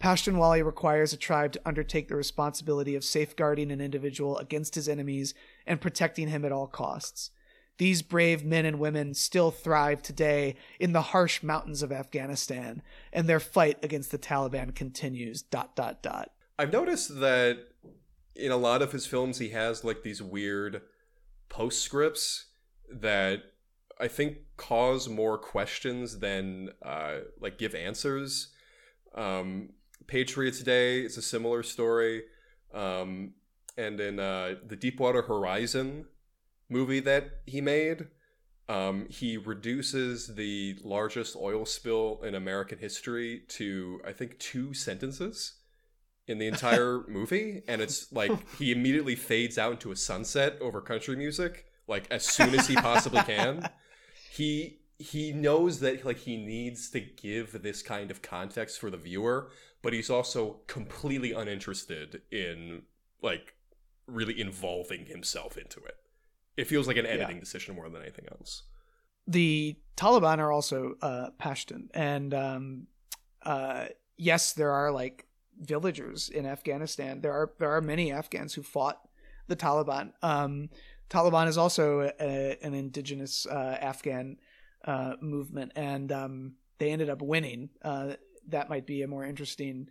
Pashtunwali 0.00 0.64
requires 0.64 1.12
a 1.12 1.16
tribe 1.16 1.52
to 1.52 1.60
undertake 1.64 2.08
the 2.08 2.16
responsibility 2.16 2.96
of 2.96 3.04
safeguarding 3.04 3.70
an 3.70 3.80
individual 3.80 4.36
against 4.38 4.74
his 4.74 4.88
enemies 4.88 5.32
and 5.66 5.80
protecting 5.80 6.28
him 6.28 6.44
at 6.44 6.52
all 6.52 6.66
costs. 6.66 7.30
These 7.78 8.02
brave 8.02 8.44
men 8.44 8.66
and 8.66 8.78
women 8.78 9.14
still 9.14 9.50
thrive 9.50 10.02
today 10.02 10.56
in 10.78 10.92
the 10.92 11.02
harsh 11.02 11.42
mountains 11.42 11.82
of 11.82 11.92
Afghanistan, 11.92 12.82
and 13.12 13.28
their 13.28 13.40
fight 13.40 13.78
against 13.82 14.10
the 14.10 14.18
Taliban 14.18 14.74
continues. 14.74 15.42
Dot 15.42 15.74
dot 15.74 16.02
dot. 16.02 16.32
I've 16.58 16.72
noticed 16.72 17.20
that 17.20 17.58
in 18.34 18.50
a 18.50 18.56
lot 18.56 18.82
of 18.82 18.92
his 18.92 19.06
films, 19.06 19.38
he 19.38 19.50
has 19.50 19.84
like 19.84 20.02
these 20.02 20.22
weird 20.22 20.82
postscripts 21.48 22.46
that 22.90 23.51
I 24.02 24.08
think 24.08 24.38
cause 24.56 25.08
more 25.08 25.38
questions 25.38 26.18
than 26.18 26.70
uh, 26.84 27.18
like 27.40 27.56
give 27.56 27.72
answers. 27.74 28.48
Um, 29.14 29.70
Patriots 30.08 30.60
Day 30.60 31.02
is 31.02 31.16
a 31.16 31.22
similar 31.22 31.62
story, 31.62 32.24
um, 32.74 33.34
and 33.78 34.00
in 34.00 34.18
uh, 34.18 34.56
the 34.66 34.74
Deepwater 34.74 35.22
Horizon 35.22 36.06
movie 36.68 37.00
that 37.00 37.30
he 37.46 37.60
made. 37.60 38.08
Um, 38.68 39.06
he 39.08 39.36
reduces 39.36 40.34
the 40.34 40.76
largest 40.82 41.36
oil 41.36 41.66
spill 41.66 42.20
in 42.24 42.34
American 42.34 42.78
history 42.78 43.42
to, 43.48 44.00
I 44.06 44.12
think, 44.12 44.38
two 44.38 44.72
sentences 44.72 45.54
in 46.26 46.38
the 46.38 46.46
entire 46.46 47.02
movie 47.08 47.62
and 47.68 47.82
it's 47.82 48.12
like 48.12 48.32
he 48.58 48.72
immediately 48.72 49.16
fades 49.16 49.58
out 49.58 49.72
into 49.72 49.90
a 49.90 49.96
sunset 49.96 50.56
over 50.60 50.80
country 50.80 51.16
music 51.16 51.66
like 51.88 52.06
as 52.12 52.24
soon 52.24 52.54
as 52.54 52.68
he 52.68 52.76
possibly 52.76 53.20
can 53.22 53.68
he 54.36 54.78
he 54.98 55.32
knows 55.32 55.80
that 55.80 56.04
like 56.04 56.18
he 56.18 56.36
needs 56.36 56.90
to 56.90 57.00
give 57.00 57.62
this 57.62 57.82
kind 57.82 58.10
of 58.10 58.22
context 58.22 58.78
for 58.78 58.90
the 58.90 58.96
viewer 58.96 59.50
but 59.82 59.92
he's 59.92 60.10
also 60.10 60.60
completely 60.66 61.32
uninterested 61.32 62.22
in 62.30 62.82
like 63.20 63.54
really 64.06 64.40
involving 64.40 65.06
himself 65.06 65.56
into 65.56 65.80
it 65.80 65.96
it 66.56 66.66
feels 66.66 66.86
like 66.86 66.96
an 66.96 67.06
editing 67.06 67.40
decision 67.40 67.74
more 67.74 67.88
than 67.88 68.02
anything 68.02 68.26
else 68.30 68.62
the 69.26 69.76
Taliban 69.96 70.38
are 70.38 70.50
also 70.50 70.94
uh, 71.00 71.30
Pashtun, 71.40 71.88
and 71.94 72.34
um, 72.34 72.86
uh, 73.42 73.86
yes, 74.16 74.52
there 74.52 74.72
are 74.72 74.90
like 74.90 75.26
villagers 75.60 76.28
in 76.28 76.46
Afghanistan. 76.46 77.20
There 77.20 77.32
are 77.32 77.52
there 77.58 77.70
are 77.70 77.80
many 77.80 78.10
Afghans 78.10 78.54
who 78.54 78.62
fought 78.62 79.00
the 79.46 79.56
Taliban. 79.56 80.12
Um, 80.22 80.70
Taliban 81.12 81.46
is 81.46 81.58
also 81.58 82.10
a, 82.18 82.56
an 82.62 82.72
indigenous 82.72 83.46
uh, 83.46 83.76
Afghan 83.80 84.38
uh, 84.86 85.14
movement, 85.20 85.72
and 85.76 86.10
um, 86.10 86.54
they 86.78 86.90
ended 86.90 87.10
up 87.10 87.20
winning. 87.20 87.68
Uh, 87.82 88.14
that 88.48 88.70
might 88.70 88.86
be 88.86 89.02
a 89.02 89.06
more 89.06 89.24
interesting 89.24 89.88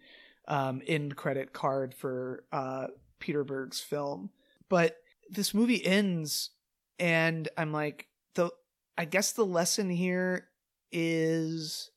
um, 0.48 0.81
end 0.88 1.15
credit 1.15 1.53
card 1.53 1.93
for 1.93 2.43
uh, 2.52 2.88
Peter 3.19 3.43
Berg's 3.43 3.80
film. 3.80 4.31
But 4.68 4.98
this 5.30 5.53
movie 5.53 5.85
ends, 5.85 6.49
and 6.98 7.48
I'm 7.56 7.72
like 7.72 8.07
the 8.34 8.49
I 8.98 9.06
guess 9.06 9.31
the 9.31 9.45
lesson 9.45 9.91
here 9.91 10.48
is 10.91 11.91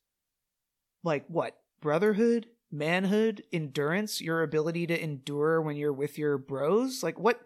like 1.03 1.25
what? 1.27 1.57
Brotherhood, 1.81 2.47
manhood, 2.71 3.43
endurance, 3.51 4.21
your 4.21 4.43
ability 4.43 4.85
to 4.87 5.03
endure 5.03 5.61
when 5.61 5.77
you're 5.77 5.93
with 5.93 6.19
your 6.19 6.37
bros? 6.37 7.01
Like 7.01 7.19
what 7.19 7.41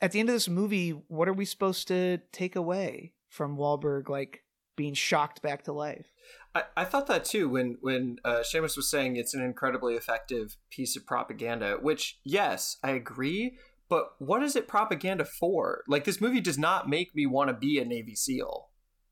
at 0.00 0.12
the 0.12 0.20
end 0.20 0.28
of 0.28 0.34
this 0.34 0.48
movie, 0.48 0.90
what 0.90 1.28
are 1.28 1.32
we 1.32 1.44
supposed 1.44 1.88
to 1.88 2.18
take 2.32 2.56
away 2.56 3.12
from 3.28 3.56
Wahlberg 3.56 4.08
like 4.08 4.42
being 4.76 4.94
shocked 4.94 5.42
back 5.42 5.64
to 5.64 5.72
life. 5.72 6.12
I, 6.54 6.64
I 6.76 6.84
thought 6.84 7.06
that 7.08 7.24
too 7.24 7.48
when 7.48 7.78
when 7.80 8.18
uh, 8.24 8.42
Seamus 8.42 8.76
was 8.76 8.90
saying 8.90 9.16
it's 9.16 9.34
an 9.34 9.42
incredibly 9.42 9.94
effective 9.94 10.56
piece 10.70 10.96
of 10.96 11.06
propaganda. 11.06 11.78
Which 11.80 12.18
yes, 12.24 12.76
I 12.82 12.90
agree. 12.90 13.56
But 13.88 14.14
what 14.18 14.42
is 14.42 14.56
it 14.56 14.68
propaganda 14.68 15.24
for? 15.24 15.82
Like 15.88 16.04
this 16.04 16.20
movie 16.20 16.40
does 16.40 16.58
not 16.58 16.88
make 16.88 17.14
me 17.14 17.26
want 17.26 17.48
to 17.48 17.54
be 17.54 17.78
a 17.78 17.84
Navy 17.84 18.14
SEAL. 18.14 18.68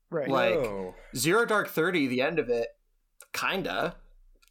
Right. 0.09 0.29
Like 0.29 0.55
Oh. 0.55 0.93
Zero 1.15 1.45
Dark 1.45 1.69
Thirty, 1.69 2.07
the 2.07 2.21
end 2.21 2.39
of 2.39 2.49
it, 2.49 2.69
kinda. 3.33 3.95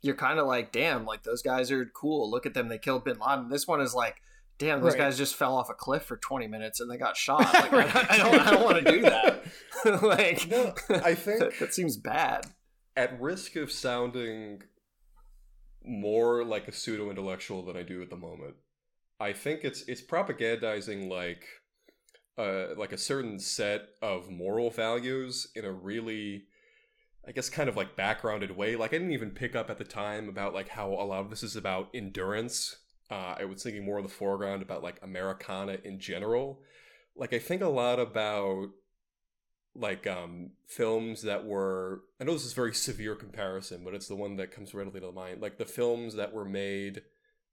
You're 0.02 0.16
kind 0.16 0.38
of 0.38 0.46
like, 0.46 0.70
damn, 0.70 1.06
like 1.06 1.22
those 1.22 1.40
guys 1.42 1.70
are 1.70 1.86
cool. 1.86 2.30
Look 2.30 2.44
at 2.44 2.52
them, 2.52 2.68
they 2.68 2.78
killed 2.78 3.04
Bin 3.04 3.18
Laden. 3.18 3.48
This 3.48 3.66
one 3.66 3.80
is 3.80 3.94
like, 3.94 4.20
damn, 4.58 4.80
those 4.80 4.92
Right. 4.92 4.98
guys 4.98 5.18
just 5.18 5.34
fell 5.36 5.56
off 5.56 5.68
a 5.70 5.74
cliff 5.74 6.04
for 6.04 6.16
20 6.16 6.46
minutes 6.46 6.80
and 6.80 6.90
they 6.90 6.96
got 6.96 7.16
shot. 7.26 7.40
Like, 7.54 7.72
I, 7.94 8.06
I 8.10 8.16
don't, 8.18 8.34
I 8.46 8.50
don't 8.52 8.64
want 8.64 8.84
to 8.86 8.92
do 8.92 9.02
that. 9.02 9.44
like, 10.02 10.48
No, 10.48 10.74
I 11.04 11.14
think- 11.14 11.40
that, 11.40 11.52
that 11.60 11.74
seems 11.74 11.96
bad. 11.96 12.46
at 12.96 13.20
risk 13.20 13.56
of 13.56 13.70
sounding 13.72 14.62
more 15.84 16.44
like 16.44 16.68
a 16.68 16.72
pseudo 16.72 17.10
intellectual 17.10 17.62
than 17.64 17.76
I 17.76 17.82
do 17.82 18.00
at 18.02 18.10
the 18.10 18.16
moment, 18.16 18.54
I 19.20 19.32
think 19.32 19.60
it's 19.64 19.82
it's 19.86 20.02
propagandizing 20.02 21.08
like 21.08 21.44
uh 22.38 22.74
like 22.76 22.92
a 22.92 22.98
certain 22.98 23.38
set 23.38 23.82
of 24.02 24.30
moral 24.30 24.70
values 24.70 25.46
in 25.54 25.64
a 25.64 25.72
really 25.72 26.44
I 27.26 27.32
guess 27.32 27.48
kind 27.48 27.68
of 27.68 27.76
like 27.76 27.96
backgrounded 27.96 28.56
way. 28.56 28.76
Like 28.76 28.92
I 28.92 28.98
didn't 28.98 29.12
even 29.12 29.30
pick 29.30 29.54
up 29.54 29.70
at 29.70 29.78
the 29.78 29.84
time 29.84 30.28
about 30.28 30.54
like 30.54 30.68
how 30.70 30.88
a 30.92 31.04
lot 31.04 31.20
of 31.20 31.30
this 31.30 31.42
is 31.42 31.56
about 31.56 31.88
endurance. 31.94 32.76
Uh, 33.10 33.36
I 33.38 33.44
was 33.44 33.62
thinking 33.62 33.84
more 33.84 33.98
in 33.98 34.02
the 34.02 34.08
foreground 34.08 34.62
about 34.62 34.82
like 34.82 34.98
Americana 35.02 35.78
in 35.84 35.98
general. 35.98 36.60
Like 37.16 37.32
I 37.32 37.38
think 37.38 37.62
a 37.62 37.68
lot 37.68 37.98
about 38.00 38.70
like 39.76 40.06
um 40.06 40.50
films 40.66 41.22
that 41.22 41.44
were 41.44 42.02
I 42.20 42.24
know 42.24 42.32
this 42.32 42.44
is 42.44 42.52
very 42.52 42.74
severe 42.74 43.14
comparison, 43.14 43.82
but 43.84 43.94
it's 43.94 44.08
the 44.08 44.16
one 44.16 44.36
that 44.36 44.52
comes 44.52 44.74
readily 44.74 45.00
to 45.00 45.12
mind. 45.12 45.42
Like 45.42 45.58
the 45.58 45.64
films 45.64 46.14
that 46.14 46.32
were 46.32 46.44
made 46.44 47.02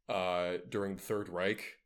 uh 0.07 0.57
during 0.69 0.95
the 0.95 1.01
Third 1.01 1.29
Reich 1.29 1.77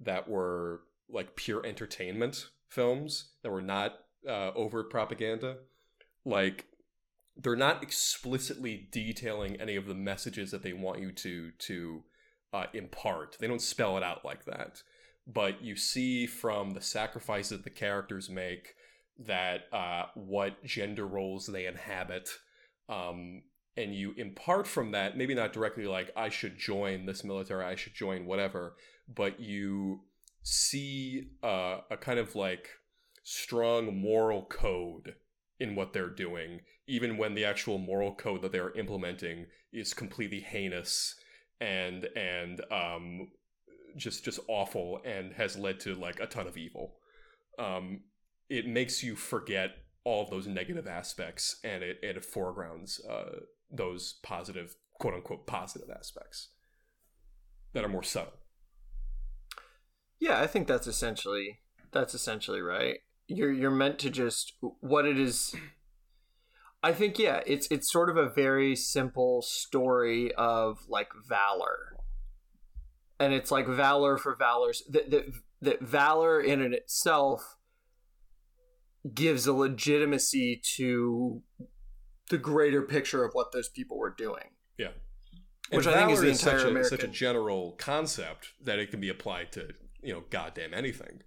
that 0.00 0.28
were 0.28 0.82
like 1.08 1.36
pure 1.36 1.64
entertainment 1.64 2.48
films 2.68 3.32
that 3.42 3.50
were 3.50 3.62
not 3.62 4.00
uh 4.26 4.50
overt 4.54 4.90
propaganda. 4.90 5.58
Like 6.24 6.66
they're 7.36 7.56
not 7.56 7.82
explicitly 7.82 8.88
detailing 8.90 9.56
any 9.56 9.76
of 9.76 9.86
the 9.86 9.94
messages 9.94 10.50
that 10.50 10.62
they 10.62 10.72
want 10.72 11.00
you 11.00 11.12
to 11.12 11.50
to 11.52 12.02
uh, 12.52 12.66
impart. 12.74 13.36
They 13.40 13.46
don't 13.46 13.62
spell 13.62 13.96
it 13.96 14.02
out 14.02 14.24
like 14.24 14.44
that, 14.44 14.82
but 15.26 15.62
you 15.62 15.76
see 15.76 16.26
from 16.26 16.70
the 16.70 16.80
sacrifices 16.80 17.62
the 17.62 17.70
characters 17.70 18.28
make 18.28 18.74
that 19.18 19.62
uh, 19.72 20.04
what 20.14 20.64
gender 20.64 21.06
roles 21.06 21.46
they 21.46 21.66
inhabit, 21.66 22.28
um, 22.88 23.42
and 23.76 23.94
you 23.94 24.14
impart 24.16 24.66
from 24.66 24.92
that. 24.92 25.16
Maybe 25.16 25.34
not 25.34 25.52
directly 25.52 25.86
like 25.86 26.10
I 26.16 26.28
should 26.28 26.58
join 26.58 27.06
this 27.06 27.24
military, 27.24 27.64
I 27.64 27.74
should 27.74 27.94
join 27.94 28.26
whatever, 28.26 28.74
but 29.08 29.40
you 29.40 30.00
see 30.42 31.28
uh, 31.42 31.78
a 31.90 31.96
kind 31.96 32.18
of 32.18 32.34
like 32.34 32.68
strong 33.22 34.00
moral 34.00 34.44
code 34.46 35.14
in 35.60 35.76
what 35.76 35.92
they're 35.92 36.10
doing, 36.10 36.60
even 36.88 37.16
when 37.16 37.34
the 37.34 37.44
actual 37.44 37.78
moral 37.78 38.14
code 38.14 38.42
that 38.42 38.50
they're 38.50 38.76
implementing 38.76 39.46
is 39.72 39.94
completely 39.94 40.40
heinous 40.40 41.14
and 41.62 42.08
and 42.16 42.60
um, 42.72 43.28
just 43.96 44.24
just 44.24 44.40
awful 44.48 45.00
and 45.04 45.32
has 45.34 45.56
led 45.56 45.78
to 45.80 45.94
like 45.94 46.18
a 46.20 46.26
ton 46.26 46.46
of 46.46 46.56
evil. 46.56 46.96
Um, 47.58 48.00
it 48.50 48.66
makes 48.66 49.02
you 49.02 49.14
forget 49.14 49.70
all 50.04 50.24
of 50.24 50.30
those 50.30 50.48
negative 50.48 50.88
aspects, 50.88 51.60
and 51.62 51.82
it 51.82 51.98
it 52.02 52.24
foregrounds 52.24 53.00
uh, 53.08 53.40
those 53.70 54.18
positive 54.22 54.74
quote 54.98 55.14
unquote 55.14 55.46
positive 55.46 55.88
aspects 55.90 56.48
that 57.72 57.84
are 57.84 57.88
more 57.88 58.02
subtle. 58.02 58.32
Yeah, 60.18 60.40
I 60.40 60.46
think 60.46 60.66
that's 60.66 60.86
essentially 60.86 61.60
that's 61.92 62.14
essentially 62.14 62.60
right. 62.60 62.98
You're 63.28 63.52
you're 63.52 63.70
meant 63.70 64.00
to 64.00 64.10
just 64.10 64.54
what 64.80 65.06
it 65.06 65.18
is. 65.18 65.54
I 66.82 66.92
think 66.92 67.18
yeah, 67.18 67.40
it's 67.46 67.68
it's 67.70 67.90
sort 67.90 68.10
of 68.10 68.16
a 68.16 68.28
very 68.28 68.74
simple 68.74 69.42
story 69.42 70.32
of 70.34 70.78
like 70.88 71.08
valor, 71.28 71.96
and 73.20 73.32
it's 73.32 73.50
like 73.50 73.68
valor 73.68 74.18
for 74.18 74.34
valor's 74.34 74.82
that 74.90 75.10
that 75.10 75.26
that 75.60 75.80
valor 75.80 76.40
in 76.40 76.60
and 76.60 76.74
itself 76.74 77.56
gives 79.14 79.46
a 79.46 79.52
legitimacy 79.52 80.60
to 80.76 81.42
the 82.30 82.38
greater 82.38 82.82
picture 82.82 83.24
of 83.24 83.32
what 83.32 83.52
those 83.52 83.68
people 83.68 83.98
were 83.98 84.14
doing. 84.16 84.50
Yeah. 84.76 84.88
Which 85.70 85.86
And 85.86 85.94
I 85.94 85.98
think 85.98 86.12
is 86.12 86.20
the 86.20 86.28
entire 86.28 86.58
such 86.58 86.66
a, 86.66 86.68
American. 86.70 86.98
such 86.98 87.04
a 87.04 87.08
general 87.08 87.72
concept 87.78 88.48
that 88.62 88.78
it 88.78 88.90
can 88.90 89.00
be 89.00 89.08
applied 89.08 89.52
to 89.52 89.68
you 90.02 90.12
know 90.12 90.24
goddamn 90.30 90.74
anything. 90.74 91.22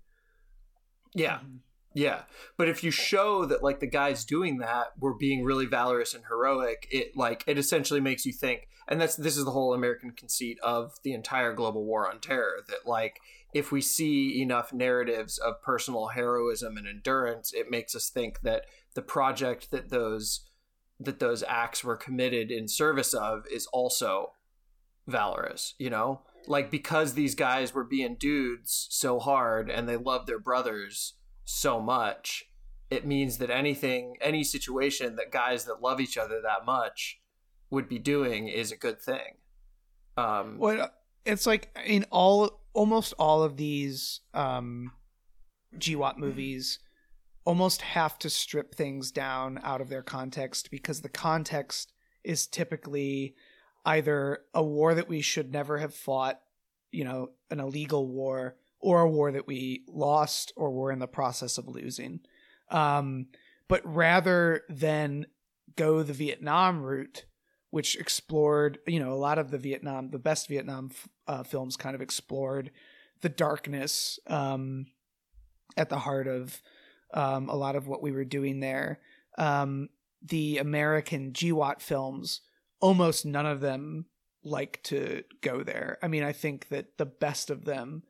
Yeah. 1.14 1.38
Mm-hmm. 1.38 1.58
Yeah. 1.96 2.24
But 2.58 2.68
if 2.68 2.84
you 2.84 2.92
show 2.92 3.46
that 3.46 3.64
like 3.64 3.80
the 3.80 3.88
guys 3.88 4.26
doing 4.26 4.60
that 4.60 4.88
were 5.00 5.16
being 5.16 5.44
really 5.44 5.66
valorous 5.66 6.14
and 6.14 6.26
heroic, 6.26 6.88
it 6.92 7.16
like 7.18 7.44
it 7.48 7.58
essentially 7.58 8.02
makes 8.02 8.26
you 8.26 8.34
think 8.34 8.68
and 8.88 9.02
that's 9.02 9.16
this 9.16 9.38
is 9.38 9.46
the 9.46 9.52
whole 9.52 9.74
American 9.74 10.12
conceit 10.12 10.60
of 10.62 10.94
the 11.04 11.14
entire 11.14 11.54
global 11.54 11.86
war 11.86 12.08
on 12.08 12.20
terror 12.20 12.60
that 12.68 12.86
like 12.86 13.20
if 13.54 13.72
we 13.72 13.82
see 13.82 14.42
enough 14.42 14.74
narratives 14.74 15.38
of 15.38 15.62
personal 15.62 16.08
heroism 16.08 16.78
and 16.78 16.86
endurance, 16.86 17.54
it 17.54 17.72
makes 17.72 17.96
us 17.96 18.10
think 18.10 18.42
that 18.42 18.66
the 18.94 19.02
project 19.02 19.72
that 19.72 19.90
those 19.90 20.42
that 21.00 21.20
those 21.20 21.44
acts 21.48 21.84
were 21.84 21.98
committed 21.98 22.52
in 22.52 22.68
service 22.68 23.14
of 23.14 23.46
is 23.52 23.68
also 23.68 24.32
valorous, 25.08 25.74
you 25.78 25.90
know? 25.90 26.22
Like 26.48 26.70
because 26.70 27.14
these 27.14 27.36
guys 27.36 27.74
were 27.74 27.84
being 27.84 28.16
dudes 28.16 28.88
so 28.92 29.20
hard 29.20 29.70
and 29.70 29.90
they 29.90 29.98
loved 29.98 30.28
their 30.28 30.40
brothers 30.40 31.14
so 31.46 31.80
much, 31.80 32.46
it 32.90 33.06
means 33.06 33.38
that 33.38 33.50
anything 33.50 34.18
any 34.20 34.44
situation 34.44 35.16
that 35.16 35.32
guys 35.32 35.66
that 35.66 35.82
love 35.82 36.02
each 36.02 36.18
other 36.18 36.42
that 36.42 36.66
much 36.66 37.20
would 37.70 37.88
be 37.88 38.00
doing 38.00 38.48
is 38.48 38.72
a 38.72 38.78
good 38.78 39.02
thing. 39.02 39.38
Um 40.18 40.58
What 40.58 40.94
it's 41.26 41.46
like 41.46 41.76
in 41.86 42.06
all 42.12 42.62
almost 42.74 43.14
all 43.18 43.44
of 43.44 43.58
these 43.58 44.22
um 44.34 44.92
GWOT 45.78 46.18
movies 46.18 46.80
almost 47.46 47.82
have 47.82 48.18
to 48.20 48.30
strip 48.30 48.74
things 48.74 49.12
down 49.12 49.60
out 49.64 49.82
of 49.82 49.90
their 49.90 50.02
context 50.02 50.72
because 50.72 51.02
the 51.02 51.10
context 51.10 51.94
is 52.24 52.48
typically 52.48 53.36
either 53.86 54.40
a 54.54 54.64
war 54.64 54.96
that 54.96 55.08
we 55.08 55.22
should 55.22 55.52
never 55.52 55.78
have 55.78 55.94
fought, 55.94 56.40
you 56.92 57.04
know, 57.04 57.30
an 57.52 57.60
illegal 57.60 58.08
war, 58.08 58.56
or 58.86 59.02
a 59.02 59.10
war 59.10 59.32
that 59.32 59.48
we 59.48 59.84
lost 59.88 60.54
or 60.56 60.72
were 60.72 60.92
in 60.92 61.00
the 61.00 61.08
process 61.08 61.58
of 61.58 61.68
losing. 61.68 62.20
Um, 62.70 63.30
but 63.68 63.82
rather 63.84 64.62
than 64.70 65.26
go 65.76 66.04
the 66.04 66.14
Vietnam 66.14 66.84
route, 66.84 67.26
which 67.72 67.96
explored, 67.98 68.78
you 68.86 69.00
know, 69.00 69.12
a 69.12 69.16
lot 69.16 69.40
of 69.40 69.50
the 69.50 69.58
Vietnam, 69.58 70.12
the 70.12 70.20
best 70.20 70.48
Vietnam 70.48 70.92
uh, 71.28 71.42
films 71.42 71.76
kind 71.76 71.96
of 71.96 72.02
explored 72.02 72.70
the 73.22 73.30
darkness 73.30 74.20
um, 74.28 74.86
at 75.76 75.90
the 75.90 75.98
heart 75.98 76.28
of 76.28 76.62
um, 77.12 77.50
a 77.50 77.56
lot 77.56 77.76
of 77.76 77.88
what 77.88 78.04
we 78.04 78.12
were 78.12 78.24
doing 78.24 78.60
there. 78.60 79.00
Um, 79.40 79.90
the 80.22 80.60
American 80.60 81.32
GWOT 81.32 81.82
films, 81.82 82.42
almost 82.80 83.26
none 83.26 83.48
of 83.48 83.62
them 83.62 84.06
like 84.44 84.84
to 84.84 85.24
go 85.42 85.64
there. 85.64 85.98
I 86.04 86.08
mean, 86.08 86.22
I 86.22 86.34
think 86.34 86.68
that 86.68 87.00
the 87.00 87.08
best 87.08 87.50
of 87.50 87.66
them 87.66 88.04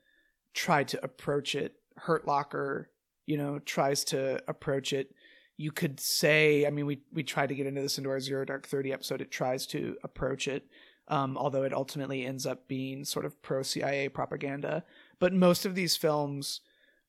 tried 0.56 0.88
to 0.88 1.04
approach 1.04 1.54
it. 1.54 1.76
Hurt 1.98 2.26
Locker, 2.26 2.90
you 3.28 3.38
know, 3.38 3.60
tries 3.60 4.04
to 4.06 4.42
approach 4.48 4.94
it. 4.94 5.14
You 5.58 5.72
could 5.72 6.00
say, 6.00 6.66
I 6.66 6.70
mean, 6.70 6.86
we 6.86 7.02
we 7.14 7.24
tried 7.24 7.50
to 7.50 7.56
get 7.56 7.68
into 7.68 7.82
this 7.82 7.98
into 7.98 8.10
our 8.10 8.20
Zero 8.20 8.44
Dark 8.44 8.68
Thirty 8.68 8.92
episode. 8.92 9.22
It 9.22 9.32
tries 9.32 9.68
to 9.68 9.96
approach 10.04 10.48
it, 10.48 10.68
um, 11.08 11.38
although 11.38 11.64
it 11.64 11.74
ultimately 11.74 12.26
ends 12.26 12.46
up 12.46 12.68
being 12.68 13.06
sort 13.06 13.26
of 13.26 13.42
pro 13.42 13.62
CIA 13.62 14.10
propaganda. 14.10 14.84
But 15.20 15.34
most 15.34 15.66
of 15.66 15.76
these 15.76 15.96
films 15.96 16.62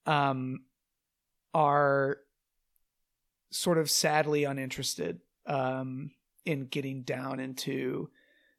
um, 0.05 0.65
are 1.55 2.19
sort 3.51 3.79
of 3.79 3.91
sadly 3.91 4.45
uninterested 4.45 5.21
um, 5.47 6.11
in 6.45 6.67
getting 6.67 7.03
down 7.03 7.41
into 7.41 8.11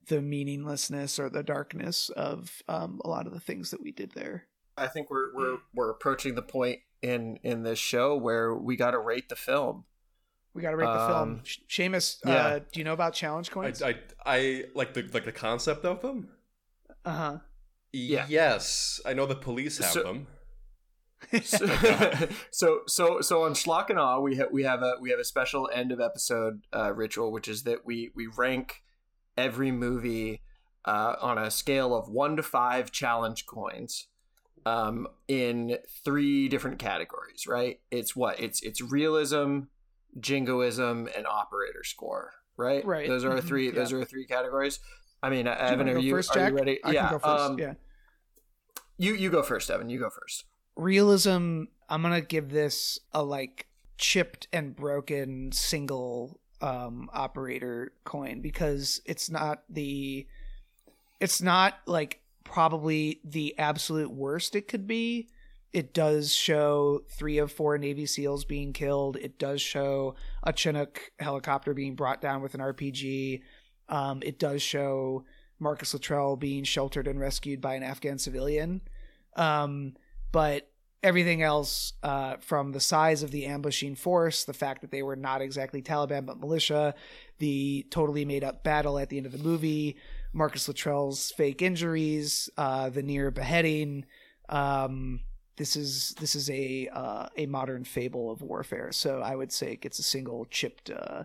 the 0.07 0.21
meaninglessness 0.21 1.19
or 1.19 1.29
the 1.29 1.43
darkness 1.43 2.09
of 2.09 2.61
um, 2.67 2.99
a 3.03 3.09
lot 3.09 3.27
of 3.27 3.33
the 3.33 3.39
things 3.39 3.71
that 3.71 3.81
we 3.81 3.91
did 3.91 4.11
there. 4.11 4.47
I 4.77 4.87
think 4.87 5.09
we're 5.09 5.33
we're 5.33 5.57
we're 5.73 5.89
approaching 5.89 6.35
the 6.35 6.41
point 6.41 6.79
in 7.01 7.39
in 7.43 7.63
this 7.63 7.79
show 7.79 8.15
where 8.15 8.53
we 8.53 8.75
got 8.75 8.91
to 8.91 8.99
rate 8.99 9.29
the 9.29 9.35
film. 9.35 9.85
We 10.53 10.61
got 10.61 10.71
to 10.71 10.77
rate 10.77 10.85
the 10.87 11.07
film. 11.07 11.11
Um, 11.11 11.41
Sh- 11.43 11.59
Seamus, 11.69 12.17
yeah. 12.25 12.35
uh, 12.35 12.59
do 12.71 12.79
you 12.79 12.83
know 12.83 12.93
about 12.93 13.13
challenge 13.13 13.49
I, 13.49 13.53
coins? 13.53 13.81
I 13.81 13.95
I 14.25 14.65
like 14.73 14.93
the 14.93 15.03
like 15.13 15.25
the 15.25 15.31
concept 15.31 15.85
of 15.85 16.01
them. 16.01 16.29
Uh 17.05 17.11
huh. 17.13 17.37
Yeah. 17.93 18.25
Yes, 18.27 18.99
I 19.05 19.13
know 19.13 19.25
the 19.25 19.35
police 19.35 19.77
have 19.79 19.91
So- 19.91 20.03
them. 20.03 20.27
so, 21.41 21.65
so 22.51 22.81
so 22.87 23.21
so 23.21 23.43
on 23.43 23.53
Schlock 23.53 23.89
and 23.89 23.99
Awe, 23.99 24.19
we 24.19 24.35
have 24.35 24.51
we 24.51 24.63
have 24.63 24.83
a 24.83 24.95
we 25.01 25.09
have 25.09 25.19
a 25.19 25.23
special 25.23 25.69
end 25.73 25.91
of 25.91 25.99
episode 25.99 26.61
uh, 26.75 26.93
ritual, 26.93 27.31
which 27.31 27.47
is 27.47 27.63
that 27.63 27.85
we 27.85 28.11
we 28.15 28.27
rank 28.27 28.83
every 29.35 29.71
movie 29.71 30.41
uh, 30.85 31.15
on 31.21 31.37
a 31.37 31.51
scale 31.51 31.95
of 31.95 32.09
one 32.09 32.35
to 32.35 32.43
five 32.43 32.91
challenge 32.91 33.45
coins 33.45 34.07
um, 34.67 35.07
in 35.27 35.77
three 36.03 36.47
different 36.49 36.79
categories. 36.79 37.45
Right? 37.47 37.79
It's 37.91 38.15
what 38.15 38.39
it's 38.39 38.61
it's 38.61 38.81
realism, 38.81 39.61
jingoism, 40.19 41.07
and 41.15 41.25
operator 41.27 41.83
score. 41.83 42.33
Right? 42.57 42.83
Right. 42.85 43.07
Those 43.07 43.23
are 43.23 43.31
our 43.31 43.37
Mhm, 43.37 43.47
three. 43.47 43.65
yeah. 43.67 43.71
Those 43.75 43.93
are 43.93 43.99
our 43.99 44.05
three 44.05 44.25
categories. 44.25 44.79
I 45.21 45.29
mean, 45.29 45.45
Do 45.45 45.51
Evan, 45.51 45.89
are 45.89 45.97
you 45.99 46.11
first, 46.15 46.31
are 46.31 46.35
Jack? 46.35 46.51
you 46.51 46.57
ready? 46.57 46.83
I 46.83 46.91
yeah. 46.91 47.09
can 47.09 47.11
go 47.13 47.19
first. 47.19 47.43
um, 47.51 47.59
yeah. 47.59 47.73
You 48.97 49.13
you 49.13 49.29
go 49.29 49.43
first, 49.43 49.69
Evan. 49.69 49.89
You 49.89 49.99
go 49.99 50.09
first. 50.09 50.45
realism 50.75 51.63
i'm 51.89 52.01
gonna 52.03 52.21
give 52.21 52.49
this 52.49 52.99
a 53.13 53.23
like 53.23 53.65
chipped 53.97 54.47
and 54.53 54.75
broken 54.75 55.51
single 55.51 56.39
um 56.61 57.09
operator 57.13 57.93
coin 58.03 58.41
because 58.41 59.01
it's 59.05 59.27
not 59.29 59.63
the 59.69 60.27
it's 61.19 61.41
not 61.41 61.79
like 61.87 62.21
probably 62.47 63.19
the 63.23 63.57
absolute 63.59 64.11
worst 64.11 64.55
it 64.55 64.67
could 64.67 64.87
be. 64.87 65.29
It 65.73 65.93
does 65.93 66.33
show 66.33 67.01
three 67.09 67.37
of 67.37 67.51
four 67.51 67.77
navy 67.77 68.05
seals 68.05 68.45
being 68.45 68.73
killed. 68.73 69.17
It 69.17 69.37
does 69.37 69.61
show 69.61 70.15
a 70.43 70.53
chinook 70.53 71.11
helicopter 71.19 71.73
being 71.73 71.95
brought 71.95 72.21
down 72.21 72.41
with 72.41 72.53
an 72.53 72.61
rpg 72.61 73.41
um, 73.89 74.21
it 74.23 74.39
does 74.39 74.61
show 74.61 75.23
marcus 75.59 75.93
luttrell 75.93 76.35
being 76.35 76.63
sheltered 76.63 77.07
and 77.07 77.19
rescued 77.19 77.61
by 77.61 77.75
an 77.75 77.83
afghan 77.83 78.19
civilian. 78.19 78.81
Um, 79.35 79.95
but 80.31 80.69
everything 81.03 81.41
else 81.41 81.93
uh, 82.03 82.37
from 82.37 82.71
the 82.71 82.79
size 82.79 83.23
of 83.23 83.31
the 83.31 83.45
ambushing 83.45 83.95
force 83.95 84.43
the 84.43 84.53
fact 84.53 84.81
that 84.81 84.91
they 84.91 85.03
were 85.03 85.15
not 85.15 85.41
exactly 85.41 85.81
taliban 85.81 86.25
but 86.25 86.39
militia 86.39 86.95
the 87.37 87.85
totally 87.91 88.25
made 88.25 88.43
up 88.43 88.63
battle 88.63 88.97
at 88.97 89.09
the 89.09 89.17
end 89.17 89.25
of 89.25 89.31
the 89.31 89.37
movie 89.37 89.95
marcus 90.37 90.67
luttrell's 90.67 91.31
fake 91.31 91.61
injuries 91.61 92.49
uh, 92.57 92.89
the 92.89 93.01
near 93.01 93.31
beheading 93.31 94.05
um, 94.49 95.19
this 95.57 95.75
is 95.75 96.15
this 96.19 96.35
is 96.35 96.49
a 96.49 96.87
uh, 96.93 97.27
a 97.35 97.45
modern 97.47 97.83
fable 97.83 98.31
of 98.31 98.41
warfare. 98.41 98.91
So 98.91 99.21
i 99.21 99.35
would 99.35 99.51
say 99.51 99.73
it 99.73 99.81
gets 99.81 99.99
a 99.99 100.03
single 100.03 100.45
chipped 100.45 100.89
uh, 100.89 101.23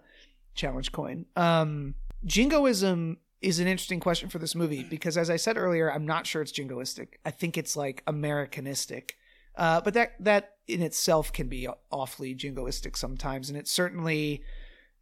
challenge 0.55 0.91
coin. 0.91 1.27
Um, 1.37 1.95
jingoism 2.25 3.19
is 3.41 3.59
an 3.59 3.67
interesting 3.67 4.01
question 4.01 4.29
for 4.29 4.39
this 4.39 4.55
movie 4.55 4.85
because 4.85 5.17
as 5.17 5.29
i 5.29 5.35
said 5.37 5.57
earlier 5.57 5.93
i'm 5.93 6.07
not 6.07 6.27
sure 6.27 6.43
it's 6.43 6.53
jingoistic. 6.53 7.15
I 7.25 7.31
think 7.31 7.57
it's 7.57 7.77
like 7.77 8.03
americanistic. 8.07 9.17
Uh, 9.55 9.83
but 9.83 9.95
that 9.95 10.15
that 10.19 10.55
in 10.67 10.81
itself 10.81 11.33
can 11.33 11.49
be 11.49 11.69
awfully 11.91 12.35
jingoistic 12.35 12.97
sometimes. 12.97 13.51
And 13.51 13.59
it 13.59 13.69
certainly 13.69 14.43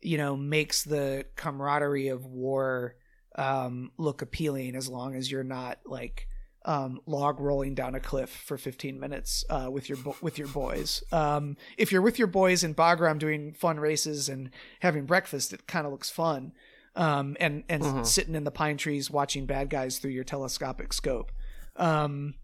you 0.02 0.18
know 0.18 0.36
makes 0.36 0.82
the 0.82 1.26
camaraderie 1.36 2.08
of 2.08 2.26
war 2.26 2.96
um, 3.36 3.90
look 3.96 4.22
appealing 4.22 4.74
as 4.76 4.88
long 4.88 5.14
as 5.14 5.30
you're 5.30 5.44
not 5.44 5.78
like 5.86 6.26
um, 6.64 7.00
log 7.06 7.40
rolling 7.40 7.74
down 7.74 7.94
a 7.94 8.00
cliff 8.00 8.28
for 8.30 8.58
15 8.58 9.00
minutes 9.00 9.44
uh, 9.48 9.68
with 9.72 9.88
your 9.88 9.96
bo- 9.98 10.16
with 10.20 10.36
your 10.38 10.48
boys. 10.48 11.02
Um, 11.10 11.56
if 11.78 11.90
you're 11.92 12.02
with 12.02 12.18
your 12.18 12.28
boys 12.28 12.62
in 12.64 12.74
Bagram 12.74 13.18
doing 13.18 13.52
fun 13.54 13.80
races 13.80 14.28
and 14.28 14.50
having 14.80 15.06
breakfast, 15.06 15.52
it 15.52 15.66
kind 15.66 15.86
of 15.86 15.92
looks 15.92 16.10
fun. 16.10 16.52
Um, 16.96 17.36
and 17.40 17.62
and 17.68 17.82
Mhm. 17.82 18.06
sitting 18.06 18.34
in 18.34 18.44
the 18.44 18.50
pine 18.50 18.76
trees 18.76 19.10
watching 19.10 19.46
bad 19.46 19.70
guys 19.70 19.98
through 19.98 20.10
your 20.10 20.24
telescopic 20.24 20.92
scope. 20.92 21.30
Um, 21.76 22.34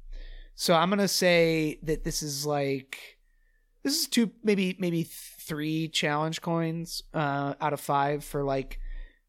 so 0.54 0.72
I'm 0.74 0.88
gonna 0.88 1.08
say 1.08 1.78
that 1.82 2.04
this 2.04 2.22
is 2.22 2.46
like 2.46 3.18
this 3.82 3.98
is 4.00 4.06
two 4.06 4.30
maybe 4.42 4.76
maybe 4.78 5.02
three 5.02 5.88
challenge 5.88 6.40
coins 6.40 7.02
uh, 7.12 7.54
out 7.60 7.72
of 7.72 7.80
five 7.80 8.24
for 8.24 8.42
like 8.44 8.78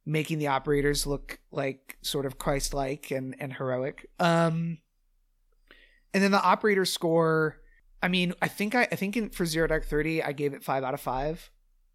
making 0.07 0.39
the 0.39 0.47
operators 0.47 1.05
look 1.05 1.37
like 1.51 1.97
sort 2.01 2.25
of 2.25 2.39
Christ-like 2.39 3.11
and 3.11 3.35
and 3.39 3.53
heroic. 3.53 4.09
Um, 4.19 4.79
and 6.13 6.23
then 6.23 6.31
the 6.31 6.41
operator 6.41 6.85
score. 6.85 7.57
I 8.01 8.07
mean, 8.07 8.33
I 8.41 8.47
think 8.47 8.73
I, 8.73 8.83
I 8.83 8.95
think 8.95 9.17
in, 9.17 9.29
for 9.29 9.45
Zero 9.45 9.67
Dark 9.67 9.85
Thirty, 9.85 10.23
I 10.23 10.31
gave 10.31 10.53
it 10.53 10.63
five 10.63 10.83
out 10.83 10.93
of 10.93 11.01
five, 11.01 11.51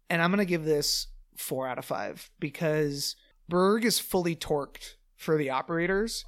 and 0.09 0.21
I'm 0.21 0.29
gonna 0.29 0.45
give 0.45 0.63
this 0.63 1.07
four 1.35 1.67
out 1.67 1.79
of 1.79 1.85
five 1.85 2.29
because 2.39 3.15
Berg 3.49 3.83
is 3.83 3.99
fully 3.99 4.35
torqued 4.35 4.93
for 5.15 5.35
the 5.35 5.49
operators, 5.49 6.23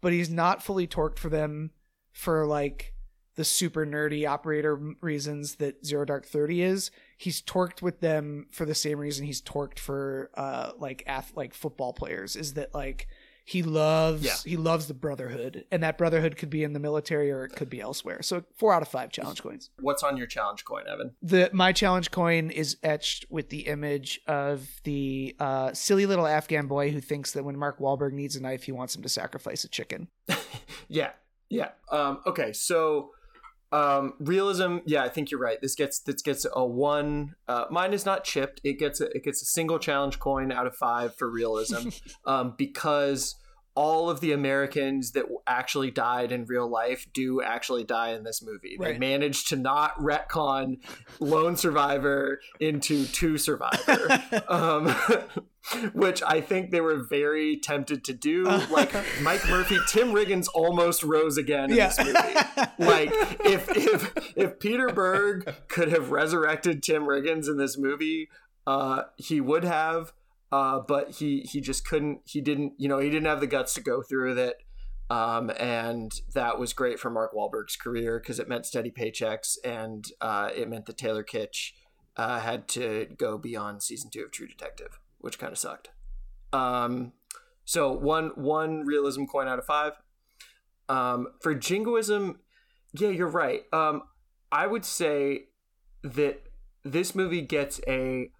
but 0.00 0.12
he's 0.12 0.30
not 0.30 0.62
fully 0.62 0.86
torqued 0.86 1.18
for 1.18 1.28
them 1.28 1.70
for 2.12 2.46
like 2.46 2.94
the 3.36 3.44
super 3.44 3.86
nerdy 3.86 4.28
operator 4.28 4.74
reasons 5.00 5.56
that 5.56 5.84
Zero 5.86 6.04
Dark 6.04 6.26
Thirty 6.26 6.62
is. 6.62 6.90
He's 7.18 7.40
torqued 7.40 7.80
with 7.82 8.00
them 8.00 8.46
for 8.50 8.64
the 8.66 8.74
same 8.74 8.98
reason 8.98 9.24
he's 9.26 9.40
torqued 9.40 9.78
for 9.78 10.30
uh 10.34 10.72
like 10.78 11.02
ath- 11.06 11.32
like 11.36 11.54
football 11.54 11.92
players 11.92 12.34
is 12.36 12.54
that 12.54 12.74
like 12.74 13.06
he 13.48 13.62
loves 13.62 14.24
Yeah. 14.24 14.34
he 14.44 14.56
loves 14.56 14.88
the 14.88 14.94
brotherhood 14.94 15.66
and 15.70 15.80
that 15.84 15.96
brotherhood 15.96 16.36
could 16.36 16.50
be 16.50 16.64
in 16.64 16.72
the 16.72 16.80
military 16.80 17.30
or 17.30 17.44
it 17.44 17.50
could 17.50 17.70
be 17.70 17.80
elsewhere. 17.80 18.20
So 18.22 18.42
4 18.56 18.74
out 18.74 18.82
of 18.82 18.88
5 18.88 19.12
challenge 19.12 19.40
coins. 19.40 19.70
What's 19.78 20.02
on 20.02 20.16
your 20.16 20.26
challenge 20.26 20.64
coin, 20.64 20.82
Evan? 20.92 21.12
The 21.22 21.48
my 21.52 21.72
challenge 21.72 22.10
coin 22.10 22.50
is 22.50 22.76
etched 22.82 23.24
with 23.30 23.50
the 23.50 23.60
image 23.68 24.20
of 24.26 24.68
the 24.82 25.36
uh, 25.38 25.72
silly 25.74 26.06
little 26.06 26.26
Afghan 26.26 26.66
boy 26.66 26.90
who 26.90 27.00
thinks 27.00 27.32
that 27.34 27.44
when 27.44 27.56
Mark 27.56 27.78
Wahlberg 27.78 28.12
needs 28.14 28.34
a 28.34 28.42
knife, 28.42 28.64
he 28.64 28.72
wants 28.72 28.96
him 28.96 29.02
to 29.02 29.08
sacrifice 29.08 29.62
a 29.62 29.68
chicken. 29.68 30.08
Yeah, 30.88 31.10
yeah. 31.48 31.70
Um, 31.90 32.20
okay, 32.26 32.52
so 32.52 33.10
um, 33.72 34.14
realism. 34.18 34.78
Yeah, 34.86 35.02
I 35.02 35.08
think 35.08 35.30
you're 35.30 35.40
right. 35.40 35.60
This 35.60 35.74
gets 35.74 36.00
this 36.00 36.22
gets 36.22 36.46
a 36.52 36.64
one. 36.64 37.34
Uh, 37.48 37.64
mine 37.70 37.92
is 37.92 38.06
not 38.06 38.24
chipped. 38.24 38.60
It 38.64 38.78
gets 38.78 39.00
a, 39.00 39.06
it 39.06 39.24
gets 39.24 39.42
a 39.42 39.46
single 39.46 39.78
challenge 39.78 40.18
coin 40.18 40.52
out 40.52 40.66
of 40.66 40.74
five 40.76 41.16
for 41.16 41.30
realism, 41.30 41.88
um, 42.26 42.54
because 42.56 43.34
all 43.76 44.10
of 44.10 44.20
the 44.20 44.32
Americans 44.32 45.12
that 45.12 45.26
actually 45.46 45.90
died 45.90 46.32
in 46.32 46.46
real 46.46 46.68
life 46.68 47.06
do 47.12 47.42
actually 47.42 47.84
die 47.84 48.10
in 48.10 48.24
this 48.24 48.42
movie. 48.42 48.76
They 48.80 48.98
managed 48.98 49.48
to 49.48 49.56
not 49.56 49.96
retcon 49.98 50.78
Lone 51.20 51.56
Survivor 51.56 52.40
into 52.58 53.06
Two 53.06 53.38
Survivor. 53.38 54.22
um, 54.48 54.94
which 55.92 56.22
I 56.22 56.40
think 56.40 56.70
they 56.70 56.80
were 56.80 57.02
very 57.02 57.56
tempted 57.56 58.04
to 58.04 58.12
do. 58.12 58.46
Like 58.76 58.92
Mike 59.22 59.48
Murphy, 59.48 59.78
Tim 59.88 60.08
Riggins 60.08 60.48
almost 60.52 61.02
rose 61.02 61.38
again 61.38 61.70
in 61.70 61.76
this 61.76 61.98
movie. 61.98 62.12
Like 62.78 63.10
if 63.44 63.68
if 63.74 64.32
if 64.36 64.58
Peter 64.58 64.88
Berg 64.88 65.54
could 65.68 65.88
have 65.88 66.10
resurrected 66.10 66.82
Tim 66.82 67.04
Riggins 67.04 67.48
in 67.48 67.56
this 67.56 67.78
movie, 67.78 68.28
uh, 68.66 69.04
he 69.16 69.40
would 69.40 69.64
have. 69.64 70.12
Uh, 70.52 70.80
but 70.86 71.10
he 71.12 71.40
he 71.40 71.60
just 71.60 71.86
couldn't. 71.86 72.20
He 72.24 72.40
didn't. 72.40 72.74
You 72.78 72.88
know, 72.88 72.98
he 72.98 73.10
didn't 73.10 73.26
have 73.26 73.40
the 73.40 73.46
guts 73.46 73.74
to 73.74 73.80
go 73.80 74.02
through 74.02 74.28
with 74.28 74.38
it. 74.38 74.56
Um, 75.08 75.52
and 75.58 76.12
that 76.34 76.58
was 76.58 76.72
great 76.72 76.98
for 76.98 77.10
Mark 77.10 77.32
Wahlberg's 77.32 77.76
career 77.76 78.18
because 78.18 78.40
it 78.40 78.48
meant 78.48 78.66
steady 78.66 78.90
paychecks 78.90 79.56
and 79.64 80.04
uh, 80.20 80.50
it 80.54 80.68
meant 80.68 80.86
that 80.86 80.98
Taylor 80.98 81.22
Kitsch 81.22 81.72
uh, 82.16 82.40
had 82.40 82.66
to 82.68 83.06
go 83.16 83.38
beyond 83.38 83.82
season 83.82 84.10
two 84.10 84.24
of 84.24 84.32
True 84.32 84.48
Detective, 84.48 84.98
which 85.18 85.38
kind 85.38 85.52
of 85.52 85.58
sucked. 85.58 85.90
Um, 86.52 87.12
so 87.64 87.92
one 87.92 88.32
one 88.34 88.84
realism 88.84 89.24
coin 89.24 89.48
out 89.48 89.58
of 89.58 89.64
five. 89.64 89.92
Um, 90.88 91.28
for 91.40 91.54
jingoism, 91.54 92.40
yeah, 92.92 93.08
you're 93.08 93.28
right. 93.28 93.62
Um, 93.72 94.02
I 94.50 94.66
would 94.66 94.84
say 94.84 95.46
that 96.02 96.42
this 96.84 97.14
movie 97.14 97.42
gets 97.42 97.80
a 97.88 98.30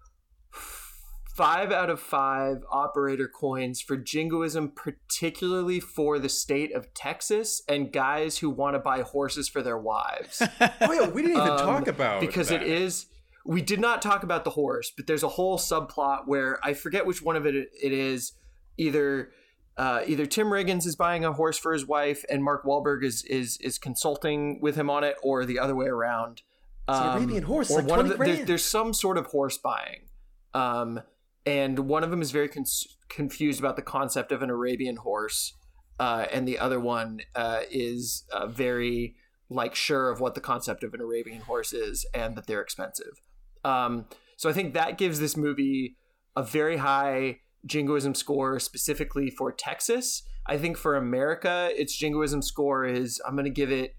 five 1.37 1.71
out 1.71 1.89
of 1.89 1.99
five 1.99 2.57
operator 2.71 3.27
coins 3.27 3.79
for 3.79 3.95
jingoism, 3.95 4.71
particularly 4.75 5.79
for 5.79 6.19
the 6.19 6.29
state 6.29 6.73
of 6.75 6.93
Texas 6.93 7.61
and 7.69 7.93
guys 7.93 8.39
who 8.39 8.49
want 8.49 8.73
to 8.75 8.79
buy 8.79 9.01
horses 9.01 9.47
for 9.47 9.61
their 9.61 9.77
wives. 9.77 10.41
Oh 10.81 10.91
yeah, 10.93 11.07
we 11.09 11.21
didn't 11.21 11.37
even 11.37 11.49
Um, 11.51 11.57
talk 11.59 11.87
about 11.87 12.21
because 12.21 12.49
that. 12.49 12.61
it 12.63 12.67
is 12.67 13.05
we 13.45 13.61
did 13.61 13.79
not 13.79 14.01
talk 14.01 14.23
about 14.23 14.43
the 14.43 14.49
horse 14.51 14.91
but 14.95 15.07
there's 15.07 15.23
a 15.23 15.27
whole 15.29 15.57
subplot 15.57 16.27
where 16.27 16.59
i 16.63 16.73
forget 16.73 17.05
which 17.05 17.21
one 17.21 17.35
of 17.37 17.45
it 17.45 17.55
it 17.55 17.93
is 17.93 18.33
either 18.77 19.31
uh, 19.77 20.01
either 20.07 20.25
Tim 20.25 20.47
Riggins 20.47 20.85
is 20.87 20.95
buying 20.95 21.23
a 21.23 21.31
horse 21.33 21.57
for 21.57 21.71
his 21.71 21.85
wife 21.85 22.25
and 22.31 22.43
Mark 22.43 22.63
Wahlberg 22.65 23.03
is 23.03 23.23
is 23.25 23.57
is 23.61 23.77
consulting 23.77 24.59
with 24.59 24.75
him 24.75 24.89
on 24.89 25.03
it, 25.03 25.15
or 25.21 25.45
the 25.45 25.59
other 25.59 25.75
way 25.75 25.85
around. 25.85 26.41
It's 26.89 26.97
an 26.97 27.03
Um, 27.09 27.17
Arabian 27.17 27.43
horse, 27.43 27.69
or 27.69 27.81
like 27.81 27.87
one 27.91 27.99
of 27.99 28.15
20 28.15 28.31
the, 28.31 28.37
there- 28.37 28.45
there's 28.47 28.65
some 28.65 28.91
sort 28.93 29.17
of 29.19 29.27
horse 29.27 29.57
buying, 29.59 30.07
um, 30.55 30.99
and 31.47 31.79
one 31.79 32.03
of 32.03 32.11
them 32.11 32.21
is 32.21 32.31
very 32.31 32.49
cons- 32.49 32.97
confused 33.09 33.59
about 33.59 33.75
the 33.75 33.81
concept 33.81 34.31
of 34.31 34.41
an 34.41 34.49
Arabian 34.49 34.97
horse, 34.97 35.53
uh, 35.99 36.25
and 36.31 36.47
the 36.47 36.59
other 36.59 36.79
one 36.79 37.21
uh, 37.35 37.61
is 37.71 38.25
uh, 38.31 38.47
very 38.47 39.15
like 39.49 39.73
sure 39.73 40.11
of 40.11 40.19
what 40.19 40.35
the 40.35 40.41
concept 40.41 40.83
of 40.83 40.93
an 40.93 40.99
Arabian 40.99 41.41
horse 41.41 41.71
is 41.71 42.05
and 42.13 42.35
that 42.35 42.47
they're 42.47 42.61
expensive. 42.61 43.21
Um, 43.63 44.05
so 44.35 44.49
I 44.49 44.53
think 44.53 44.73
that 44.73 44.97
gives 44.97 45.19
this 45.19 45.37
movie 45.37 45.95
a 46.35 46.43
very 46.43 46.77
high 46.77 47.39
jingoism 47.65 48.13
score 48.13 48.59
specifically 48.59 49.29
for 49.29 49.53
Texas. 49.53 50.23
I 50.45 50.57
think 50.57 50.77
for 50.77 50.95
America, 50.95 51.69
its 51.75 51.97
jingoism 51.97 52.41
score 52.41 52.85
is 52.85 53.21
I'm 53.25 53.35
going 53.35 53.45
to 53.45 53.49
give 53.49 53.71
it 53.71 53.95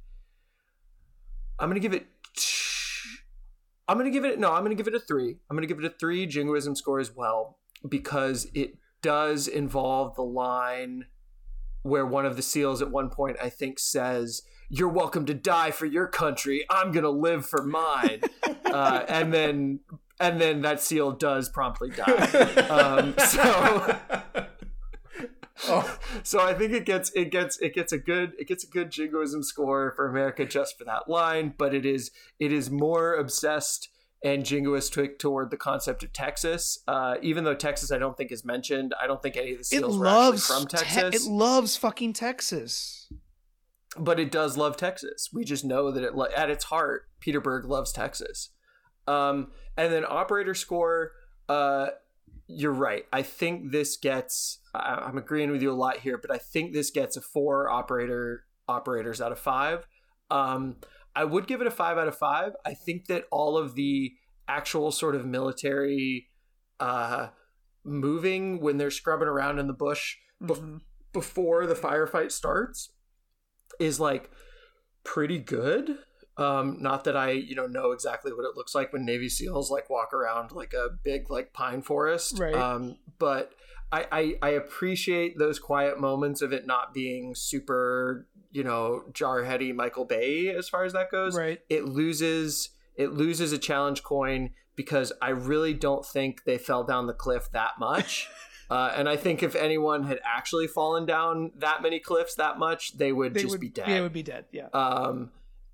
I'm 1.58 1.68
gonna 1.68 1.80
give 1.80 1.94
it. 1.94 2.06
I'm 3.88 3.96
gonna 3.96 4.10
give 4.10 4.24
it 4.24 4.38
no. 4.38 4.52
I'm 4.52 4.62
gonna 4.62 4.74
give 4.74 4.86
it 4.86 4.94
a 4.94 5.00
three. 5.00 5.38
I'm 5.48 5.56
gonna 5.56 5.66
give 5.66 5.78
it 5.78 5.84
a 5.84 5.94
three 5.98 6.26
jingoism 6.26 6.76
score 6.76 7.00
as 7.00 7.14
well 7.14 7.58
because 7.88 8.46
it 8.54 8.74
does 9.00 9.48
involve 9.48 10.14
the 10.14 10.22
line 10.22 11.06
where 11.82 12.04
one 12.04 12.26
of 12.26 12.36
the 12.36 12.42
seals 12.42 12.82
at 12.82 12.90
one 12.90 13.08
point 13.08 13.38
I 13.42 13.48
think 13.48 13.78
says, 13.78 14.42
"You're 14.68 14.88
welcome 14.88 15.24
to 15.26 15.34
die 15.34 15.70
for 15.70 15.86
your 15.86 16.06
country. 16.06 16.66
I'm 16.68 16.92
gonna 16.92 17.08
live 17.08 17.46
for 17.46 17.62
mine," 17.62 18.20
uh, 18.66 19.04
and 19.08 19.32
then 19.32 19.80
and 20.20 20.40
then 20.40 20.62
that 20.62 20.82
seal 20.82 21.12
does 21.12 21.48
promptly 21.48 21.90
die. 21.90 22.64
Um, 22.68 23.14
so 23.18 23.98
Oh, 25.68 25.98
so 26.22 26.40
I 26.40 26.54
think 26.54 26.72
it 26.72 26.84
gets 26.84 27.10
it 27.16 27.30
gets 27.32 27.58
it 27.58 27.74
gets 27.74 27.92
a 27.92 27.98
good 27.98 28.32
it 28.38 28.46
gets 28.46 28.62
a 28.64 28.68
good 28.68 28.90
jingoism 28.90 29.42
score 29.42 29.92
for 29.96 30.08
America 30.08 30.44
just 30.46 30.78
for 30.78 30.84
that 30.84 31.08
line, 31.08 31.54
but 31.58 31.74
it 31.74 31.84
is 31.84 32.10
it 32.38 32.52
is 32.52 32.70
more 32.70 33.14
obsessed 33.14 33.88
and 34.22 34.44
jingoistic 34.44 35.18
toward 35.18 35.50
the 35.50 35.56
concept 35.56 36.02
of 36.02 36.12
Texas. 36.12 36.78
Uh, 36.86 37.16
even 37.22 37.44
though 37.44 37.54
Texas 37.54 37.90
I 37.90 37.98
don't 37.98 38.16
think 38.16 38.30
is 38.30 38.44
mentioned, 38.44 38.94
I 39.00 39.06
don't 39.08 39.20
think 39.22 39.36
any 39.36 39.50
of 39.52 39.56
the 39.58 39.60
It 39.62 39.66
seals 39.66 39.98
were 39.98 40.06
actually 40.06 40.38
from 40.38 40.66
Te- 40.66 40.76
Texas. 40.76 41.26
it 41.26 41.30
loves 41.30 41.76
fucking 41.76 42.12
Texas. 42.12 43.08
but 43.98 44.20
it 44.20 44.30
does 44.30 44.56
love 44.56 44.76
Texas. 44.76 45.30
We 45.32 45.44
just 45.44 45.64
know 45.64 45.90
that 45.90 46.04
it 46.04 46.14
lo- 46.14 46.28
at 46.36 46.50
its 46.50 46.64
heart, 46.64 47.08
Peter 47.20 47.40
Berg 47.40 47.64
loves 47.64 47.90
Texas. 47.92 48.50
Um, 49.06 49.52
and 49.76 49.92
then 49.92 50.04
operator 50.08 50.54
score, 50.54 51.12
uh, 51.48 51.88
you're 52.48 52.72
right. 52.72 53.04
I 53.12 53.22
think 53.22 53.70
this 53.72 53.96
gets. 53.96 54.58
I'm 54.74 55.18
agreeing 55.18 55.50
with 55.50 55.62
you 55.62 55.70
a 55.70 55.74
lot 55.74 55.98
here, 55.98 56.18
but 56.18 56.30
I 56.32 56.38
think 56.38 56.72
this 56.72 56.90
gets 56.90 57.16
a 57.16 57.20
four 57.20 57.68
operator 57.70 58.44
operators 58.66 59.20
out 59.20 59.32
of 59.32 59.38
five. 59.38 59.86
Um, 60.30 60.76
I 61.14 61.24
would 61.24 61.46
give 61.46 61.60
it 61.60 61.66
a 61.66 61.70
five 61.70 61.98
out 61.98 62.08
of 62.08 62.16
five. 62.16 62.52
I 62.64 62.74
think 62.74 63.06
that 63.06 63.24
all 63.30 63.56
of 63.56 63.74
the 63.74 64.12
actual 64.48 64.90
sort 64.90 65.14
of 65.14 65.26
military 65.26 66.28
uh, 66.80 67.28
moving 67.84 68.60
when 68.60 68.76
they're 68.78 68.90
scrubbing 68.90 69.28
around 69.28 69.58
in 69.58 69.66
the 69.66 69.72
bush 69.72 70.16
bef- 70.42 70.60
Mhm. 70.60 70.80
before 71.12 71.66
the 71.66 71.74
firefight 71.74 72.30
starts 72.32 72.92
is 73.80 73.98
like 74.00 74.30
pretty 75.04 75.38
good. 75.38 75.98
Um, 76.38 76.76
not 76.80 77.04
that 77.04 77.16
I, 77.16 77.32
you 77.32 77.56
know, 77.56 77.66
know 77.66 77.90
exactly 77.90 78.32
what 78.32 78.44
it 78.44 78.56
looks 78.56 78.74
like 78.74 78.92
when 78.92 79.04
Navy 79.04 79.28
SEALs 79.28 79.70
like 79.70 79.90
walk 79.90 80.14
around 80.14 80.52
like 80.52 80.72
a 80.72 80.88
big 81.02 81.30
like 81.30 81.52
pine 81.52 81.82
forest. 81.82 82.38
Right. 82.38 82.54
Um, 82.54 82.98
but 83.18 83.52
I, 83.90 84.06
I 84.12 84.34
I 84.42 84.48
appreciate 84.50 85.38
those 85.38 85.58
quiet 85.58 85.98
moments 86.00 86.40
of 86.40 86.52
it 86.52 86.66
not 86.66 86.94
being 86.94 87.34
super, 87.34 88.28
you 88.52 88.62
know, 88.62 89.02
jarheady 89.12 89.74
Michael 89.74 90.04
Bay 90.04 90.48
as 90.48 90.68
far 90.68 90.84
as 90.84 90.92
that 90.92 91.10
goes 91.10 91.36
Right. 91.36 91.60
it 91.68 91.84
loses 91.86 92.70
it 92.96 93.12
loses 93.12 93.52
a 93.52 93.58
challenge 93.58 94.02
coin 94.02 94.50
because 94.76 95.12
I 95.20 95.30
really 95.30 95.74
don't 95.74 96.06
think 96.06 96.44
they 96.44 96.56
fell 96.58 96.84
down 96.84 97.06
the 97.08 97.14
cliff 97.14 97.50
that 97.52 97.72
much. 97.80 98.28
uh, 98.70 98.92
and 98.94 99.08
I 99.08 99.16
think 99.16 99.42
if 99.42 99.56
anyone 99.56 100.04
had 100.04 100.20
actually 100.24 100.68
fallen 100.68 101.04
down 101.04 101.50
that 101.56 101.82
many 101.82 101.98
cliffs 101.98 102.36
that 102.36 102.58
much, 102.58 102.96
they 102.96 103.12
would 103.12 103.34
They 103.34 103.42
just 103.42 103.52
would 103.52 103.60
be 103.60 103.70
dead. 103.70 103.88
They 103.88 104.00
would 104.00 104.12
be 104.12 104.22
dead. 104.22 104.44
Yeah. 104.52 104.68
Um, 104.72 105.30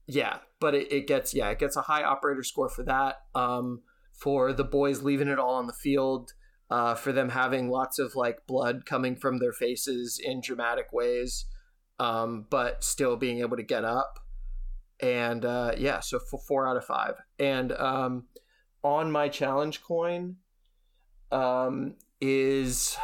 yeah, 0.06 0.38
but 0.60 0.74
it, 0.74 0.92
it 0.92 1.06
gets 1.06 1.34
yeah, 1.34 1.50
it 1.50 1.58
gets 1.58 1.76
a 1.76 1.82
high 1.82 2.02
operator 2.02 2.42
score 2.42 2.68
for 2.68 2.82
that. 2.84 3.16
Um, 3.34 3.82
for 4.12 4.52
the 4.52 4.64
boys 4.64 5.02
leaving 5.02 5.28
it 5.28 5.38
all 5.38 5.54
on 5.54 5.66
the 5.66 5.72
field, 5.72 6.32
uh, 6.70 6.94
for 6.94 7.12
them 7.12 7.30
having 7.30 7.68
lots 7.68 7.98
of 7.98 8.14
like 8.14 8.46
blood 8.46 8.86
coming 8.86 9.16
from 9.16 9.38
their 9.38 9.52
faces 9.52 10.20
in 10.22 10.40
dramatic 10.40 10.92
ways, 10.92 11.46
um, 11.98 12.46
but 12.48 12.84
still 12.84 13.16
being 13.16 13.40
able 13.40 13.56
to 13.56 13.62
get 13.62 13.84
up. 13.84 14.20
And 15.00 15.44
uh, 15.44 15.72
yeah, 15.76 16.00
so 16.00 16.18
for 16.18 16.38
four 16.38 16.68
out 16.68 16.76
of 16.76 16.84
five. 16.84 17.14
And 17.38 17.72
um, 17.72 18.24
on 18.82 19.10
my 19.10 19.28
challenge 19.28 19.82
coin, 19.82 20.36
um, 21.32 21.94
is 22.20 22.96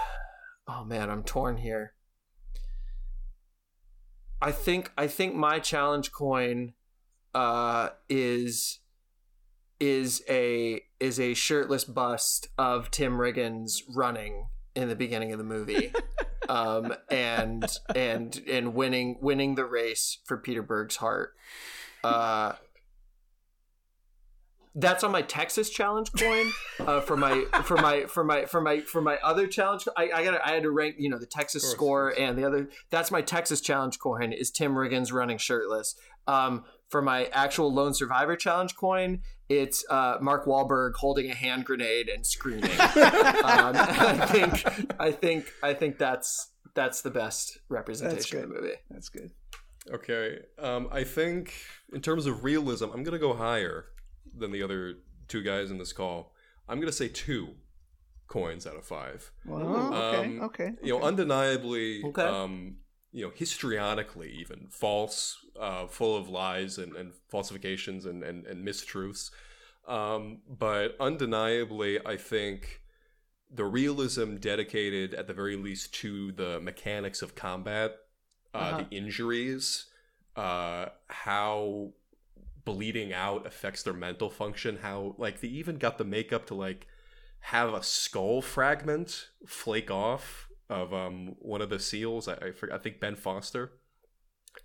oh 0.68 0.84
man, 0.84 1.10
I'm 1.10 1.24
torn 1.24 1.56
here. 1.56 1.94
I 4.40 4.52
think 4.52 4.92
I 4.96 5.06
think 5.06 5.34
my 5.34 5.58
challenge 5.58 6.12
coin 6.12 6.74
uh 7.34 7.90
is 8.08 8.80
is 9.78 10.22
a 10.28 10.82
is 10.98 11.18
a 11.18 11.34
shirtless 11.34 11.84
bust 11.84 12.48
of 12.58 12.90
Tim 12.90 13.14
Riggins 13.14 13.82
running 13.94 14.48
in 14.74 14.88
the 14.88 14.96
beginning 14.96 15.32
of 15.32 15.38
the 15.38 15.44
movie. 15.44 15.92
um 16.48 16.94
and 17.10 17.78
and 17.94 18.42
and 18.48 18.74
winning 18.74 19.18
winning 19.20 19.54
the 19.54 19.64
race 19.64 20.18
for 20.24 20.36
Peter 20.36 20.62
Berg's 20.62 20.96
heart. 20.96 21.34
Uh 22.02 22.54
that's 24.74 25.02
on 25.02 25.10
my 25.10 25.22
Texas 25.22 25.68
challenge 25.68 26.12
coin. 26.12 26.52
Uh, 26.78 27.00
for 27.00 27.16
my 27.16 27.44
for 27.64 27.76
my 27.76 28.04
for 28.06 28.22
my 28.22 28.46
for 28.46 28.60
my 28.60 28.80
for 28.80 29.00
my 29.00 29.18
other 29.22 29.46
challenge, 29.46 29.88
I, 29.96 30.10
I 30.14 30.24
got 30.24 30.40
I 30.44 30.52
had 30.52 30.62
to 30.62 30.70
rank 30.70 30.96
you 30.98 31.10
know 31.10 31.18
the 31.18 31.26
Texas 31.26 31.68
score 31.68 32.14
and 32.16 32.38
the 32.38 32.44
other. 32.44 32.68
That's 32.90 33.10
my 33.10 33.20
Texas 33.20 33.60
challenge 33.60 33.98
coin 33.98 34.32
is 34.32 34.50
Tim 34.50 34.74
Riggins 34.74 35.12
running 35.12 35.38
shirtless. 35.38 35.96
Um, 36.26 36.64
for 36.90 37.00
my 37.00 37.26
actual 37.26 37.72
Lone 37.72 37.94
Survivor 37.94 38.36
challenge 38.36 38.76
coin, 38.76 39.22
it's 39.48 39.84
uh, 39.88 40.18
Mark 40.20 40.44
Wahlberg 40.44 40.94
holding 40.96 41.30
a 41.30 41.34
hand 41.34 41.64
grenade 41.64 42.08
and 42.08 42.26
screaming. 42.26 42.64
um, 42.80 42.80
I 43.76 44.26
think 44.28 44.94
I 45.00 45.12
think 45.12 45.52
I 45.62 45.72
think 45.74 45.98
that's 45.98 46.50
that's 46.74 47.00
the 47.02 47.10
best 47.10 47.58
representation 47.68 48.42
of 48.42 48.48
the 48.48 48.54
movie. 48.54 48.74
That's 48.90 49.08
good. 49.08 49.30
okay. 49.92 50.38
Um, 50.58 50.88
I 50.92 51.04
think 51.04 51.54
in 51.92 52.00
terms 52.00 52.26
of 52.26 52.44
realism, 52.44 52.86
I'm 52.92 53.02
gonna 53.02 53.18
go 53.18 53.34
higher 53.34 53.86
than 54.36 54.50
the 54.52 54.62
other 54.62 54.94
two 55.28 55.42
guys 55.42 55.70
in 55.70 55.78
this 55.78 55.92
call. 55.92 56.32
I'm 56.68 56.78
gonna 56.80 56.92
say 56.92 57.08
two 57.08 57.48
coins 58.28 58.66
out 58.66 58.76
of 58.76 58.84
five. 58.84 59.30
Well, 59.44 59.94
okay, 59.94 60.16
Um, 60.18 60.40
okay. 60.42 60.72
You 60.82 60.92
know, 60.98 61.02
undeniably, 61.02 62.02
Okay. 62.04 62.22
um, 62.22 62.76
you 63.12 63.24
know, 63.24 63.30
histrionically, 63.30 64.30
even 64.30 64.68
false, 64.70 65.36
uh, 65.58 65.86
full 65.86 66.16
of 66.16 66.28
lies 66.28 66.78
and, 66.78 66.96
and 66.96 67.12
falsifications 67.28 68.06
and, 68.06 68.22
and, 68.22 68.46
and 68.46 68.66
mistruths. 68.66 69.30
Um, 69.88 70.42
but 70.48 70.96
undeniably, 71.00 71.98
I 72.06 72.16
think 72.16 72.82
the 73.50 73.64
realism 73.64 74.36
dedicated, 74.36 75.14
at 75.14 75.26
the 75.26 75.34
very 75.34 75.56
least, 75.56 75.94
to 75.94 76.32
the 76.32 76.60
mechanics 76.60 77.22
of 77.22 77.34
combat, 77.34 77.96
uh, 78.54 78.58
Uh-huh. 78.58 78.76
the 78.76 78.88
injuries, 78.96 79.86
uh, 80.36 80.86
how 81.08 81.92
bleeding 82.64 83.12
out 83.12 83.46
affects 83.46 83.82
their 83.82 83.94
mental 83.94 84.30
function, 84.30 84.78
how, 84.82 85.14
like, 85.18 85.40
they 85.40 85.48
even 85.48 85.78
got 85.78 85.98
the 85.98 86.04
makeup 86.04 86.46
to, 86.46 86.54
like, 86.54 86.86
have 87.40 87.74
a 87.74 87.82
skull 87.82 88.42
fragment 88.42 89.30
flake 89.46 89.90
off 89.90 90.49
of 90.70 90.94
um 90.94 91.36
one 91.40 91.62
of 91.62 91.70
the 91.70 91.80
seals. 91.80 92.28
I 92.28 92.34
I, 92.34 92.52
forget, 92.52 92.76
I 92.76 92.78
think 92.78 93.00
Ben 93.00 93.16
Foster, 93.16 93.72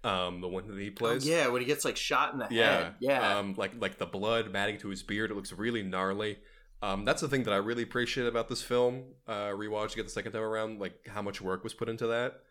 um 0.03 0.41
the 0.41 0.48
one 0.48 0.68
that 0.68 0.80
he 0.80 0.91
Oh, 1.02 1.19
plays. 1.19 1.26
yeah, 1.26 1.48
when 1.48 1.61
he 1.61 1.68
gets 1.68 1.86
like 1.86 1.98
shot 1.98 2.34
in 2.34 2.40
the 2.40 2.48
yeah, 2.49 2.86
head. 2.86 2.95
Yeah. 2.99 3.38
Um, 3.38 3.56
like 3.57 3.73
like 3.80 3.98
the 3.98 4.06
blood 4.06 4.52
matting 4.52 4.77
to 4.80 4.90
his 4.90 5.03
beard. 5.03 5.32
It 5.32 5.36
looks 5.36 5.52
really 5.53 5.84
gnarly. 5.84 6.38
Um, 6.82 7.06
that's 7.06 7.22
the 7.22 7.27
thing 7.27 7.44
that 7.44 7.53
I 7.53 7.57
really 7.57 7.84
appreciate 7.84 8.27
about 8.27 8.49
this 8.49 8.61
film. 8.61 9.03
Uh, 9.27 9.49
rewatching 9.49 9.98
it 9.99 10.03
the 10.03 10.10
second 10.10 10.34
time 10.34 10.41
around, 10.44 10.80
like 10.80 11.07
how 11.07 11.22
much 11.22 11.41
work 11.41 11.64
was 11.64 11.73
put 11.73 11.90
into 11.90 12.07
that. 12.07 12.41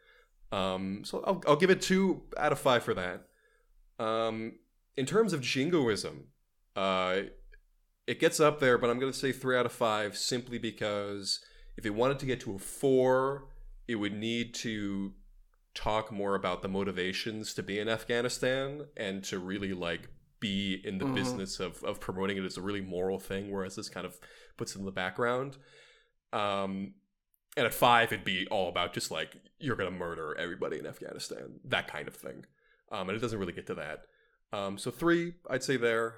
Um, 0.56 1.04
so 1.04 1.22
I'll 1.26 1.42
I'll 1.46 1.56
give 1.56 1.70
it 1.70 1.82
two 1.82 2.22
out 2.36 2.52
of 2.52 2.58
five 2.58 2.82
for 2.82 2.94
that. 2.94 3.26
Um, 3.98 4.54
in 4.96 5.06
terms 5.06 5.32
of 5.32 5.40
jingoism, 5.40 6.28
uh, 6.76 7.22
it 8.06 8.20
gets 8.20 8.40
up 8.40 8.60
there, 8.60 8.78
but 8.78 8.90
I'm 8.90 8.98
going 8.98 9.12
to 9.12 9.18
say 9.18 9.32
three 9.32 9.56
out 9.56 9.66
of 9.66 9.72
five 9.72 10.16
simply 10.16 10.58
because 10.58 11.40
if 11.76 11.84
it 11.86 11.90
wanted 11.94 12.18
to 12.20 12.26
get 12.26 12.40
to 12.40 12.54
a 12.54 12.58
four, 12.58 13.48
it 13.88 13.96
would 13.96 14.14
need 14.14 14.54
to 14.54 15.12
talk 15.74 16.12
more 16.12 16.34
about 16.34 16.62
the 16.62 16.68
motivations 16.68 17.52
to 17.54 17.62
be 17.62 17.78
in 17.78 17.88
Afghanistan 17.88 18.86
and 18.96 19.24
to 19.24 19.38
really 19.38 19.72
like 19.72 20.08
be 20.40 20.80
in 20.84 20.98
the 20.98 21.04
Mhm. 21.04 21.14
business 21.14 21.58
of, 21.58 21.82
of 21.82 21.98
promoting 22.00 22.36
it 22.36 22.44
as 22.44 22.56
a 22.56 22.62
really 22.62 22.80
moral 22.80 23.18
thing, 23.18 23.50
whereas 23.50 23.74
this 23.76 23.88
kind 23.88 24.06
of 24.06 24.18
puts 24.56 24.74
it 24.76 24.78
in 24.78 24.84
the 24.84 24.92
background. 24.92 25.56
Um, 26.32 26.94
and 27.56 27.66
at 27.66 27.74
five, 27.74 28.12
it'd 28.12 28.24
be 28.24 28.46
all 28.48 28.68
about 28.68 28.92
just 28.92 29.10
like 29.10 29.36
you're 29.58 29.76
gonna 29.76 29.90
murder 29.90 30.36
everybody 30.36 30.78
in 30.78 30.86
Afghanistan, 30.86 31.60
that 31.64 31.88
kind 31.88 32.06
of 32.08 32.14
thing. 32.14 32.44
Um, 32.92 33.08
and 33.08 33.16
it 33.16 33.20
doesn't 33.20 33.38
really 33.38 33.52
get 33.52 33.66
to 33.68 33.74
that. 33.74 34.06
Um, 34.52 34.78
so 34.78 34.90
three, 34.90 35.34
I'd 35.50 35.62
say 35.64 35.76
there. 35.76 36.16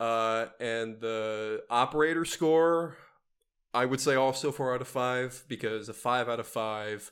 Uh, 0.00 0.46
and 0.60 1.00
the 1.00 1.64
operator 1.70 2.24
score, 2.24 2.96
I 3.74 3.84
would 3.84 4.00
say 4.00 4.14
also 4.14 4.50
four 4.50 4.74
out 4.74 4.80
of 4.80 4.88
five 4.88 5.44
because 5.48 5.88
a 5.88 5.92
five 5.92 6.28
out 6.28 6.40
of 6.40 6.46
five, 6.46 7.10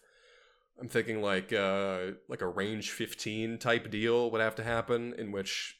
I'm 0.80 0.88
thinking 0.88 1.22
like 1.22 1.52
uh, 1.52 2.12
like 2.28 2.42
a 2.42 2.48
range 2.48 2.90
15 2.90 3.58
type 3.58 3.90
deal 3.90 4.30
would 4.30 4.40
have 4.40 4.54
to 4.56 4.64
happen 4.64 5.14
in 5.18 5.32
which 5.32 5.78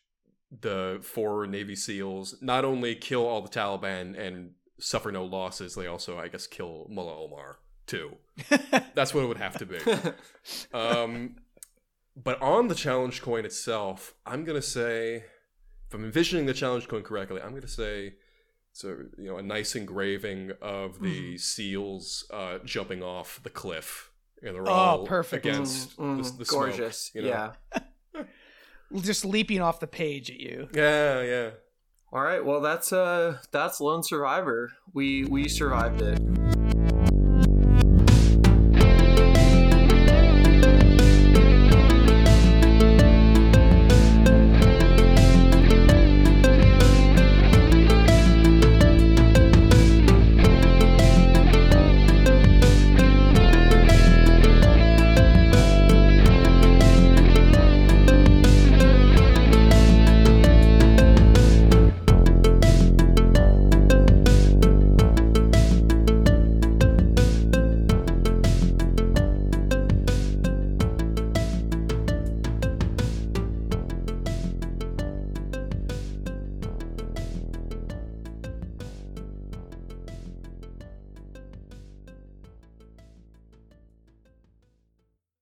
the 0.61 0.98
four 1.03 1.47
Navy 1.47 1.74
SEALs 1.74 2.36
not 2.40 2.65
only 2.65 2.94
kill 2.94 3.27
all 3.27 3.43
the 3.43 3.48
Taliban 3.48 4.19
and 4.19 4.53
suffer 4.78 5.11
no 5.11 5.24
losses, 5.24 5.74
they 5.74 5.86
also, 5.86 6.19
I 6.19 6.28
guess, 6.28 6.47
kill 6.47 6.86
Mullah 6.90 7.24
Omar 7.24 7.59
too. 7.86 8.16
That's 8.94 9.15
what 9.15 9.24
it 9.24 9.28
would 9.28 9.39
have 9.39 9.59
to 9.59 9.66
be. 9.66 9.78
Um, 10.73 11.36
but 12.15 12.40
on 12.40 12.69
the 12.69 12.74
challenge 12.74 13.20
coin 13.20 13.44
itself, 13.44 14.15
I'm 14.24 14.44
gonna 14.44 14.62
say 14.62 15.24
if 15.89 15.94
I'm 15.94 16.05
envisioning 16.05 16.47
the 16.47 16.55
challenge 16.55 16.89
coin 16.89 17.03
correctly, 17.03 17.40
I'm 17.40 17.51
going 17.51 17.62
to 17.62 17.69
say 17.69 18.15
so 18.77 18.89
you 19.16 19.27
know 19.28 19.39
a 19.39 19.43
nice 19.43 19.74
engraving 19.74 20.53
of 20.61 21.01
the 21.01 21.07
Mm-hmm. 21.35 21.36
seals 21.39 22.24
uh, 22.32 22.59
jumping 22.65 23.03
off 23.03 23.40
the 23.43 23.51
cliff, 23.51 24.11
and 24.43 24.55
they're 24.55 24.69
Oh, 24.69 24.73
all 24.73 25.07
perfect. 25.07 25.47
against 25.47 25.97
Mm, 25.98 26.16
the, 26.19 26.23
mm, 26.31 26.39
the 26.39 26.44
smoke, 26.44 26.61
gorgeous. 26.66 27.11
you 27.15 27.23
know? 27.23 27.28
Yeah. 27.28 28.23
Just 29.01 29.24
leaping 29.24 29.61
off 29.61 29.81
the 29.81 29.86
page 29.86 30.31
at 30.31 30.39
you. 30.39 30.69
yeah, 30.73 31.20
yeah. 31.23 31.51
All 32.12 32.23
right. 32.23 32.44
Well, 32.44 32.61
that's 32.61 32.93
uh 32.93 33.39
that's 33.51 33.81
Lone 33.81 34.03
Survivor. 34.05 34.70
We 34.94 35.24
we 35.24 35.48
survived 35.48 36.03
it. 36.03 36.56